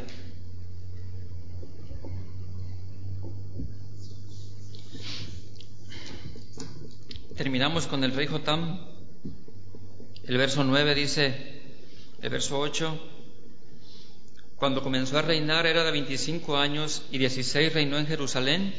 Terminamos 7.37 7.85
con 7.85 8.03
el 8.03 8.15
rey 8.15 8.25
Jotam. 8.25 8.79
El 10.23 10.37
verso 10.37 10.63
9 10.63 10.95
dice, 10.95 11.61
el 12.19 12.31
verso 12.31 12.57
8, 12.57 12.99
cuando 14.55 14.81
comenzó 14.81 15.19
a 15.19 15.21
reinar 15.21 15.67
era 15.67 15.83
de 15.83 15.91
25 15.91 16.57
años 16.57 17.03
y 17.11 17.19
16 17.19 17.71
reinó 17.71 17.99
en 17.99 18.07
Jerusalén. 18.07 18.73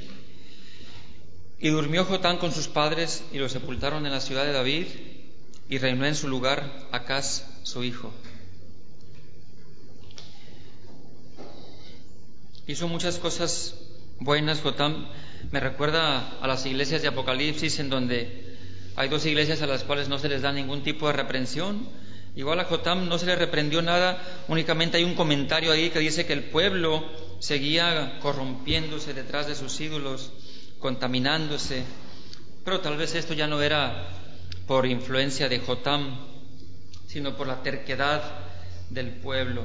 Y 1.60 1.68
durmió 1.68 2.05
Jotán 2.05 2.39
con 2.39 2.51
sus 2.51 2.66
padres 2.66 3.22
y 3.32 3.39
lo 3.39 3.48
sepultaron 3.48 4.05
en 4.06 4.12
la 4.12 4.20
ciudad 4.20 4.44
de 4.44 4.52
David 4.52 4.86
y 5.68 5.78
reinó 5.78 6.05
en 6.05 6.16
su 6.16 6.26
lugar 6.26 6.89
Acaz, 6.90 7.44
su 7.62 7.85
hijo. 7.85 8.12
Hizo 12.66 12.89
muchas 12.89 13.20
cosas 13.20 13.76
buenas 14.18 14.62
Jotán. 14.62 15.09
Me 15.52 15.60
recuerda 15.60 16.40
a 16.40 16.47
las 16.48 16.66
iglesias 16.66 17.02
de 17.02 17.09
Apocalipsis 17.09 17.78
en 17.78 17.89
donde 17.89 18.48
hay 18.99 19.09
dos 19.09 19.25
iglesias 19.27 19.62
a 19.62 19.69
las 19.69 19.85
cuales 19.85 20.09
no 20.09 20.19
se 20.19 20.29
les 20.29 20.43
da 20.43 20.51
ningún 20.51 20.83
tipo 20.83 21.07
de 21.07 21.12
reprensión. 21.12 21.89
Igual 22.35 22.59
a 22.59 22.65
Jotam 22.65 23.09
no 23.09 23.16
se 23.16 23.27
le 23.27 23.37
reprendió 23.37 23.81
nada, 23.81 24.20
únicamente 24.49 24.97
hay 24.97 25.05
un 25.05 25.15
comentario 25.15 25.70
ahí 25.70 25.91
que 25.91 26.01
dice 26.01 26.27
que 26.27 26.33
el 26.33 26.51
pueblo 26.51 27.05
seguía 27.39 28.19
corrompiéndose 28.20 29.15
detrás 29.15 29.47
de 29.47 29.55
sus 29.55 29.81
ídolos, 29.81 30.33
contaminándose. 30.81 31.85
Pero 32.65 32.81
tal 32.81 32.97
vez 32.97 33.15
esto 33.15 33.35
ya 33.35 33.47
no 33.47 33.62
era 33.62 34.09
por 34.66 34.85
influencia 34.85 35.49
de 35.49 35.61
Jotam, 35.61 36.19
sino 37.07 37.37
por 37.37 37.47
la 37.47 37.62
terquedad 37.62 38.20
del 38.91 39.11
pueblo. 39.20 39.62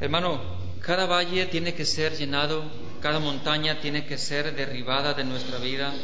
Hermano, 0.00 0.40
cada 0.80 1.06
valle 1.06 1.46
tiene 1.46 1.72
que 1.74 1.84
ser 1.84 2.16
llenado, 2.16 2.64
cada 3.00 3.20
montaña 3.20 3.80
tiene 3.80 4.06
que 4.06 4.18
ser 4.18 4.56
derribada 4.56 5.14
de 5.14 5.22
nuestra 5.22 5.58
vida 5.58 5.94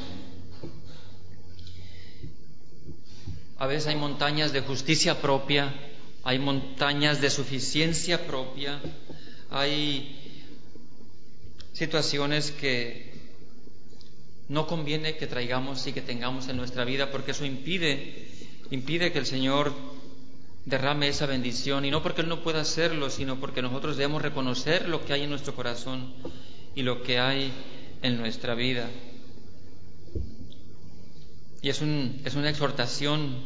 A 3.59 3.67
veces 3.67 3.89
hay 3.89 3.97
montañas 3.97 4.53
de 4.53 4.61
justicia 4.61 5.21
propia, 5.21 5.75
hay 6.23 6.39
montañas 6.39 7.21
de 7.21 7.29
suficiencia 7.29 8.27
propia, 8.27 8.81
hay 9.51 10.17
situaciones 11.73 12.53
que 12.53 13.13
no 14.49 14.67
conviene 14.67 15.17
que 15.17 15.27
traigamos 15.27 15.87
y 15.87 15.93
que 15.93 16.01
tengamos 16.01 16.49
en 16.49 16.57
nuestra 16.57 16.85
vida 16.85 17.11
porque 17.11 17.33
eso 17.33 17.45
impide, 17.45 18.29
impide 18.71 19.13
que 19.13 19.19
el 19.19 19.27
Señor 19.27 19.73
derrame 20.65 21.09
esa 21.09 21.27
bendición 21.27 21.85
y 21.85 21.91
no 21.91 22.03
porque 22.03 22.23
Él 22.23 22.29
no 22.29 22.43
pueda 22.43 22.61
hacerlo, 22.61 23.11
sino 23.11 23.41
porque 23.41 23.63
nosotros 23.63 23.97
debemos 23.97 24.23
reconocer 24.23 24.89
lo 24.89 25.05
que 25.05 25.15
hay 25.15 25.25
en 25.25 25.31
nuestro 25.31 25.55
corazón 25.55 26.15
y 26.75 26.83
lo 26.83 27.03
que 27.03 27.19
hay 27.19 27.53
en 28.03 28.19
nuestra 28.19 28.55
vida. 28.55 28.89
Y 31.61 31.71
es, 31.71 31.81
un, 31.81 32.21
es 32.25 32.35
una 32.35 32.51
exhortación 32.51 33.45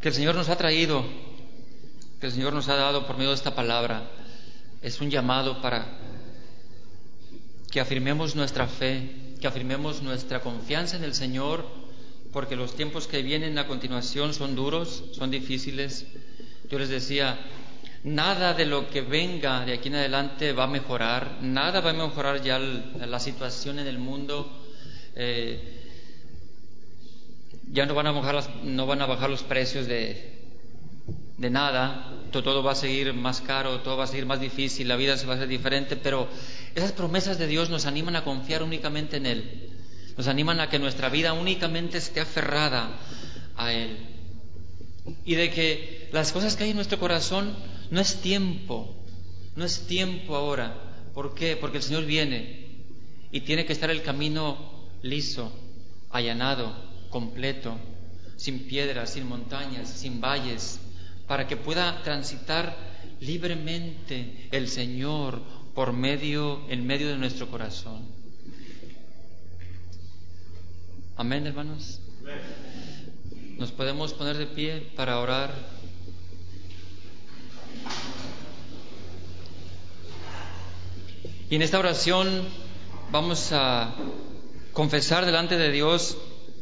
que 0.00 0.08
el 0.08 0.14
Señor 0.14 0.34
nos 0.34 0.48
ha 0.48 0.56
traído, 0.56 1.04
que 2.20 2.26
el 2.26 2.32
Señor 2.32 2.52
nos 2.54 2.68
ha 2.68 2.76
dado 2.76 3.06
por 3.06 3.16
medio 3.16 3.30
de 3.30 3.36
esta 3.36 3.54
palabra. 3.54 4.10
Es 4.82 5.00
un 5.00 5.10
llamado 5.10 5.60
para 5.60 5.86
que 7.70 7.80
afirmemos 7.80 8.36
nuestra 8.36 8.66
fe, 8.66 9.34
que 9.40 9.46
afirmemos 9.46 10.02
nuestra 10.02 10.40
confianza 10.40 10.96
en 10.96 11.04
el 11.04 11.14
Señor, 11.14 11.66
porque 12.32 12.56
los 12.56 12.74
tiempos 12.74 13.06
que 13.06 13.22
vienen 13.22 13.58
a 13.58 13.66
continuación 13.66 14.32
son 14.32 14.54
duros, 14.54 15.04
son 15.12 15.30
difíciles. 15.30 16.06
Yo 16.70 16.78
les 16.78 16.88
decía, 16.88 17.38
Nada 18.04 18.52
de 18.52 18.66
lo 18.66 18.90
que 18.90 19.00
venga 19.00 19.64
de 19.64 19.72
aquí 19.72 19.88
en 19.88 19.94
adelante 19.94 20.52
va 20.52 20.64
a 20.64 20.66
mejorar, 20.66 21.38
nada 21.40 21.80
va 21.80 21.90
a 21.90 21.94
mejorar 21.94 22.42
ya 22.42 22.58
la 22.58 23.18
situación 23.18 23.78
en 23.78 23.86
el 23.86 23.98
mundo. 23.98 24.62
Eh, 25.16 25.80
ya 27.72 27.86
no 27.86 27.94
van 27.94 28.06
a 28.06 28.12
bajar, 28.12 28.44
no 28.62 28.86
van 28.86 29.00
a 29.00 29.06
bajar 29.06 29.30
los 29.30 29.42
precios 29.42 29.86
de, 29.86 30.34
de 31.38 31.50
nada, 31.50 32.12
todo 32.30 32.62
va 32.62 32.72
a 32.72 32.74
seguir 32.74 33.14
más 33.14 33.40
caro, 33.40 33.80
todo 33.80 33.96
va 33.96 34.04
a 34.04 34.06
seguir 34.06 34.26
más 34.26 34.38
difícil, 34.38 34.86
la 34.86 34.96
vida 34.96 35.16
se 35.16 35.26
va 35.26 35.32
a 35.32 35.36
hacer 35.36 35.48
diferente, 35.48 35.96
pero 35.96 36.28
esas 36.74 36.92
promesas 36.92 37.38
de 37.38 37.46
Dios 37.46 37.70
nos 37.70 37.86
animan 37.86 38.16
a 38.16 38.24
confiar 38.24 38.62
únicamente 38.62 39.16
en 39.16 39.26
Él, 39.26 39.70
nos 40.16 40.28
animan 40.28 40.60
a 40.60 40.68
que 40.68 40.78
nuestra 40.78 41.08
vida 41.08 41.32
únicamente 41.32 41.98
esté 41.98 42.20
aferrada 42.20 42.90
a 43.56 43.72
Él. 43.72 43.96
Y 45.24 45.34
de 45.34 45.50
que 45.50 46.08
las 46.12 46.32
cosas 46.32 46.54
que 46.54 46.64
hay 46.64 46.70
en 46.70 46.76
nuestro 46.76 46.98
corazón 46.98 47.54
no 47.90 48.00
es 48.00 48.20
tiempo, 48.20 48.94
no 49.56 49.64
es 49.64 49.86
tiempo 49.86 50.36
ahora. 50.36 51.10
¿Por 51.14 51.34
qué? 51.34 51.56
Porque 51.56 51.78
el 51.78 51.82
Señor 51.82 52.04
viene. 52.06 52.64
y 53.30 53.40
tiene 53.40 53.66
que 53.66 53.72
estar 53.72 53.90
el 53.90 54.02
camino 54.02 54.56
liso, 55.02 55.52
allanado, 56.10 56.72
completo, 57.10 57.76
sin 58.36 58.60
piedras, 58.68 59.10
sin 59.10 59.26
montañas, 59.28 59.88
sin 59.88 60.20
valles, 60.20 60.80
para 61.26 61.48
que 61.48 61.56
pueda 61.56 62.00
transitar 62.04 62.76
libremente 63.20 64.48
el 64.52 64.68
Señor 64.68 65.42
por 65.74 65.92
medio, 65.92 66.68
en 66.68 66.86
medio 66.86 67.08
de 67.08 67.16
nuestro 67.16 67.48
corazón. 67.50 68.06
Amén, 71.16 71.46
hermanos. 71.46 72.00
Nos 73.58 73.72
podemos 73.72 74.12
poner 74.14 74.36
de 74.36 74.46
pie 74.46 74.80
para 74.96 75.18
orar. 75.20 75.54
Y 81.50 81.56
en 81.56 81.62
esta 81.62 81.78
oración 81.78 82.42
vamos 83.10 83.52
a 83.52 83.94
confesar 84.72 85.26
delante 85.26 85.58
de 85.58 85.70
Dios 85.70 86.16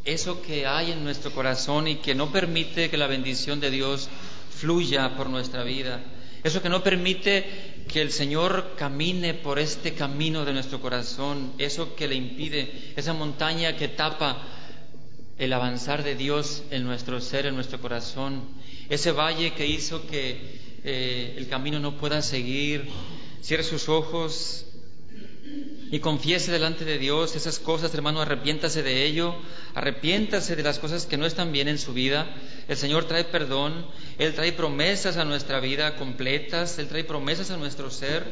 eso 0.04 0.42
que 0.42 0.66
hay 0.66 0.90
en 0.90 1.04
nuestro 1.04 1.30
corazón 1.30 1.86
y 1.86 1.96
que 1.96 2.16
no 2.16 2.32
permite 2.32 2.90
que 2.90 2.96
la 2.96 3.06
bendición 3.06 3.60
de 3.60 3.70
Dios 3.70 4.09
fluya 4.50 5.14
por 5.16 5.30
nuestra 5.30 5.62
vida. 5.62 6.02
Eso 6.42 6.60
que 6.60 6.68
no 6.68 6.82
permite 6.82 7.84
que 7.86 8.02
el 8.02 8.10
Señor 8.10 8.74
camine 8.76 9.34
por 9.34 9.60
este 9.60 9.94
camino 9.94 10.44
de 10.44 10.52
nuestro 10.52 10.80
corazón. 10.80 11.52
Eso 11.59 11.94
que 11.94 12.09
le 12.09 12.16
impide, 12.16 12.92
esa 12.96 13.12
montaña 13.12 13.76
que 13.76 13.86
tapa 13.86 14.42
el 15.38 15.52
avanzar 15.52 16.02
de 16.02 16.16
Dios 16.16 16.64
en 16.72 16.82
nuestro 16.82 17.20
ser, 17.20 17.46
en 17.46 17.54
nuestro 17.54 17.80
corazón. 17.80 18.42
Ese 18.88 19.12
valle 19.12 19.52
que 19.54 19.64
hizo 19.64 20.04
que 20.09 20.59
eh, 20.82 21.34
el 21.38 21.46
camino 21.46 21.78
no 21.78 21.96
pueda 21.98 22.20
seguir. 22.20 22.88
Cierre 23.42 23.62
sus 23.62 23.88
ojos 23.88 24.66
y 25.92 26.00
confiese 26.00 26.50
delante 26.50 26.86
de 26.86 26.96
Dios 26.96 27.36
esas 27.36 27.58
cosas, 27.58 27.92
hermano, 27.92 28.22
arrepiéntase 28.22 28.82
de 28.82 29.04
ello, 29.04 29.34
arrepiéntase 29.74 30.56
de 30.56 30.62
las 30.62 30.78
cosas 30.78 31.04
que 31.04 31.18
no 31.18 31.26
están 31.26 31.52
bien 31.52 31.68
en 31.68 31.78
su 31.78 31.92
vida. 31.92 32.34
El 32.66 32.78
Señor 32.78 33.04
trae 33.04 33.24
perdón, 33.24 33.84
Él 34.16 34.32
trae 34.32 34.52
promesas 34.52 35.18
a 35.18 35.26
nuestra 35.26 35.60
vida 35.60 35.96
completas, 35.96 36.78
Él 36.78 36.88
trae 36.88 37.04
promesas 37.04 37.50
a 37.50 37.58
nuestro 37.58 37.90
ser, 37.90 38.24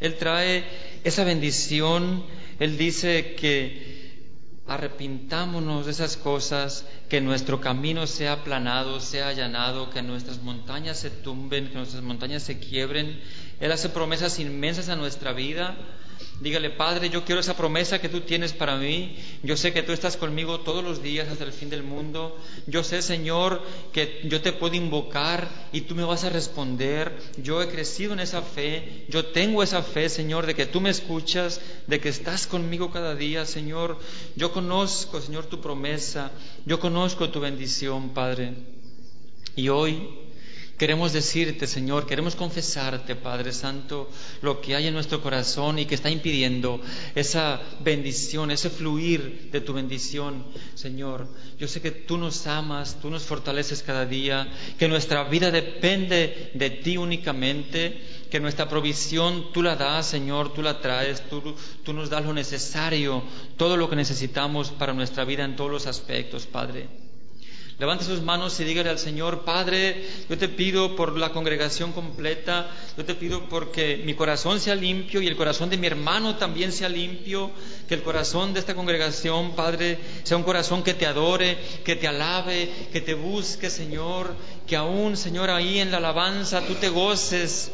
Él 0.00 0.16
trae 0.16 0.64
esa 1.04 1.24
bendición, 1.24 2.24
Él 2.58 2.78
dice 2.78 3.34
que 3.34 3.92
arrepintámonos 4.66 5.84
de 5.84 5.92
esas 5.92 6.16
cosas, 6.16 6.86
que 7.10 7.20
nuestro 7.20 7.60
camino 7.60 8.06
sea 8.06 8.32
aplanado, 8.32 8.98
sea 8.98 9.28
allanado, 9.28 9.90
que 9.90 10.00
nuestras 10.00 10.40
montañas 10.40 11.00
se 11.00 11.10
tumben, 11.10 11.68
que 11.68 11.74
nuestras 11.74 12.02
montañas 12.02 12.44
se 12.44 12.58
quiebren. 12.58 13.20
Él 13.60 13.72
hace 13.72 13.90
promesas 13.90 14.38
inmensas 14.38 14.88
a 14.88 14.96
nuestra 14.96 15.34
vida 15.34 15.76
Dígale, 16.40 16.70
Padre, 16.70 17.10
yo 17.10 17.24
quiero 17.24 17.40
esa 17.40 17.56
promesa 17.56 18.00
que 18.00 18.08
tú 18.08 18.22
tienes 18.22 18.52
para 18.52 18.76
mí. 18.76 19.16
Yo 19.44 19.56
sé 19.56 19.72
que 19.72 19.84
tú 19.84 19.92
estás 19.92 20.16
conmigo 20.16 20.60
todos 20.60 20.82
los 20.82 21.00
días 21.00 21.28
hasta 21.28 21.44
el 21.44 21.52
fin 21.52 21.70
del 21.70 21.84
mundo. 21.84 22.36
Yo 22.66 22.82
sé, 22.82 23.02
Señor, 23.02 23.62
que 23.92 24.20
yo 24.24 24.40
te 24.40 24.52
puedo 24.52 24.74
invocar 24.74 25.48
y 25.72 25.82
tú 25.82 25.94
me 25.94 26.02
vas 26.02 26.24
a 26.24 26.30
responder. 26.30 27.16
Yo 27.36 27.62
he 27.62 27.68
crecido 27.68 28.14
en 28.14 28.20
esa 28.20 28.42
fe. 28.42 29.06
Yo 29.08 29.26
tengo 29.26 29.62
esa 29.62 29.82
fe, 29.82 30.08
Señor, 30.08 30.46
de 30.46 30.56
que 30.56 30.66
tú 30.66 30.80
me 30.80 30.90
escuchas, 30.90 31.60
de 31.86 32.00
que 32.00 32.08
estás 32.08 32.48
conmigo 32.48 32.90
cada 32.90 33.14
día, 33.14 33.46
Señor. 33.46 33.98
Yo 34.34 34.52
conozco, 34.52 35.20
Señor, 35.20 35.46
tu 35.46 35.60
promesa. 35.60 36.32
Yo 36.66 36.80
conozco 36.80 37.30
tu 37.30 37.38
bendición, 37.38 38.10
Padre. 38.10 38.54
Y 39.54 39.68
hoy 39.68 40.23
Queremos 40.84 41.14
decirte, 41.14 41.66
Señor, 41.66 42.06
queremos 42.06 42.34
confesarte, 42.34 43.16
Padre 43.16 43.54
Santo, 43.54 44.10
lo 44.42 44.60
que 44.60 44.76
hay 44.76 44.86
en 44.86 44.92
nuestro 44.92 45.22
corazón 45.22 45.78
y 45.78 45.86
que 45.86 45.94
está 45.94 46.10
impidiendo 46.10 46.78
esa 47.14 47.58
bendición, 47.80 48.50
ese 48.50 48.68
fluir 48.68 49.48
de 49.50 49.62
tu 49.62 49.72
bendición, 49.72 50.44
Señor. 50.74 51.26
Yo 51.58 51.68
sé 51.68 51.80
que 51.80 51.90
tú 51.90 52.18
nos 52.18 52.46
amas, 52.46 53.00
tú 53.00 53.08
nos 53.08 53.22
fortaleces 53.22 53.82
cada 53.82 54.04
día, 54.04 54.46
que 54.78 54.86
nuestra 54.86 55.24
vida 55.24 55.50
depende 55.50 56.50
de 56.52 56.68
ti 56.68 56.98
únicamente, 56.98 58.02
que 58.30 58.38
nuestra 58.38 58.68
provisión 58.68 59.54
tú 59.54 59.62
la 59.62 59.76
das, 59.76 60.04
Señor, 60.04 60.52
tú 60.52 60.60
la 60.60 60.82
traes, 60.82 61.26
tú, 61.30 61.54
tú 61.82 61.94
nos 61.94 62.10
das 62.10 62.26
lo 62.26 62.34
necesario, 62.34 63.22
todo 63.56 63.78
lo 63.78 63.88
que 63.88 63.96
necesitamos 63.96 64.68
para 64.68 64.92
nuestra 64.92 65.24
vida 65.24 65.46
en 65.46 65.56
todos 65.56 65.70
los 65.70 65.86
aspectos, 65.86 66.44
Padre. 66.44 67.03
Levante 67.76 68.04
sus 68.04 68.22
manos 68.22 68.60
y 68.60 68.64
dígale 68.64 68.88
al 68.88 69.00
Señor, 69.00 69.44
Padre, 69.44 70.06
yo 70.28 70.38
te 70.38 70.48
pido 70.48 70.94
por 70.94 71.18
la 71.18 71.30
congregación 71.30 71.90
completa, 71.90 72.70
yo 72.96 73.04
te 73.04 73.16
pido 73.16 73.48
porque 73.48 74.00
mi 74.04 74.14
corazón 74.14 74.60
sea 74.60 74.76
limpio 74.76 75.20
y 75.20 75.26
el 75.26 75.34
corazón 75.34 75.70
de 75.70 75.76
mi 75.76 75.88
hermano 75.88 76.36
también 76.36 76.70
sea 76.70 76.88
limpio, 76.88 77.50
que 77.88 77.94
el 77.94 78.04
corazón 78.04 78.54
de 78.54 78.60
esta 78.60 78.76
congregación, 78.76 79.56
Padre, 79.56 79.98
sea 80.22 80.36
un 80.36 80.44
corazón 80.44 80.84
que 80.84 80.94
te 80.94 81.04
adore, 81.04 81.58
que 81.84 81.96
te 81.96 82.06
alabe, 82.06 82.70
que 82.92 83.00
te 83.00 83.14
busque, 83.14 83.68
Señor, 83.68 84.36
que 84.68 84.76
aún, 84.76 85.16
Señor, 85.16 85.50
ahí 85.50 85.80
en 85.80 85.90
la 85.90 85.96
alabanza 85.96 86.64
tú 86.64 86.74
te 86.76 86.90
goces, 86.90 87.72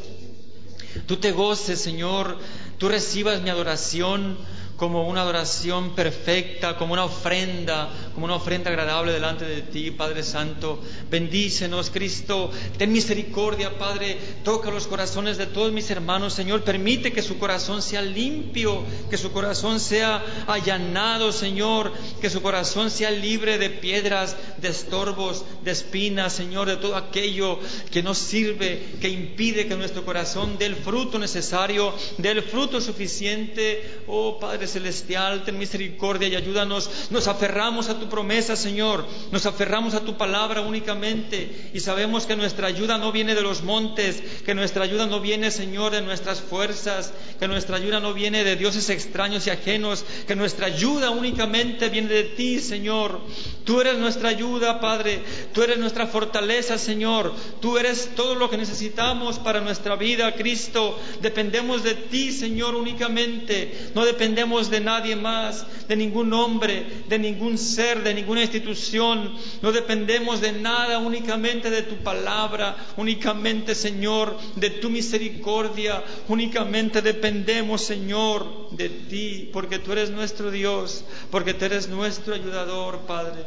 tú 1.07 1.19
te 1.19 1.33
goces, 1.33 1.79
Señor, 1.79 2.39
tú 2.79 2.89
recibas 2.89 3.43
mi 3.43 3.51
adoración 3.51 4.39
como 4.81 5.07
una 5.07 5.21
adoración 5.21 5.95
perfecta, 5.95 6.79
como 6.79 6.95
una 6.95 7.05
ofrenda, 7.05 7.91
como 8.21 8.35
una 8.35 8.43
ofrenda 8.43 8.69
agradable 8.69 9.13
delante 9.13 9.47
de 9.47 9.63
ti, 9.63 9.93
Padre 9.93 10.23
Santo. 10.23 10.79
Bendícenos, 11.11 11.89
Cristo. 11.89 12.51
Ten 12.77 12.93
misericordia, 12.93 13.79
Padre. 13.79 14.19
Toca 14.45 14.71
los 14.71 14.87
corazones 14.87 15.39
de 15.39 15.47
todos 15.47 15.73
mis 15.73 15.91
hermanos, 15.91 16.35
Señor. 16.35 16.63
Permite 16.63 17.15
que 17.15 17.23
su 17.23 17.39
corazón 17.39 17.81
sea 17.81 18.03
limpio, 18.03 18.85
que 19.09 19.17
su 19.17 19.33
corazón 19.33 19.81
sea 19.81 20.23
allanado, 20.47 21.33
Señor. 21.33 21.95
Que 22.21 22.29
su 22.29 22.43
corazón 22.43 22.91
sea 22.91 23.11
libre 23.11 23.57
de 23.57 23.71
piedras, 23.71 24.37
de 24.59 24.69
estorbos, 24.69 25.47
de 25.65 25.71
espinas, 25.71 26.35
Señor, 26.35 26.69
de 26.69 26.77
todo 26.77 26.97
aquello 26.97 27.59
que 27.91 28.03
nos 28.03 28.19
sirve, 28.19 28.97
que 29.01 29.09
impide 29.09 29.67
que 29.67 29.77
nuestro 29.77 30.05
corazón 30.05 30.59
dé 30.59 30.67
el 30.67 30.77
fruto 30.77 31.19
necesario, 31.19 31.95
dé 32.19 32.33
el 32.33 32.43
fruto 32.43 32.83
suficiente. 32.83 34.03
Oh, 34.07 34.39
Padre 34.39 34.67
Celestial, 34.67 35.43
ten 35.43 35.57
misericordia 35.57 36.29
y 36.29 36.37
ayúdanos. 36.37 37.09
Nos 37.09 37.27
aferramos 37.27 37.89
a 37.89 37.99
tu 37.99 38.10
promesa, 38.11 38.57
Señor. 38.57 39.07
Nos 39.33 39.47
aferramos 39.47 39.95
a 39.95 40.05
tu 40.05 40.17
palabra 40.17 40.61
únicamente 40.61 41.71
y 41.73 41.81
sabemos 41.81 42.27
que 42.27 42.37
nuestra 42.37 42.67
ayuda 42.67 42.99
no 42.99 43.13
viene 43.13 43.35
de 43.35 43.43
los 43.43 43.63
montes, 43.63 44.23
que 44.45 44.55
nuestra 44.55 44.85
ayuda 44.85 45.07
no 45.07 45.21
viene, 45.21 45.51
Señor, 45.51 45.93
de 45.93 46.03
nuestras 46.03 46.41
fuerzas, 46.41 47.13
que 47.39 47.49
nuestra 47.49 47.77
ayuda 47.77 48.01
no 48.01 48.13
viene 48.13 48.45
de 48.45 48.57
dioses 48.57 48.91
extraños 48.91 49.47
y 49.47 49.51
ajenos, 49.51 50.05
que 50.27 50.37
nuestra 50.37 50.67
ayuda 50.67 51.11
únicamente 51.11 51.89
viene 51.89 52.09
de 52.09 52.25
ti, 52.25 52.59
Señor. 52.59 53.21
Tú 53.65 53.81
eres 53.81 53.99
nuestra 53.99 54.31
ayuda, 54.31 54.81
Padre. 54.81 55.23
Tú 55.53 55.63
eres 55.63 55.79
nuestra 55.79 56.07
fortaleza, 56.07 56.77
Señor. 56.77 57.33
Tú 57.61 57.79
eres 57.79 58.11
todo 58.17 58.35
lo 58.35 58.51
que 58.51 58.57
necesitamos 58.57 59.39
para 59.39 59.61
nuestra 59.61 59.97
vida, 59.97 60.35
Cristo. 60.35 60.99
Dependemos 61.23 61.83
de 61.83 61.95
ti, 61.95 62.33
Señor, 62.33 62.75
únicamente. 62.75 63.91
No 63.95 64.05
dependemos 64.05 64.71
de 64.71 64.81
nadie 64.81 65.17
más, 65.17 65.67
de 65.89 65.97
ningún 65.97 66.33
hombre, 66.33 67.05
de 67.09 67.19
ningún 67.19 67.59
ser, 67.59 67.90
de 67.99 68.15
ninguna 68.15 68.43
institución. 68.43 69.35
No 69.61 69.73
dependemos 69.73 70.41
de 70.41 70.53
nada, 70.53 70.99
únicamente 70.99 71.71
de 71.71 71.83
tu 71.83 71.97
palabra, 71.97 72.77
únicamente, 72.97 73.75
Señor, 73.75 74.39
de 74.55 74.71
tu 74.71 74.89
misericordia. 74.89 76.03
Únicamente 76.29 77.03
dependemos, 77.03 77.83
Señor, 77.83 78.71
de 78.71 78.89
ti, 78.89 79.51
porque 79.53 79.81
tú 79.81 79.93
eres 79.93 80.11
nuestro 80.11 80.51
Dios, 80.51 81.05
porque 81.31 81.55
tú 81.55 81.65
eres 81.65 81.89
nuestro 81.89 82.35
ayudador, 82.35 83.01
Padre. 83.01 83.45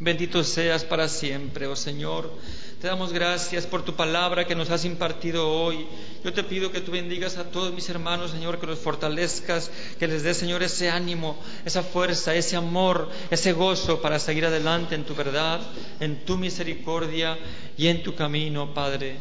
Bendito 0.00 0.42
seas 0.42 0.84
para 0.84 1.08
siempre, 1.08 1.66
oh 1.68 1.76
Señor. 1.76 2.30
Te 2.84 2.90
damos 2.90 3.14
gracias 3.14 3.66
por 3.66 3.82
tu 3.82 3.94
palabra 3.94 4.46
que 4.46 4.54
nos 4.54 4.68
has 4.68 4.84
impartido 4.84 5.50
hoy. 5.50 5.86
Yo 6.22 6.34
te 6.34 6.44
pido 6.44 6.70
que 6.70 6.82
tú 6.82 6.92
bendigas 6.92 7.38
a 7.38 7.44
todos 7.44 7.72
mis 7.72 7.88
hermanos, 7.88 8.32
Señor, 8.32 8.60
que 8.60 8.66
los 8.66 8.78
fortalezcas, 8.78 9.70
que 9.98 10.06
les 10.06 10.22
des, 10.22 10.36
Señor, 10.36 10.62
ese 10.62 10.90
ánimo, 10.90 11.38
esa 11.64 11.82
fuerza, 11.82 12.34
ese 12.34 12.56
amor, 12.56 13.08
ese 13.30 13.54
gozo 13.54 14.02
para 14.02 14.18
seguir 14.18 14.44
adelante 14.44 14.94
en 14.94 15.04
tu 15.04 15.14
verdad, 15.14 15.62
en 15.98 16.26
tu 16.26 16.36
misericordia 16.36 17.38
y 17.78 17.86
en 17.86 18.02
tu 18.02 18.14
camino, 18.14 18.74
Padre. 18.74 19.16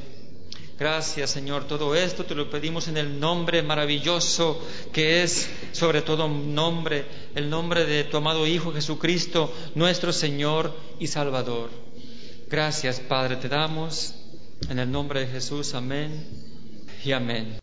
Gracias, 0.78 1.30
Señor. 1.30 1.64
Todo 1.64 1.96
esto 1.96 2.26
te 2.26 2.36
lo 2.36 2.50
pedimos 2.50 2.90
en 2.90 2.98
el 2.98 3.18
nombre 3.18 3.64
maravilloso 3.64 4.62
que 4.92 5.24
es 5.24 5.50
sobre 5.72 6.02
todo 6.02 6.28
nombre, 6.28 7.06
el 7.34 7.50
nombre 7.50 7.86
de 7.86 8.04
tu 8.04 8.18
amado 8.18 8.46
Hijo 8.46 8.74
Jesucristo, 8.74 9.54
nuestro 9.74 10.12
Señor 10.12 10.76
y 11.00 11.08
Salvador. 11.08 11.83
Gracias, 12.54 13.00
Padre, 13.00 13.38
te 13.38 13.50
damos. 13.50 14.14
En 14.70 14.78
el 14.78 14.92
nombre 14.92 15.22
de 15.22 15.26
Jesús, 15.26 15.74
amén 15.74 16.24
y 17.04 17.12
amén. 17.12 17.58